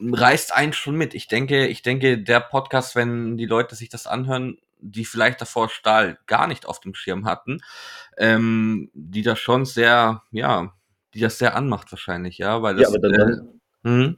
reißt 0.00 0.54
einen 0.54 0.72
schon 0.72 0.96
mit. 0.96 1.14
Ich 1.14 1.28
denke, 1.28 1.66
ich 1.66 1.82
denke, 1.82 2.18
der 2.18 2.40
Podcast, 2.40 2.96
wenn 2.96 3.36
die 3.36 3.46
Leute 3.46 3.74
sich 3.74 3.88
das 3.88 4.06
anhören, 4.06 4.58
die 4.90 5.04
vielleicht 5.04 5.40
davor 5.40 5.68
Stahl 5.68 6.18
gar 6.26 6.46
nicht 6.46 6.66
auf 6.66 6.80
dem 6.80 6.94
Schirm 6.94 7.24
hatten, 7.26 7.58
ähm, 8.16 8.90
die 8.94 9.22
das 9.22 9.38
schon 9.38 9.64
sehr, 9.64 10.22
ja, 10.30 10.72
die 11.14 11.20
das 11.20 11.38
sehr 11.38 11.56
anmacht 11.56 11.90
wahrscheinlich, 11.92 12.38
ja, 12.38 12.62
weil 12.62 12.76
Ja, 12.76 12.82
das, 12.84 12.94
aber 12.94 12.98
dann, 13.08 13.12
dann 13.12 13.48
äh, 13.84 13.88
hm? 13.88 14.16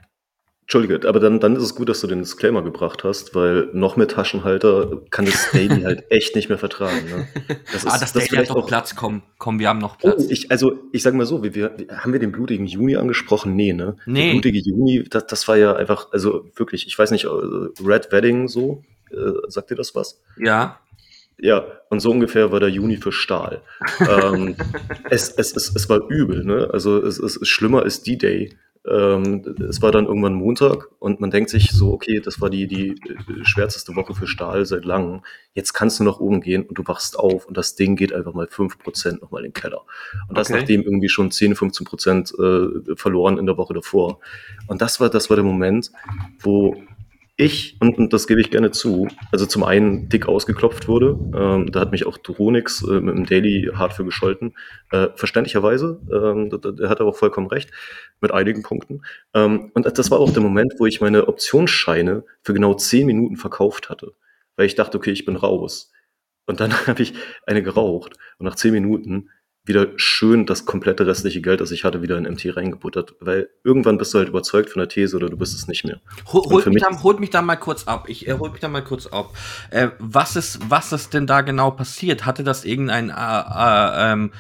Entschuldige, 0.62 1.08
aber 1.08 1.18
dann, 1.18 1.40
dann 1.40 1.56
ist 1.56 1.62
es 1.62 1.74
gut, 1.74 1.88
dass 1.88 2.02
du 2.02 2.06
den 2.06 2.18
Disclaimer 2.18 2.60
gebracht 2.60 3.02
hast, 3.02 3.34
weil 3.34 3.70
noch 3.72 3.96
mehr 3.96 4.06
Taschenhalter 4.06 5.00
kann 5.08 5.24
das 5.24 5.50
Daily 5.50 5.80
halt 5.80 6.04
echt 6.10 6.36
nicht 6.36 6.50
mehr 6.50 6.58
vertragen. 6.58 7.06
Ne? 7.08 7.26
Das 7.72 7.86
ah, 7.86 7.96
das, 7.98 8.12
Daily 8.12 8.36
hat 8.36 8.50
auch- 8.50 8.66
Platz, 8.66 8.94
komm, 8.94 9.22
komm, 9.38 9.60
wir 9.60 9.70
haben 9.70 9.78
noch 9.78 9.94
Oh, 10.02 10.10
Platz. 10.10 10.26
ich, 10.28 10.50
also 10.50 10.78
ich 10.92 11.02
sage 11.02 11.16
mal 11.16 11.24
so, 11.24 11.42
wir, 11.42 11.54
wir, 11.54 11.74
haben 11.96 12.12
wir 12.12 12.20
den 12.20 12.32
blutigen 12.32 12.66
Juni 12.66 12.96
angesprochen? 12.96 13.56
Nee, 13.56 13.72
ne? 13.72 13.96
Nee. 14.04 14.24
Der 14.26 14.32
blutige 14.32 14.58
Juni, 14.58 15.04
das, 15.08 15.26
das 15.26 15.48
war 15.48 15.56
ja 15.56 15.74
einfach, 15.74 16.12
also 16.12 16.44
wirklich, 16.54 16.86
ich 16.86 16.98
weiß 16.98 17.12
nicht, 17.12 17.24
äh, 17.24 17.28
Red 17.82 18.12
Wedding 18.12 18.46
so, 18.48 18.82
äh, 19.10 19.48
sagt 19.48 19.70
dir 19.70 19.76
das 19.76 19.94
was? 19.94 20.20
ja, 20.36 20.78
Ja, 21.40 21.64
und 21.90 22.00
so 22.00 22.10
ungefähr 22.10 22.50
war 22.50 22.60
der 22.60 22.68
Juni 22.70 22.96
für 22.96 23.12
Stahl. 23.12 23.62
ähm, 24.08 24.56
es, 25.10 25.30
es, 25.30 25.54
es, 25.56 25.74
es 25.74 25.88
war 25.88 26.08
übel, 26.08 26.44
ne? 26.44 26.68
Also 26.72 26.98
es, 27.02 27.18
es 27.18 27.36
ist 27.36 27.48
schlimmer 27.48 27.82
als 27.82 28.02
D-Day. 28.02 28.56
Ähm, 28.88 29.44
es 29.68 29.82
war 29.82 29.92
dann 29.92 30.06
irgendwann 30.06 30.32
Montag 30.34 30.88
und 30.98 31.20
man 31.20 31.30
denkt 31.30 31.50
sich 31.50 31.70
so, 31.72 31.92
okay, 31.92 32.20
das 32.20 32.40
war 32.40 32.48
die, 32.48 32.66
die 32.66 32.90
äh, 32.92 33.44
schwärzeste 33.44 33.94
Woche 33.96 34.14
für 34.14 34.26
Stahl 34.26 34.64
seit 34.64 34.84
langem. 34.84 35.20
Jetzt 35.52 35.74
kannst 35.74 36.00
du 36.00 36.04
nach 36.04 36.20
oben 36.20 36.40
gehen 36.40 36.62
und 36.64 36.78
du 36.78 36.86
wachst 36.86 37.18
auf 37.18 37.46
und 37.46 37.56
das 37.56 37.74
Ding 37.74 37.96
geht 37.96 38.12
einfach 38.14 38.32
mal 38.34 38.46
5% 38.46 39.20
nochmal 39.20 39.44
in 39.44 39.48
den 39.50 39.52
Keller. 39.52 39.82
Und 40.28 40.38
das 40.38 40.48
Okay. 40.48 40.60
nachdem 40.60 40.82
irgendwie 40.82 41.08
schon 41.10 41.30
10, 41.30 41.54
15% 41.54 42.92
äh, 42.92 42.96
verloren 42.96 43.36
in 43.36 43.46
der 43.46 43.58
Woche 43.58 43.74
davor. 43.74 44.20
Und 44.68 44.80
das 44.80 45.00
war, 45.00 45.10
das 45.10 45.28
war 45.28 45.36
der 45.36 45.44
Moment, 45.44 45.90
wo 46.40 46.76
ich, 47.40 47.76
und, 47.80 47.98
und 47.98 48.12
das 48.12 48.26
gebe 48.26 48.40
ich 48.40 48.50
gerne 48.50 48.72
zu, 48.72 49.06
also 49.30 49.46
zum 49.46 49.62
einen 49.62 50.08
dick 50.08 50.26
ausgeklopft 50.26 50.88
wurde, 50.88 51.18
ähm, 51.34 51.70
da 51.70 51.80
hat 51.80 51.92
mich 51.92 52.04
auch 52.04 52.18
Dronix 52.18 52.82
äh, 52.82 53.00
mit 53.00 53.16
dem 53.16 53.26
Daily 53.26 53.70
hart 53.74 53.92
für 53.92 54.04
gescholten, 54.04 54.54
äh, 54.90 55.08
verständlicherweise, 55.14 56.00
ähm, 56.12 56.50
da- 56.50 56.58
da- 56.72 56.88
hat 56.88 57.00
aber 57.00 57.10
auch 57.10 57.16
vollkommen 57.16 57.46
recht, 57.46 57.70
mit 58.20 58.32
einigen 58.32 58.62
Punkten. 58.64 59.02
Ähm, 59.34 59.70
und 59.74 59.86
das 59.86 60.10
war 60.10 60.18
auch 60.18 60.32
der 60.32 60.42
Moment, 60.42 60.74
wo 60.78 60.86
ich 60.86 61.00
meine 61.00 61.28
Optionsscheine 61.28 62.24
für 62.42 62.54
genau 62.54 62.74
10 62.74 63.06
Minuten 63.06 63.36
verkauft 63.36 63.88
hatte, 63.88 64.14
weil 64.56 64.66
ich 64.66 64.74
dachte, 64.74 64.98
okay, 64.98 65.12
ich 65.12 65.24
bin 65.24 65.36
raus. 65.36 65.92
Und 66.46 66.60
dann 66.60 66.72
habe 66.88 67.02
ich 67.02 67.14
eine 67.46 67.62
geraucht 67.62 68.16
und 68.38 68.46
nach 68.46 68.56
10 68.56 68.72
Minuten 68.72 69.30
wieder 69.68 69.88
schön 69.96 70.46
das 70.46 70.64
komplette 70.64 71.06
restliche 71.06 71.40
Geld, 71.40 71.60
das 71.60 71.70
ich 71.70 71.84
hatte, 71.84 72.02
wieder 72.02 72.16
in 72.18 72.24
MT 72.24 72.56
reingebuttert, 72.56 73.14
weil 73.20 73.48
irgendwann 73.64 73.98
bist 73.98 74.12
du 74.14 74.18
halt 74.18 74.28
überzeugt 74.28 74.70
von 74.70 74.80
der 74.80 74.88
These 74.88 75.16
oder 75.16 75.28
du 75.28 75.36
bist 75.36 75.54
es 75.54 75.68
nicht 75.68 75.84
mehr. 75.84 76.00
Hol, 76.32 76.42
holt, 76.42 76.66
mich 76.66 76.74
mich- 76.74 76.82
da, 76.82 77.02
holt 77.02 77.20
mich 77.20 77.30
da 77.30 77.42
mal 77.42 77.56
kurz 77.56 77.86
ab. 77.86 78.06
Ich 78.08 78.26
äh, 78.26 78.32
holt 78.38 78.52
mich 78.52 78.60
da 78.60 78.68
mal 78.68 78.82
kurz 78.82 79.06
ab. 79.06 79.32
Äh, 79.70 79.88
was 79.98 80.34
ist, 80.36 80.58
was 80.68 80.92
ist 80.92 81.14
denn 81.14 81.26
da 81.26 81.42
genau 81.42 81.70
passiert? 81.70 82.26
Hatte 82.26 82.42
das 82.44 82.64
irgendein, 82.64 83.10
äh, 83.10 83.12
äh, 83.12 84.12
ähm, 84.12 84.32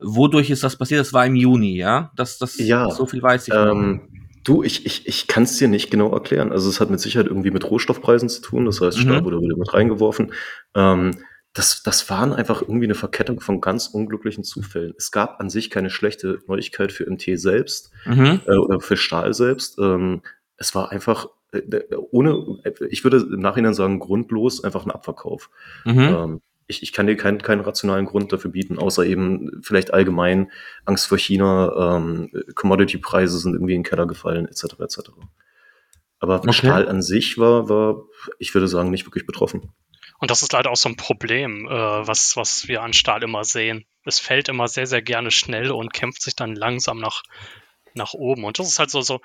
wodurch 0.00 0.50
ist 0.50 0.64
das 0.64 0.76
passiert? 0.76 1.00
Das 1.00 1.12
war 1.12 1.24
im 1.26 1.36
Juni, 1.36 1.76
ja? 1.76 2.10
Das, 2.16 2.38
das, 2.38 2.58
Ja, 2.58 2.90
so 2.90 3.06
viel 3.06 3.22
weiß 3.22 3.48
ich 3.48 3.54
noch. 3.54 3.70
Ähm, 3.72 4.00
du, 4.44 4.62
ich, 4.64 4.84
ich, 4.86 5.06
ich 5.06 5.28
kann 5.28 5.44
es 5.44 5.56
dir 5.58 5.68
nicht 5.68 5.90
genau 5.90 6.12
erklären. 6.12 6.50
Also 6.50 6.68
es 6.68 6.80
hat 6.80 6.90
mit 6.90 6.98
Sicherheit 7.00 7.28
irgendwie 7.28 7.50
mit 7.52 7.64
Rohstoffpreisen 7.70 8.28
zu 8.28 8.42
tun. 8.42 8.64
Das 8.66 8.80
heißt, 8.80 8.98
Mhm. 8.98 9.02
Stahl 9.02 9.24
wurde 9.24 9.40
wieder 9.40 9.56
mit 9.56 9.72
reingeworfen. 9.72 10.32
Ähm, 10.74 11.12
das, 11.54 11.82
das 11.82 12.08
waren 12.08 12.32
einfach 12.32 12.62
irgendwie 12.62 12.86
eine 12.86 12.94
Verkettung 12.94 13.40
von 13.40 13.60
ganz 13.60 13.88
unglücklichen 13.88 14.42
Zufällen. 14.44 14.94
Es 14.96 15.10
gab 15.10 15.38
an 15.40 15.50
sich 15.50 15.68
keine 15.70 15.90
schlechte 15.90 16.40
Neuigkeit 16.46 16.92
für 16.92 17.04
MT 17.08 17.38
selbst 17.38 17.90
Mhm. 18.06 18.40
äh, 18.46 18.56
oder 18.56 18.80
für 18.80 18.96
Stahl 18.96 19.34
selbst. 19.34 19.78
Ähm, 19.78 20.22
es 20.56 20.74
war 20.74 20.90
einfach 20.92 21.26
äh, 21.52 21.80
ohne, 22.10 22.60
ich 22.88 23.04
würde 23.04 23.18
im 23.18 23.40
Nachhinein 23.40 23.74
sagen, 23.74 23.98
grundlos 23.98 24.64
einfach 24.64 24.86
ein 24.86 24.90
Abverkauf. 24.90 25.50
Mhm. 25.84 25.98
Ähm, 26.00 26.40
ich, 26.68 26.82
ich 26.82 26.92
kann 26.94 27.06
dir 27.06 27.16
keinen, 27.16 27.42
keinen 27.42 27.60
rationalen 27.60 28.06
Grund 28.06 28.32
dafür 28.32 28.50
bieten, 28.50 28.78
außer 28.78 29.04
eben 29.04 29.60
vielleicht 29.62 29.92
allgemein 29.92 30.50
Angst 30.86 31.06
vor 31.06 31.18
China, 31.18 31.96
ähm, 31.98 32.30
Commodity-Preise 32.54 33.38
sind 33.38 33.52
irgendwie 33.52 33.74
in 33.74 33.80
den 33.82 33.88
Keller 33.88 34.06
gefallen, 34.06 34.46
etc. 34.46 34.78
etc. 34.80 35.00
Aber 36.18 36.36
Okay. 36.38 36.52
Stahl 36.52 36.88
an 36.88 37.02
sich 37.02 37.36
war, 37.36 37.68
war, 37.68 38.04
ich 38.38 38.54
würde 38.54 38.68
sagen, 38.68 38.90
nicht 38.90 39.04
wirklich 39.06 39.26
betroffen. 39.26 39.72
Und 40.22 40.30
das 40.30 40.44
ist 40.44 40.52
leider 40.52 40.70
auch 40.70 40.76
so 40.76 40.88
ein 40.88 40.94
Problem, 40.94 41.66
äh, 41.66 42.06
was, 42.06 42.36
was 42.36 42.68
wir 42.68 42.82
an 42.82 42.92
Stahl 42.92 43.24
immer 43.24 43.42
sehen. 43.42 43.86
Es 44.04 44.20
fällt 44.20 44.48
immer 44.48 44.68
sehr, 44.68 44.86
sehr 44.86 45.02
gerne 45.02 45.32
schnell 45.32 45.72
und 45.72 45.92
kämpft 45.92 46.22
sich 46.22 46.36
dann 46.36 46.54
langsam 46.54 46.98
nach, 46.98 47.24
nach 47.94 48.14
oben. 48.14 48.44
Und 48.44 48.60
das 48.60 48.68
ist 48.68 48.78
halt 48.78 48.88
so, 48.88 49.00
so, 49.00 49.20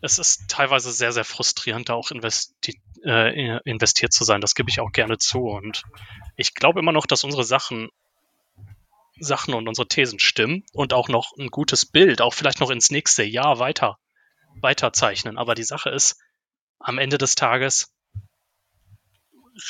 es 0.00 0.18
ist 0.18 0.48
teilweise 0.48 0.90
sehr, 0.90 1.12
sehr 1.12 1.22
frustrierend, 1.22 1.88
da 1.88 1.94
auch 1.94 2.10
investi 2.10 2.82
äh, 3.04 3.60
investiert 3.60 4.12
zu 4.12 4.24
sein. 4.24 4.40
Das 4.40 4.56
gebe 4.56 4.68
ich 4.68 4.80
auch 4.80 4.90
gerne 4.90 5.16
zu. 5.16 5.44
Und 5.44 5.84
ich 6.34 6.54
glaube 6.54 6.80
immer 6.80 6.90
noch, 6.90 7.06
dass 7.06 7.22
unsere 7.22 7.44
Sachen, 7.44 7.90
Sachen 9.20 9.54
und 9.54 9.68
unsere 9.68 9.86
Thesen 9.86 10.18
stimmen 10.18 10.64
und 10.72 10.92
auch 10.92 11.06
noch 11.08 11.36
ein 11.38 11.50
gutes 11.50 11.86
Bild, 11.86 12.20
auch 12.20 12.34
vielleicht 12.34 12.58
noch 12.58 12.70
ins 12.70 12.90
nächste 12.90 13.22
Jahr 13.22 13.60
weiter, 13.60 13.96
weiter 14.60 14.92
zeichnen. 14.92 15.38
Aber 15.38 15.54
die 15.54 15.62
Sache 15.62 15.90
ist, 15.90 16.18
am 16.80 16.98
Ende 16.98 17.16
des 17.16 17.36
Tages 17.36 17.91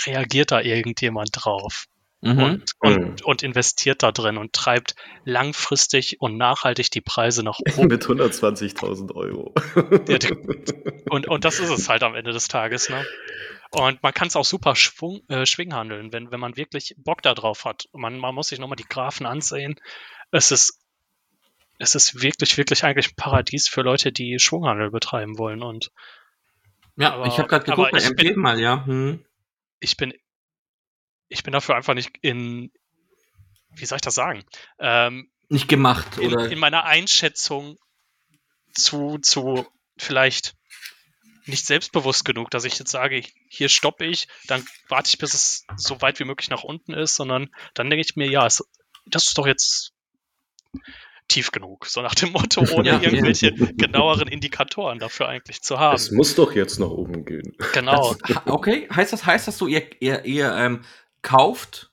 reagiert 0.06 0.50
da 0.50 0.60
irgendjemand 0.60 1.30
drauf 1.32 1.86
Mhm. 2.24 2.38
und, 2.38 2.64
und, 2.78 2.98
Mhm. 3.00 3.16
und 3.24 3.42
investiert 3.42 4.04
da 4.04 4.12
drin 4.12 4.36
und 4.38 4.52
treibt 4.52 4.94
langfristig 5.24 6.20
und 6.20 6.36
nachhaltig 6.36 6.88
die 6.92 7.00
Preise 7.00 7.42
nach 7.42 7.58
oben. 7.76 7.88
Mit 7.88 8.04
120.000 8.06 9.12
Euro. 9.16 9.52
Und, 11.10 11.26
und 11.26 11.44
das 11.44 11.58
ist 11.58 11.70
es 11.70 11.88
halt 11.88 12.04
am 12.04 12.14
Ende 12.14 12.30
des 12.32 12.46
Tages. 12.46 12.88
Ne? 12.90 13.04
Und 13.70 14.02
man 14.04 14.14
kann 14.14 14.28
es 14.28 14.36
auch 14.36 14.44
super 14.44 14.76
schwung, 14.76 15.22
äh, 15.28 15.46
schwinghandeln, 15.46 16.12
wenn, 16.12 16.30
wenn 16.30 16.38
man 16.38 16.56
wirklich 16.56 16.94
Bock 16.96 17.22
da 17.22 17.34
drauf 17.34 17.64
hat. 17.64 17.88
Man, 17.92 18.18
man 18.18 18.34
muss 18.36 18.48
sich 18.48 18.60
nochmal 18.60 18.76
die 18.76 18.86
Graphen 18.88 19.26
ansehen. 19.26 19.74
Es 20.30 20.52
ist, 20.52 20.78
es 21.78 21.96
ist 21.96 22.22
wirklich, 22.22 22.56
wirklich 22.56 22.84
eigentlich 22.84 23.08
ein 23.10 23.16
Paradies 23.16 23.66
für 23.68 23.82
Leute, 23.82 24.12
die 24.12 24.38
Schwunghandel 24.38 24.90
betreiben 24.92 25.38
wollen. 25.38 25.62
Und 25.64 25.90
Ja, 26.96 27.14
aber- 27.14 27.26
ich 27.26 27.38
habe 27.38 27.48
gerade 27.48 27.64
geguckt 27.64 27.90
bei 27.90 27.98
ich 27.98 28.10
MT 28.10 28.16
bin- 28.16 28.38
mal, 28.38 28.60
ja. 28.60 28.86
Hm. 28.86 29.24
Ich 29.82 29.96
bin, 29.96 30.14
ich 31.28 31.42
bin 31.42 31.52
dafür 31.52 31.76
einfach 31.76 31.94
nicht 31.94 32.16
in, 32.22 32.72
wie 33.70 33.84
soll 33.84 33.96
ich 33.96 34.02
das 34.02 34.14
sagen? 34.14 34.44
Ähm, 34.78 35.30
Nicht 35.48 35.68
gemacht, 35.68 36.18
in, 36.18 36.32
oder? 36.32 36.50
in 36.50 36.58
meiner 36.58 36.84
Einschätzung 36.84 37.78
zu, 38.74 39.18
zu 39.18 39.66
vielleicht 39.98 40.54
nicht 41.44 41.66
selbstbewusst 41.66 42.24
genug, 42.24 42.50
dass 42.50 42.64
ich 42.64 42.78
jetzt 42.78 42.92
sage, 42.92 43.24
hier 43.48 43.68
stoppe 43.68 44.04
ich, 44.06 44.28
dann 44.46 44.64
warte 44.88 45.08
ich, 45.08 45.18
bis 45.18 45.34
es 45.34 45.66
so 45.76 46.00
weit 46.00 46.20
wie 46.20 46.24
möglich 46.24 46.48
nach 46.50 46.62
unten 46.62 46.94
ist, 46.94 47.16
sondern 47.16 47.50
dann 47.74 47.90
denke 47.90 48.04
ich 48.06 48.14
mir, 48.14 48.30
ja, 48.30 48.46
es, 48.46 48.62
das 49.06 49.26
ist 49.26 49.38
doch 49.38 49.48
jetzt 49.48 49.92
tief 51.32 51.50
genug, 51.50 51.86
so 51.86 52.02
nach 52.02 52.14
dem 52.14 52.32
Motto, 52.32 52.60
ohne 52.76 52.88
Ja, 52.88 53.00
irgendwelche 53.00 53.52
genaueren 53.52 54.28
Indikatoren 54.28 54.98
dafür 54.98 55.28
eigentlich 55.28 55.62
zu 55.62 55.78
haben. 55.78 55.96
Es 55.96 56.10
muss 56.10 56.34
doch 56.34 56.52
jetzt 56.54 56.78
nach 56.78 56.90
oben 56.90 57.24
gehen. 57.24 57.56
Genau. 57.72 58.14
Das, 58.26 58.36
okay, 58.46 58.88
heißt 58.94 59.12
das, 59.12 59.24
heißt 59.24 59.48
das 59.48 59.58
so, 59.58 59.66
ihr, 59.66 59.82
ihr, 60.00 60.24
ihr 60.24 60.54
ähm, 60.54 60.84
kauft 61.22 61.90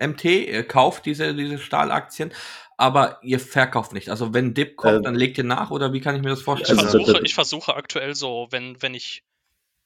MT, 0.00 0.24
ihr 0.24 0.66
kauft 0.66 1.06
diese, 1.06 1.34
diese 1.34 1.58
Stahlaktien, 1.58 2.32
aber 2.76 3.18
ihr 3.22 3.38
verkauft 3.38 3.92
nicht. 3.92 4.08
Also 4.08 4.32
wenn 4.34 4.54
Dip 4.54 4.76
kommt, 4.76 5.00
Äh, 5.00 5.02
dann 5.02 5.14
legt 5.14 5.38
ihr 5.38 5.44
nach 5.44 5.70
oder 5.70 5.92
wie 5.92 6.00
kann 6.00 6.16
ich 6.16 6.22
mir 6.22 6.30
das 6.30 6.40
Ich 6.40 6.44
vorstellen? 6.44 6.78
Also, 6.78 6.98
versuche, 6.98 7.20
ich 7.24 7.34
versuche 7.34 7.74
aktuell 7.74 8.14
so, 8.14 8.48
wenn, 8.50 8.80
wenn 8.82 8.94
ich, 8.94 9.22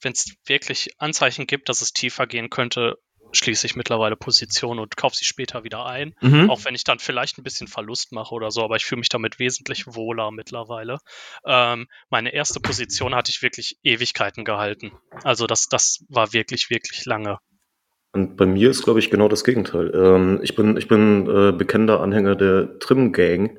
wenn 0.00 0.12
es 0.12 0.34
wirklich 0.46 0.90
Anzeichen 0.98 1.46
gibt, 1.46 1.68
dass 1.68 1.82
es 1.82 1.92
tiefer 1.92 2.26
gehen 2.26 2.50
könnte, 2.50 2.98
schließe 3.34 3.66
ich 3.66 3.76
mittlerweile 3.76 4.16
Position 4.16 4.78
und 4.78 4.96
kaufe 4.96 5.16
sie 5.16 5.24
später 5.24 5.64
wieder 5.64 5.86
ein. 5.86 6.14
mhm. 6.20 6.50
Auch 6.50 6.64
wenn 6.64 6.74
ich 6.74 6.84
dann 6.84 6.98
vielleicht 6.98 7.38
ein 7.38 7.42
bisschen 7.42 7.68
Verlust 7.68 8.12
mache 8.12 8.34
oder 8.34 8.50
so, 8.50 8.62
aber 8.62 8.76
ich 8.76 8.84
fühle 8.84 9.00
mich 9.00 9.08
damit 9.08 9.38
wesentlich 9.38 9.86
wohler 9.86 10.30
mittlerweile. 10.30 10.98
Ähm, 11.44 11.86
meine 12.10 12.32
erste 12.32 12.60
Position 12.60 13.14
hatte 13.14 13.30
ich 13.30 13.42
wirklich 13.42 13.78
Ewigkeiten 13.82 14.44
gehalten. 14.44 14.92
Also 15.22 15.46
das, 15.46 15.68
das 15.68 16.04
war 16.08 16.32
wirklich, 16.32 16.70
wirklich 16.70 17.04
lange. 17.04 17.38
Und 18.12 18.36
bei 18.36 18.46
mir 18.46 18.70
ist, 18.70 18.84
glaube 18.84 19.00
ich, 19.00 19.10
genau 19.10 19.28
das 19.28 19.42
Gegenteil. 19.42 19.90
Ähm, 19.92 20.40
ich 20.42 20.54
bin, 20.54 20.76
ich 20.76 20.86
bin 20.86 21.28
äh, 21.28 21.52
bekennender 21.52 22.00
Anhänger 22.00 22.36
der 22.36 22.78
Trim-Gang, 22.78 23.58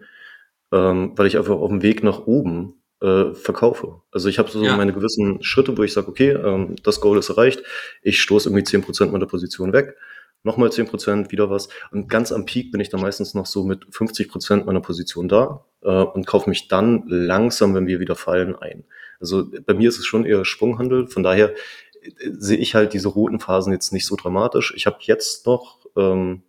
ähm, 0.72 1.12
weil 1.18 1.28
ich 1.28 1.38
einfach 1.38 1.56
auf 1.56 1.70
dem 1.70 1.82
Weg 1.82 2.04
nach 2.04 2.20
oben 2.20 2.82
äh, 3.02 3.34
verkaufe. 3.34 4.02
Also 4.12 4.30
ich 4.30 4.40
habe 4.40 4.50
so 4.50 4.64
Ja. 4.64 4.78
meine 4.78 4.94
gewissen 4.94 5.44
Schritte, 5.44 5.78
wo 5.78 5.84
ich 5.84 5.94
sage, 5.94 6.08
okay, 6.08 6.32
ähm, 6.32 6.76
das 6.84 7.02
Goal 7.02 7.18
ist 7.18 7.30
erreicht, 7.30 7.62
ich 8.02 8.22
stoße 8.22 8.50
irgendwie 8.50 8.64
10% 8.66 9.12
meiner 9.12 9.26
Position 9.26 9.74
weg, 9.74 9.96
nochmal 10.44 10.70
10%, 10.72 11.32
wieder 11.32 11.50
was. 11.50 11.70
Und 11.92 12.08
ganz 12.08 12.32
am 12.32 12.46
Peak 12.46 12.72
bin 12.72 12.80
ich 12.82 12.90
dann 12.90 13.02
meistens 13.02 13.34
noch 13.34 13.46
so 13.46 13.64
mit 13.64 13.86
50% 13.92 14.66
meiner 14.66 14.82
Position 14.82 15.28
da 15.28 15.66
äh, 15.82 15.90
und 15.90 16.26
kaufe 16.28 16.50
mich 16.50 16.68
dann 16.68 17.04
langsam, 17.08 17.76
wenn 17.76 17.88
wir 17.88 18.00
wieder 18.00 18.16
fallen, 18.16 18.56
ein. 18.56 18.86
Also 19.20 19.50
bei 19.66 19.74
mir 19.74 19.90
ist 19.90 19.98
es 20.00 20.06
schon 20.06 20.26
eher 20.26 20.46
Schwunghandel, 20.46 21.08
von 21.08 21.24
daher 21.24 21.54
äh, 22.02 22.10
sehe 22.38 22.58
ich 22.58 22.76
halt 22.76 22.94
diese 22.94 23.08
roten 23.10 23.40
Phasen 23.40 23.74
jetzt 23.74 23.92
nicht 23.92 24.06
so 24.06 24.16
dramatisch. 24.16 24.74
Ich 24.76 24.86
habe 24.86 24.98
jetzt 25.02 25.46
noch, 25.46 25.80
ähm, 25.98 26.44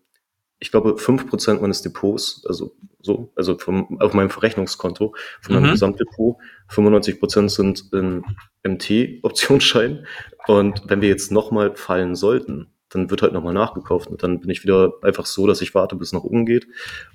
ich 0.58 0.70
glaube, 0.70 0.96
5% 0.98 1.60
meines 1.60 1.82
Depots, 1.82 2.44
also 2.46 2.74
so, 3.02 3.32
also 3.36 3.58
vom, 3.58 4.00
auf 4.00 4.14
meinem 4.14 4.30
Verrechnungskonto, 4.30 5.14
von 5.40 5.54
meinem 5.54 5.66
Mhm. 5.66 5.72
Gesamtdepot, 5.72 6.36
95% 6.70 7.48
sind 7.48 7.84
in 7.92 8.24
MT-Optionsschein. 8.64 10.06
Und 10.46 10.82
wenn 10.86 11.00
wir 11.00 11.08
jetzt 11.08 11.30
nochmal 11.30 11.74
fallen 11.76 12.16
sollten, 12.16 12.68
dann 12.88 13.10
wird 13.10 13.22
halt 13.22 13.32
nochmal 13.32 13.54
nachgekauft 13.54 14.08
und 14.08 14.22
dann 14.22 14.40
bin 14.40 14.50
ich 14.50 14.62
wieder 14.62 14.94
einfach 15.02 15.26
so, 15.26 15.46
dass 15.46 15.60
ich 15.60 15.74
warte, 15.74 15.96
bis 15.96 16.08
es 16.08 16.12
nach 16.12 16.22
oben 16.22 16.46
geht 16.46 16.68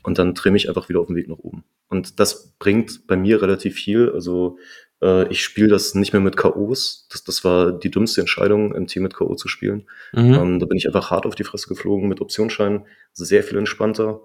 und 0.03 0.19
dann 0.19 0.35
trimme 0.35 0.57
ich 0.57 0.67
einfach 0.67 0.89
wieder 0.89 0.99
auf 0.99 1.07
den 1.07 1.15
Weg 1.15 1.29
nach 1.29 1.37
oben. 1.37 1.63
Und 1.87 2.19
das 2.19 2.53
bringt 2.59 3.07
bei 3.07 3.15
mir 3.15 3.41
relativ 3.41 3.75
viel. 3.75 4.09
Also 4.11 4.57
äh, 5.01 5.27
ich 5.29 5.43
spiele 5.43 5.67
das 5.67 5.95
nicht 5.95 6.13
mehr 6.13 6.21
mit 6.21 6.37
KOs. 6.37 7.07
Das, 7.11 7.23
das 7.23 7.43
war 7.43 7.71
die 7.71 7.91
dümmste 7.91 8.21
Entscheidung, 8.21 8.73
im 8.75 8.87
Team 8.87 9.03
mit 9.03 9.13
KO 9.13 9.35
zu 9.35 9.47
spielen. 9.47 9.87
Mhm. 10.13 10.33
Ähm, 10.33 10.59
da 10.59 10.65
bin 10.65 10.77
ich 10.77 10.87
einfach 10.87 11.11
hart 11.11 11.25
auf 11.25 11.35
die 11.35 11.43
Fresse 11.43 11.67
geflogen 11.67 12.07
mit 12.07 12.21
Optionsscheinen, 12.21 12.85
sehr 13.13 13.43
viel 13.43 13.57
entspannter. 13.57 14.21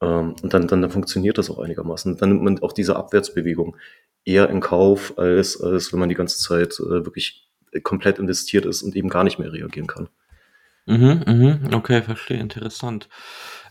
Ähm, 0.00 0.34
und 0.42 0.54
dann, 0.54 0.66
dann, 0.66 0.82
dann 0.82 0.90
funktioniert 0.90 1.38
das 1.38 1.50
auch 1.50 1.58
einigermaßen. 1.58 2.16
Dann 2.16 2.28
nimmt 2.30 2.42
man 2.42 2.58
auch 2.60 2.72
diese 2.72 2.96
Abwärtsbewegung 2.96 3.76
eher 4.24 4.50
in 4.50 4.60
Kauf, 4.60 5.16
als, 5.18 5.60
als 5.60 5.92
wenn 5.92 6.00
man 6.00 6.08
die 6.08 6.14
ganze 6.14 6.38
Zeit 6.38 6.78
äh, 6.80 7.04
wirklich 7.04 7.48
komplett 7.82 8.18
investiert 8.18 8.66
ist 8.66 8.82
und 8.82 8.96
eben 8.96 9.08
gar 9.08 9.24
nicht 9.24 9.38
mehr 9.38 9.52
reagieren 9.52 9.86
kann. 9.86 10.08
Mhm, 10.88 11.22
mhm, 11.26 11.74
okay, 11.74 12.02
verstehe, 12.02 12.38
interessant. 12.38 13.08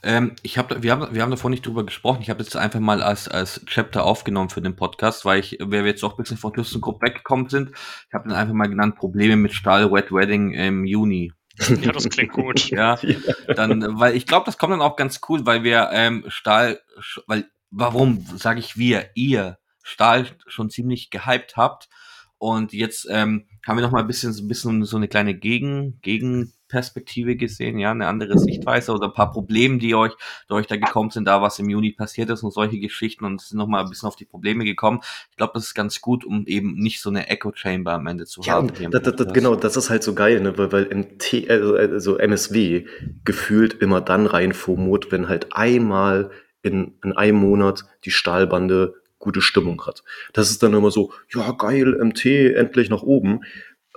Ähm, 0.03 0.35
ich 0.43 0.59
hab, 0.59 0.69
da- 0.69 0.83
wir, 0.83 0.91
haben, 0.91 1.15
wir 1.15 1.21
haben 1.23 1.31
davor 1.31 1.49
nicht 1.49 1.65
drüber 1.65 1.83
gesprochen. 1.83 2.21
Ich 2.21 2.29
habe 2.29 2.43
das 2.43 2.55
einfach 2.55 2.79
mal 2.79 3.01
als, 3.01 3.27
als 3.27 3.65
Chapter 3.65 4.03
aufgenommen 4.05 4.51
für 4.51 4.61
den 4.61 4.75
Podcast, 4.75 5.25
weil 5.25 5.39
ich, 5.39 5.57
weil 5.59 5.83
wir 5.83 5.87
jetzt 5.91 6.03
auch 6.03 6.13
ein 6.13 6.21
bisschen 6.23 6.37
von 6.37 6.53
ThyssenKrupp 6.53 7.01
weggekommen 7.01 7.49
sind. 7.49 7.71
Ich 8.07 8.13
habe 8.13 8.29
dann 8.29 8.37
einfach 8.37 8.53
mal 8.53 8.67
genannt 8.69 8.97
Probleme 8.97 9.35
mit 9.35 9.53
Stahl 9.53 9.91
Wet 9.91 10.11
Wedding 10.11 10.51
im 10.53 10.85
Juni. 10.85 11.33
Ja, 11.81 11.91
das 11.91 12.07
klingt 12.07 12.33
gut. 12.33 12.69
Ja, 12.69 12.99
dann, 13.55 13.99
weil 13.99 14.15
ich 14.15 14.27
glaube, 14.27 14.45
das 14.45 14.59
kommt 14.59 14.73
dann 14.73 14.81
auch 14.81 14.95
ganz 14.95 15.19
cool, 15.27 15.43
weil 15.47 15.63
wir 15.63 15.89
ähm, 15.91 16.23
Stahl, 16.27 16.79
sch- 16.99 17.21
weil, 17.25 17.45
warum 17.71 18.23
sage 18.37 18.59
ich 18.59 18.77
wir, 18.77 19.09
ihr 19.15 19.57
Stahl 19.81 20.27
schon 20.45 20.69
ziemlich 20.69 21.09
gehypt 21.09 21.57
habt 21.57 21.89
und 22.37 22.73
jetzt 22.73 23.07
ähm, 23.09 23.47
haben 23.65 23.77
wir 23.77 23.81
noch 23.81 23.91
mal 23.91 24.01
ein 24.01 24.07
bisschen, 24.07 24.33
so 24.33 24.43
ein 24.43 24.47
bisschen 24.47 24.83
so 24.85 24.97
eine 24.97 25.07
kleine 25.07 25.33
Gegen, 25.33 25.99
Gegenperspektive 26.67 27.35
gesehen, 27.35 27.79
ja, 27.79 27.91
eine 27.91 28.07
andere 28.07 28.37
Sichtweise 28.37 28.91
oder 28.91 29.07
ein 29.07 29.13
paar 29.13 29.31
Probleme, 29.31 29.77
die 29.77 29.95
euch, 29.95 30.13
die 30.49 30.53
euch 30.53 30.67
da 30.67 30.75
gekommen 30.75 31.09
sind, 31.09 31.25
da 31.25 31.41
was 31.41 31.59
im 31.59 31.69
Juni 31.69 31.93
passiert 31.93 32.29
ist 32.29 32.43
und 32.43 32.53
solche 32.53 32.79
Geschichten 32.79 33.25
und 33.25 33.41
sind 33.41 33.57
noch 33.57 33.67
mal 33.67 33.83
ein 33.83 33.89
bisschen 33.89 34.07
auf 34.07 34.15
die 34.15 34.25
Probleme 34.25 34.65
gekommen. 34.65 34.99
Ich 35.31 35.37
glaube, 35.37 35.53
das 35.55 35.65
ist 35.65 35.73
ganz 35.75 36.01
gut, 36.01 36.25
um 36.25 36.45
eben 36.45 36.75
nicht 36.75 37.01
so 37.01 37.09
eine 37.09 37.27
Echo 37.27 37.51
Chamber 37.55 37.93
am 37.93 38.07
Ende 38.07 38.25
zu 38.25 38.41
Ja, 38.41 38.55
haben. 38.55 38.71
das, 38.91 39.01
das, 39.01 39.15
das, 39.15 39.33
genau, 39.33 39.55
das 39.55 39.77
ist 39.77 39.89
halt 39.89 40.03
so 40.03 40.13
geil, 40.13 40.41
ne? 40.41 40.57
weil, 40.57 40.71
weil 40.71 40.93
MT, 40.93 41.49
also, 41.49 41.75
also 41.75 42.17
MSW 42.17 42.85
gefühlt 43.23 43.75
immer 43.75 44.01
dann 44.01 44.25
rein 44.25 44.53
FOMOt, 44.53 45.11
wenn 45.11 45.29
halt 45.29 45.53
einmal 45.53 46.31
in, 46.63 46.95
in 47.03 47.13
einem 47.13 47.37
Monat 47.37 47.85
die 48.03 48.11
Stahlbande 48.11 48.95
gute 49.19 49.41
Stimmung 49.41 49.83
hat. 49.85 50.03
Das 50.33 50.51
ist 50.51 50.61
dann 50.61 50.73
immer 50.73 50.91
so, 50.91 51.11
ja 51.33 51.51
geil, 51.51 51.97
MT, 52.03 52.25
endlich 52.55 52.89
nach 52.89 53.01
oben, 53.01 53.41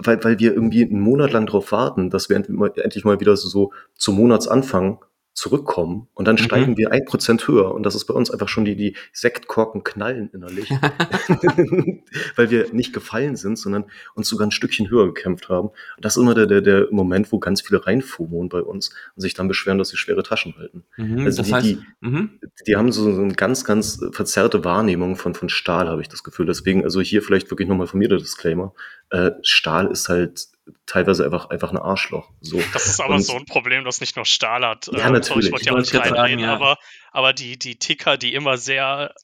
weil, 0.03 0.23
weil 0.25 0.39
wir 0.39 0.53
irgendwie 0.55 0.85
einen 0.85 1.01
Monat 1.01 1.33
lang 1.33 1.47
darauf 1.47 1.73
warten, 1.73 2.11
dass 2.11 2.29
wir 2.29 2.37
endlich 2.37 3.05
mal, 3.05 3.21
wieder 3.21 3.37
so, 3.37 3.49
so 3.49 3.73
zum 3.97 4.17
Monatsanfang 4.17 4.99
zurückkommen 5.41 6.09
und 6.13 6.29
dann 6.29 6.37
Mhm. 6.37 6.41
steigen 6.41 6.77
wir 6.77 6.93
ein 6.93 7.05
Prozent 7.07 7.49
höher 7.49 7.75
und 7.75 7.83
das 7.85 7.95
ist 7.95 8.05
bei 8.05 8.13
uns 8.15 8.31
einfach 8.31 8.49
schon 8.49 8.67
die, 8.67 8.77
die 8.77 8.95
Sektkorken 9.13 9.83
knallen 9.83 10.29
innerlich, 10.35 10.69
weil 12.37 12.51
wir 12.51 12.73
nicht 12.73 12.93
gefallen 12.93 13.37
sind, 13.37 13.59
sondern 13.59 13.85
uns 14.15 14.29
sogar 14.29 14.47
ein 14.47 14.51
Stückchen 14.51 14.91
höher 14.91 15.07
gekämpft 15.07 15.49
haben. 15.49 15.69
Und 15.69 16.05
das 16.05 16.17
ist 16.17 16.23
immer 16.23 16.35
der, 16.35 16.47
der, 16.47 16.61
der 16.61 16.89
Moment, 16.91 17.33
wo 17.33 17.39
ganz 17.39 17.63
viele 17.63 17.87
reinfumoren 17.87 18.51
bei 18.51 18.61
uns 18.61 18.91
und 19.17 19.23
sich 19.23 19.33
dann 19.35 19.49
beschweren, 19.49 19.79
dass 19.79 19.89
sie 19.89 19.97
schwere 19.97 20.23
Taschen 20.23 20.57
halten. 20.59 20.85
Mhm, 20.97 21.25
Also 21.25 21.39
das 21.39 21.47
die, 21.47 21.55
heißt, 21.55 21.67
die, 21.67 21.79
mhm. 22.01 22.39
die 22.67 22.77
haben 22.77 22.93
so 22.93 23.11
so 23.11 23.23
eine 23.23 23.35
ganz, 23.35 23.65
ganz 23.65 23.99
verzerrte 24.13 24.63
Wahrnehmung 24.65 25.17
von, 25.17 25.35
von 25.35 25.49
Stahl, 25.49 25.89
habe 25.89 26.03
ich 26.03 26.09
das 26.09 26.23
Gefühl. 26.23 26.45
Deswegen, 26.47 26.85
also 26.85 27.01
hier 27.01 27.23
vielleicht 27.23 27.51
wirklich 27.51 27.69
nochmal 27.69 27.87
von 27.87 27.99
mir 27.99 28.09
der 28.09 28.19
Disclaimer. 28.19 28.75
Äh, 29.09 29.31
Stahl 29.43 29.91
ist 29.91 30.09
halt 30.11 30.49
teilweise 30.87 31.25
einfach, 31.25 31.51
einfach 31.51 31.71
ein 31.71 31.79
Arschloch. 31.79 32.31
So. 32.41 32.63
Das 32.73 32.87
ist 32.87 33.01
aber 33.01 33.15
Und- 33.17 33.23
so 33.23 33.37
ein 33.37 33.45
Problem, 33.47 33.85
das 33.85 34.01
nicht 34.01 34.17
nur 34.17 34.25
Stahl 34.25 34.65
hat. 34.67 34.89
Ja, 34.93 35.07
Ähm, 35.07 35.13
natürlich. 35.13 35.47
Ich 35.47 35.53
wollte 35.53 35.67
ja 35.67 35.73
auch 35.73 35.79
nicht 35.79 35.95
reinreden, 35.95 36.41
ja. 36.41 36.55
aber, 36.55 36.79
aber 37.13 37.33
die, 37.33 37.59
die 37.59 37.79
Ticker, 37.79 38.17
die 38.17 38.35
immer 38.35 38.57
sehr, 38.57 39.15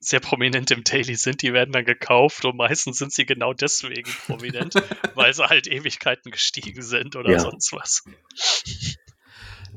sehr 0.00 0.20
prominent 0.20 0.70
im 0.70 0.84
Daily 0.84 1.14
sind, 1.14 1.40
die 1.42 1.52
werden 1.54 1.72
dann 1.72 1.84
gekauft 1.86 2.44
und 2.44 2.56
meistens 2.56 2.98
sind 2.98 3.12
sie 3.12 3.24
genau 3.24 3.54
deswegen 3.54 4.10
prominent, 4.26 4.74
weil 5.14 5.32
sie 5.32 5.44
halt 5.46 5.66
Ewigkeiten 5.66 6.30
gestiegen 6.30 6.82
sind 6.82 7.16
oder 7.16 7.30
Ja. 7.32 7.38
sonst 7.40 7.72
was. 7.72 8.04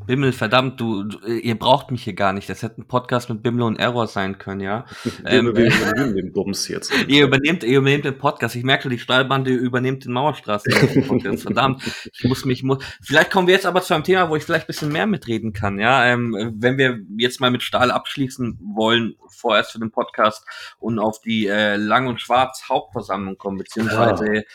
Bimmel, 0.07 0.31
verdammt, 0.31 0.79
du, 0.79 1.03
du, 1.03 1.27
ihr 1.27 1.59
braucht 1.59 1.91
mich 1.91 2.03
hier 2.03 2.13
gar 2.13 2.31
nicht. 2.31 2.49
Das 2.49 2.63
hätte 2.63 2.81
ein 2.81 2.87
Podcast 2.87 3.29
mit 3.29 3.43
Bimmel 3.43 3.63
und 3.63 3.75
Error 3.77 4.07
sein 4.07 4.37
können, 4.37 4.61
ja. 4.61 4.85
Wir, 5.03 5.31
Ähm, 5.31 5.55
wir 5.55 5.67
übernehmen 5.67 6.15
den 6.15 6.33
Bums 6.33 6.67
jetzt. 6.69 6.93
Ihr 7.07 7.25
übernehmt, 7.25 7.63
ihr 7.63 7.79
übernehmt 7.79 8.05
den 8.05 8.17
Podcast. 8.17 8.55
Ich 8.55 8.63
merke 8.63 8.83
schon, 8.83 8.91
die 8.91 8.99
Stahlbande 8.99 9.51
übernimmt 9.51 10.05
den 10.05 10.13
Mauerstraßen-Podcast. 10.13 11.43
Verdammt, 11.43 11.83
ich 12.13 12.23
muss 12.23 12.45
mich, 12.45 12.63
muss, 12.63 12.83
vielleicht 13.01 13.31
kommen 13.31 13.47
wir 13.47 13.53
jetzt 13.53 13.65
aber 13.65 13.81
zu 13.81 13.93
einem 13.93 14.03
Thema, 14.03 14.29
wo 14.29 14.35
ich 14.35 14.43
vielleicht 14.43 14.65
ein 14.65 14.67
bisschen 14.67 14.91
mehr 14.91 15.07
mitreden 15.07 15.53
kann, 15.53 15.79
ja. 15.79 16.05
Ähm, 16.05 16.53
wenn 16.55 16.77
wir 16.77 16.99
jetzt 17.17 17.41
mal 17.41 17.51
mit 17.51 17.63
Stahl 17.63 17.91
abschließen 17.91 18.59
wollen, 18.75 19.15
vorerst 19.27 19.73
für 19.73 19.79
den 19.79 19.91
Podcast 19.91 20.45
und 20.79 20.99
auf 20.99 21.19
die 21.19 21.47
äh, 21.47 21.75
Lang- 21.75 22.07
und 22.07 22.21
Schwarz-Hauptversammlung 22.21 23.37
kommen, 23.37 23.57
beziehungsweise 23.57 24.45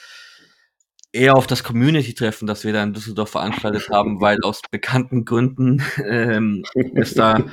eher 1.13 1.37
auf 1.37 1.47
das 1.47 1.63
Community-Treffen, 1.63 2.47
das 2.47 2.65
wir 2.65 2.73
da 2.73 2.83
in 2.83 2.93
Düsseldorf 2.95 3.31
veranstaltet 3.31 3.89
haben, 3.91 4.21
weil 4.21 4.39
aus 4.43 4.63
bekannten 4.71 5.25
Gründen 5.25 5.83
ähm, 6.05 6.65
ist 6.75 7.19
da, 7.19 7.45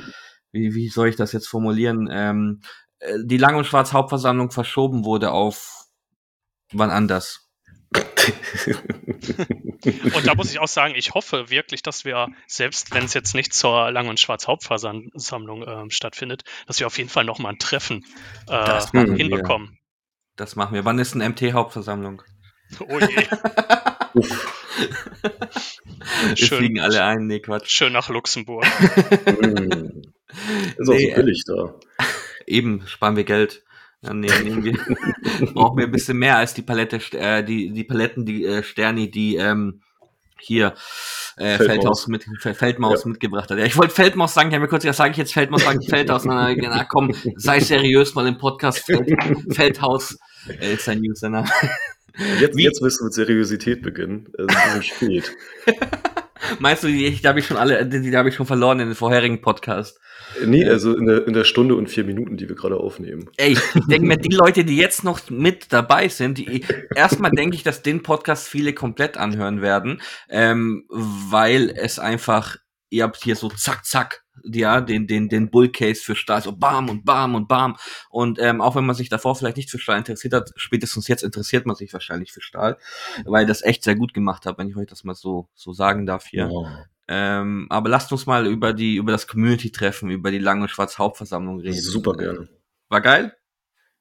wie, 0.52 0.74
wie 0.74 0.88
soll 0.88 1.08
ich 1.08 1.16
das 1.16 1.32
jetzt 1.32 1.48
formulieren, 1.48 2.08
ähm, 2.10 2.60
äh, 3.00 3.18
die 3.22 3.36
Lang- 3.36 3.56
und 3.56 3.66
Schwarz-Hauptversammlung 3.66 4.50
verschoben 4.50 5.04
wurde 5.04 5.30
auf 5.30 5.84
wann 6.72 6.90
anders. 6.90 7.48
Und 10.14 10.26
da 10.26 10.34
muss 10.36 10.52
ich 10.52 10.60
auch 10.60 10.68
sagen, 10.68 10.94
ich 10.94 11.14
hoffe 11.14 11.50
wirklich, 11.50 11.82
dass 11.82 12.04
wir, 12.04 12.28
selbst 12.46 12.94
wenn 12.94 13.04
es 13.04 13.14
jetzt 13.14 13.34
nicht 13.34 13.52
zur 13.52 13.90
Lang- 13.90 14.08
und 14.08 14.20
Schwarz-Hauptversammlung 14.20 15.64
ähm, 15.66 15.90
stattfindet, 15.90 16.44
dass 16.66 16.78
wir 16.78 16.86
auf 16.86 16.98
jeden 16.98 17.10
Fall 17.10 17.24
nochmal 17.24 17.54
ein 17.54 17.58
Treffen 17.58 18.04
äh, 18.46 18.64
Das 18.64 18.92
machen 18.92 19.10
wir. 19.10 19.16
hinbekommen. 19.16 19.78
Das 20.36 20.54
machen 20.54 20.74
wir. 20.74 20.84
Wann 20.84 21.00
ist 21.00 21.14
eine 21.14 21.28
MT-Hauptversammlung? 21.28 22.22
Oh 22.88 22.98
je. 22.98 23.26
Wir 26.28 26.36
Schön. 26.36 26.58
fliegen 26.58 26.80
alle 26.80 27.02
ein, 27.04 27.26
nee, 27.26 27.40
Quatsch. 27.40 27.68
Schön 27.70 27.92
nach 27.92 28.08
Luxemburg. 28.08 28.64
Ist 30.76 30.88
auch 30.88 30.94
Nee, 30.94 31.10
so 31.10 31.14
billig 31.16 31.44
da. 31.46 31.74
Eben, 32.46 32.86
sparen 32.86 33.16
wir 33.16 33.24
Geld. 33.24 33.62
Ja, 34.02 34.14
nee, 34.14 34.28
nehmen 34.42 34.64
wir, 34.64 34.72
brauchen 35.52 35.76
wir 35.78 35.84
ein 35.86 35.90
bisschen 35.92 36.16
mehr 36.16 36.36
als 36.38 36.54
die 36.54 36.62
Palette, 36.62 36.98
äh, 37.18 37.44
die, 37.44 37.70
die 37.72 37.84
Paletten, 37.84 38.24
die 38.24 38.46
äh, 38.46 38.62
Sterni, 38.62 39.10
die 39.10 39.36
ähm, 39.36 39.82
hier 40.38 40.74
äh, 41.36 41.56
Feldmaus. 41.58 41.66
Feldhaus 41.66 42.06
mit 42.06 42.24
Fe- 42.40 42.54
Feldmaus 42.54 43.04
mitgebracht 43.04 43.50
hat. 43.50 43.58
Ja, 43.58 43.64
ich 43.66 43.76
wollte 43.76 43.94
Feldmaus 43.94 44.32
sagen, 44.32 44.48
ich 44.48 44.54
habe 44.54 44.62
mir 44.62 44.68
kurz 44.68 44.84
gesagt, 44.84 44.96
sage 44.96 45.10
ich 45.10 45.16
jetzt 45.18 45.34
Feldmaus, 45.34 45.64
sage 45.64 45.80
ich 45.82 45.88
Feldhaus. 45.90 46.24
Na, 46.24 46.54
na, 46.54 46.84
komm, 46.84 47.12
sei 47.36 47.60
seriös 47.60 48.14
mal 48.14 48.26
im 48.26 48.38
Podcast. 48.38 48.78
Feld, 48.86 49.10
Feldhaus 49.52 50.16
äh, 50.48 50.72
ist 50.74 50.86
sein 50.86 51.02
User. 51.06 51.44
Jetzt, 52.40 52.56
Wie- 52.56 52.62
jetzt 52.64 52.82
wirst 52.82 53.00
du 53.00 53.04
mit 53.04 53.14
Seriosität 53.14 53.82
beginnen. 53.82 54.28
Es 54.36 54.44
ist 54.46 54.74
ein 54.74 54.82
spät. 54.82 55.36
Meinst 56.58 56.82
du, 56.82 56.88
die, 56.88 57.10
die 57.10 57.28
habe 57.28 57.38
ich 57.38 57.46
schon 57.46 57.56
alle, 57.58 57.84
die, 57.86 58.00
die 58.00 58.16
habe 58.16 58.28
ich 58.30 58.34
schon 58.34 58.46
verloren 58.46 58.80
in 58.80 58.88
den 58.88 58.94
vorherigen 58.94 59.40
Podcast. 59.40 60.00
Nee, 60.44 60.66
also 60.68 60.96
in 60.96 61.06
der, 61.06 61.26
in 61.26 61.32
der 61.34 61.44
Stunde 61.44 61.74
und 61.74 61.88
vier 61.90 62.04
Minuten, 62.04 62.36
die 62.36 62.48
wir 62.48 62.56
gerade 62.56 62.76
aufnehmen. 62.76 63.28
Ey, 63.36 63.52
ich 63.52 63.60
denke 63.88 64.06
mir, 64.06 64.16
die 64.16 64.34
Leute, 64.34 64.64
die 64.64 64.76
jetzt 64.76 65.04
noch 65.04 65.28
mit 65.28 65.72
dabei 65.72 66.08
sind, 66.08 66.38
die, 66.38 66.64
erstmal 66.94 67.30
denke 67.30 67.56
ich, 67.56 67.62
dass 67.62 67.82
den 67.82 68.02
Podcast 68.02 68.48
viele 68.48 68.72
komplett 68.72 69.16
anhören 69.16 69.60
werden, 69.60 70.00
ähm, 70.28 70.84
weil 70.88 71.70
es 71.76 71.98
einfach, 71.98 72.56
ihr 72.88 73.04
habt 73.04 73.22
hier 73.22 73.36
so 73.36 73.48
zack, 73.50 73.84
zack, 73.84 74.22
ja, 74.44 74.80
den, 74.80 75.06
den, 75.06 75.28
den 75.28 75.50
Bullcase 75.50 76.02
für 76.02 76.16
Stahl, 76.16 76.42
so 76.42 76.56
bam 76.56 76.88
und 76.88 77.04
bam 77.04 77.34
und 77.34 77.48
bam. 77.48 77.76
Und 78.10 78.38
ähm, 78.40 78.60
auch 78.60 78.76
wenn 78.76 78.86
man 78.86 78.94
sich 78.94 79.08
davor 79.08 79.34
vielleicht 79.36 79.56
nicht 79.56 79.70
für 79.70 79.78
Stahl 79.78 79.98
interessiert 79.98 80.34
hat, 80.34 80.50
spätestens 80.56 81.08
jetzt 81.08 81.22
interessiert 81.22 81.66
man 81.66 81.76
sich 81.76 81.92
wahrscheinlich 81.92 82.32
für 82.32 82.40
Stahl, 82.40 82.78
weil 83.24 83.46
das 83.46 83.62
echt 83.62 83.84
sehr 83.84 83.96
gut 83.96 84.14
gemacht 84.14 84.46
habt, 84.46 84.58
wenn 84.58 84.68
ich 84.68 84.76
euch 84.76 84.86
das 84.86 85.04
mal 85.04 85.14
so, 85.14 85.48
so 85.54 85.72
sagen 85.72 86.06
darf 86.06 86.26
hier. 86.26 86.50
Ja. 86.50 86.86
Ähm, 87.12 87.66
aber 87.70 87.88
lasst 87.88 88.12
uns 88.12 88.26
mal 88.26 88.46
über 88.46 88.72
die, 88.72 88.94
über 88.94 89.10
das 89.10 89.26
Community-Treffen, 89.26 90.10
über 90.10 90.30
die 90.30 90.38
Lang- 90.38 90.62
und 90.62 90.70
Schwarz-Hauptversammlung 90.70 91.58
reden. 91.58 91.80
Super 91.80 92.12
gerne. 92.12 92.48
War 92.88 93.00
geil? 93.00 93.34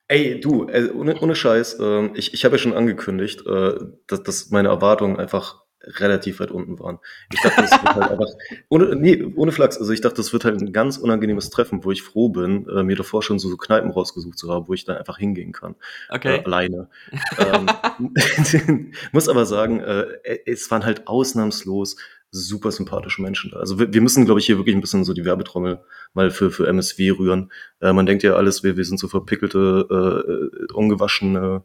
Ey, 0.07 0.39
du, 0.39 0.67
äh, 0.67 0.89
ohne, 0.91 1.19
ohne 1.19 1.35
Scheiß, 1.35 1.79
ähm, 1.79 2.11
ich, 2.15 2.33
ich 2.33 2.45
habe 2.45 2.55
ja 2.55 2.59
schon 2.59 2.73
angekündigt, 2.73 3.45
äh, 3.45 3.75
dass, 4.07 4.23
dass 4.23 4.49
meine 4.49 4.69
Erwartungen 4.69 5.17
einfach 5.17 5.63
relativ 5.97 6.39
weit 6.39 6.51
unten 6.51 6.79
waren. 6.79 6.99
Ich 7.33 7.41
dachte, 7.41 7.61
das 7.61 7.71
wird 7.71 7.95
halt 7.95 8.11
einfach, 8.11 8.27
ohne, 8.69 8.95
nee, 8.95 9.23
ohne 9.35 9.51
Flachs, 9.51 9.77
also 9.77 9.91
ich 9.91 10.01
dachte, 10.01 10.17
das 10.17 10.33
wird 10.33 10.45
halt 10.45 10.61
ein 10.61 10.73
ganz 10.73 10.97
unangenehmes 10.97 11.49
Treffen, 11.49 11.83
wo 11.83 11.91
ich 11.91 12.03
froh 12.03 12.29
bin, 12.29 12.67
äh, 12.69 12.83
mir 12.83 12.95
davor 12.95 13.23
schon 13.23 13.39
so, 13.39 13.49
so 13.49 13.57
Kneipen 13.57 13.91
rausgesucht 13.91 14.37
zu 14.37 14.51
haben, 14.51 14.67
wo 14.67 14.73
ich 14.73 14.85
dann 14.85 14.97
einfach 14.97 15.17
hingehen 15.17 15.51
kann. 15.51 15.75
Okay. 16.09 16.37
Äh, 16.37 16.43
alleine. 16.43 16.89
ähm, 17.37 18.93
muss 19.11 19.29
aber 19.29 19.45
sagen, 19.45 19.79
äh, 19.79 20.39
es 20.45 20.69
waren 20.71 20.85
halt 20.85 21.07
ausnahmslos 21.07 21.97
super 22.31 22.71
sympathische 22.71 23.21
Menschen 23.21 23.51
da. 23.51 23.57
Also 23.57 23.79
wir, 23.79 23.91
wir 23.91 24.01
müssen, 24.01 24.25
glaube 24.25 24.39
ich, 24.39 24.45
hier 24.45 24.57
wirklich 24.57 24.75
ein 24.75 24.81
bisschen 24.81 25.03
so 25.03 25.13
die 25.13 25.25
Werbetrommel 25.25 25.79
mal 26.13 26.29
für, 26.31 26.51
für 26.51 26.67
MSW 26.67 27.11
rühren. 27.11 27.51
Äh, 27.81 27.93
man 27.93 28.05
denkt 28.05 28.23
ja 28.23 28.35
alles, 28.35 28.63
wir, 28.63 28.77
wir 28.77 28.85
sind 28.85 28.99
so 28.99 29.07
verpickelte, 29.07 30.49
äh, 30.69 30.73
ungewaschene 30.73 31.63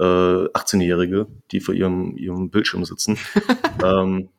äh, 0.00 0.48
18-Jährige, 0.48 1.26
die 1.52 1.60
vor 1.60 1.74
ihrem, 1.74 2.16
ihrem 2.16 2.50
Bildschirm 2.50 2.84
sitzen. 2.84 3.18
ähm, 3.84 4.30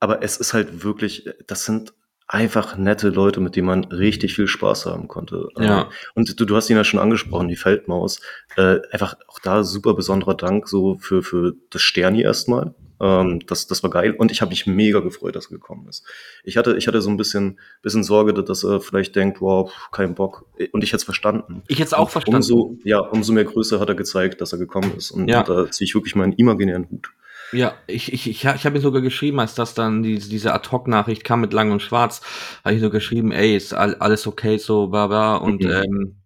aber 0.00 0.22
es 0.22 0.36
ist 0.36 0.54
halt 0.54 0.84
wirklich, 0.84 1.28
das 1.46 1.64
sind 1.64 1.92
einfach 2.28 2.78
nette 2.78 3.10
Leute, 3.10 3.40
mit 3.40 3.56
denen 3.56 3.66
man 3.66 3.84
richtig 3.84 4.34
viel 4.34 4.46
Spaß 4.46 4.86
haben 4.86 5.06
konnte. 5.06 5.48
Ja. 5.58 5.82
Ähm, 5.82 5.86
Und 6.14 6.40
du, 6.40 6.44
du 6.44 6.56
hast 6.56 6.70
ihn 6.70 6.76
ja 6.76 6.84
schon 6.84 7.00
angesprochen, 7.00 7.48
die 7.48 7.56
Feldmaus. 7.56 8.20
Äh, 8.56 8.78
einfach 8.90 9.16
auch 9.28 9.38
da 9.40 9.64
super 9.64 9.94
besonderer 9.94 10.34
Dank 10.34 10.68
so 10.68 10.96
für, 10.98 11.22
für 11.22 11.54
das 11.70 11.82
Sterni 11.82 12.22
erstmal. 12.22 12.74
Ähm, 13.02 13.40
das, 13.46 13.66
das 13.66 13.82
war 13.82 13.90
geil 13.90 14.12
und 14.16 14.30
ich 14.30 14.40
habe 14.40 14.50
mich 14.50 14.66
mega 14.66 15.00
gefreut, 15.00 15.34
dass 15.34 15.46
er 15.46 15.50
gekommen 15.58 15.88
ist. 15.88 16.04
Ich 16.44 16.56
hatte, 16.56 16.76
ich 16.76 16.86
hatte 16.86 17.02
so 17.02 17.10
ein 17.10 17.16
bisschen, 17.16 17.58
bisschen 17.82 18.04
Sorge, 18.04 18.32
dass 18.32 18.62
er 18.64 18.80
vielleicht 18.80 19.16
denkt, 19.16 19.40
wow, 19.40 19.70
kein 19.90 20.14
Bock. 20.14 20.46
Und 20.70 20.84
ich 20.84 20.90
hätte 20.90 20.98
es 20.98 21.04
verstanden. 21.04 21.62
Ich 21.66 21.78
jetzt 21.78 21.94
auch 21.96 22.04
Und 22.04 22.10
verstanden. 22.12 22.36
Umso, 22.36 22.76
ja, 22.84 23.00
umso 23.00 23.32
mehr 23.32 23.44
Größe 23.44 23.80
hat 23.80 23.88
er 23.88 23.96
gezeigt, 23.96 24.40
dass 24.40 24.52
er 24.52 24.58
gekommen 24.58 24.92
ist. 24.96 25.10
Und, 25.10 25.28
Ja. 25.28 25.40
und 25.40 25.48
da 25.48 25.70
ziehe 25.70 25.86
ich 25.86 25.94
wirklich 25.94 26.14
meinen 26.14 26.32
imaginären 26.34 26.88
Hut. 26.90 27.10
Ja, 27.52 27.74
ich, 27.86 28.12
ich, 28.12 28.30
ich, 28.30 28.44
ich 28.44 28.46
habe 28.64 28.70
mir 28.70 28.80
sogar 28.80 29.02
geschrieben, 29.02 29.38
als 29.40 29.54
das 29.54 29.74
dann 29.74 30.02
die, 30.02 30.18
diese 30.18 30.54
Ad-Hoc-Nachricht 30.54 31.22
kam 31.24 31.42
mit 31.42 31.52
Lang 31.52 31.70
und 31.70 31.82
Schwarz, 31.82 32.22
habe 32.64 32.76
ich 32.76 32.80
so 32.80 32.88
geschrieben, 32.88 33.30
ey, 33.30 33.56
ist 33.56 33.74
all, 33.74 33.94
alles 33.96 34.26
okay, 34.26 34.56
so, 34.56 34.86
bla, 34.86 35.06
bla. 35.08 35.36
Und 35.36 35.62
Mhm. 35.64 35.70
ähm, 35.70 36.16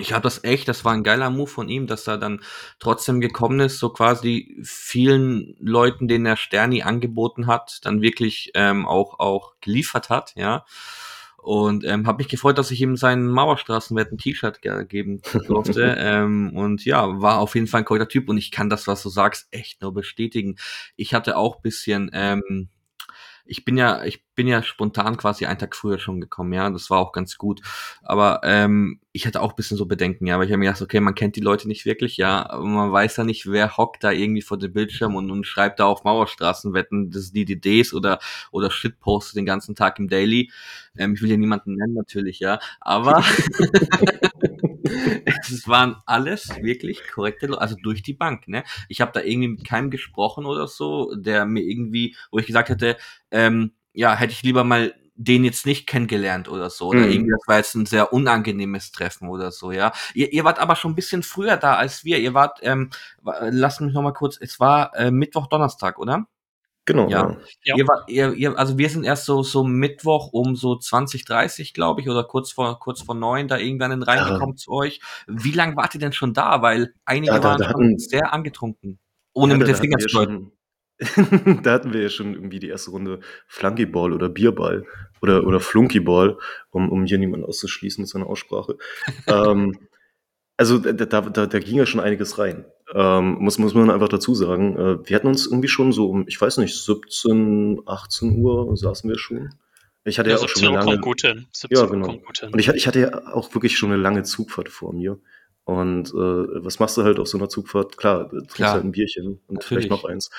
ich 0.00 0.12
habe 0.12 0.22
das 0.22 0.44
echt, 0.44 0.68
das 0.68 0.84
war 0.84 0.92
ein 0.92 1.04
geiler 1.04 1.30
Move 1.30 1.50
von 1.50 1.68
ihm, 1.68 1.86
dass 1.86 2.06
er 2.06 2.18
dann 2.18 2.40
trotzdem 2.78 3.20
gekommen 3.20 3.60
ist, 3.60 3.78
so 3.78 3.90
quasi 3.90 4.56
vielen 4.62 5.56
Leuten, 5.60 6.08
denen 6.08 6.26
er 6.26 6.36
Sterni 6.36 6.82
angeboten 6.82 7.46
hat, 7.46 7.80
dann 7.84 8.02
wirklich 8.02 8.50
ähm, 8.54 8.86
auch, 8.86 9.18
auch 9.18 9.54
geliefert 9.60 10.10
hat, 10.10 10.32
ja. 10.36 10.64
Und 11.42 11.84
ähm, 11.84 12.06
habe 12.06 12.18
mich 12.18 12.28
gefreut, 12.28 12.58
dass 12.58 12.70
ich 12.70 12.82
ihm 12.82 12.96
seinen 12.96 13.26
Mauerstraßenwetten-T-Shirt 13.28 14.60
ge 14.60 14.84
geben 14.84 15.22
durfte. 15.46 15.96
ähm, 15.98 16.54
und 16.54 16.84
ja, 16.84 17.20
war 17.22 17.38
auf 17.38 17.54
jeden 17.54 17.66
Fall 17.66 17.80
ein 17.80 17.84
korrekter 17.86 18.08
Typ. 18.08 18.28
Und 18.28 18.36
ich 18.36 18.50
kann 18.50 18.68
das, 18.68 18.86
was 18.86 19.02
du 19.02 19.08
sagst, 19.08 19.48
echt 19.50 19.80
nur 19.80 19.94
bestätigen. 19.94 20.56
Ich 20.96 21.14
hatte 21.14 21.38
auch 21.38 21.62
bisschen, 21.62 22.10
ähm, 22.12 22.68
ich 23.50 23.64
bin 23.64 23.76
ja, 23.76 24.04
ich 24.04 24.24
bin 24.36 24.46
ja 24.46 24.62
spontan 24.62 25.16
quasi 25.16 25.44
einen 25.44 25.58
Tag 25.58 25.74
früher 25.74 25.98
schon 25.98 26.20
gekommen, 26.20 26.52
ja, 26.52 26.70
das 26.70 26.88
war 26.88 27.00
auch 27.00 27.10
ganz 27.10 27.36
gut. 27.36 27.60
Aber 28.02 28.40
ähm, 28.44 29.00
ich 29.12 29.26
hatte 29.26 29.40
auch 29.42 29.50
ein 29.50 29.56
bisschen 29.56 29.76
so 29.76 29.86
Bedenken, 29.86 30.26
ja, 30.26 30.38
weil 30.38 30.46
ich 30.46 30.52
habe 30.52 30.60
mir 30.60 30.66
gedacht, 30.66 30.82
okay, 30.82 31.00
man 31.00 31.16
kennt 31.16 31.34
die 31.34 31.40
Leute 31.40 31.66
nicht 31.66 31.84
wirklich, 31.84 32.16
ja, 32.16 32.48
aber 32.48 32.64
man 32.64 32.92
weiß 32.92 33.16
ja 33.16 33.24
nicht, 33.24 33.50
wer 33.50 33.76
hockt 33.76 34.04
da 34.04 34.12
irgendwie 34.12 34.42
vor 34.42 34.56
dem 34.56 34.72
Bildschirm 34.72 35.16
und, 35.16 35.30
und 35.32 35.46
schreibt 35.46 35.80
da 35.80 35.86
auf 35.86 36.04
Mauerstraßenwetten, 36.04 37.10
das 37.10 37.32
die 37.32 37.44
DDs 37.44 37.92
oder 37.92 38.20
oder 38.52 38.70
Shitposts 38.70 39.32
den 39.32 39.46
ganzen 39.46 39.74
Tag 39.74 39.98
im 39.98 40.08
Daily. 40.08 40.52
Ähm, 40.96 41.14
ich 41.14 41.22
will 41.22 41.30
ja 41.30 41.36
niemanden 41.36 41.74
nennen 41.74 41.94
natürlich, 41.94 42.38
ja, 42.38 42.60
aber 42.80 43.24
es 45.24 45.66
waren 45.68 45.96
alles 46.06 46.48
wirklich 46.62 47.00
korrekte 47.12 47.46
Leute, 47.46 47.60
also 47.60 47.76
durch 47.82 48.02
die 48.02 48.14
Bank, 48.14 48.48
ne? 48.48 48.64
Ich 48.88 49.00
habe 49.00 49.12
da 49.12 49.20
irgendwie 49.22 49.48
mit 49.48 49.64
keinem 49.64 49.90
gesprochen 49.90 50.46
oder 50.46 50.66
so, 50.68 51.14
der 51.14 51.44
mir 51.46 51.62
irgendwie, 51.62 52.16
wo 52.30 52.38
ich 52.38 52.46
gesagt 52.46 52.68
hätte, 52.70 52.96
ähm, 53.30 53.72
ja, 53.92 54.14
hätte 54.14 54.32
ich 54.32 54.42
lieber 54.42 54.64
mal 54.64 54.94
den 55.22 55.44
jetzt 55.44 55.66
nicht 55.66 55.86
kennengelernt 55.86 56.48
oder 56.48 56.70
so. 56.70 56.88
Oder 56.88 57.04
Mhm. 57.04 57.10
irgendwie, 57.12 57.32
das 57.32 57.46
war 57.46 57.56
jetzt 57.58 57.74
ein 57.74 57.84
sehr 57.86 58.12
unangenehmes 58.12 58.90
Treffen 58.92 59.28
oder 59.28 59.50
so, 59.52 59.70
ja. 59.72 59.92
Ihr, 60.14 60.32
ihr 60.32 60.44
wart 60.44 60.58
aber 60.58 60.76
schon 60.76 60.92
ein 60.92 60.94
bisschen 60.94 61.22
früher 61.22 61.56
da 61.58 61.74
als 61.74 62.04
wir. 62.04 62.18
Ihr 62.20 62.32
wart, 62.34 62.58
ähm, 62.62 62.88
lasst 63.50 63.80
mich 63.82 63.92
noch 63.92 64.02
mal 64.02 64.12
kurz, 64.12 64.38
es 64.40 64.58
war 64.60 64.94
äh, 64.96 65.10
Mittwoch, 65.10 65.46
Donnerstag, 65.48 65.98
oder? 65.98 66.26
Genau. 66.86 67.08
Ja. 67.08 67.36
Ja. 67.64 67.76
Ihr 67.76 67.86
war, 67.86 68.04
ihr, 68.08 68.32
ihr, 68.32 68.58
also 68.58 68.76
wir 68.78 68.88
sind 68.88 69.04
erst 69.04 69.24
so, 69.26 69.42
so 69.42 69.62
Mittwoch 69.64 70.32
um 70.32 70.56
so 70.56 70.76
20, 70.76 71.24
30, 71.24 71.74
glaube 71.74 72.00
ich, 72.00 72.08
oder 72.08 72.24
kurz 72.24 72.50
vor, 72.52 72.78
kurz 72.80 73.02
vor 73.02 73.14
neun 73.14 73.46
da 73.48 73.58
irgendwann 73.58 74.02
reingekommen 74.02 74.56
zu 74.56 74.72
euch. 74.72 75.00
Wie 75.28 75.52
lange 75.52 75.76
wart 75.76 75.94
ihr 75.94 76.00
denn 76.00 76.12
schon 76.12 76.34
da? 76.34 76.62
Weil 76.62 76.94
einige 77.04 77.32
Ja, 77.34 77.38
da- 77.38 77.48
waren 77.50 77.58
da 77.58 77.64
schon 77.70 77.74
hatten- 77.84 77.98
sehr 77.98 78.32
angetrunken. 78.32 78.98
Ohne 79.32 79.52
Ja, 79.52 79.58
mit 79.58 79.68
den 79.68 79.76
Fingern 79.76 80.00
zu 80.00 80.08
deuten. 80.08 80.32
schon- 80.34 80.52
da 81.62 81.72
hatten 81.72 81.92
wir 81.92 82.02
ja 82.02 82.08
schon 82.10 82.34
irgendwie 82.34 82.58
die 82.58 82.68
erste 82.68 82.90
Runde 82.90 83.20
Flunkyball 83.46 84.12
oder 84.12 84.28
Bierball 84.28 84.84
oder, 85.22 85.46
oder 85.46 85.60
Flunkyball, 85.60 86.36
um, 86.70 86.90
um 86.90 87.04
hier 87.06 87.18
niemanden 87.18 87.46
auszuschließen 87.46 88.02
mit 88.02 88.08
seiner 88.08 88.26
Aussprache. 88.26 88.76
ähm, 89.28 89.78
also 90.58 90.78
da, 90.78 90.92
da, 90.92 91.20
da, 91.22 91.46
da 91.46 91.58
ging 91.58 91.76
ja 91.76 91.86
schon 91.86 92.00
einiges 92.00 92.38
rein. 92.38 92.66
Ähm, 92.94 93.36
muss, 93.40 93.58
muss 93.58 93.74
man 93.74 93.90
einfach 93.90 94.08
dazu 94.08 94.34
sagen. 94.34 94.76
Äh, 94.76 95.08
wir 95.08 95.16
hatten 95.16 95.26
uns 95.28 95.46
irgendwie 95.46 95.68
schon 95.68 95.92
so 95.92 96.08
um, 96.10 96.24
ich 96.26 96.40
weiß 96.40 96.58
nicht, 96.58 96.74
17, 96.82 97.82
18 97.86 98.38
Uhr 98.42 98.76
saßen 98.76 99.08
wir 99.08 99.18
schon. 99.18 99.54
Ich 100.04 100.18
hatte 100.18 100.30
ja, 100.30 100.36
Ja, 100.36 100.42
auch 100.42 100.48
schon 100.48 100.60
17 100.62 100.68
eine 100.68 100.78
lange, 100.78 100.90
kommt 100.92 101.02
gut 101.04 101.20
hin. 101.22 101.46
17 101.52 101.78
Ja, 101.78 101.86
genau. 101.86 102.06
gut 102.18 102.38
hin. 102.40 102.50
und 102.52 102.58
ich, 102.58 102.68
hatte- 102.68 102.78
ich 102.78 102.86
hatte 102.86 103.00
ja 103.00 103.26
auch 103.34 103.54
wirklich 103.54 103.76
schon 103.78 103.92
eine 103.92 104.00
lange 104.00 104.22
Zugfahrt 104.22 104.68
vor 104.68 104.92
mir. 104.92 105.18
Und 105.64 106.08
äh, 106.10 106.14
was 106.64 106.80
machst 106.80 106.96
du 106.96 107.02
halt 107.04 107.18
auf 107.20 107.28
so 107.28 107.38
einer 107.38 107.48
Zugfahrt? 107.48 107.96
Klar, 107.96 108.24
du 108.28 108.38
trinkst 108.38 108.54
Klar. 108.56 108.72
halt 108.72 108.84
ein 108.84 108.92
Bierchen 108.92 109.40
und 109.46 109.56
Natürlich. 109.56 109.68
vielleicht 109.68 109.90
noch 109.90 110.04
eins. 110.04 110.30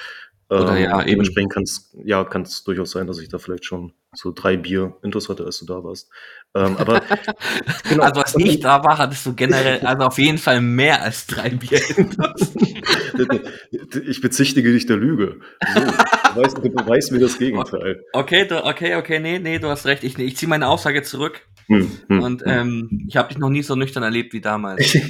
Oder 0.51 0.75
Ähm, 0.75 0.83
ja, 0.83 0.99
eben. 0.99 1.11
dementsprechend 1.11 1.53
kann 1.53 1.63
es 1.63 1.89
ja, 2.03 2.25
kann's 2.25 2.65
durchaus 2.65 2.91
sein, 2.91 3.07
dass 3.07 3.19
ich 3.19 3.29
da 3.29 3.37
vielleicht 3.37 3.63
schon 3.63 3.93
so 4.13 4.33
drei 4.33 4.57
Bier 4.57 4.97
intus 5.01 5.29
hatte, 5.29 5.45
als 5.45 5.59
du 5.59 5.65
da 5.65 5.81
warst. 5.81 6.09
Ähm, 6.53 6.75
aber 6.75 7.01
genau. 7.89 8.03
Also 8.03 8.19
als 8.19 8.35
ich 8.35 8.59
da 8.59 8.83
war, 8.83 8.97
hattest 8.97 9.25
du 9.25 9.33
generell, 9.33 9.79
also 9.79 10.03
auf 10.03 10.17
jeden 10.17 10.37
Fall 10.37 10.59
mehr 10.59 11.01
als 11.01 11.25
drei 11.25 11.51
Bier. 11.51 11.79
ich 14.05 14.19
bezichtige 14.19 14.73
dich 14.73 14.85
der 14.85 14.97
Lüge. 14.97 15.39
So, 15.73 15.79
du, 15.79 16.41
weißt, 16.41 16.57
du 16.57 16.69
beweist 16.69 17.13
mir 17.13 17.19
das 17.19 17.39
Gegenteil. 17.39 18.03
Okay, 18.11 18.45
du, 18.45 18.65
okay, 18.65 18.95
okay, 18.95 19.19
nee, 19.19 19.39
nee, 19.39 19.57
du 19.57 19.69
hast 19.69 19.85
recht. 19.85 20.03
Ich, 20.03 20.19
ich 20.19 20.35
ziehe 20.35 20.49
meine 20.49 20.67
Aussage 20.67 21.01
zurück. 21.03 21.43
Hm, 21.67 21.89
hm, 22.09 22.21
Und 22.21 22.41
hm. 22.41 22.49
ähm, 22.49 23.05
ich 23.07 23.15
habe 23.15 23.29
dich 23.29 23.37
noch 23.37 23.49
nie 23.49 23.63
so 23.63 23.75
nüchtern 23.75 24.03
erlebt 24.03 24.33
wie 24.33 24.41
damals. 24.41 24.97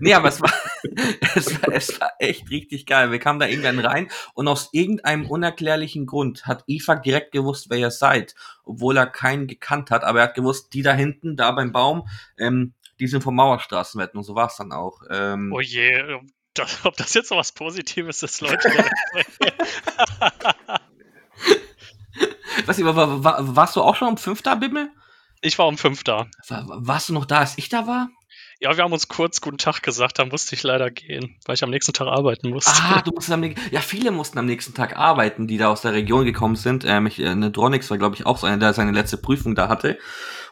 Nee, 0.00 0.14
aber 0.14 0.28
es 0.28 0.40
war, 0.40 0.52
es 1.34 1.62
war, 1.62 1.72
es 1.72 2.00
war 2.00 2.12
echt 2.18 2.50
richtig 2.50 2.86
geil. 2.86 3.10
Wir 3.10 3.18
kamen 3.18 3.38
da 3.40 3.46
irgendwann 3.46 3.78
rein 3.78 4.08
und 4.34 4.48
aus 4.48 4.70
irgendeinem 4.72 5.26
unerklärlichen 5.26 6.06
Grund 6.06 6.46
hat 6.46 6.64
Ifak 6.66 7.02
direkt 7.02 7.32
gewusst, 7.32 7.70
wer 7.70 7.78
ihr 7.78 7.90
seid, 7.90 8.34
obwohl 8.64 8.96
er 8.96 9.06
keinen 9.06 9.46
gekannt 9.46 9.90
hat, 9.90 10.04
aber 10.04 10.20
er 10.20 10.28
hat 10.28 10.34
gewusst, 10.34 10.74
die 10.74 10.82
da 10.82 10.92
hinten, 10.92 11.36
da 11.36 11.50
beim 11.52 11.72
Baum, 11.72 12.08
ähm, 12.38 12.74
die 13.00 13.06
sind 13.06 13.22
vom 13.22 13.34
Mauerstraßenwetten 13.34 14.18
und 14.18 14.24
so 14.24 14.34
war 14.34 14.46
es 14.46 14.56
dann 14.56 14.72
auch. 14.72 15.02
Ähm, 15.10 15.52
Oh 15.52 15.60
je, 15.60 16.20
das, 16.54 16.84
ob 16.84 16.96
das 16.96 17.14
jetzt 17.14 17.28
so 17.28 17.36
was 17.36 17.52
Positives 17.52 18.22
ist, 18.22 18.40
Leute. 18.40 18.68
Was, 22.66 22.82
war, 22.84 23.24
war, 23.24 23.56
warst 23.56 23.76
du 23.76 23.82
auch 23.82 23.96
schon 23.96 24.08
um 24.08 24.16
fünf 24.16 24.42
da, 24.42 24.54
Bimmel? 24.54 24.90
Ich 25.40 25.58
war 25.58 25.66
um 25.66 25.78
fünf 25.78 26.04
da. 26.04 26.28
War, 26.48 26.66
warst 26.68 27.08
du 27.08 27.12
noch 27.12 27.24
da, 27.24 27.38
als 27.38 27.58
ich 27.58 27.68
da 27.68 27.86
war? 27.86 28.08
Ja, 28.62 28.76
wir 28.76 28.84
haben 28.84 28.92
uns 28.92 29.08
kurz 29.08 29.40
guten 29.40 29.58
Tag 29.58 29.82
gesagt, 29.82 30.20
dann 30.20 30.28
musste 30.28 30.54
ich 30.54 30.62
leider 30.62 30.88
gehen, 30.88 31.34
weil 31.46 31.56
ich 31.56 31.64
am 31.64 31.70
nächsten 31.70 31.92
Tag 31.92 32.06
arbeiten 32.06 32.50
musste. 32.50 32.70
Ah, 32.70 33.02
du 33.04 33.10
musstest 33.10 33.32
am 33.32 33.40
nächsten 33.40 33.74
Ja, 33.74 33.80
viele 33.80 34.12
mussten 34.12 34.38
am 34.38 34.46
nächsten 34.46 34.72
Tag 34.72 34.96
arbeiten, 34.96 35.48
die 35.48 35.58
da 35.58 35.66
aus 35.66 35.82
der 35.82 35.94
Region 35.94 36.24
gekommen 36.24 36.54
sind. 36.54 36.84
Ähm, 36.86 37.08
ich, 37.08 37.18
äh, 37.18 37.34
Dronix 37.50 37.90
war, 37.90 37.98
glaube 37.98 38.14
ich, 38.14 38.24
auch 38.24 38.38
so 38.38 38.46
einer, 38.46 38.58
der 38.58 38.72
seine 38.72 38.92
letzte 38.92 39.16
Prüfung 39.16 39.56
da 39.56 39.68
hatte 39.68 39.98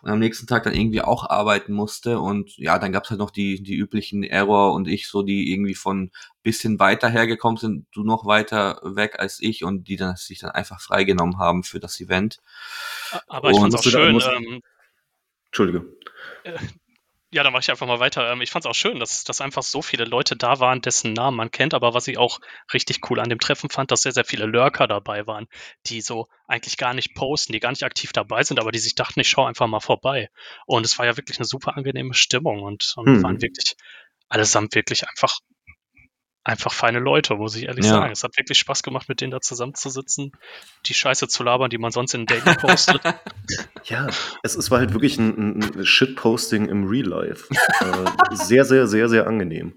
und 0.03 0.11
am 0.11 0.19
nächsten 0.19 0.49
Tag 0.49 0.65
dann 0.65 0.75
irgendwie 0.75 1.03
auch 1.03 1.31
arbeiten 1.31 1.73
musste. 1.73 2.19
Und 2.19 2.57
ja, 2.57 2.81
dann 2.81 2.91
gab's 2.91 3.11
halt 3.11 3.21
noch 3.21 3.31
die, 3.31 3.63
die 3.63 3.77
üblichen 3.77 4.25
Error 4.25 4.73
und 4.73 4.89
ich, 4.89 5.07
so 5.07 5.23
die 5.23 5.53
irgendwie 5.53 5.77
von 5.77 6.11
bisschen 6.43 6.81
weiter 6.81 7.09
hergekommen 7.09 7.59
sind, 7.59 7.87
du 7.93 8.03
noch 8.03 8.27
weiter 8.27 8.81
weg 8.83 9.21
als 9.21 9.39
ich 9.41 9.63
und 9.63 9.87
die 9.87 9.95
dann 9.95 10.17
sich 10.17 10.41
dann 10.41 10.51
einfach 10.51 10.81
freigenommen 10.81 11.39
haben 11.39 11.63
für 11.63 11.79
das 11.79 12.01
Event. 12.01 12.39
Aber 13.29 13.53
ich 13.53 13.59
fand's 13.61 13.77
auch 13.77 13.85
schön. 13.85 14.21
Ähm, 14.21 14.63
Entschuldige. 15.47 15.87
Ja, 17.33 17.45
dann 17.45 17.53
mache 17.53 17.61
ich 17.61 17.71
einfach 17.71 17.87
mal 17.87 18.01
weiter. 18.01 18.31
Ähm, 18.33 18.41
ich 18.41 18.51
fand 18.51 18.65
es 18.65 18.69
auch 18.69 18.75
schön, 18.75 18.99
dass, 18.99 19.23
dass 19.23 19.41
einfach 19.41 19.63
so 19.63 19.83
viele 19.83 20.05
Leute 20.05 20.37
da 20.37 20.59
waren, 20.59 20.81
dessen 20.81 21.13
Namen 21.13 21.37
man 21.37 21.53
kennt. 21.53 21.75
Aber 21.75 21.95
was 21.95 22.09
ich 22.09 22.19
auch 22.19 22.41
richtig 22.75 23.09
cool 23.09 23.21
an 23.21 23.29
dem 23.29 23.39
Treffen 23.39 23.71
fand, 23.71 23.93
dass 23.93 24.03
sehr, 24.03 24.13
sehr 24.13 24.25
viele 24.25 24.47
Lurker 24.47 24.89
dabei 24.89 25.29
waren, 25.29 25.47
die 25.87 26.01
so 26.01 26.27
eigentlich 26.49 26.77
gar 26.77 26.93
nicht 26.93 27.15
posten, 27.15 27.53
die 27.53 27.61
gar 27.61 27.71
nicht 27.71 27.85
aktiv 27.85 28.13
dabei 28.13 28.43
sind, 28.43 28.59
aber 28.59 28.73
die 28.73 28.81
sich 28.81 28.97
dachten, 28.97 29.21
ich 29.21 29.29
schaue 29.29 29.47
einfach 29.47 29.69
mal 29.69 29.81
vorbei. 29.81 30.29
Und 30.67 30.85
es 30.85 30.99
war 30.99 31.07
ja 31.07 31.17
wirklich 31.17 31.39
eine 31.39 31.47
super 31.47 31.77
angenehme 31.77 32.15
Stimmung 32.15 32.63
und, 32.63 32.95
und 32.97 33.07
hm. 33.07 33.23
waren 33.23 33.43
wirklich 33.43 33.77
allesamt 34.29 34.75
wirklich 34.75 35.09
einfach 35.09 35.39
einfach 36.45 36.73
feine 36.73 36.99
Leute, 36.99 37.35
muss 37.35 37.57
ich 37.57 37.65
ehrlich 37.67 37.85
ja. 37.85 37.93
sagen. 37.93 38.13
Es 38.13 38.25
hat 38.25 38.37
wirklich 38.37 38.59
Spaß 38.59 38.83
gemacht, 38.83 39.09
mit 39.09 39.21
denen 39.21 39.31
da 39.31 39.41
zusammenzusitzen, 39.41 40.33
die 40.87 40.95
Scheiße 40.95 41.29
zu 41.29 41.43
labern, 41.43 41.71
die 41.71 41.79
man 41.79 41.91
sonst 41.91 42.15
in 42.15 42.27
Daily 42.27 42.55
postet. 42.61 43.03
ja, 43.85 44.09
es, 44.43 44.57
es 44.57 44.71
war 44.71 44.79
halt 44.79 44.93
wirklich 44.93 45.19
ein, 45.19 45.61
ein 45.61 45.85
Shitposting 45.85 46.69
im 46.69 46.87
Real 46.87 47.07
Life. 47.07 47.47
äh, 47.81 48.35
sehr, 48.35 48.65
sehr, 48.65 48.87
sehr, 48.87 49.09
sehr 49.09 49.27
angenehm. 49.27 49.75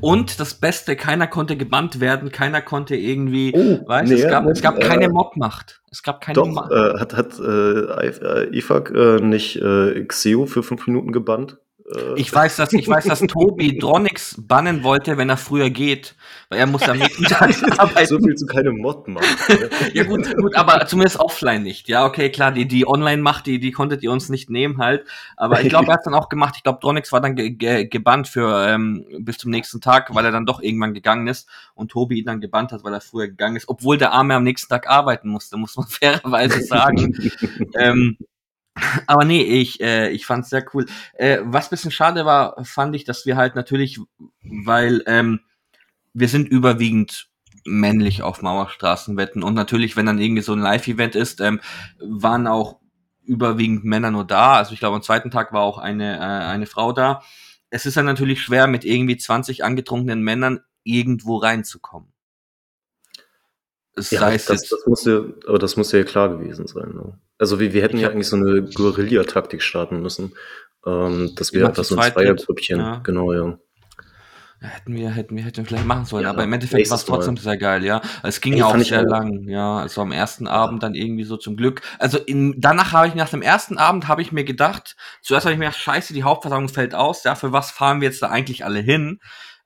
Und 0.00 0.40
das 0.40 0.54
Beste, 0.54 0.96
keiner 0.96 1.26
konnte 1.26 1.56
gebannt 1.56 2.00
werden, 2.00 2.32
keiner 2.32 2.62
konnte 2.62 2.96
irgendwie, 2.96 3.52
oh, 3.54 3.86
weißt, 3.86 4.10
nee, 4.10 4.20
es 4.20 4.28
gab, 4.28 4.46
es 4.46 4.62
gab 4.62 4.80
keine 4.80 5.04
äh, 5.04 5.08
Mobmacht. 5.08 5.82
Es 5.90 6.02
gab 6.02 6.22
keine 6.22 6.34
Doch, 6.34 6.46
Mobmacht. 6.46 6.72
Äh, 6.72 6.98
hat, 6.98 7.14
hat 7.14 7.38
äh, 7.38 8.56
IFAG 8.56 8.90
äh, 8.90 9.20
nicht 9.20 9.56
äh, 9.56 10.04
Xeo 10.06 10.46
für 10.46 10.62
fünf 10.62 10.86
Minuten 10.86 11.12
gebannt? 11.12 11.58
Äh, 11.94 12.20
ich 12.20 12.32
weiß, 12.32 12.56
dass, 12.56 12.72
ich 12.72 12.88
weiß, 12.88 13.04
dass 13.04 13.20
Tobi 13.28 13.78
Dronix 13.78 14.36
bannen 14.40 14.82
wollte, 14.82 15.16
wenn 15.16 15.28
er 15.28 15.36
früher 15.36 15.70
geht, 15.70 16.14
weil 16.48 16.58
er 16.58 16.66
muss 16.66 16.82
am 16.88 16.98
nächsten 16.98 17.24
Tag 17.26 17.50
arbeiten. 17.78 18.06
So 18.06 18.18
viel 18.18 18.34
zu 18.34 18.46
keine 18.46 18.70
Mod 18.72 19.08
machen. 19.08 19.26
ja 19.94 20.04
gut, 20.04 20.34
gut, 20.36 20.54
aber 20.56 20.86
zumindest 20.86 21.18
offline 21.18 21.62
nicht. 21.62 21.88
Ja, 21.88 22.06
okay, 22.06 22.30
klar, 22.30 22.52
die, 22.52 22.66
die 22.66 22.86
Online-Macht, 22.86 23.46
die, 23.46 23.58
die 23.58 23.72
konntet 23.72 24.02
ihr 24.02 24.12
uns 24.12 24.28
nicht 24.28 24.50
nehmen 24.50 24.78
halt. 24.78 25.04
Aber 25.36 25.60
ich 25.60 25.68
glaube, 25.68 25.88
er 25.88 25.94
hat 25.94 26.06
dann 26.06 26.14
auch 26.14 26.28
gemacht. 26.28 26.54
Ich 26.56 26.62
glaube, 26.62 26.78
Dronix 26.80 27.12
war 27.12 27.20
dann 27.20 27.36
ge 27.36 27.50
ge 27.50 27.86
gebannt 27.86 28.28
für 28.28 28.66
ähm, 28.66 29.04
bis 29.18 29.38
zum 29.38 29.50
nächsten 29.50 29.80
Tag, 29.80 30.14
weil 30.14 30.24
er 30.24 30.32
dann 30.32 30.46
doch 30.46 30.60
irgendwann 30.60 30.94
gegangen 30.94 31.26
ist 31.26 31.48
und 31.74 31.90
Tobi 31.90 32.20
ihn 32.20 32.26
dann 32.26 32.40
gebannt 32.40 32.72
hat, 32.72 32.84
weil 32.84 32.94
er 32.94 33.00
früher 33.00 33.28
gegangen 33.28 33.56
ist, 33.56 33.68
obwohl 33.68 33.98
der 33.98 34.12
Arme 34.12 34.34
am 34.34 34.44
nächsten 34.44 34.68
Tag 34.68 34.88
arbeiten 34.88 35.28
musste, 35.28 35.56
muss 35.56 35.76
man 35.76 35.86
fairerweise 35.86 36.62
sagen. 36.62 37.16
ähm, 37.74 38.16
aber 39.06 39.24
nee, 39.24 39.42
ich, 39.42 39.80
äh, 39.80 40.10
ich 40.10 40.26
fand's 40.26 40.50
sehr 40.50 40.64
cool. 40.74 40.86
Äh, 41.14 41.38
was 41.42 41.70
bisschen 41.70 41.90
schade 41.90 42.24
war, 42.24 42.64
fand 42.64 42.94
ich, 42.96 43.04
dass 43.04 43.26
wir 43.26 43.36
halt 43.36 43.54
natürlich, 43.54 44.00
weil 44.42 45.02
ähm, 45.06 45.40
wir 46.12 46.28
sind 46.28 46.48
überwiegend 46.48 47.28
männlich 47.64 48.22
auf 48.22 48.42
Mauerstraßenwetten 48.42 49.42
und 49.42 49.54
natürlich, 49.54 49.96
wenn 49.96 50.06
dann 50.06 50.18
irgendwie 50.18 50.42
so 50.42 50.52
ein 50.52 50.60
Live-Event 50.60 51.14
ist, 51.14 51.40
ähm, 51.40 51.60
waren 51.98 52.46
auch 52.46 52.80
überwiegend 53.22 53.84
Männer 53.84 54.10
nur 54.10 54.26
da. 54.26 54.54
Also 54.54 54.72
ich 54.72 54.80
glaube, 54.80 54.96
am 54.96 55.02
zweiten 55.02 55.30
Tag 55.30 55.52
war 55.52 55.62
auch 55.62 55.78
eine, 55.78 56.16
äh, 56.16 56.20
eine 56.20 56.66
Frau 56.66 56.92
da. 56.92 57.22
Es 57.68 57.86
ist 57.86 57.96
dann 57.96 58.06
natürlich 58.06 58.42
schwer, 58.42 58.66
mit 58.66 58.84
irgendwie 58.84 59.16
20 59.16 59.62
angetrunkenen 59.62 60.22
Männern 60.22 60.60
irgendwo 60.82 61.36
reinzukommen. 61.36 62.12
Es 63.94 64.10
ja, 64.10 64.30
das, 64.30 64.46
das, 64.46 64.72
muss 64.86 65.04
ja, 65.04 65.20
aber 65.46 65.58
das 65.58 65.76
muss 65.76 65.92
ja 65.92 66.02
klar 66.04 66.28
gewesen 66.30 66.66
sein. 66.66 66.92
Ne? 66.94 67.18
Also 67.40 67.58
wir, 67.58 67.72
wir 67.72 67.82
hätten 67.82 67.96
ja 67.98 68.10
eigentlich 68.10 68.28
so 68.28 68.36
eine 68.36 68.62
Guerilla-Taktik 68.62 69.62
starten 69.62 70.02
müssen, 70.02 70.34
ähm, 70.86 71.32
dass 71.36 71.54
wir 71.54 71.66
einfach 71.66 71.84
so 71.84 71.96
ein 71.96 72.12
Zweiergrüppchen, 72.12 72.78
ja. 72.78 72.98
genau, 72.98 73.32
ja. 73.32 73.58
Ja, 74.62 74.68
hätten 74.68 74.94
wir, 74.94 75.08
hätten 75.08 75.36
wir, 75.36 75.44
hätten 75.44 75.56
wir 75.56 75.64
vielleicht 75.64 75.86
machen 75.86 76.04
sollen, 76.04 76.24
ja, 76.24 76.30
aber 76.30 76.44
im 76.44 76.52
Endeffekt 76.52 76.90
war 76.90 76.96
es 76.96 77.06
trotzdem 77.06 77.34
Mal. 77.36 77.40
sehr 77.40 77.56
geil, 77.56 77.82
ja. 77.82 78.02
Es 78.22 78.42
ging 78.42 78.52
Ey, 78.52 78.58
ja 78.58 78.66
auch 78.66 78.76
sehr 78.76 79.04
lang, 79.04 79.48
ja. 79.48 79.78
Also 79.78 80.02
am 80.02 80.12
ersten 80.12 80.46
Abend 80.46 80.82
dann 80.82 80.94
irgendwie 80.94 81.24
so 81.24 81.38
zum 81.38 81.56
Glück. 81.56 81.80
Also 81.98 82.18
in, 82.18 82.60
danach 82.60 82.92
habe 82.92 83.08
ich 83.08 83.14
nach 83.14 83.30
dem 83.30 83.40
ersten 83.40 83.78
Abend 83.78 84.06
habe 84.06 84.20
ich 84.20 84.32
mir 84.32 84.44
gedacht, 84.44 84.96
zuerst 85.22 85.46
habe 85.46 85.54
ich 85.54 85.58
mir 85.58 85.64
gedacht, 85.64 85.80
scheiße, 85.80 86.12
die 86.12 86.24
Hauptversammlung 86.24 86.68
fällt 86.68 86.94
aus, 86.94 87.24
ja, 87.24 87.36
für 87.36 87.52
was 87.52 87.70
fahren 87.70 88.02
wir 88.02 88.08
jetzt 88.08 88.20
da 88.20 88.28
eigentlich 88.28 88.66
alle 88.66 88.80
hin? 88.80 89.20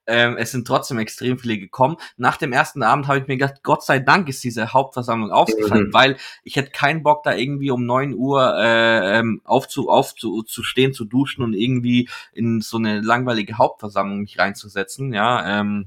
Ähm, 0.07 0.37
es 0.37 0.53
sind 0.53 0.67
trotzdem 0.67 0.99
extrem 0.99 1.39
viele 1.39 1.59
gekommen. 1.59 1.97
Nach 2.17 2.37
dem 2.37 2.53
ersten 2.53 2.83
Abend 2.83 3.09
habe 3.09 3.19
ich 3.19 3.27
mir 3.27 3.37
gedacht, 3.37 3.63
Gott 3.63 3.85
sei 3.85 3.99
Dank 3.99 4.29
ist 4.29 4.45
diese 4.45 4.73
Hauptversammlung 4.73 5.31
ausgefallen, 5.31 5.89
mhm. 5.89 5.95
weil 5.95 6.17
ich 6.43 6.57
hätte 6.57 6.71
keinen 6.71 7.03
Bock, 7.03 7.23
da 7.23 7.35
irgendwie 7.35 7.71
um 7.71 7.87
neun 7.87 8.15
Uhr 8.15 8.55
äh, 8.59 9.19
ähm, 9.19 9.41
aufzu, 9.45 9.89
aufzu, 9.91 10.43
zu 10.43 10.63
stehen, 10.63 10.93
zu 10.93 11.05
duschen 11.05 11.43
und 11.43 11.55
irgendwie 11.55 12.09
in 12.33 12.61
so 12.61 12.77
eine 12.77 13.01
langweilige 13.01 13.59
Hauptversammlung 13.59 14.21
mich 14.21 14.39
reinzusetzen. 14.39 15.13
Ja, 15.13 15.61
ähm, 15.61 15.87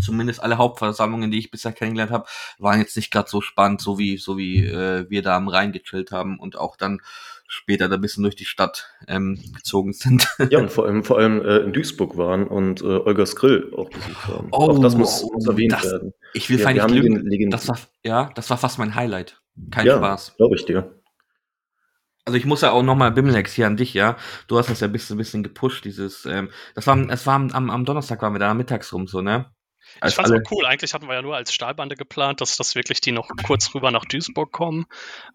zumindest 0.00 0.42
alle 0.42 0.58
Hauptversammlungen, 0.58 1.30
die 1.30 1.38
ich 1.38 1.50
bisher 1.50 1.72
kennengelernt 1.72 2.12
habe, 2.12 2.26
waren 2.58 2.80
jetzt 2.80 2.96
nicht 2.96 3.10
gerade 3.10 3.30
so 3.30 3.40
spannend, 3.40 3.80
so 3.80 3.98
wie 3.98 4.16
so 4.16 4.36
wie 4.36 4.64
äh, 4.64 5.08
wir 5.08 5.22
da 5.22 5.36
am 5.36 5.48
Rhein 5.48 5.72
gechillt 5.72 6.10
haben 6.10 6.38
und 6.38 6.56
auch 6.56 6.76
dann 6.76 7.00
später 7.46 7.88
da 7.88 7.96
ein 7.96 8.00
bisschen 8.00 8.22
durch 8.22 8.36
die 8.36 8.44
Stadt 8.44 8.90
ähm, 9.08 9.38
gezogen 9.54 9.92
sind. 9.92 10.26
Ja, 10.50 10.58
und 10.58 10.70
vor 10.72 10.86
allem, 10.86 11.04
vor 11.04 11.18
allem 11.18 11.40
äh, 11.42 11.58
in 11.58 11.72
Duisburg 11.72 12.16
waren 12.16 12.46
und 12.46 12.82
äh, 12.82 12.84
Olgas 12.84 13.36
Grill 13.36 13.72
auch 13.76 13.88
besucht 13.90 14.26
haben. 14.28 14.48
Oh, 14.52 14.70
auch 14.70 14.78
das 14.80 14.96
muss, 14.96 15.22
muss 15.22 15.46
erwähnt 15.46 15.72
das, 15.72 15.84
werden. 15.84 16.12
Ich 16.32 16.50
will 16.50 16.60
ja, 16.60 16.86
nicht 16.86 16.90
lügen. 16.90 17.50
Das 17.50 17.68
war, 17.68 17.78
ja, 18.02 18.30
das 18.34 18.50
war 18.50 18.58
fast 18.58 18.78
mein 18.78 18.94
Highlight. 18.94 19.40
Kein 19.70 19.86
ja, 19.86 19.96
Spaß. 19.96 20.36
glaube 20.36 20.56
ich 20.56 20.64
dir. 20.64 21.00
Also 22.26 22.38
ich 22.38 22.46
muss 22.46 22.62
ja 22.62 22.70
auch 22.70 22.82
nochmal 22.82 23.12
Bimlex 23.12 23.52
hier 23.52 23.66
an 23.66 23.76
dich, 23.76 23.92
ja. 23.94 24.16
Du 24.48 24.58
hast 24.58 24.70
das 24.70 24.80
ja 24.80 24.88
ein 24.88 24.92
bisschen, 24.92 25.16
ein 25.16 25.18
bisschen 25.18 25.42
gepusht, 25.42 25.84
dieses, 25.84 26.24
ähm, 26.24 26.48
das 26.74 26.86
war, 26.86 26.98
es 27.10 27.26
war 27.26 27.34
am, 27.34 27.70
am 27.70 27.84
Donnerstag 27.84 28.22
waren 28.22 28.34
wir 28.34 28.38
da 28.38 28.54
mittags 28.54 28.92
rum 28.92 29.06
so, 29.06 29.20
ne? 29.20 29.53
Ich 30.04 30.14
fand 30.14 30.28
es 30.28 30.34
auch 30.34 30.50
cool. 30.50 30.66
Eigentlich 30.66 30.94
hatten 30.94 31.06
wir 31.06 31.14
ja 31.14 31.22
nur 31.22 31.36
als 31.36 31.52
Stahlbande 31.52 31.96
geplant, 31.96 32.40
dass, 32.40 32.56
dass 32.56 32.74
wirklich 32.74 33.00
die 33.00 33.12
noch 33.12 33.28
kurz 33.46 33.74
rüber 33.74 33.90
nach 33.90 34.04
Duisburg 34.04 34.52
kommen, 34.52 34.86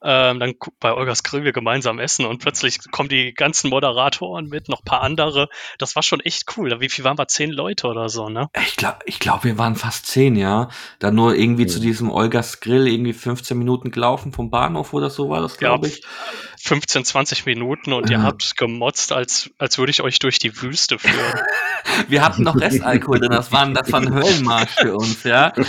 ähm, 0.04 0.40
dann 0.40 0.56
bei 0.80 0.94
Olgas 0.94 1.24
Grill 1.24 1.44
wir 1.44 1.54
gemeinsam 1.54 2.00
essen 2.00 2.26
und 2.26 2.40
plötzlich 2.40 2.80
kommen 2.92 3.10
die 3.10 3.34
ganzen 3.34 3.70
Moderatoren 3.70 4.48
mit, 4.48 4.70
noch 4.70 4.84
paar 4.84 5.02
andere. 5.02 5.50
Das 5.78 5.96
war 5.96 6.04
schon 6.04 6.20
echt 6.20 6.58
cool. 6.58 6.80
Wie 6.80 6.90
viel 6.90 7.04
waren 7.04 7.18
wir? 7.18 7.28
Zehn 7.28 7.52
Leute 7.52 7.88
oder 7.88 8.10
so, 8.10 8.30
ne? 8.30 8.50
Ich 8.66 8.76
glaube, 8.76 9.00
ich 9.06 9.20
glaub, 9.20 9.44
wir 9.44 9.58
waren 9.58 9.76
fast 9.76 10.08
zehn, 10.08 10.36
ja. 10.36 10.70
Dann 11.00 11.16
nur 11.16 11.36
irgendwie 11.36 11.64
mhm. 11.64 11.70
zu 11.70 11.80
diesem 11.80 12.10
Olgas 12.12 12.60
Grill 12.60 12.88
irgendwie 12.88 13.14
15 13.14 13.58
Minuten 13.58 13.92
gelaufen 13.92 14.32
vom 14.32 14.50
Bahnhof 14.50 14.94
oder 14.94 15.10
so 15.10 15.30
war 15.30 15.42
das, 15.42 15.58
glaube 15.58 15.88
ja, 15.88 15.94
ich. 15.94 16.04
15, 16.62 17.06
20 17.06 17.46
Minuten 17.46 17.94
und 17.94 18.10
ihr 18.10 18.22
habt 18.22 18.58
gemotzt, 18.58 19.12
als, 19.12 19.50
als 19.58 19.78
würde 19.78 19.92
ich 19.92 20.02
euch 20.02 20.20
durch 20.20 20.40
die 20.40 20.62
Wüste 20.62 21.00
führen. 21.00 21.40
wir 22.10 22.24
hatten 22.24 22.44
noch 22.44 22.60
Restalkohol 22.60 23.20
drin, 23.20 23.32
das 23.32 23.52
waren, 23.52 23.74
das 23.74 23.92
waren 23.92 24.14
Höllenmarsch 24.14 24.76
für 24.76 24.96
uns, 24.96 25.24
ja. 25.24 25.54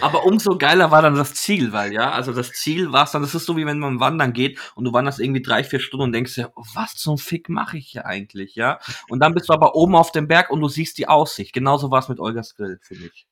Aber 0.00 0.24
umso 0.24 0.56
geiler 0.56 0.90
war 0.90 1.02
dann 1.02 1.14
das 1.14 1.34
Ziel, 1.34 1.72
weil 1.72 1.92
ja, 1.92 2.10
also 2.10 2.32
das 2.32 2.52
Ziel 2.52 2.92
war 2.92 3.04
es 3.04 3.10
dann, 3.10 3.22
das 3.22 3.34
ist 3.34 3.44
so 3.44 3.56
wie 3.56 3.66
wenn 3.66 3.78
man 3.78 4.00
wandern 4.00 4.32
geht 4.32 4.58
und 4.74 4.84
du 4.84 4.92
wanderst 4.92 5.20
irgendwie 5.20 5.42
drei, 5.42 5.62
vier 5.64 5.80
Stunden 5.80 6.04
und 6.04 6.12
denkst 6.12 6.34
dir, 6.34 6.52
was 6.74 6.94
zum 6.96 7.18
Fick 7.18 7.48
mache 7.48 7.76
ich 7.76 7.88
hier 7.88 8.06
eigentlich, 8.06 8.54
ja? 8.54 8.78
Und 9.08 9.20
dann 9.20 9.34
bist 9.34 9.48
du 9.48 9.52
aber 9.52 9.74
oben 9.74 9.94
auf 9.94 10.10
dem 10.12 10.26
Berg 10.26 10.50
und 10.50 10.60
du 10.60 10.68
siehst 10.68 10.96
die 10.98 11.08
Aussicht. 11.08 11.52
Genauso 11.52 11.90
war 11.90 11.98
es 11.98 12.08
mit 12.08 12.18
Olgas 12.18 12.54
Grill, 12.54 12.78
finde 12.82 13.10
ich. 13.12 13.26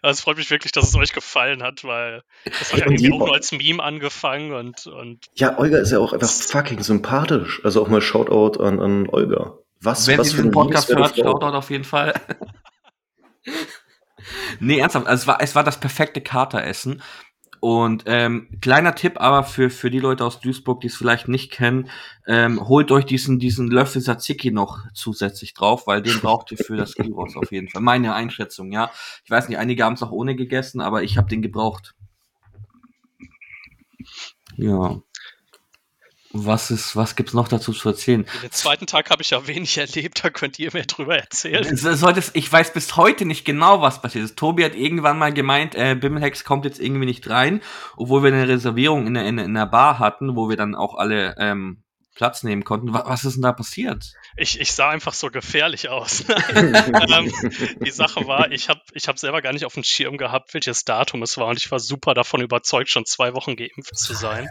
Also 0.00 0.18
es 0.18 0.20
freut 0.20 0.36
mich 0.36 0.50
wirklich, 0.50 0.72
dass 0.72 0.88
es 0.88 0.94
euch 0.94 1.12
gefallen 1.12 1.62
hat, 1.62 1.84
weil 1.84 2.22
das 2.44 2.72
hat 2.72 2.80
ja 2.80 2.86
irgendwie 2.86 3.12
auch 3.12 3.18
nur 3.18 3.34
als 3.34 3.52
Meme 3.52 3.82
angefangen 3.82 4.52
und, 4.52 4.86
und. 4.86 5.26
Ja, 5.34 5.58
Olga 5.58 5.78
ist 5.78 5.90
ja 5.90 5.98
auch 5.98 6.12
einfach 6.12 6.28
fucking 6.28 6.82
sympathisch. 6.82 7.60
Also 7.64 7.82
auch 7.82 7.88
mal 7.88 8.00
Shoutout 8.00 8.62
an, 8.62 8.80
an 8.80 9.08
Olga. 9.08 9.58
Was, 9.80 10.06
Wenn 10.06 10.18
was 10.18 10.30
sie 10.30 10.36
diesen 10.36 10.50
Podcast 10.52 10.88
hört, 10.88 11.16
Shoutout 11.16 11.56
auf 11.56 11.70
jeden 11.70 11.84
Fall. 11.84 12.14
nee, 14.60 14.78
ernsthaft, 14.78 15.06
also 15.06 15.22
es 15.22 15.26
war, 15.26 15.40
es 15.40 15.54
war 15.54 15.64
das 15.64 15.80
perfekte 15.80 16.20
Kateressen. 16.20 17.02
Und 17.64 18.02
ähm, 18.06 18.48
kleiner 18.60 18.96
Tipp 18.96 19.20
aber 19.20 19.44
für, 19.44 19.70
für 19.70 19.88
die 19.88 20.00
Leute 20.00 20.24
aus 20.24 20.40
Duisburg, 20.40 20.80
die 20.80 20.88
es 20.88 20.96
vielleicht 20.96 21.28
nicht 21.28 21.52
kennen, 21.52 21.88
ähm, 22.26 22.66
holt 22.66 22.90
euch 22.90 23.04
diesen, 23.04 23.38
diesen 23.38 23.70
Löffel 23.70 24.02
Tzatziki 24.02 24.50
noch 24.50 24.80
zusätzlich 24.94 25.54
drauf, 25.54 25.86
weil 25.86 26.02
den 26.02 26.18
braucht 26.18 26.50
ihr 26.50 26.58
für 26.58 26.76
das 26.76 26.96
Gyros 26.96 27.36
auf 27.36 27.52
jeden 27.52 27.68
Fall. 27.68 27.80
Meine 27.80 28.14
Einschätzung, 28.14 28.72
ja. 28.72 28.90
Ich 29.24 29.30
weiß 29.30 29.48
nicht, 29.48 29.58
einige 29.58 29.84
haben 29.84 29.92
es 29.92 30.02
auch 30.02 30.10
ohne 30.10 30.34
gegessen, 30.34 30.80
aber 30.80 31.04
ich 31.04 31.16
habe 31.16 31.28
den 31.28 31.40
gebraucht. 31.40 31.94
Ja. 34.56 35.00
Was 36.32 36.70
ist, 36.70 36.96
was 36.96 37.16
gibt's 37.16 37.34
noch 37.34 37.48
dazu 37.48 37.72
zu 37.72 37.88
erzählen? 37.88 38.26
Den 38.42 38.50
zweiten 38.50 38.86
Tag 38.86 39.10
habe 39.10 39.22
ich 39.22 39.30
ja 39.30 39.46
wenig 39.46 39.76
erlebt, 39.76 40.24
da 40.24 40.30
könnt 40.30 40.58
ihr 40.58 40.70
mir 40.72 40.84
drüber 40.84 41.16
erzählen. 41.16 41.64
ich 42.32 42.52
weiß 42.52 42.72
bis 42.72 42.96
heute 42.96 43.24
nicht 43.24 43.44
genau, 43.44 43.82
was 43.82 44.00
passiert 44.00 44.24
ist. 44.24 44.36
Tobi 44.36 44.64
hat 44.64 44.74
irgendwann 44.74 45.18
mal 45.18 45.32
gemeint, 45.32 45.74
äh, 45.74 45.94
Bimmelhex 45.94 46.44
kommt 46.44 46.64
jetzt 46.64 46.80
irgendwie 46.80 47.06
nicht 47.06 47.28
rein, 47.28 47.60
obwohl 47.96 48.22
wir 48.22 48.32
eine 48.32 48.48
Reservierung 48.48 49.06
in 49.06 49.14
der, 49.14 49.26
in, 49.26 49.38
in 49.38 49.54
der 49.54 49.66
Bar 49.66 49.98
hatten, 49.98 50.36
wo 50.36 50.48
wir 50.48 50.56
dann 50.56 50.74
auch 50.74 50.94
alle 50.94 51.34
ähm, 51.38 51.82
Platz 52.14 52.42
nehmen 52.42 52.64
konnten. 52.64 52.92
Was, 52.92 53.06
was 53.06 53.24
ist 53.24 53.34
denn 53.34 53.42
da 53.42 53.52
passiert? 53.52 54.12
Ich, 54.36 54.60
ich 54.60 54.72
sah 54.72 54.90
einfach 54.90 55.14
so 55.14 55.28
gefährlich 55.28 55.88
aus. 55.88 56.24
ähm, 56.54 57.32
die 57.84 57.90
Sache 57.90 58.26
war, 58.26 58.50
ich 58.52 58.68
habe 58.68 58.80
ich 58.92 59.08
hab 59.08 59.18
selber 59.18 59.42
gar 59.42 59.52
nicht 59.52 59.64
auf 59.64 59.74
dem 59.74 59.84
Schirm 59.84 60.18
gehabt, 60.18 60.54
welches 60.54 60.84
Datum 60.84 61.22
es 61.22 61.36
war 61.36 61.48
und 61.48 61.58
ich 61.58 61.70
war 61.70 61.80
super 61.80 62.14
davon 62.14 62.40
überzeugt, 62.40 62.90
schon 62.90 63.06
zwei 63.06 63.34
Wochen 63.34 63.56
geimpft 63.56 63.96
zu 63.96 64.14
sein. 64.14 64.48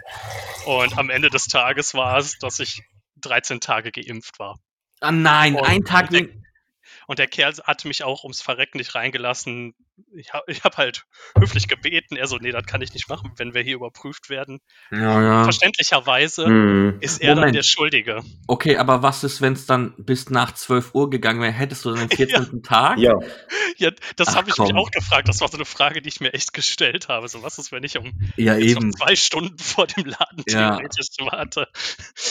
Und 0.66 0.98
am 0.98 1.10
Ende 1.10 1.30
des 1.30 1.46
Tages 1.46 1.94
war 1.94 2.18
es, 2.18 2.38
dass 2.38 2.58
ich 2.58 2.82
13 3.22 3.60
Tage 3.60 3.92
geimpft 3.92 4.38
war. 4.38 4.58
Ah 5.00 5.12
nein, 5.12 5.54
und, 5.54 5.66
ein 5.66 5.84
Tag. 5.84 6.10
Und 6.10 6.42
und 7.06 7.18
der 7.18 7.26
Kerl 7.26 7.52
hat 7.64 7.84
mich 7.84 8.04
auch 8.04 8.24
ums 8.24 8.40
Verrecken 8.40 8.78
nicht 8.78 8.94
reingelassen. 8.94 9.74
Ich 10.14 10.32
habe 10.32 10.44
ich 10.46 10.62
hab 10.62 10.76
halt 10.76 11.04
höflich 11.38 11.68
gebeten. 11.68 12.16
Er 12.16 12.26
so, 12.26 12.36
nee, 12.38 12.50
das 12.50 12.66
kann 12.66 12.82
ich 12.82 12.92
nicht 12.94 13.08
machen, 13.08 13.32
wenn 13.36 13.54
wir 13.54 13.62
hier 13.62 13.76
überprüft 13.76 14.30
werden. 14.30 14.60
Ja, 14.90 15.22
ja. 15.22 15.44
Verständlicherweise 15.44 16.46
hm. 16.46 16.98
ist 17.00 17.20
er 17.20 17.30
Moment. 17.30 17.46
dann 17.46 17.52
der 17.54 17.62
Schuldige. 17.62 18.20
Okay, 18.46 18.76
aber 18.76 19.02
was 19.02 19.24
ist, 19.24 19.40
wenn 19.40 19.54
es 19.54 19.66
dann 19.66 19.94
bis 19.96 20.30
nach 20.30 20.52
12 20.52 20.94
Uhr 20.94 21.10
gegangen 21.10 21.40
wäre? 21.40 21.52
Hättest 21.52 21.84
du 21.84 21.90
dann 21.90 22.08
den 22.08 22.16
14. 22.16 22.42
ja. 22.52 22.60
Tag? 22.62 22.98
Ja. 22.98 23.14
ja 23.76 23.90
das 24.16 24.36
habe 24.36 24.48
ich 24.50 24.56
komm. 24.56 24.68
mich 24.68 24.76
auch 24.76 24.90
gefragt. 24.90 25.28
Das 25.28 25.40
war 25.40 25.48
so 25.48 25.56
eine 25.56 25.64
Frage, 25.64 26.02
die 26.02 26.08
ich 26.08 26.20
mir 26.20 26.32
echt 26.32 26.52
gestellt 26.52 27.08
habe. 27.08 27.28
So, 27.28 27.42
was 27.42 27.58
ist, 27.58 27.72
wenn 27.72 27.84
ich 27.84 27.98
um 27.98 28.12
ja, 28.36 28.56
eben. 28.56 28.92
zwei 28.92 29.16
Stunden 29.16 29.58
vor 29.58 29.86
dem 29.86 30.04
Laden 30.04 30.44
theoretisch 30.44 31.08
warte? 31.20 31.68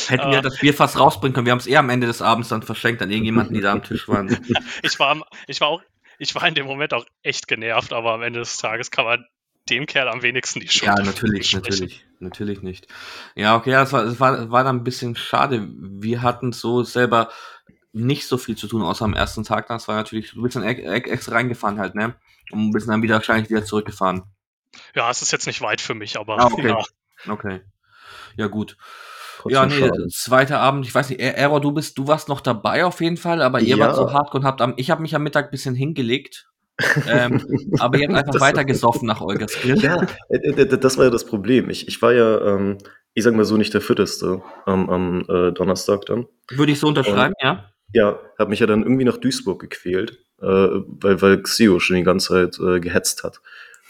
Hätten 0.08 0.32
wir 0.32 0.40
äh, 0.40 0.42
das 0.42 0.60
Bier 0.60 0.74
fast 0.74 1.00
rausbringen 1.00 1.34
können. 1.34 1.46
Wir 1.46 1.52
haben 1.52 1.60
es 1.60 1.68
eher 1.68 1.80
am 1.80 1.90
Ende 1.90 2.08
des 2.08 2.22
Abends 2.22 2.50
dann 2.50 2.64
verschenkt 2.64 3.02
an 3.02 3.10
irgendjemanden, 3.10 3.54
die 3.54 3.62
da 3.62 3.72
am 3.72 3.84
Tisch 3.84 4.08
waren. 4.08 4.28
ich 4.84 5.00
war, 5.00 5.26
ich 5.48 5.62
war 5.62 5.68
auch, 5.70 5.82
ich 6.22 6.36
war 6.36 6.48
in 6.48 6.54
dem 6.54 6.68
Moment 6.68 6.94
auch 6.94 7.06
echt 7.24 7.48
genervt, 7.48 7.94
aber 7.94 8.14
am 8.14 8.22
Ende 8.22 8.40
des 8.40 8.58
Tages 8.58 8.92
kann 8.92 9.06
man 9.06 9.26
dem 9.70 9.88
Kerl 9.88 10.08
am 10.08 10.22
wenigsten 10.22 10.60
die 10.60 10.68
Schuld. 10.68 10.84
Ja, 10.84 11.04
natürlich, 11.04 11.52
natürlich, 11.54 12.06
natürlich 12.20 12.62
nicht. 12.62 12.88
Ja, 13.34 13.56
okay, 13.56 13.72
das 13.72 13.92
war, 13.92 14.06
das 14.06 14.20
war, 14.20 14.52
war 14.52 14.64
dann 14.64 14.78
ein 14.78 14.84
bisschen 14.84 15.16
schade. 15.16 15.68
Wir 15.76 16.22
hatten 16.22 16.54
so 16.54 16.84
selber 16.84 17.32
nicht 17.92 18.28
so 18.28 18.38
viel 18.38 18.56
zu 18.56 18.68
tun, 18.68 18.84
außer 18.84 19.04
am 19.04 19.16
ersten 19.16 19.44
Tag. 19.44 19.68
Das 19.68 19.88
war 19.88 19.96
natürlich, 19.96 20.34
du 20.34 20.44
bist 20.44 20.56
dann 20.56 20.64
extra 20.64 21.34
reingefahren 21.34 21.80
halt, 21.80 21.96
ne? 21.96 22.16
Und 22.52 22.72
bist 22.72 22.88
dann 22.88 23.02
wieder 23.02 23.16
wahrscheinlich 23.16 23.50
wieder 23.50 23.66
zurückgefahren. 23.66 24.22
Ja, 24.94 25.10
es 25.10 25.24
ist 25.24 25.32
jetzt 25.32 25.48
nicht 25.48 25.62
weit 25.62 25.82
für 25.82 25.96
mich, 25.96 26.20
aber 26.20 26.38
ah, 26.38 26.46
okay. 26.52 26.68
ja. 26.68 26.84
Okay. 27.28 27.62
Ja, 28.36 28.46
gut. 28.46 28.78
Ja, 29.50 29.66
nee, 29.66 29.80
schade. 29.80 30.08
zweiter 30.10 30.60
Abend, 30.60 30.86
ich 30.86 30.94
weiß 30.94 31.10
nicht, 31.10 31.22
Error, 31.22 31.62
du 31.62 31.72
bist, 31.72 31.98
du 31.98 32.08
warst 32.08 32.30
noch 32.30 32.42
dabei 32.42 32.86
auf 32.86 33.02
jeden 33.02 33.18
Fall, 33.18 33.42
aber 33.42 33.60
ihr 33.60 33.78
ja. 33.78 33.86
wart 33.86 33.96
so 33.96 34.12
hardcore 34.12 34.40
und 34.42 34.46
habt 34.46 34.62
am, 34.62 34.74
ich 34.78 34.92
habe 34.92 35.02
mich 35.02 35.16
am 35.16 35.24
Mittag 35.24 35.46
ein 35.46 35.52
bisschen 35.52 35.76
hingelegt. 35.76 36.48
ähm, 37.08 37.46
aber 37.80 37.98
ihr 37.98 38.08
habt 38.08 38.18
einfach 38.18 38.34
das 38.34 38.42
weiter 38.42 38.66
gesoffen 38.66 39.08
nach 39.08 39.22
Olgas 39.22 39.54
Grill. 39.54 39.78
Ja, 39.80 40.06
äh, 40.30 40.38
äh, 40.38 40.78
das 40.78 40.98
war 40.98 41.06
ja 41.06 41.12
das 41.12 41.26
Problem. 41.26 41.70
Ich, 41.70 41.88
ich 41.88 42.02
war 42.02 42.14
ja, 42.14 42.40
ähm, 42.42 42.78
ich 43.14 43.24
sag 43.24 43.36
mal 43.36 43.46
so, 43.46 43.58
nicht 43.58 43.74
der 43.74 43.82
Fitteste 43.82 44.42
ähm, 44.68 44.90
am 44.90 45.26
äh, 45.28 45.52
Donnerstag 45.52 46.06
dann. 46.06 46.28
Würde 46.50 46.72
ich 46.72 46.80
so 46.80 46.88
unterschreiben, 46.88 47.34
und, 47.40 47.46
ja? 47.46 47.66
Ja, 47.94 48.20
habe 48.40 48.50
mich 48.50 48.60
ja 48.60 48.68
dann 48.68 48.84
irgendwie 48.84 49.04
nach 49.04 49.18
Duisburg 49.18 49.60
gequält, 49.60 50.20
äh, 50.42 50.46
weil, 50.46 51.22
weil 51.22 51.42
Xio 51.42 51.80
schon 51.80 51.98
die 51.98 52.04
ganze 52.04 52.30
Zeit 52.30 52.60
äh, 52.60 52.80
gehetzt 52.80 53.24
hat. 53.24 53.42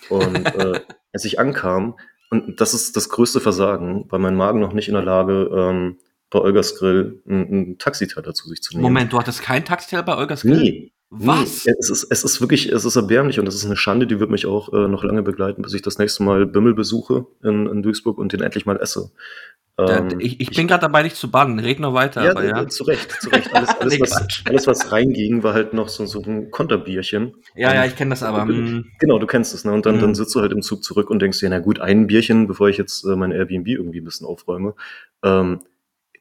Und 0.09 0.45
äh, 0.55 0.81
als 1.13 1.25
ich 1.25 1.39
ankam, 1.39 1.97
und 2.31 2.59
das 2.61 2.73
ist 2.73 2.95
das 2.95 3.09
größte 3.09 3.41
Versagen, 3.41 4.05
weil 4.09 4.19
mein 4.19 4.35
Magen 4.35 4.59
noch 4.59 4.73
nicht 4.73 4.87
in 4.87 4.95
der 4.95 5.03
Lage, 5.03 5.49
ähm, 5.53 5.97
bei 6.31 6.39
Olgas 6.39 6.77
Grill 6.77 7.21
ein, 7.27 7.51
ein 7.51 7.77
Taxiteller 7.77 8.33
zu 8.33 8.47
sich 8.47 8.63
zu 8.63 8.73
nehmen. 8.73 8.83
Moment, 8.83 9.13
du 9.13 9.19
hattest 9.19 9.41
kein 9.41 9.65
Taxiteller 9.65 10.03
bei 10.03 10.17
Olgas 10.17 10.41
Grill? 10.41 10.61
Nee. 10.61 10.91
Was? 11.13 11.65
Nee, 11.65 11.73
es, 11.77 11.89
ist, 11.89 12.07
es 12.09 12.23
ist 12.23 12.39
wirklich, 12.39 12.71
es 12.71 12.85
ist 12.85 12.95
erbärmlich 12.95 13.37
und 13.37 13.45
es 13.45 13.55
ist 13.55 13.65
eine 13.65 13.75
Schande, 13.75 14.07
die 14.07 14.21
wird 14.21 14.29
mich 14.29 14.45
auch 14.45 14.71
äh, 14.71 14.87
noch 14.87 15.03
lange 15.03 15.23
begleiten, 15.23 15.61
bis 15.61 15.73
ich 15.73 15.81
das 15.81 15.97
nächste 15.97 16.23
Mal 16.23 16.45
Bimmel 16.45 16.73
besuche 16.73 17.27
in, 17.43 17.67
in 17.67 17.83
Duisburg 17.83 18.17
und 18.17 18.31
den 18.31 18.39
endlich 18.39 18.65
mal 18.65 18.77
esse. 18.77 19.11
Ähm, 19.89 20.19
ich, 20.19 20.39
ich, 20.39 20.51
bin 20.51 20.67
gerade 20.67 20.81
dabei, 20.81 21.03
nicht 21.03 21.15
zu 21.15 21.31
bannen. 21.31 21.59
Red 21.59 21.79
noch 21.79 21.93
weiter. 21.93 22.23
Ja, 22.23 22.31
aber, 22.31 22.43
ja. 22.43 22.67
zu 22.67 22.83
Recht, 22.83 23.11
zu 23.21 23.29
Recht. 23.29 23.53
Alles, 23.53 23.69
alles, 23.79 23.99
was, 23.99 24.43
alles, 24.45 24.67
was 24.67 24.91
reinging, 24.91 25.43
war 25.43 25.53
halt 25.53 25.73
noch 25.73 25.89
so, 25.89 26.05
so 26.05 26.21
ein 26.21 26.51
Konterbierchen. 26.51 27.35
Ja, 27.55 27.73
ja, 27.73 27.85
ich 27.85 27.95
kenne 27.95 28.09
das 28.11 28.23
aber. 28.23 28.43
Hm. 28.43 28.85
Genau, 28.99 29.19
du 29.19 29.27
kennst 29.27 29.53
es. 29.53 29.65
Ne? 29.65 29.71
Und 29.71 29.85
dann, 29.85 29.97
mhm. 29.97 30.01
dann 30.01 30.15
sitzt 30.15 30.35
du 30.35 30.41
halt 30.41 30.51
im 30.51 30.61
Zug 30.61 30.83
zurück 30.83 31.09
und 31.09 31.21
denkst 31.21 31.39
dir, 31.39 31.49
na 31.49 31.59
gut, 31.59 31.79
ein 31.79 32.07
Bierchen, 32.07 32.47
bevor 32.47 32.69
ich 32.69 32.77
jetzt 32.77 33.03
äh, 33.05 33.15
mein 33.15 33.31
Airbnb 33.31 33.67
irgendwie 33.67 34.01
ein 34.01 34.05
bisschen 34.05 34.27
aufräume. 34.27 34.75
Ähm, 35.23 35.61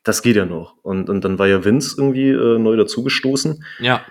das 0.02 0.22
geht 0.22 0.36
ja 0.36 0.46
noch. 0.46 0.76
Und, 0.82 1.10
und 1.10 1.24
dann 1.24 1.38
war 1.38 1.46
ja 1.46 1.64
Vince 1.64 1.96
irgendwie 1.98 2.30
äh, 2.30 2.58
neu 2.58 2.76
dazugestoßen. 2.76 3.64
Ja. 3.80 4.02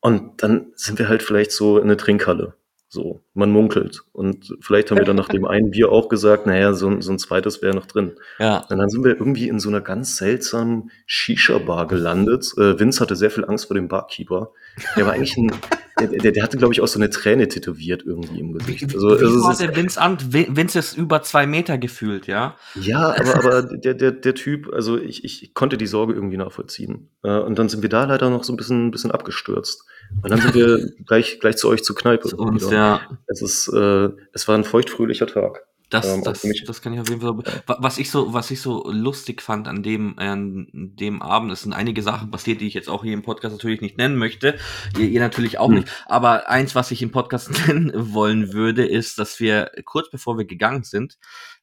Und 0.00 0.42
dann 0.42 0.72
sind 0.74 0.98
wir 0.98 1.08
halt 1.08 1.22
vielleicht 1.22 1.52
so 1.52 1.78
in 1.78 1.84
eine 1.84 1.96
Trinkhalle. 1.96 2.54
So, 2.94 3.22
man 3.34 3.50
munkelt. 3.50 4.04
Und 4.12 4.56
vielleicht 4.60 4.92
haben 4.92 4.98
wir 4.98 5.04
dann 5.04 5.16
nach 5.16 5.28
dem 5.28 5.44
einen 5.44 5.72
Bier 5.72 5.90
auch 5.90 6.08
gesagt, 6.08 6.46
naja, 6.46 6.74
so, 6.74 7.00
so 7.00 7.10
ein 7.10 7.18
zweites 7.18 7.60
wäre 7.60 7.74
noch 7.74 7.86
drin. 7.86 8.12
Ja. 8.38 8.64
Und 8.70 8.78
dann 8.78 8.88
sind 8.88 9.02
wir 9.02 9.14
irgendwie 9.18 9.48
in 9.48 9.58
so 9.58 9.68
einer 9.68 9.80
ganz 9.80 10.16
seltsamen 10.16 10.92
Shisha-Bar 11.04 11.88
gelandet. 11.88 12.54
Äh, 12.56 12.78
Vince 12.78 13.00
hatte 13.00 13.16
sehr 13.16 13.32
viel 13.32 13.44
Angst 13.46 13.66
vor 13.66 13.74
dem 13.74 13.88
Barkeeper. 13.88 14.52
Der 14.96 15.06
war 15.06 15.14
eigentlich 15.14 15.36
ein, 15.36 15.50
der, 16.00 16.08
der, 16.08 16.32
der, 16.32 16.42
hatte, 16.42 16.56
glaube 16.56 16.74
ich, 16.74 16.80
auch 16.80 16.88
so 16.88 16.98
eine 16.98 17.10
Träne 17.10 17.46
tätowiert 17.48 18.02
irgendwie 18.04 18.40
im 18.40 18.52
Gesicht. 18.52 18.82
Also, 18.94 19.20
Wie 19.20 19.46
also, 19.46 19.64
der 19.64 19.76
Vince 19.76 20.00
an? 20.00 20.18
Vince 20.20 20.78
ist 20.78 20.96
über 20.96 21.22
zwei 21.22 21.46
Meter 21.46 21.78
gefühlt, 21.78 22.26
ja? 22.26 22.56
Ja, 22.74 23.14
aber, 23.16 23.34
aber 23.36 23.62
der, 23.62 23.94
der, 23.94 24.10
der 24.10 24.34
Typ, 24.34 24.72
also 24.72 24.98
ich, 24.98 25.24
ich 25.24 25.54
konnte 25.54 25.76
die 25.78 25.86
Sorge 25.86 26.14
irgendwie 26.14 26.36
nachvollziehen. 26.36 27.10
Äh, 27.22 27.38
und 27.38 27.58
dann 27.58 27.68
sind 27.68 27.82
wir 27.82 27.88
da 27.88 28.04
leider 28.04 28.28
noch 28.30 28.42
so 28.42 28.52
ein 28.52 28.56
bisschen, 28.56 28.88
ein 28.88 28.90
bisschen 28.90 29.12
abgestürzt. 29.12 29.84
Und 30.22 30.30
dann 30.30 30.40
sind 30.40 30.54
wir 30.54 30.90
gleich, 31.06 31.38
gleich 31.38 31.56
zu 31.56 31.68
euch 31.68 31.84
zur 31.84 31.94
Kneipe. 31.94 32.28
Zu 32.28 32.38
uns, 32.38 32.70
ja. 32.70 33.00
Es 33.26 33.40
ist, 33.40 33.68
äh, 33.68 34.08
es 34.32 34.48
war 34.48 34.56
ein 34.56 34.64
feuchtfröhlicher 34.64 35.26
Tag. 35.26 35.64
Das, 35.94 36.06
ähm, 36.06 36.24
das, 36.24 36.44
das 36.66 36.82
kann 36.82 36.92
ich 36.92 37.00
auf 37.00 37.08
jeden 37.08 37.20
Fall. 37.20 37.36
Was 37.66 37.98
ich 37.98 38.10
so, 38.10 38.32
was 38.32 38.50
ich 38.50 38.60
so 38.60 38.90
lustig 38.90 39.40
fand 39.40 39.68
an 39.68 39.84
dem, 39.84 40.18
an 40.18 40.66
dem 40.72 41.22
Abend, 41.22 41.52
es 41.52 41.62
sind 41.62 41.72
einige 41.72 42.02
Sachen 42.02 42.32
passiert, 42.32 42.60
die 42.60 42.66
ich 42.66 42.74
jetzt 42.74 42.90
auch 42.90 43.04
hier 43.04 43.12
im 43.12 43.22
Podcast 43.22 43.54
natürlich 43.54 43.80
nicht 43.80 43.96
nennen 43.96 44.16
möchte. 44.16 44.58
Ihr, 44.98 45.08
ihr 45.08 45.20
natürlich 45.20 45.58
auch 45.58 45.68
hm. 45.68 45.76
nicht. 45.76 45.88
Aber 46.06 46.48
eins, 46.48 46.74
was 46.74 46.90
ich 46.90 47.00
im 47.00 47.12
Podcast 47.12 47.50
nennen 47.68 47.92
wollen 47.94 48.52
würde, 48.52 48.84
ist, 48.84 49.18
dass 49.20 49.38
wir 49.38 49.70
kurz 49.84 50.10
bevor 50.10 50.36
wir 50.36 50.46
gegangen 50.46 50.82
sind, 50.82 51.16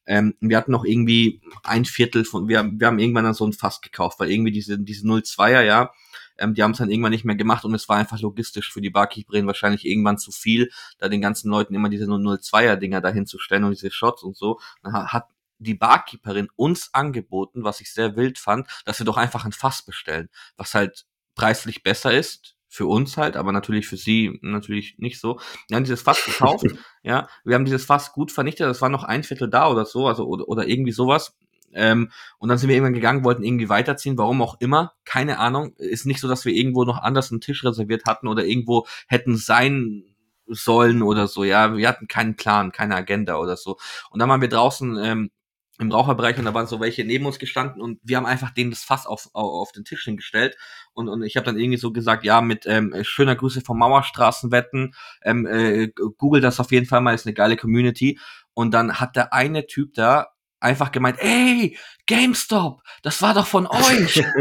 ähm, 0.06 0.34
wir 0.40 0.56
hatten 0.56 0.72
noch 0.72 0.84
irgendwie 0.84 1.42
ein 1.62 1.84
Viertel 1.84 2.24
von, 2.24 2.48
wir, 2.48 2.68
wir 2.72 2.86
haben 2.86 2.98
irgendwann 2.98 3.24
dann 3.24 3.34
so 3.34 3.46
ein 3.46 3.52
Fass 3.52 3.82
gekauft, 3.82 4.18
weil 4.18 4.30
irgendwie 4.30 4.50
diese, 4.50 4.78
diese 4.78 5.06
02er, 5.06 5.62
ja, 5.62 5.92
ähm, 6.38 6.54
die 6.54 6.62
haben 6.62 6.72
es 6.72 6.78
dann 6.78 6.90
irgendwann 6.90 7.12
nicht 7.12 7.24
mehr 7.24 7.36
gemacht 7.36 7.64
und 7.64 7.74
es 7.74 7.88
war 7.88 7.96
einfach 7.96 8.20
logistisch 8.20 8.72
für 8.72 8.80
die 8.80 8.90
Barkeeperin 8.90 9.46
wahrscheinlich 9.46 9.86
irgendwann 9.86 10.18
zu 10.18 10.32
viel, 10.32 10.70
da 10.98 11.08
den 11.08 11.20
ganzen 11.20 11.50
Leuten 11.50 11.74
immer 11.74 11.88
diese 11.88 12.06
002er 12.06 12.76
Dinger 12.76 13.00
dahin 13.00 13.26
zu 13.26 13.38
stellen 13.38 13.64
und 13.64 13.72
diese 13.72 13.90
Shots 13.90 14.22
und 14.22 14.36
so. 14.36 14.60
Dann 14.82 14.92
hat 14.94 15.28
die 15.58 15.74
Barkeeperin 15.74 16.48
uns 16.56 16.92
angeboten, 16.92 17.64
was 17.64 17.80
ich 17.80 17.92
sehr 17.92 18.16
wild 18.16 18.38
fand, 18.38 18.66
dass 18.84 18.98
wir 18.98 19.06
doch 19.06 19.16
einfach 19.16 19.44
ein 19.44 19.52
Fass 19.52 19.82
bestellen, 19.82 20.28
was 20.56 20.74
halt 20.74 21.06
preislich 21.34 21.82
besser 21.82 22.12
ist, 22.12 22.56
für 22.72 22.86
uns 22.86 23.18
halt, 23.18 23.36
aber 23.36 23.52
natürlich 23.52 23.86
für 23.86 23.98
sie 23.98 24.38
natürlich 24.40 24.96
nicht 24.96 25.20
so. 25.20 25.38
Wir 25.68 25.76
haben 25.76 25.84
dieses 25.84 26.00
Fass 26.00 26.24
gekauft, 26.24 26.64
ja, 27.02 27.28
wir 27.44 27.54
haben 27.54 27.66
dieses 27.66 27.84
Fass 27.84 28.12
gut 28.12 28.32
vernichtet, 28.32 28.66
das 28.66 28.80
war 28.80 28.88
noch 28.88 29.04
ein 29.04 29.24
Viertel 29.24 29.50
da 29.50 29.68
oder 29.68 29.84
so, 29.84 30.06
also 30.08 30.24
oder, 30.24 30.48
oder 30.48 30.66
irgendwie 30.66 30.92
sowas. 30.92 31.36
Ähm, 31.74 32.10
und 32.38 32.48
dann 32.48 32.58
sind 32.58 32.68
wir 32.68 32.76
irgendwann 32.76 32.94
gegangen, 32.94 33.24
wollten 33.24 33.44
irgendwie 33.44 33.68
weiterziehen, 33.68 34.18
warum 34.18 34.42
auch 34.42 34.60
immer, 34.60 34.94
keine 35.04 35.38
Ahnung. 35.38 35.74
Ist 35.76 36.06
nicht 36.06 36.20
so, 36.20 36.28
dass 36.28 36.44
wir 36.44 36.52
irgendwo 36.52 36.84
noch 36.84 36.98
anders 36.98 37.30
einen 37.30 37.40
Tisch 37.40 37.64
reserviert 37.64 38.04
hatten 38.06 38.28
oder 38.28 38.44
irgendwo 38.44 38.86
hätten 39.08 39.36
sein 39.36 40.04
sollen 40.46 41.02
oder 41.02 41.28
so, 41.28 41.44
ja. 41.44 41.76
Wir 41.76 41.88
hatten 41.88 42.08
keinen 42.08 42.36
Plan, 42.36 42.72
keine 42.72 42.96
Agenda 42.96 43.36
oder 43.36 43.56
so. 43.56 43.78
Und 44.10 44.20
dann 44.20 44.28
waren 44.28 44.40
wir 44.40 44.48
draußen 44.48 44.98
ähm, 45.02 45.30
im 45.78 45.90
Raucherbereich 45.90 46.38
und 46.38 46.44
da 46.44 46.54
waren 46.54 46.66
so 46.66 46.80
welche 46.80 47.04
neben 47.04 47.26
uns 47.26 47.38
gestanden 47.38 47.82
und 47.82 47.98
wir 48.02 48.16
haben 48.16 48.26
einfach 48.26 48.50
denen 48.50 48.70
das 48.70 48.84
Fass 48.84 49.06
auf, 49.06 49.30
auf, 49.32 49.72
den 49.72 49.84
Tisch 49.84 50.04
hingestellt 50.04 50.56
und, 50.92 51.08
und 51.08 51.22
ich 51.22 51.36
habe 51.36 51.46
dann 51.46 51.58
irgendwie 51.58 51.78
so 51.78 51.92
gesagt, 51.92 52.24
ja, 52.24 52.40
mit 52.40 52.66
ähm, 52.66 52.94
schöner 53.02 53.36
Grüße 53.36 53.62
vom 53.62 53.78
Mauerstraßenwetten, 53.78 54.94
ähm, 55.22 55.46
äh, 55.46 55.88
google 56.18 56.40
das 56.40 56.60
auf 56.60 56.72
jeden 56.72 56.86
Fall 56.86 57.00
mal, 57.00 57.14
ist 57.14 57.26
eine 57.26 57.34
geile 57.34 57.56
Community 57.56 58.18
und 58.54 58.72
dann 58.72 59.00
hat 59.00 59.16
der 59.16 59.32
eine 59.32 59.66
Typ 59.66 59.94
da 59.94 60.28
einfach 60.62 60.92
gemeint, 60.92 61.18
ey, 61.20 61.76
GameStop, 62.06 62.82
das 63.02 63.20
war 63.22 63.34
doch 63.34 63.46
von 63.46 63.66
euch. 63.66 64.22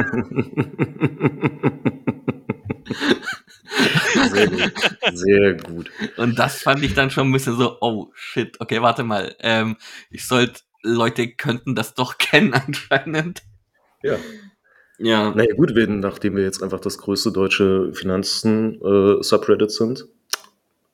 Sehr 4.30 4.48
gut. 4.48 4.74
Sehr 5.14 5.54
gut. 5.56 5.92
Und 6.18 6.38
das 6.38 6.62
fand 6.62 6.84
ich 6.84 6.94
dann 6.94 7.10
schon 7.10 7.30
ein 7.30 7.32
bisschen 7.32 7.58
so, 7.58 7.78
oh 7.82 8.12
shit, 8.14 8.60
okay, 8.60 8.82
warte 8.82 9.04
mal. 9.04 9.36
Ähm, 9.40 9.78
ich 10.10 10.28
sollte, 10.28 10.62
Leute 10.84 11.30
könnten 11.30 11.76
das 11.76 11.94
doch 11.94 12.18
kennen 12.20 12.54
anscheinend. 12.54 13.44
Ja. 14.04 14.18
Ja. 14.98 15.32
Naja, 15.32 15.56
gut, 15.56 15.74
wenn, 15.76 16.00
nachdem 16.00 16.36
wir 16.36 16.44
jetzt 16.44 16.62
einfach 16.62 16.80
das 16.80 16.98
größte 16.98 17.32
deutsche 17.32 17.92
Finanzen-Subreddit 17.94 19.70
äh, 19.70 19.74
sind, 19.74 20.08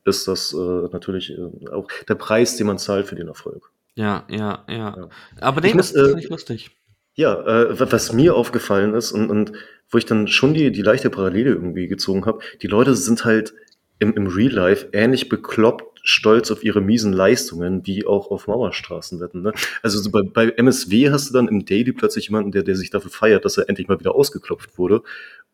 ist 0.06 0.28
das 0.28 0.54
äh, 0.54 0.88
natürlich 0.92 1.32
äh, 1.32 1.70
auch 1.70 1.90
der 2.08 2.16
Preis, 2.16 2.56
den 2.56 2.68
man 2.68 2.78
zahlt 2.78 3.08
für 3.08 3.16
den 3.16 3.28
Erfolg. 3.28 3.70
Ja, 3.98 4.26
ja, 4.30 4.64
ja. 4.70 4.96
ja. 4.96 5.10
Aber 5.42 5.62
nee, 5.62 5.74
das 5.76 5.92
ist 5.92 6.12
äh, 6.12 6.16
nicht 6.16 6.30
lustig. 6.30 6.70
Ja, 7.16 7.34
äh, 7.42 7.92
was 7.92 8.14
mir 8.14 8.36
aufgefallen 8.36 8.94
ist 8.94 9.12
und, 9.12 9.32
und 9.32 9.54
wo 9.90 9.98
ich 9.98 10.06
dann 10.06 10.28
schon 10.28 10.54
die, 10.54 10.72
die 10.72 10.84
leichte 10.84 11.10
Parallele 11.10 11.50
irgendwie 11.50 11.88
gezogen 11.88 12.28
habe, 12.28 12.40
die 12.62 12.68
Leute 12.68 12.94
sind 12.94 13.26
halt 13.26 13.56
im, 13.98 14.14
im 14.14 14.28
Real 14.28 14.52
Life 14.52 14.90
ähnlich 14.94 15.30
bekloppt 15.30 16.00
stolz 16.04 16.52
auf 16.52 16.64
ihre 16.64 16.80
miesen 16.80 17.12
Leistungen, 17.12 17.88
wie 17.88 18.06
auch 18.06 18.30
auf 18.30 18.48
Mauerstraßenwetten. 18.48 19.42
Ne? 19.42 19.52
Also 19.82 20.00
so 20.00 20.12
bei, 20.12 20.22
bei 20.22 20.50
MSW 20.52 21.10
hast 21.10 21.30
du 21.30 21.34
dann 21.34 21.48
im 21.48 21.66
Daily 21.66 21.92
plötzlich 21.92 22.28
jemanden, 22.28 22.52
der, 22.52 22.62
der 22.62 22.76
sich 22.76 22.92
dafür 22.92 23.10
feiert, 23.10 23.46
dass 23.46 23.58
er 23.58 23.68
endlich 23.68 23.88
mal 23.88 24.00
wieder 24.00 24.14
ausgeklopft 24.14 24.78
wurde. 24.78 25.02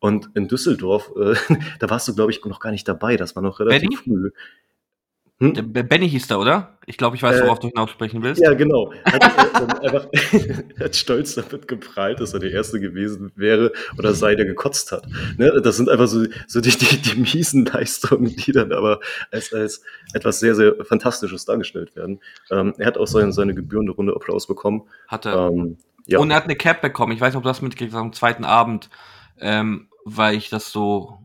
Und 0.00 0.28
in 0.34 0.48
Düsseldorf, 0.48 1.10
äh, 1.16 1.34
da 1.80 1.88
warst 1.88 2.08
du, 2.08 2.14
glaube 2.14 2.30
ich, 2.30 2.44
noch 2.44 2.60
gar 2.60 2.70
nicht 2.70 2.86
dabei. 2.86 3.16
Das 3.16 3.34
war 3.34 3.42
noch 3.42 3.58
relativ 3.58 3.88
Benny? 3.88 3.96
früh. 3.96 4.30
Hm? 5.40 5.72
Benny 5.72 6.08
hieß 6.08 6.28
da, 6.28 6.38
oder? 6.38 6.78
Ich 6.86 6.96
glaube, 6.96 7.16
ich 7.16 7.22
weiß, 7.22 7.42
worauf 7.42 7.58
äh, 7.58 7.62
du 7.62 7.68
hinaus 7.68 7.90
sprechen 7.90 8.22
willst. 8.22 8.40
Ja, 8.40 8.54
genau. 8.54 8.92
Hat, 9.04 9.22
äh, 9.22 9.86
einfach, 9.86 10.06
hat 10.80 10.94
stolz 10.94 11.34
damit 11.34 11.66
geprahlt, 11.66 12.20
dass 12.20 12.34
er 12.34 12.40
der 12.40 12.52
Erste 12.52 12.78
gewesen 12.78 13.32
wäre 13.34 13.72
oder 13.98 14.14
sei, 14.14 14.36
der 14.36 14.44
gekotzt 14.46 14.92
hat. 14.92 15.08
Ne? 15.36 15.60
Das 15.62 15.76
sind 15.76 15.88
einfach 15.88 16.06
so, 16.06 16.24
so 16.46 16.60
die, 16.60 16.70
die, 16.70 16.98
die 16.98 17.20
miesen 17.20 17.64
Leistungen, 17.64 18.36
die 18.36 18.52
dann 18.52 18.72
aber 18.72 19.00
als, 19.32 19.52
als 19.52 19.82
etwas 20.12 20.38
sehr, 20.38 20.54
sehr 20.54 20.76
Fantastisches 20.84 21.44
dargestellt 21.44 21.96
werden. 21.96 22.20
Ähm, 22.52 22.74
er 22.78 22.86
hat 22.86 22.98
auch 22.98 23.08
seine, 23.08 23.32
seine 23.32 23.54
gebührende 23.54 23.92
Runde 23.92 24.14
Applaus 24.14 24.46
bekommen. 24.46 24.82
Hat 25.08 25.26
er. 25.26 25.48
Ähm, 25.48 25.78
ja. 26.06 26.20
Und 26.20 26.30
er 26.30 26.36
hat 26.36 26.44
eine 26.44 26.56
Cap 26.56 26.80
bekommen. 26.80 27.12
Ich 27.12 27.20
weiß 27.20 27.32
nicht, 27.32 27.38
ob 27.38 27.42
du 27.42 27.48
das 27.48 27.62
mitgekriegt 27.62 27.92
hast 27.92 28.00
am 28.00 28.12
zweiten 28.12 28.44
Abend, 28.44 28.88
ähm, 29.40 29.88
weil 30.04 30.36
ich 30.36 30.48
das 30.48 30.70
so 30.70 31.23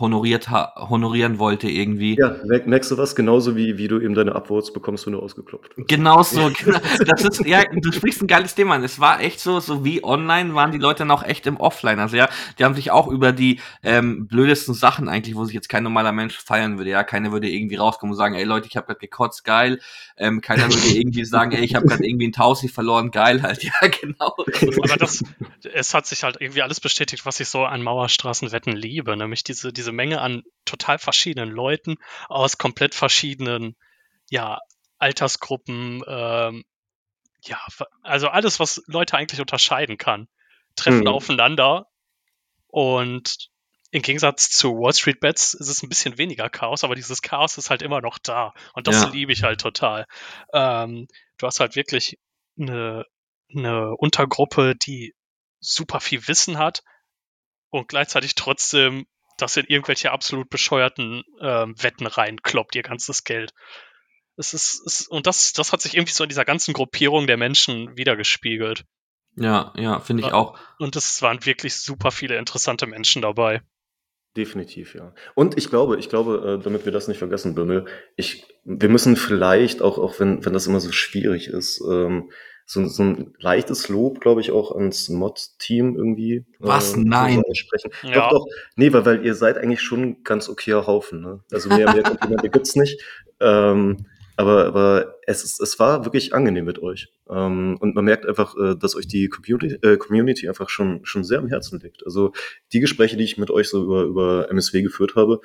honoriert 0.00 0.50
honorieren 0.50 1.38
wollte 1.38 1.68
irgendwie. 1.68 2.16
Ja, 2.18 2.36
merkst 2.44 2.90
du 2.90 2.98
was? 2.98 3.14
Genauso 3.14 3.56
wie, 3.56 3.78
wie 3.78 3.88
du 3.88 4.00
eben 4.00 4.14
deine 4.14 4.34
Upvotes 4.34 4.72
bekommst, 4.72 5.06
wenn 5.06 5.12
du 5.12 5.20
ausgeklopft 5.20 5.76
wirst. 5.76 5.88
Genauso, 5.88 6.50
genau. 6.64 6.78
Das 7.06 7.24
ist, 7.24 7.44
ja, 7.44 7.62
du 7.64 7.92
sprichst 7.92 8.22
ein 8.22 8.26
geiles 8.26 8.54
Thema 8.54 8.74
an. 8.74 8.84
Es 8.84 9.00
war 9.00 9.20
echt 9.20 9.40
so, 9.40 9.60
so 9.60 9.84
wie 9.84 10.04
online 10.04 10.54
waren 10.54 10.72
die 10.72 10.78
Leute 10.78 11.04
noch 11.04 11.24
echt 11.24 11.46
im 11.46 11.56
Offline. 11.56 11.98
Also 11.98 12.16
ja, 12.16 12.28
die 12.58 12.64
haben 12.64 12.74
sich 12.74 12.90
auch 12.90 13.08
über 13.08 13.32
die 13.32 13.60
ähm, 13.82 14.26
blödesten 14.26 14.74
Sachen 14.74 15.08
eigentlich, 15.08 15.34
wo 15.36 15.44
sich 15.44 15.54
jetzt 15.54 15.68
kein 15.68 15.82
normaler 15.82 16.12
Mensch 16.12 16.38
feiern 16.38 16.78
würde. 16.78 16.90
Ja, 16.90 17.04
keiner 17.04 17.32
würde 17.32 17.48
irgendwie 17.48 17.76
rauskommen 17.76 18.12
und 18.12 18.18
sagen, 18.18 18.34
ey 18.34 18.44
Leute, 18.44 18.68
ich 18.68 18.76
habe 18.76 18.86
gerade 18.86 19.00
gekotzt, 19.00 19.44
geil. 19.44 19.80
Ähm, 20.16 20.40
keiner 20.40 20.68
würde 20.68 20.88
irgendwie 20.88 21.24
sagen, 21.24 21.52
ey, 21.52 21.64
ich 21.64 21.74
habe 21.74 21.86
gerade 21.86 22.04
irgendwie 22.04 22.28
ein 22.28 22.32
Tausi 22.32 22.68
verloren, 22.68 23.10
geil 23.10 23.42
halt. 23.42 23.62
Ja, 23.62 23.72
genau. 24.00 24.34
Aber 24.82 24.96
das, 24.96 25.22
es 25.72 25.94
hat 25.94 26.06
sich 26.06 26.22
halt 26.22 26.36
irgendwie 26.40 26.62
alles 26.62 26.80
bestätigt, 26.80 27.26
was 27.26 27.40
ich 27.40 27.48
so 27.48 27.64
an 27.64 27.82
Mauerstraßenwetten 27.82 28.74
liebe, 28.74 29.16
nämlich 29.16 29.44
diese, 29.44 29.72
diese 29.72 29.87
diese 29.88 29.92
Menge 29.94 30.20
an 30.20 30.42
total 30.66 30.98
verschiedenen 30.98 31.50
Leuten 31.50 31.96
aus 32.28 32.58
komplett 32.58 32.94
verschiedenen, 32.94 33.74
ja, 34.28 34.58
Altersgruppen, 34.98 36.02
ähm, 36.06 36.64
ja, 37.42 37.58
also 38.02 38.28
alles, 38.28 38.60
was 38.60 38.82
Leute 38.86 39.16
eigentlich 39.16 39.40
unterscheiden 39.40 39.96
kann, 39.96 40.28
treffen 40.76 41.00
mhm. 41.00 41.08
aufeinander 41.08 41.86
und 42.66 43.48
im 43.90 44.02
Gegensatz 44.02 44.50
zu 44.50 44.74
Wall 44.74 44.92
Street 44.92 45.20
Bets 45.20 45.54
ist 45.54 45.68
es 45.68 45.82
ein 45.82 45.88
bisschen 45.88 46.18
weniger 46.18 46.50
Chaos, 46.50 46.84
aber 46.84 46.94
dieses 46.94 47.22
Chaos 47.22 47.56
ist 47.56 47.70
halt 47.70 47.80
immer 47.80 48.02
noch 48.02 48.18
da 48.18 48.52
und 48.74 48.86
das 48.86 49.02
ja. 49.02 49.08
liebe 49.08 49.32
ich 49.32 49.44
halt 49.44 49.62
total. 49.62 50.04
Ähm, 50.52 51.06
du 51.38 51.46
hast 51.46 51.60
halt 51.60 51.76
wirklich 51.76 52.18
eine, 52.60 53.06
eine 53.54 53.96
Untergruppe, 53.96 54.76
die 54.76 55.14
super 55.60 56.00
viel 56.00 56.28
Wissen 56.28 56.58
hat 56.58 56.82
und 57.70 57.88
gleichzeitig 57.88 58.34
trotzdem 58.34 59.06
das 59.42 59.56
in 59.56 59.66
irgendwelche 59.66 60.12
absolut 60.12 60.50
bescheuerten 60.50 61.22
ähm, 61.40 61.74
Wetten 61.82 62.06
reinkloppt, 62.06 62.74
ihr 62.76 62.82
ganzes 62.82 63.24
Geld. 63.24 63.52
Es 64.36 64.54
ist, 64.54 64.82
es, 64.86 65.08
und 65.08 65.26
das, 65.26 65.52
das 65.52 65.72
hat 65.72 65.80
sich 65.80 65.94
irgendwie 65.94 66.12
so 66.12 66.24
in 66.24 66.28
dieser 66.28 66.44
ganzen 66.44 66.74
Gruppierung 66.74 67.26
der 67.26 67.36
Menschen 67.36 67.96
wiedergespiegelt. 67.96 68.84
Ja, 69.36 69.72
ja, 69.76 70.00
finde 70.00 70.26
ich 70.26 70.32
auch. 70.32 70.58
Und 70.78 70.96
es 70.96 71.22
waren 71.22 71.44
wirklich 71.44 71.74
super 71.76 72.10
viele 72.10 72.36
interessante 72.36 72.86
Menschen 72.86 73.22
dabei. 73.22 73.62
Definitiv, 74.36 74.94
ja. 74.94 75.14
Und 75.34 75.56
ich 75.56 75.68
glaube, 75.70 75.98
ich 75.98 76.08
glaube, 76.08 76.58
äh, 76.60 76.62
damit 76.62 76.84
wir 76.84 76.92
das 76.92 77.08
nicht 77.08 77.18
vergessen, 77.18 77.54
Bimmel, 77.54 77.86
ich, 78.16 78.46
wir 78.64 78.88
müssen 78.88 79.16
vielleicht, 79.16 79.82
auch, 79.82 79.98
auch 79.98 80.20
wenn, 80.20 80.44
wenn 80.44 80.52
das 80.52 80.66
immer 80.66 80.80
so 80.80 80.92
schwierig 80.92 81.48
ist, 81.48 81.80
ähm, 81.88 82.30
so, 82.70 82.86
so 82.86 83.02
ein 83.02 83.32
leichtes 83.38 83.88
Lob, 83.88 84.20
glaube 84.20 84.42
ich, 84.42 84.50
auch 84.50 84.72
ans 84.72 85.08
Mod-Team 85.08 85.96
irgendwie. 85.96 86.44
Was? 86.58 86.92
Äh, 86.92 86.98
Nein. 86.98 87.42
Ja. 88.02 88.28
Doch, 88.28 88.30
doch. 88.30 88.46
Nee, 88.76 88.92
weil, 88.92 89.06
weil 89.06 89.24
ihr 89.24 89.34
seid 89.34 89.56
eigentlich 89.56 89.80
schon 89.80 90.02
ein 90.02 90.22
ganz 90.22 90.50
okayer 90.50 90.86
Haufen. 90.86 91.22
Ne? 91.22 91.40
Also 91.50 91.70
mehr, 91.70 91.90
mehr 91.94 92.02
Komplimente 92.02 92.50
gibt's 92.50 92.76
nicht. 92.76 93.02
Ähm, 93.40 94.04
aber, 94.36 94.66
aber 94.66 95.14
es, 95.26 95.44
ist, 95.44 95.62
es 95.62 95.78
war 95.78 96.04
wirklich 96.04 96.34
angenehm 96.34 96.66
mit 96.66 96.82
euch. 96.82 97.08
Ähm, 97.30 97.78
und 97.80 97.94
man 97.94 98.04
merkt 98.04 98.26
einfach, 98.26 98.54
äh, 98.58 98.76
dass 98.76 98.96
euch 98.96 99.08
die 99.08 99.30
Community, 99.30 99.78
äh, 99.86 99.96
Community 99.96 100.46
einfach 100.46 100.68
schon, 100.68 101.00
schon 101.06 101.24
sehr 101.24 101.38
am 101.38 101.48
Herzen 101.48 101.80
liegt. 101.80 102.04
Also 102.04 102.32
die 102.74 102.80
Gespräche, 102.80 103.16
die 103.16 103.24
ich 103.24 103.38
mit 103.38 103.50
euch 103.50 103.70
so 103.70 103.82
über, 103.82 104.02
über 104.02 104.50
MSW 104.50 104.82
geführt 104.82 105.16
habe, 105.16 105.40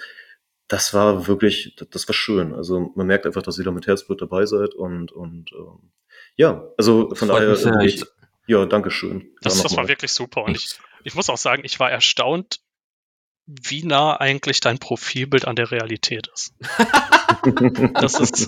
das 0.67 0.93
war 0.93 1.25
wirklich, 1.29 1.77
das 1.89 2.05
war 2.09 2.13
schön. 2.13 2.53
Also 2.53 2.91
man 2.95 3.07
merkt 3.07 3.25
einfach, 3.25 3.43
dass 3.43 3.57
ihr 3.57 3.63
da 3.63 3.71
mit 3.71 3.87
Herzblut 3.87 4.21
dabei 4.21 4.45
seid 4.45 4.73
und, 4.73 5.13
und 5.13 5.51
ähm, 5.53 5.89
ja, 6.35 6.63
also 6.77 7.13
von 7.13 7.27
daher, 7.27 7.55
sehr, 7.55 7.79
ich, 7.81 8.03
ja, 8.47 8.65
danke 8.65 8.91
schön. 8.91 9.31
Das, 9.41 9.61
das 9.61 9.75
war 9.77 9.87
wirklich 9.87 10.11
super 10.11 10.43
und 10.43 10.55
ich, 10.55 10.77
ich 11.03 11.15
muss 11.15 11.29
auch 11.29 11.37
sagen, 11.37 11.63
ich 11.65 11.79
war 11.79 11.91
erstaunt, 11.91 12.59
wie 13.45 13.83
nah 13.83 14.19
eigentlich 14.19 14.59
dein 14.61 14.79
Profilbild 14.79 15.47
an 15.47 15.55
der 15.55 15.71
Realität 15.71 16.27
ist. 16.33 16.53
das 17.93 18.19
ist. 18.19 18.47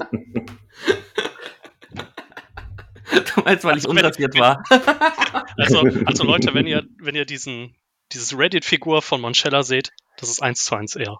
Du 3.12 3.42
meinst, 3.42 3.64
weil 3.64 3.78
ich 3.78 3.86
also, 3.86 3.90
unrasiert 3.90 4.38
war. 4.38 4.64
also, 5.58 5.84
also 6.06 6.24
Leute, 6.24 6.54
wenn 6.54 6.66
ihr, 6.66 6.84
wenn 7.00 7.16
ihr 7.16 7.26
diesen, 7.26 7.76
dieses 8.12 8.38
Reddit-Figur 8.38 9.02
von 9.02 9.22
Monchella 9.22 9.64
seht, 9.64 9.92
das 10.18 10.30
ist 10.30 10.42
eins 10.42 10.64
zu 10.66 10.76
eins 10.76 10.96
er. 10.96 11.20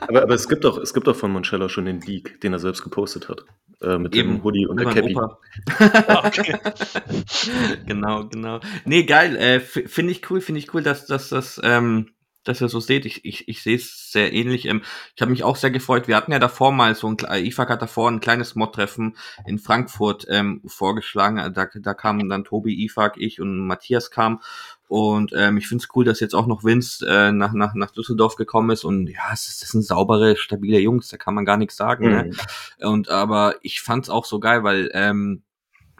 aber, 0.00 0.22
aber 0.22 0.34
es 0.34 0.48
gibt 0.48 0.64
doch, 0.64 0.76
es 0.76 0.92
gibt 0.92 1.06
doch 1.06 1.16
von 1.16 1.32
Monchella 1.32 1.68
schon 1.68 1.86
den 1.86 2.00
Leak, 2.00 2.40
den 2.42 2.52
er 2.52 2.58
selbst 2.58 2.82
gepostet 2.82 3.28
hat. 3.28 3.44
Äh, 3.84 3.98
mit 3.98 4.14
Eben, 4.14 4.36
dem 4.36 4.44
Hoodie 4.44 4.66
und 4.66 4.78
der 4.80 4.90
Cappy. 4.90 5.14
okay. 6.24 6.58
genau, 7.86 8.26
genau. 8.26 8.60
Nee, 8.84 9.04
geil. 9.04 9.36
Äh, 9.36 9.60
finde 9.60 10.12
ich 10.12 10.30
cool, 10.30 10.40
finde 10.40 10.60
ich 10.60 10.72
cool, 10.74 10.82
dass, 10.82 11.06
dass 11.06 11.28
das, 11.28 11.60
ähm, 11.62 12.10
dass 12.44 12.60
ihr 12.60 12.68
so 12.68 12.80
seht. 12.80 13.04
Ich, 13.04 13.24
ich, 13.24 13.48
ich 13.48 13.62
sehe 13.62 13.76
es 13.76 14.10
sehr 14.12 14.32
ähnlich. 14.32 14.66
Ähm, 14.66 14.82
ich 15.14 15.22
habe 15.22 15.30
mich 15.30 15.44
auch 15.44 15.56
sehr 15.56 15.70
gefreut. 15.70 16.08
Wir 16.08 16.16
hatten 16.16 16.32
ja 16.32 16.38
davor 16.38 16.72
mal 16.72 16.94
so 16.94 17.08
ein, 17.08 17.16
IFAC 17.18 17.70
hat 17.70 17.82
davor 17.82 18.10
ein 18.10 18.20
kleines 18.20 18.54
Mod-Treffen 18.54 19.16
in 19.46 19.58
Frankfurt 19.58 20.26
ähm, 20.28 20.62
vorgeschlagen. 20.66 21.52
Da, 21.54 21.66
da 21.72 21.94
kamen 21.94 22.28
dann 22.28 22.44
Tobi, 22.44 22.84
IFAC, 22.84 23.16
ich 23.18 23.40
und 23.40 23.66
Matthias 23.66 24.10
kam. 24.10 24.40
Und 24.88 25.32
ähm, 25.34 25.56
ich 25.56 25.66
finde 25.66 25.82
es 25.82 25.88
cool, 25.94 26.04
dass 26.04 26.20
jetzt 26.20 26.34
auch 26.34 26.46
noch 26.46 26.62
Vince 26.62 27.06
äh, 27.08 27.32
nach, 27.32 27.52
nach, 27.52 27.74
nach 27.74 27.90
Düsseldorf 27.90 28.36
gekommen 28.36 28.70
ist. 28.70 28.84
Und 28.84 29.08
ja, 29.08 29.32
es 29.32 29.48
ist, 29.48 29.62
das 29.62 29.70
sind 29.70 29.82
saubere, 29.82 30.36
stabile 30.36 30.78
Jungs, 30.78 31.08
da 31.08 31.16
kann 31.16 31.34
man 31.34 31.44
gar 31.44 31.56
nichts 31.56 31.76
sagen. 31.76 32.10
Ne? 32.10 32.24
Mhm. 32.24 32.30
Ne? 32.30 32.88
Und 32.88 33.08
aber 33.08 33.56
ich 33.62 33.80
fand 33.80 34.04
es 34.04 34.10
auch 34.10 34.24
so 34.24 34.40
geil, 34.40 34.62
weil 34.62 34.90
ähm, 34.92 35.42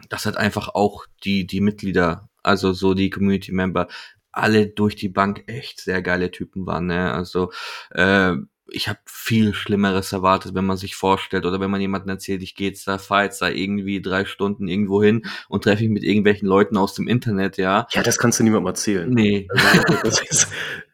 das 0.09 0.25
hat 0.25 0.37
einfach 0.37 0.69
auch 0.69 1.05
die, 1.23 1.47
die 1.47 1.61
Mitglieder, 1.61 2.29
also 2.43 2.73
so 2.73 2.93
die 2.93 3.09
Community-Member, 3.09 3.87
alle 4.31 4.67
durch 4.67 4.95
die 4.95 5.09
Bank 5.09 5.43
echt 5.47 5.81
sehr 5.81 6.01
geile 6.01 6.29
Typen 6.29 6.65
waren. 6.65 6.87
Ne? 6.87 7.11
Also 7.11 7.51
äh, 7.91 8.33
ich 8.67 8.87
habe 8.87 8.99
viel 9.05 9.53
Schlimmeres 9.53 10.11
erwartet, 10.11 10.55
wenn 10.55 10.65
man 10.65 10.77
sich 10.77 10.95
vorstellt 10.95 11.45
oder 11.45 11.59
wenn 11.59 11.69
man 11.69 11.81
jemanden 11.81 12.09
erzählt, 12.09 12.41
ich 12.41 12.55
gehe 12.55 12.69
jetzt 12.69 12.87
da, 12.87 12.97
fahr 12.97 13.23
jetzt 13.23 13.41
da 13.41 13.49
irgendwie 13.49 14.01
drei 14.01 14.25
Stunden 14.25 14.67
irgendwo 14.67 15.03
hin 15.03 15.25
und 15.49 15.63
treffe 15.63 15.83
mich 15.83 15.91
mit 15.91 16.03
irgendwelchen 16.03 16.47
Leuten 16.47 16.77
aus 16.77 16.93
dem 16.93 17.07
Internet, 17.07 17.57
ja. 17.57 17.87
Ja, 17.91 18.03
das 18.03 18.17
kannst 18.17 18.39
du 18.39 18.43
niemandem 18.43 18.67
erzählen. 18.67 19.09
Nee. 19.09 19.47
Also, 20.03 20.23
ist, 20.29 20.47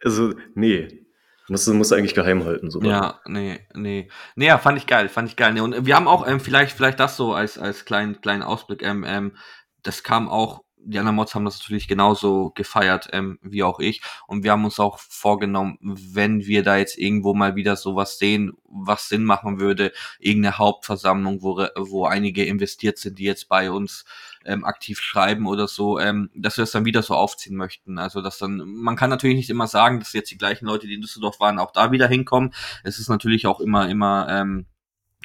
also 0.04 0.34
nee. 0.56 1.06
Musst 1.48 1.68
du 1.68 1.74
musst 1.74 1.92
eigentlich 1.92 2.14
geheim 2.14 2.46
halten, 2.46 2.72
so. 2.72 2.82
Ja, 2.82 3.20
nee, 3.26 3.60
nee. 3.74 4.10
Nee, 4.36 4.48
ja, 4.48 4.58
fand 4.58 4.78
ich 4.78 4.88
geil, 4.88 5.10
fand 5.10 5.28
ich 5.28 5.36
geil. 5.36 5.54
Nee. 5.54 5.60
Und 5.60 5.86
wir 5.86 5.96
haben 5.96 6.08
auch 6.08 6.28
ähm, 6.28 6.40
vielleicht, 6.40 6.76
vielleicht 6.76 7.00
das 7.00 7.18
so 7.18 7.34
als, 7.34 7.58
als 7.58 7.86
kleinen, 7.86 8.22
kleinen 8.22 8.44
Ausblick, 8.44 8.84
ähm, 8.84 9.04
ähm, 9.06 9.36
das 9.84 10.04
kam 10.04 10.30
auch 10.30 10.64
die 10.84 11.00
anderen 11.00 11.16
Mods 11.16 11.36
haben 11.36 11.46
das 11.46 11.60
natürlich 11.60 11.88
genauso 11.88 12.52
gefeiert 12.52 13.10
ähm, 13.14 13.40
wie 13.42 13.64
auch 13.64 13.80
ich. 13.80 14.02
Und 14.28 14.44
wir 14.44 14.52
haben 14.52 14.66
uns 14.66 14.80
auch 14.80 15.00
vorgenommen, 15.00 15.78
wenn 15.82 16.46
wir 16.46 16.64
da 16.64 16.78
jetzt 16.78 16.98
irgendwo 16.98 17.34
mal 17.34 17.56
wieder 17.56 17.76
sowas 17.76 18.18
sehen, 18.18 18.54
was 18.66 19.10
Sinn 19.10 19.24
machen 19.24 19.60
würde, 19.60 19.92
irgendeine 20.20 20.58
Hauptversammlung, 20.58 21.42
wo, 21.42 21.66
wo 21.78 22.06
einige 22.06 22.46
investiert 22.46 22.98
sind, 22.98 23.20
die 23.20 23.26
jetzt 23.26 23.48
bei 23.48 23.72
uns 23.72 24.06
ähm, 24.46 24.66
aktiv 24.66 25.00
schreiben 25.00 25.48
oder 25.48 25.68
so, 25.68 26.00
ähm, 26.00 26.30
dass 26.34 26.58
wir 26.58 26.64
das 26.64 26.72
dann 26.72 26.86
wieder 26.86 27.04
so 27.04 27.14
aufziehen 27.14 27.56
möchten. 27.56 28.00
Also 28.00 28.22
dass 28.22 28.38
dann, 28.38 28.58
man 28.66 28.96
kann 28.96 29.10
natürlich 29.10 29.38
nicht 29.38 29.50
immer 29.50 29.68
sagen, 29.68 30.00
dass 30.00 30.14
jetzt 30.14 30.32
die 30.32 30.38
gleichen 30.38 30.66
Leute, 30.66 30.88
die 30.88 30.96
in 30.96 31.02
Düsseldorf 31.02 31.40
waren, 31.40 31.60
auch 31.60 31.72
da 31.72 31.92
wieder 31.92 32.08
hinkommen. 32.08 32.54
Es 32.84 33.00
ist 33.00 33.10
natürlich 33.10 33.46
auch 33.48 33.60
immer, 33.60 33.90
immer 33.90 34.28
ähm, 34.30 34.66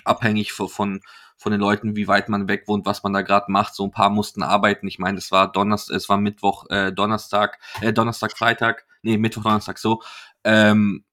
abhängig 0.05 0.53
von, 0.53 0.69
von 0.69 1.01
von 1.37 1.53
den 1.53 1.61
Leuten, 1.61 1.97
wie 1.97 2.09
weit 2.09 2.29
man 2.29 2.49
weg 2.49 2.65
wohnt, 2.67 2.87
was 2.87 3.03
man 3.03 3.13
da 3.13 3.23
gerade 3.23 3.51
macht. 3.51 3.75
So 3.75 3.85
ein 3.85 3.91
paar 3.91 4.11
mussten 4.11 4.43
arbeiten. 4.43 4.87
Ich 4.87 4.99
meine, 4.99 5.19
es 5.19 5.31
war 5.31 5.51
Donnerstag, 5.51 5.97
es 5.97 6.09
war 6.09 6.17
Mittwoch, 6.17 6.67
äh, 6.71 6.93
Donnerstag, 6.93 7.59
äh, 7.81 7.93
Donnerstag, 7.93 8.37
Freitag, 8.37 8.87
nee, 9.03 9.19
Mittwoch, 9.19 9.43
Donnerstag 9.43 9.79
so. 9.79 10.03
Ähm, 10.45 11.05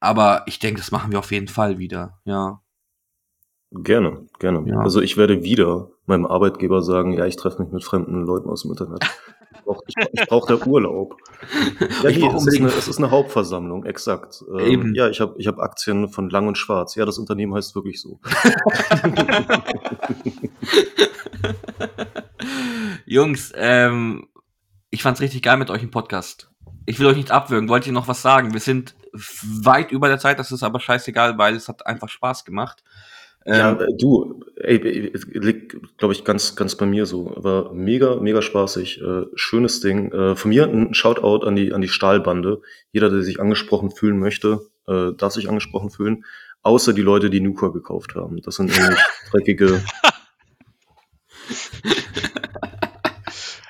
aber 0.00 0.42
ich 0.46 0.58
denke, 0.58 0.80
das 0.80 0.90
machen 0.90 1.10
wir 1.10 1.18
auf 1.18 1.32
jeden 1.32 1.48
Fall 1.48 1.78
wieder, 1.78 2.20
ja. 2.24 2.60
Gerne, 3.70 4.26
gerne. 4.38 4.62
Ja. 4.68 4.78
Also 4.78 5.00
ich 5.00 5.16
werde 5.16 5.42
wieder 5.42 5.90
meinem 6.06 6.26
Arbeitgeber 6.26 6.82
sagen, 6.82 7.12
ja, 7.14 7.26
ich 7.26 7.36
treffe 7.36 7.62
mich 7.62 7.72
mit 7.72 7.82
fremden 7.82 8.24
Leuten 8.24 8.48
aus 8.48 8.62
dem 8.62 8.70
Internet. 8.70 9.04
brauche 9.64 9.84
ich 9.86 9.94
brauch 10.26 10.46
da 10.46 10.56
Urlaub. 10.66 11.16
Ja, 12.02 12.10
nee, 12.10 12.26
es 12.34 12.46
ist, 12.46 12.58
eine, 12.58 12.68
es 12.68 12.88
ist 12.88 12.98
eine 12.98 13.10
Hauptversammlung, 13.10 13.84
exakt. 13.84 14.42
Ähm, 14.58 14.94
ja, 14.94 15.08
ich 15.08 15.20
habe 15.20 15.34
ich 15.36 15.46
hab 15.46 15.58
Aktien 15.58 16.08
von 16.08 16.30
Lang 16.30 16.48
und 16.48 16.56
Schwarz. 16.56 16.94
Ja, 16.94 17.04
das 17.04 17.18
Unternehmen 17.18 17.54
heißt 17.54 17.74
wirklich 17.74 18.00
so. 18.00 18.18
Jungs, 23.04 23.52
ähm, 23.56 24.26
ich 24.90 25.02
fand's 25.02 25.20
richtig 25.20 25.42
geil 25.42 25.58
mit 25.58 25.68
euch 25.68 25.82
im 25.82 25.90
Podcast. 25.90 26.50
Ich 26.86 26.98
will 26.98 27.06
euch 27.06 27.16
nicht 27.16 27.30
abwürgen. 27.30 27.68
Wollt 27.68 27.86
ihr 27.86 27.92
noch 27.92 28.08
was 28.08 28.22
sagen? 28.22 28.54
Wir 28.54 28.60
sind 28.60 28.94
weit 29.12 29.92
über 29.92 30.08
der 30.08 30.18
Zeit, 30.18 30.38
das 30.38 30.50
ist 30.50 30.62
aber 30.62 30.80
scheißegal, 30.80 31.38
weil 31.38 31.54
es 31.54 31.68
hat 31.68 31.86
einfach 31.86 32.08
Spaß 32.08 32.44
gemacht. 32.44 32.82
Ja, 33.46 33.72
ähm, 33.72 33.80
äh, 33.80 33.96
du, 33.98 34.42
ey, 34.56 35.12
liegt, 35.32 35.76
glaube 35.98 36.14
ich, 36.14 36.24
ganz, 36.24 36.56
ganz 36.56 36.76
bei 36.76 36.86
mir 36.86 37.04
so. 37.04 37.34
Aber 37.36 37.72
mega, 37.74 38.16
mega 38.16 38.40
spaßig. 38.40 39.02
Äh, 39.02 39.26
schönes 39.34 39.80
Ding. 39.80 40.12
Äh, 40.12 40.34
von 40.34 40.48
mir 40.48 40.64
ein 40.66 40.94
Shoutout 40.94 41.46
an 41.46 41.54
die, 41.54 41.72
an 41.72 41.82
die 41.82 41.88
Stahlbande. 41.88 42.62
Jeder, 42.92 43.10
der 43.10 43.22
sich 43.22 43.40
angesprochen 43.40 43.90
fühlen 43.90 44.18
möchte, 44.18 44.60
äh, 44.86 45.12
darf 45.16 45.34
sich 45.34 45.48
angesprochen 45.48 45.90
fühlen. 45.90 46.24
Außer 46.62 46.94
die 46.94 47.02
Leute, 47.02 47.28
die 47.28 47.40
Nuka 47.40 47.68
gekauft 47.68 48.14
haben. 48.14 48.40
Das 48.40 48.56
sind 48.56 48.70
nämlich 48.70 48.98
dreckige. 49.30 49.84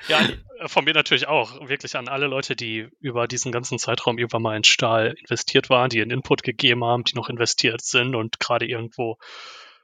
ja, 0.07 0.19
von 0.67 0.85
mir 0.85 0.93
natürlich 0.93 1.27
auch. 1.27 1.67
Wirklich 1.67 1.97
an 1.97 2.07
alle 2.07 2.27
Leute, 2.27 2.55
die 2.55 2.87
über 3.01 3.27
diesen 3.27 3.51
ganzen 3.51 3.77
Zeitraum 3.77 4.17
irgendwann 4.17 4.41
mal 4.41 4.55
in 4.55 4.63
Stahl 4.63 5.15
investiert 5.19 5.69
waren, 5.69 5.89
die 5.89 6.01
einen 6.01 6.11
Input 6.11 6.43
gegeben 6.43 6.85
haben, 6.85 7.03
die 7.03 7.15
noch 7.15 7.27
investiert 7.27 7.81
sind 7.81 8.15
und 8.15 8.39
gerade 8.39 8.65
irgendwo 8.65 9.17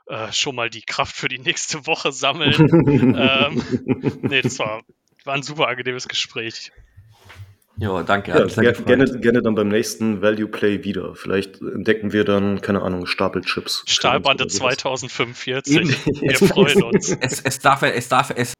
äh, 0.07 0.31
schon 0.31 0.55
mal 0.55 0.69
die 0.69 0.81
Kraft 0.81 1.15
für 1.15 1.27
die 1.27 1.39
nächste 1.39 1.85
Woche 1.87 2.11
sammeln. 2.11 3.15
ähm, 3.17 4.19
nee, 4.21 4.41
das 4.41 4.59
war, 4.59 4.81
war 5.25 5.35
ein 5.35 5.43
super 5.43 5.67
angenehmes 5.67 6.07
Gespräch. 6.07 6.71
Ja, 7.77 8.03
danke. 8.03 8.31
Ja, 8.31 8.45
ger 8.45 8.73
gerne, 8.73 9.19
gerne 9.19 9.41
dann 9.41 9.55
beim 9.55 9.69
nächsten 9.69 10.21
Value 10.21 10.47
Play 10.47 10.83
wieder. 10.83 11.15
Vielleicht 11.15 11.61
entdecken 11.61 12.13
wir 12.13 12.25
dann, 12.25 12.61
keine 12.61 12.81
Ahnung, 12.83 13.07
Stapelchips. 13.07 13.85
Stahlbande 13.87 14.45
2045. 14.47 15.75
Eben. 15.75 15.89
Wir 16.21 16.35
freuen 16.35 16.83
uns. 16.83 17.09
Es, 17.21 17.41
es, 17.41 17.59
darf, 17.59 17.81
es 17.81 18.07
darf, 18.07 18.31
es. 18.35 18.53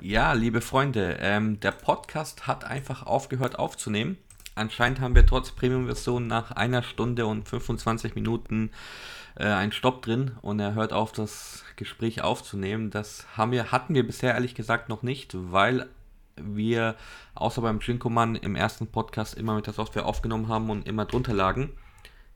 Ja, 0.00 0.32
liebe 0.32 0.60
Freunde, 0.60 1.18
ähm, 1.20 1.58
der 1.60 1.72
Podcast 1.72 2.46
hat 2.46 2.64
einfach 2.64 3.04
aufgehört 3.04 3.58
aufzunehmen. 3.58 4.18
Anscheinend 4.54 5.00
haben 5.00 5.14
wir 5.14 5.24
trotz 5.24 5.52
Premium-Version 5.52 6.26
nach 6.26 6.50
einer 6.50 6.82
Stunde 6.82 7.26
und 7.26 7.48
25 7.48 8.14
Minuten 8.14 8.70
äh, 9.36 9.44
einen 9.46 9.72
Stopp 9.72 10.02
drin 10.02 10.32
und 10.42 10.60
er 10.60 10.74
hört 10.74 10.92
auf, 10.92 11.12
das 11.12 11.64
Gespräch 11.76 12.22
aufzunehmen. 12.22 12.90
Das 12.90 13.26
haben 13.36 13.52
wir, 13.52 13.72
hatten 13.72 13.94
wir 13.94 14.06
bisher 14.06 14.34
ehrlich 14.34 14.54
gesagt 14.54 14.88
noch 14.88 15.02
nicht, 15.02 15.34
weil 15.34 15.88
wir 16.36 16.96
außer 17.34 17.62
beim 17.62 17.78
Drinkoman 17.78 18.36
im 18.36 18.56
ersten 18.56 18.86
Podcast 18.86 19.34
immer 19.34 19.54
mit 19.54 19.66
der 19.66 19.74
Software 19.74 20.06
aufgenommen 20.06 20.48
haben 20.48 20.70
und 20.70 20.86
immer 20.86 21.06
drunter 21.06 21.34
lagen. 21.34 21.70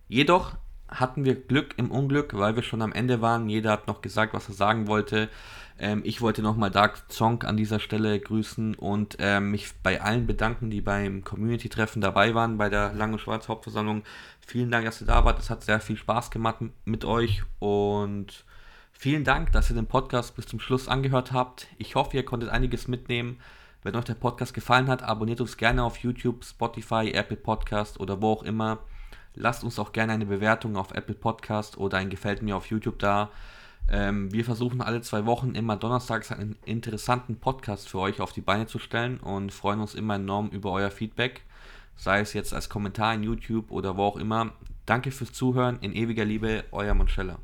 Jedoch 0.09 0.56
hatten 0.88 1.24
wir 1.24 1.34
Glück 1.34 1.74
im 1.76 1.90
Unglück, 1.90 2.34
weil 2.34 2.56
wir 2.56 2.62
schon 2.62 2.82
am 2.82 2.93
Ende 2.93 3.20
waren. 3.20 3.48
Jeder 3.48 3.72
hat 3.72 3.88
noch 3.88 4.02
gesagt, 4.02 4.34
was 4.34 4.48
er 4.48 4.55
sagen 4.55 4.86
wollte. 4.86 5.28
Ähm, 5.78 6.03
ich 6.05 6.20
wollte 6.23 6.43
nochmal 6.43 6.70
Dark 6.70 7.11
Zonk 7.12 7.44
an 7.44 7.57
dieser 7.57 7.81
Stelle 7.81 8.19
grüßen 8.19 8.74
und 8.74 9.16
ähm, 9.19 9.51
mich 9.51 9.74
bei 9.82 10.01
allen 10.01 10.27
bedanken, 10.27 10.70
die 10.70 10.81
beim 10.81 11.23
Community-Treffen 11.23 12.01
dabei 12.01 12.35
waren, 12.35 12.57
bei 12.57 12.69
der 12.69 12.94
Lange 12.94 13.19
Schwarz 13.19 13.48
Hauptversammlung. 13.48 14.03
Vielen 14.40 14.70
Dank, 14.70 14.86
dass 14.86 15.03
ihr 15.03 15.07
da 15.07 15.24
wart. 15.24 15.39
Es 15.39 15.51
hat 15.51 15.62
sehr 15.62 15.81
viel 15.81 15.97
Spaß 15.97 16.31
gemacht 16.31 16.61
mit 16.85 17.05
euch 17.05 17.43
und 17.59 18.44
vielen 18.93 19.24
Dank, 19.24 19.53
dass 19.53 19.70
ihr 19.70 19.77
den 19.77 19.86
Podcast 19.86 20.35
bis 20.36 20.47
zum 20.47 20.61
Schluss 20.61 20.89
angehört 20.89 21.32
habt. 21.32 21.66
Ich 21.77 21.94
hoffe, 21.94 22.16
ihr 22.16 22.24
konntet 22.24 22.48
einiges 22.48 22.89
mitnehmen. 22.89 23.39
Wenn 23.82 23.94
euch 23.97 24.05
der 24.05 24.15
Podcast 24.15 24.55
gefallen 24.55 24.89
hat, 24.89 25.03
abonniert 25.03 25.40
uns 25.40 25.59
gerne 25.59 25.85
auf 25.85 25.98
YouTube, 25.98 26.44
Spotify, 26.44 27.12
Apple 27.12 27.36
Podcast 27.36 28.01
oder 28.01 28.20
wo 28.23 28.32
auch 28.32 28.43
immer. 28.43 28.78
Lasst 29.35 29.62
uns 29.62 29.78
auch 29.78 29.93
gerne 29.93 30.15
eine 30.15 30.27
Bewertung 30.27 30.77
auf 30.77 30.93
Apple 30.93 31.15
Podcast 31.15 31.77
oder 31.77 31.98
ein 31.98 32.09
Gefällt 32.09 32.40
mir 32.40 32.57
auf 32.57 32.66
YouTube 32.66 32.98
da. 32.98 33.31
Ähm, 33.90 34.32
wir 34.32 34.44
versuchen 34.44 34.80
alle 34.80 35.00
zwei 35.02 35.26
Wochen 35.26 35.54
immer 35.54 35.76
donnerstags 35.76 36.32
einen 36.32 36.56
interessanten 36.64 37.36
Podcast 37.36 37.88
für 37.88 38.00
euch 38.00 38.20
auf 38.20 38.32
die 38.32 38.40
Beine 38.40 38.66
zu 38.66 38.78
stellen 38.78 39.18
und 39.18 39.52
freuen 39.52 39.80
uns 39.80 39.94
immer 39.94 40.16
enorm 40.16 40.48
über 40.48 40.72
euer 40.72 40.90
Feedback, 40.90 41.42
sei 41.96 42.20
es 42.20 42.32
jetzt 42.32 42.52
als 42.52 42.68
Kommentar 42.68 43.14
in 43.14 43.22
YouTube 43.22 43.70
oder 43.70 43.96
wo 43.96 44.02
auch 44.02 44.16
immer. 44.16 44.52
Danke 44.86 45.10
fürs 45.10 45.32
Zuhören. 45.32 45.78
In 45.80 45.94
ewiger 45.94 46.24
Liebe, 46.24 46.64
euer 46.72 46.94
Monchella. 46.94 47.38